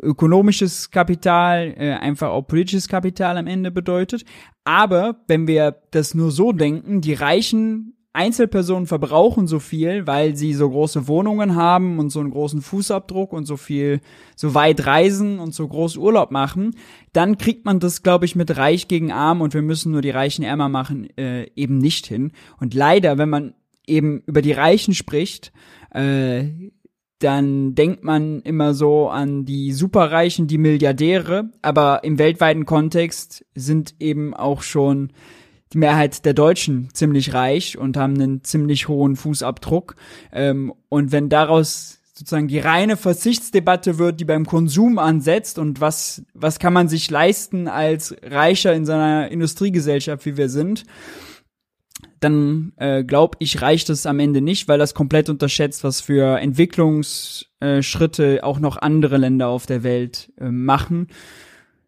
ökonomisches 0.00 0.90
Kapital, 0.90 1.74
äh, 1.76 1.92
einfach 1.92 2.28
auch 2.28 2.42
politisches 2.42 2.88
Kapital 2.88 3.38
am 3.38 3.46
Ende 3.46 3.70
bedeutet. 3.70 4.24
Aber 4.64 5.22
wenn 5.26 5.46
wir 5.46 5.82
das 5.90 6.14
nur 6.14 6.30
so 6.30 6.52
denken, 6.52 7.00
die 7.00 7.14
Reichen 7.14 7.94
Einzelpersonen 8.14 8.86
verbrauchen 8.86 9.48
so 9.48 9.58
viel, 9.58 10.06
weil 10.06 10.36
sie 10.36 10.54
so 10.54 10.70
große 10.70 11.08
Wohnungen 11.08 11.56
haben 11.56 11.98
und 11.98 12.10
so 12.10 12.20
einen 12.20 12.30
großen 12.30 12.62
Fußabdruck 12.62 13.32
und 13.32 13.44
so 13.44 13.56
viel, 13.56 14.00
so 14.36 14.54
weit 14.54 14.86
reisen 14.86 15.40
und 15.40 15.52
so 15.52 15.66
groß 15.66 15.96
Urlaub 15.96 16.30
machen, 16.30 16.76
dann 17.12 17.38
kriegt 17.38 17.64
man 17.64 17.80
das, 17.80 18.04
glaube 18.04 18.24
ich, 18.24 18.36
mit 18.36 18.56
Reich 18.56 18.86
gegen 18.86 19.10
Arm 19.10 19.40
und 19.40 19.52
wir 19.52 19.62
müssen 19.62 19.90
nur 19.90 20.00
die 20.00 20.10
Reichen 20.10 20.44
ärmer 20.44 20.68
machen, 20.68 21.08
äh, 21.18 21.50
eben 21.56 21.78
nicht 21.78 22.06
hin. 22.06 22.30
Und 22.60 22.72
leider, 22.72 23.18
wenn 23.18 23.28
man 23.28 23.54
eben 23.84 24.22
über 24.26 24.42
die 24.42 24.52
Reichen 24.52 24.94
spricht, 24.94 25.52
äh, 25.90 26.44
dann 27.18 27.74
denkt 27.74 28.04
man 28.04 28.42
immer 28.42 28.74
so 28.74 29.08
an 29.08 29.44
die 29.44 29.72
Superreichen, 29.72 30.46
die 30.46 30.58
Milliardäre, 30.58 31.50
aber 31.62 32.04
im 32.04 32.18
weltweiten 32.18 32.64
Kontext 32.64 33.44
sind 33.54 33.96
eben 33.98 34.34
auch 34.34 34.62
schon 34.62 35.10
die 35.74 35.78
Mehrheit 35.78 36.24
der 36.24 36.34
Deutschen 36.34 36.88
ziemlich 36.92 37.34
reich 37.34 37.76
und 37.76 37.96
haben 37.96 38.14
einen 38.14 38.44
ziemlich 38.44 38.88
hohen 38.88 39.16
Fußabdruck. 39.16 39.96
Ähm, 40.32 40.72
und 40.88 41.12
wenn 41.12 41.28
daraus 41.28 42.00
sozusagen 42.14 42.48
die 42.48 42.60
reine 42.60 42.96
Versichtsdebatte 42.96 43.98
wird, 43.98 44.20
die 44.20 44.24
beim 44.24 44.46
Konsum 44.46 44.98
ansetzt 44.98 45.58
und 45.58 45.80
was, 45.80 46.22
was 46.32 46.60
kann 46.60 46.72
man 46.72 46.88
sich 46.88 47.10
leisten 47.10 47.66
als 47.66 48.14
Reicher 48.22 48.72
in 48.72 48.86
seiner 48.86 49.32
Industriegesellschaft, 49.32 50.24
wie 50.24 50.36
wir 50.36 50.48
sind, 50.48 50.84
dann 52.20 52.72
äh, 52.76 53.02
glaube 53.02 53.36
ich, 53.40 53.60
reicht 53.60 53.90
es 53.90 54.06
am 54.06 54.20
Ende 54.20 54.40
nicht, 54.40 54.68
weil 54.68 54.78
das 54.78 54.94
komplett 54.94 55.28
unterschätzt, 55.28 55.82
was 55.82 56.00
für 56.00 56.38
Entwicklungsschritte 56.38 58.44
auch 58.44 58.60
noch 58.60 58.76
andere 58.78 59.18
Länder 59.18 59.48
auf 59.48 59.66
der 59.66 59.82
Welt 59.82 60.32
äh, 60.38 60.50
machen. 60.50 61.08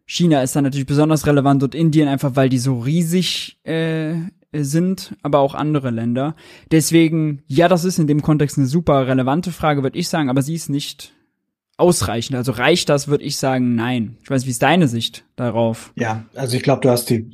China 0.07 0.41
ist 0.41 0.55
dann 0.55 0.63
natürlich 0.63 0.87
besonders 0.87 1.27
relevant 1.27 1.61
und 1.63 1.75
Indien 1.75 2.07
einfach, 2.07 2.35
weil 2.35 2.47
die 2.47 2.57
so 2.57 2.79
riesig 2.79 3.59
äh, 3.65 4.15
sind, 4.53 5.15
aber 5.21 5.39
auch 5.39 5.53
andere 5.53 5.91
Länder. 5.91 6.35
Deswegen, 6.71 7.43
ja, 7.45 7.67
das 7.67 7.83
ist 7.83 7.99
in 7.99 8.07
dem 8.07 8.21
Kontext 8.21 8.57
eine 8.57 8.67
super 8.67 9.05
relevante 9.05 9.51
Frage, 9.51 9.83
würde 9.83 9.99
ich 9.99 10.07
sagen, 10.07 10.29
aber 10.29 10.41
sie 10.41 10.55
ist 10.55 10.69
nicht 10.69 11.13
ausreichend. 11.75 12.37
Also 12.37 12.53
reicht 12.53 12.87
das, 12.87 13.09
würde 13.09 13.25
ich 13.25 13.35
sagen, 13.35 13.75
nein. 13.75 14.17
Ich 14.23 14.29
weiß, 14.29 14.45
wie 14.45 14.51
ist 14.51 14.63
deine 14.63 14.87
Sicht 14.87 15.26
darauf? 15.37 15.93
Ja, 15.95 16.25
also 16.35 16.57
ich 16.57 16.63
glaube, 16.63 16.81
du 16.81 16.89
hast 16.89 17.09
die 17.09 17.25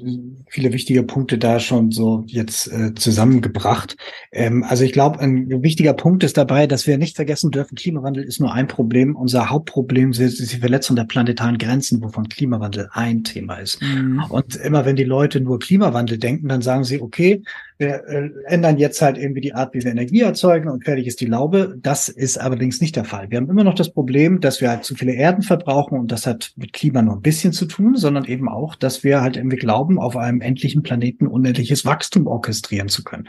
viele 0.47 0.71
wichtige 0.71 1.01
Punkte 1.03 1.39
da 1.39 1.59
schon 1.59 1.91
so 1.91 2.23
jetzt 2.27 2.71
äh, 2.71 2.93
zusammengebracht. 2.93 3.95
Ähm, 4.31 4.63
also 4.63 4.83
ich 4.83 4.91
glaube, 4.91 5.19
ein 5.19 5.63
wichtiger 5.63 5.93
Punkt 5.93 6.23
ist 6.23 6.37
dabei, 6.37 6.67
dass 6.67 6.85
wir 6.85 6.97
nicht 6.97 7.15
vergessen 7.15 7.49
dürfen, 7.49 7.75
Klimawandel 7.75 8.23
ist 8.23 8.39
nur 8.39 8.53
ein 8.53 8.67
Problem. 8.67 9.15
Unser 9.15 9.49
Hauptproblem 9.49 10.11
ist 10.11 10.53
die 10.53 10.57
Verletzung 10.57 10.95
der 10.95 11.05
planetaren 11.05 11.57
Grenzen, 11.57 12.03
wovon 12.03 12.29
Klimawandel 12.29 12.89
ein 12.91 13.23
Thema 13.23 13.55
ist. 13.55 13.81
Mhm. 13.81 14.23
Und 14.29 14.55
immer 14.57 14.85
wenn 14.85 14.97
die 14.97 15.05
Leute 15.05 15.39
nur 15.39 15.59
Klimawandel 15.59 16.17
denken, 16.17 16.49
dann 16.49 16.61
sagen 16.61 16.83
sie, 16.83 17.01
okay, 17.01 17.41
wir 17.77 18.03
äh, 18.07 18.29
ändern 18.45 18.77
jetzt 18.77 19.01
halt 19.01 19.17
irgendwie 19.17 19.41
die 19.41 19.53
Art, 19.53 19.73
wie 19.73 19.83
wir 19.83 19.91
Energie 19.91 20.21
erzeugen 20.21 20.69
und 20.69 20.83
fertig 20.83 21.07
ist 21.07 21.21
die 21.21 21.25
Laube. 21.25 21.75
Das 21.81 22.09
ist 22.09 22.39
allerdings 22.39 22.81
nicht 22.81 22.95
der 22.95 23.05
Fall. 23.05 23.31
Wir 23.31 23.37
haben 23.37 23.49
immer 23.49 23.63
noch 23.63 23.75
das 23.75 23.91
Problem, 23.91 24.39
dass 24.39 24.61
wir 24.61 24.69
halt 24.69 24.83
zu 24.83 24.95
viele 24.95 25.13
Erden 25.13 25.41
verbrauchen 25.41 25.97
und 25.97 26.11
das 26.11 26.27
hat 26.27 26.51
mit 26.55 26.73
Klima 26.73 27.01
nur 27.01 27.15
ein 27.15 27.21
bisschen 27.21 27.53
zu 27.53 27.65
tun, 27.65 27.92
sondern 27.95 28.25
eben 28.25 28.49
auch, 28.49 28.75
dass 28.75 29.03
wir 29.03 29.21
halt 29.21 29.37
irgendwie 29.37 29.57
glauben, 29.57 29.99
auf 29.99 30.17
einem 30.17 30.41
endlichen 30.41 30.83
Planeten 30.83 31.27
unendliches 31.27 31.85
Wachstum 31.85 32.27
orchestrieren 32.27 32.89
zu 32.89 33.03
können. 33.03 33.27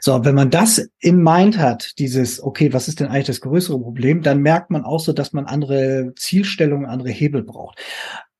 So, 0.00 0.24
wenn 0.24 0.34
man 0.34 0.50
das 0.50 0.90
in 0.98 1.22
Mind 1.22 1.58
hat, 1.58 1.98
dieses, 1.98 2.42
okay, 2.42 2.72
was 2.72 2.88
ist 2.88 3.00
denn 3.00 3.08
eigentlich 3.08 3.26
das 3.26 3.40
größere 3.40 3.80
Problem, 3.80 4.22
dann 4.22 4.40
merkt 4.40 4.70
man 4.70 4.84
auch 4.84 5.00
so, 5.00 5.12
dass 5.12 5.32
man 5.32 5.46
andere 5.46 6.12
Zielstellungen, 6.16 6.86
andere 6.86 7.10
Hebel 7.10 7.42
braucht. 7.42 7.78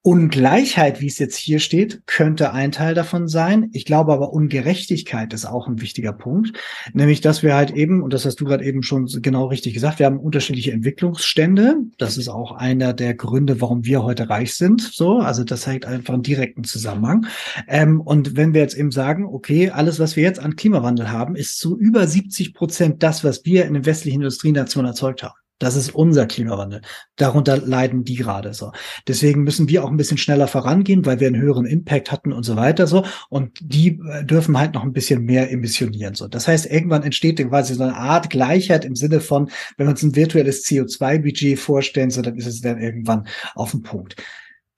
Ungleichheit, 0.04 1.00
wie 1.00 1.06
es 1.06 1.20
jetzt 1.20 1.36
hier 1.36 1.60
steht, 1.60 2.08
könnte 2.08 2.52
ein 2.52 2.72
Teil 2.72 2.92
davon 2.92 3.28
sein. 3.28 3.70
Ich 3.72 3.84
glaube 3.84 4.12
aber, 4.12 4.32
Ungerechtigkeit 4.32 5.32
ist 5.32 5.44
auch 5.44 5.68
ein 5.68 5.80
wichtiger 5.80 6.12
Punkt. 6.12 6.58
Nämlich, 6.92 7.20
dass 7.20 7.44
wir 7.44 7.54
halt 7.54 7.70
eben, 7.70 8.02
und 8.02 8.12
das 8.12 8.26
hast 8.26 8.40
du 8.40 8.44
gerade 8.44 8.64
eben 8.64 8.82
schon 8.82 9.06
genau 9.06 9.46
richtig 9.46 9.74
gesagt, 9.74 10.00
wir 10.00 10.06
haben 10.06 10.18
unterschiedliche 10.18 10.72
Entwicklungsstände. 10.72 11.76
Das 11.98 12.16
ist 12.18 12.26
auch 12.26 12.50
einer 12.50 12.94
der 12.94 13.14
Gründe, 13.14 13.60
warum 13.60 13.84
wir 13.84 14.02
heute 14.02 14.28
reich 14.28 14.54
sind. 14.54 14.80
So, 14.80 15.18
also 15.18 15.44
das 15.44 15.68
hängt 15.68 15.86
einfach 15.86 16.14
einen 16.14 16.24
direkten 16.24 16.64
Zusammenhang. 16.64 17.26
Ähm, 17.68 18.00
und 18.00 18.34
wenn 18.36 18.54
wir 18.54 18.60
jetzt 18.60 18.76
eben 18.76 18.90
sagen, 18.90 19.24
okay, 19.24 19.70
alles, 19.70 20.00
was 20.00 20.16
wir 20.16 20.24
jetzt 20.24 20.40
an 20.40 20.56
Klimawandel 20.56 21.12
haben, 21.12 21.36
ist 21.36 21.60
zu 21.60 21.78
über 21.78 22.08
70 22.08 22.54
Prozent 22.54 23.04
das, 23.04 23.22
was 23.22 23.44
wir 23.44 23.66
in 23.66 23.74
den 23.74 23.86
westlichen 23.86 24.20
Industrienationen 24.20 24.90
erzeugt 24.90 25.22
haben. 25.22 25.41
Das 25.62 25.76
ist 25.76 25.94
unser 25.94 26.26
Klimawandel. 26.26 26.80
Darunter 27.14 27.56
leiden 27.56 28.02
die 28.02 28.16
gerade 28.16 28.52
so. 28.52 28.72
Deswegen 29.06 29.44
müssen 29.44 29.68
wir 29.68 29.84
auch 29.84 29.90
ein 29.90 29.96
bisschen 29.96 30.18
schneller 30.18 30.48
vorangehen, 30.48 31.06
weil 31.06 31.20
wir 31.20 31.28
einen 31.28 31.40
höheren 31.40 31.66
Impact 31.66 32.10
hatten 32.10 32.32
und 32.32 32.42
so 32.42 32.56
weiter 32.56 32.88
so. 32.88 33.04
Und 33.28 33.60
die 33.62 34.00
äh, 34.10 34.24
dürfen 34.24 34.58
halt 34.58 34.74
noch 34.74 34.82
ein 34.82 34.92
bisschen 34.92 35.22
mehr 35.22 35.52
emissionieren 35.52 36.16
so. 36.16 36.26
Das 36.26 36.48
heißt, 36.48 36.66
irgendwann 36.66 37.04
entsteht 37.04 37.38
quasi 37.38 37.74
so 37.74 37.84
eine 37.84 37.96
Art 37.96 38.28
Gleichheit 38.28 38.84
im 38.84 38.96
Sinne 38.96 39.20
von, 39.20 39.50
wenn 39.76 39.86
wir 39.86 39.92
uns 39.92 40.02
ein 40.02 40.16
virtuelles 40.16 40.64
CO2-Budget 40.64 41.56
vorstellen, 41.60 42.10
so 42.10 42.22
dann 42.22 42.34
ist 42.36 42.46
es 42.46 42.60
dann 42.60 42.80
irgendwann 42.80 43.28
auf 43.54 43.70
dem 43.70 43.82
Punkt. 43.82 44.16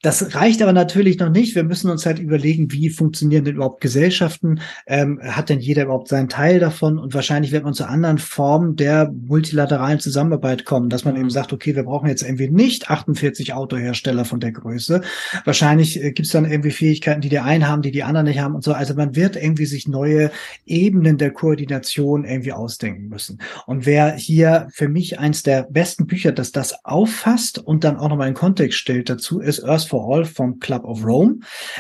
Das 0.05 0.35
reicht 0.35 0.61
aber 0.61 0.75
natürlich 0.75 1.19
noch 1.19 1.31
nicht. 1.31 1.55
Wir 1.55 1.65
müssen 1.65 1.89
uns 1.89 2.05
halt 2.05 2.19
überlegen, 2.19 2.71
wie 2.71 2.91
funktionieren 2.91 3.47
denn 3.47 3.55
überhaupt 3.55 3.81
Gesellschaften? 3.81 4.61
Ähm, 4.87 5.19
hat 5.23 5.49
denn 5.49 5.61
jeder 5.61 5.85
überhaupt 5.85 6.09
seinen 6.09 6.29
Teil 6.29 6.61
davon? 6.61 6.99
Und 6.99 7.15
wahrscheinlich 7.15 7.53
wird 7.53 7.65
man 7.65 7.73
zu 7.73 7.89
anderen 7.89 8.19
Formen 8.19 8.77
der 8.77 9.11
multilateralen 9.11 10.01
Zusammenarbeit 10.01 10.67
kommen, 10.67 10.91
dass 10.91 11.07
man 11.07 11.17
eben 11.17 11.31
sagt, 11.31 11.55
okay, 11.55 11.75
wir 11.75 11.85
brauchen 11.85 12.11
jetzt 12.11 12.23
irgendwie 12.23 12.51
nicht 12.51 12.91
48 12.91 13.55
Autohersteller 13.55 14.27
von 14.27 14.41
der 14.41 14.53
Größe. 14.53 15.01
Wahrscheinlich 15.47 15.97
äh, 15.97 16.13
gibt 16.13 16.27
es 16.27 16.33
dann 16.33 16.45
irgendwie 16.45 16.71
Fähigkeiten, 16.71 17.23
die 17.23 17.31
die 17.31 17.39
einen 17.39 17.67
haben, 17.67 17.81
die 17.81 17.91
die 17.91 18.03
anderen 18.03 18.27
nicht 18.27 18.41
haben 18.41 18.55
und 18.55 18.63
so. 18.63 18.75
Also 18.75 18.93
man 18.93 19.17
wird 19.17 19.37
irgendwie 19.37 19.65
sich 19.65 19.89
neue 19.89 20.31
Ebenen 20.67 21.17
der 21.17 21.31
Koordination 21.31 22.27
irgendwie 22.27 22.53
ausdenken 22.53 23.09
müssen. 23.09 23.39
Und 23.65 23.87
wer 23.87 24.13
hier 24.13 24.69
für 24.71 24.91
mich 24.91 25.19
eins 25.19 25.43
der 25.43 25.63
besten 25.63 26.07
Bücher, 26.07 26.33
das 26.33 26.53
das 26.53 26.85
auffasst 26.85 27.59
und 27.59 27.85
dann 27.85 27.97
auch 27.97 28.11
nochmal 28.11 28.29
in 28.29 28.35
Kontext 28.35 28.79
stellt 28.79 29.09
dazu, 29.09 29.41
ist 29.41 29.65
Earth 29.65 29.94
for 29.95 30.13
All 30.13 30.25
vom 30.25 30.59
Club 30.59 30.85
of 30.85 31.05
Rome. 31.05 31.37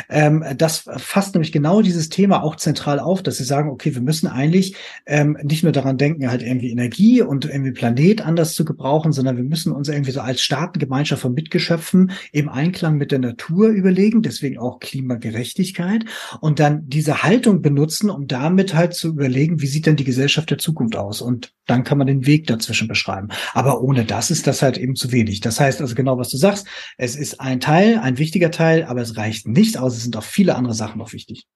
Ähm, 0.08 0.44
das 0.56 0.84
fasst 0.98 1.34
nämlich 1.34 1.50
genau 1.50 1.82
dieses 1.82 2.10
Thema 2.10 2.44
auch 2.44 2.54
zentral 2.54 3.00
auf, 3.00 3.24
dass 3.24 3.38
sie 3.38 3.44
sagen, 3.44 3.70
okay, 3.70 3.92
wir 3.92 4.02
müssen 4.02 4.28
eigentlich 4.28 4.76
ähm, 5.04 5.36
nicht 5.42 5.64
nur 5.64 5.72
daran 5.72 5.98
denken, 5.98 6.30
halt 6.30 6.42
irgendwie 6.42 6.70
Energie 6.70 7.22
und 7.22 7.44
irgendwie 7.44 7.72
Planet 7.72 8.24
anders 8.24 8.54
zu 8.54 8.64
gebrauchen, 8.64 9.12
sondern 9.12 9.36
wir 9.36 9.42
müssen 9.42 9.72
uns 9.72 9.88
irgendwie 9.88 10.12
so 10.12 10.20
als 10.20 10.42
Staatengemeinschaft 10.42 11.22
von 11.22 11.34
Mitgeschöpfen 11.34 12.12
im 12.30 12.48
Einklang 12.48 12.98
mit 12.98 13.10
der 13.10 13.18
Natur 13.18 13.70
überlegen, 13.70 14.22
deswegen 14.22 14.58
auch 14.58 14.78
Klimagerechtigkeit 14.78 16.04
und 16.40 16.60
dann 16.60 16.88
diese 16.88 17.24
Haltung 17.24 17.62
benutzen, 17.62 18.10
um 18.10 18.28
damit 18.28 18.76
halt 18.76 18.94
zu 18.94 19.08
überlegen, 19.08 19.60
wie 19.60 19.66
sieht 19.66 19.86
denn 19.86 19.96
die 19.96 20.04
Gesellschaft 20.04 20.50
der 20.50 20.58
Zukunft 20.58 20.94
aus? 20.94 21.20
Und 21.20 21.52
dann 21.66 21.84
kann 21.84 21.98
man 21.98 22.06
den 22.06 22.26
Weg 22.26 22.46
dazwischen 22.46 22.88
beschreiben. 22.88 23.28
Aber 23.52 23.82
ohne 23.82 24.04
das 24.04 24.30
ist 24.30 24.46
das 24.46 24.62
halt 24.62 24.78
eben 24.78 24.94
zu 24.94 25.12
wenig. 25.12 25.40
Das 25.40 25.60
heißt 25.60 25.80
also 25.80 25.94
genau, 25.94 26.18
was 26.18 26.30
du 26.30 26.36
sagst, 26.36 26.66
es 26.98 27.16
ist 27.16 27.40
ein 27.40 27.60
Teil, 27.60 27.98
ein 27.98 28.18
wichtiger 28.18 28.50
Teil, 28.50 28.84
aber 28.84 29.00
es 29.00 29.16
reicht 29.16 29.46
nicht 29.46 29.78
aus. 29.78 29.96
Es 29.96 30.02
sind 30.02 30.16
auch 30.16 30.24
viele 30.24 30.56
andere 30.56 30.74
Sachen 30.74 30.98
noch 30.98 31.12
wichtig. 31.12 31.46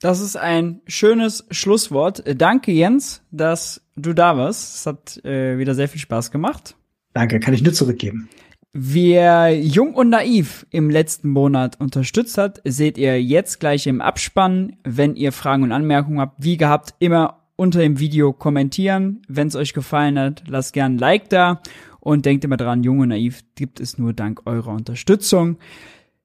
Das 0.00 0.20
ist 0.20 0.36
ein 0.36 0.80
schönes 0.86 1.46
Schlusswort. 1.50 2.22
Danke, 2.40 2.72
Jens, 2.72 3.22
dass 3.30 3.82
du 3.96 4.14
da 4.14 4.36
warst. 4.36 4.76
Es 4.76 4.86
hat 4.86 5.22
äh, 5.24 5.58
wieder 5.58 5.74
sehr 5.74 5.88
viel 5.88 6.00
Spaß 6.00 6.30
gemacht. 6.30 6.74
Danke, 7.12 7.38
kann 7.38 7.52
ich 7.52 7.62
nur 7.62 7.74
zurückgeben. 7.74 8.30
Wer 8.72 9.58
Jung 9.60 9.94
und 9.94 10.10
Naiv 10.10 10.64
im 10.70 10.90
letzten 10.90 11.28
Monat 11.28 11.80
unterstützt 11.80 12.38
hat, 12.38 12.62
seht 12.64 12.98
ihr 12.98 13.20
jetzt 13.20 13.58
gleich 13.58 13.88
im 13.88 14.00
Abspann. 14.00 14.76
Wenn 14.84 15.16
ihr 15.16 15.32
Fragen 15.32 15.64
und 15.64 15.72
Anmerkungen 15.72 16.20
habt, 16.20 16.42
wie 16.42 16.56
gehabt, 16.56 16.94
immer 17.00 17.39
unter 17.60 17.80
dem 17.80 17.98
Video 17.98 18.32
kommentieren. 18.32 19.20
Wenn 19.28 19.48
es 19.48 19.54
euch 19.54 19.74
gefallen 19.74 20.18
hat, 20.18 20.44
lasst 20.48 20.72
gern 20.72 20.94
ein 20.94 20.98
Like 20.98 21.28
da 21.28 21.60
und 22.00 22.24
denkt 22.24 22.42
immer 22.42 22.56
dran, 22.56 22.82
Jung 22.82 23.00
und 23.00 23.10
Naiv 23.10 23.42
gibt 23.54 23.80
es 23.80 23.98
nur 23.98 24.14
dank 24.14 24.46
eurer 24.46 24.72
Unterstützung. 24.72 25.58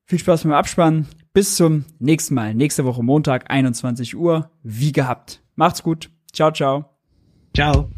Viel 0.05 0.19
Spaß 0.19 0.43
beim 0.43 0.53
Abspannen. 0.53 1.07
Bis 1.33 1.57
zum 1.57 1.83
nächsten 1.99 2.35
Mal. 2.35 2.55
Nächste 2.55 2.85
Woche 2.85 3.03
Montag, 3.03 3.51
21 3.51 4.15
Uhr. 4.15 4.49
Wie 4.63 4.93
gehabt. 4.93 5.41
Macht's 5.55 5.83
gut. 5.83 6.09
Ciao, 6.31 6.51
ciao. 6.51 6.85
Ciao. 7.53 7.89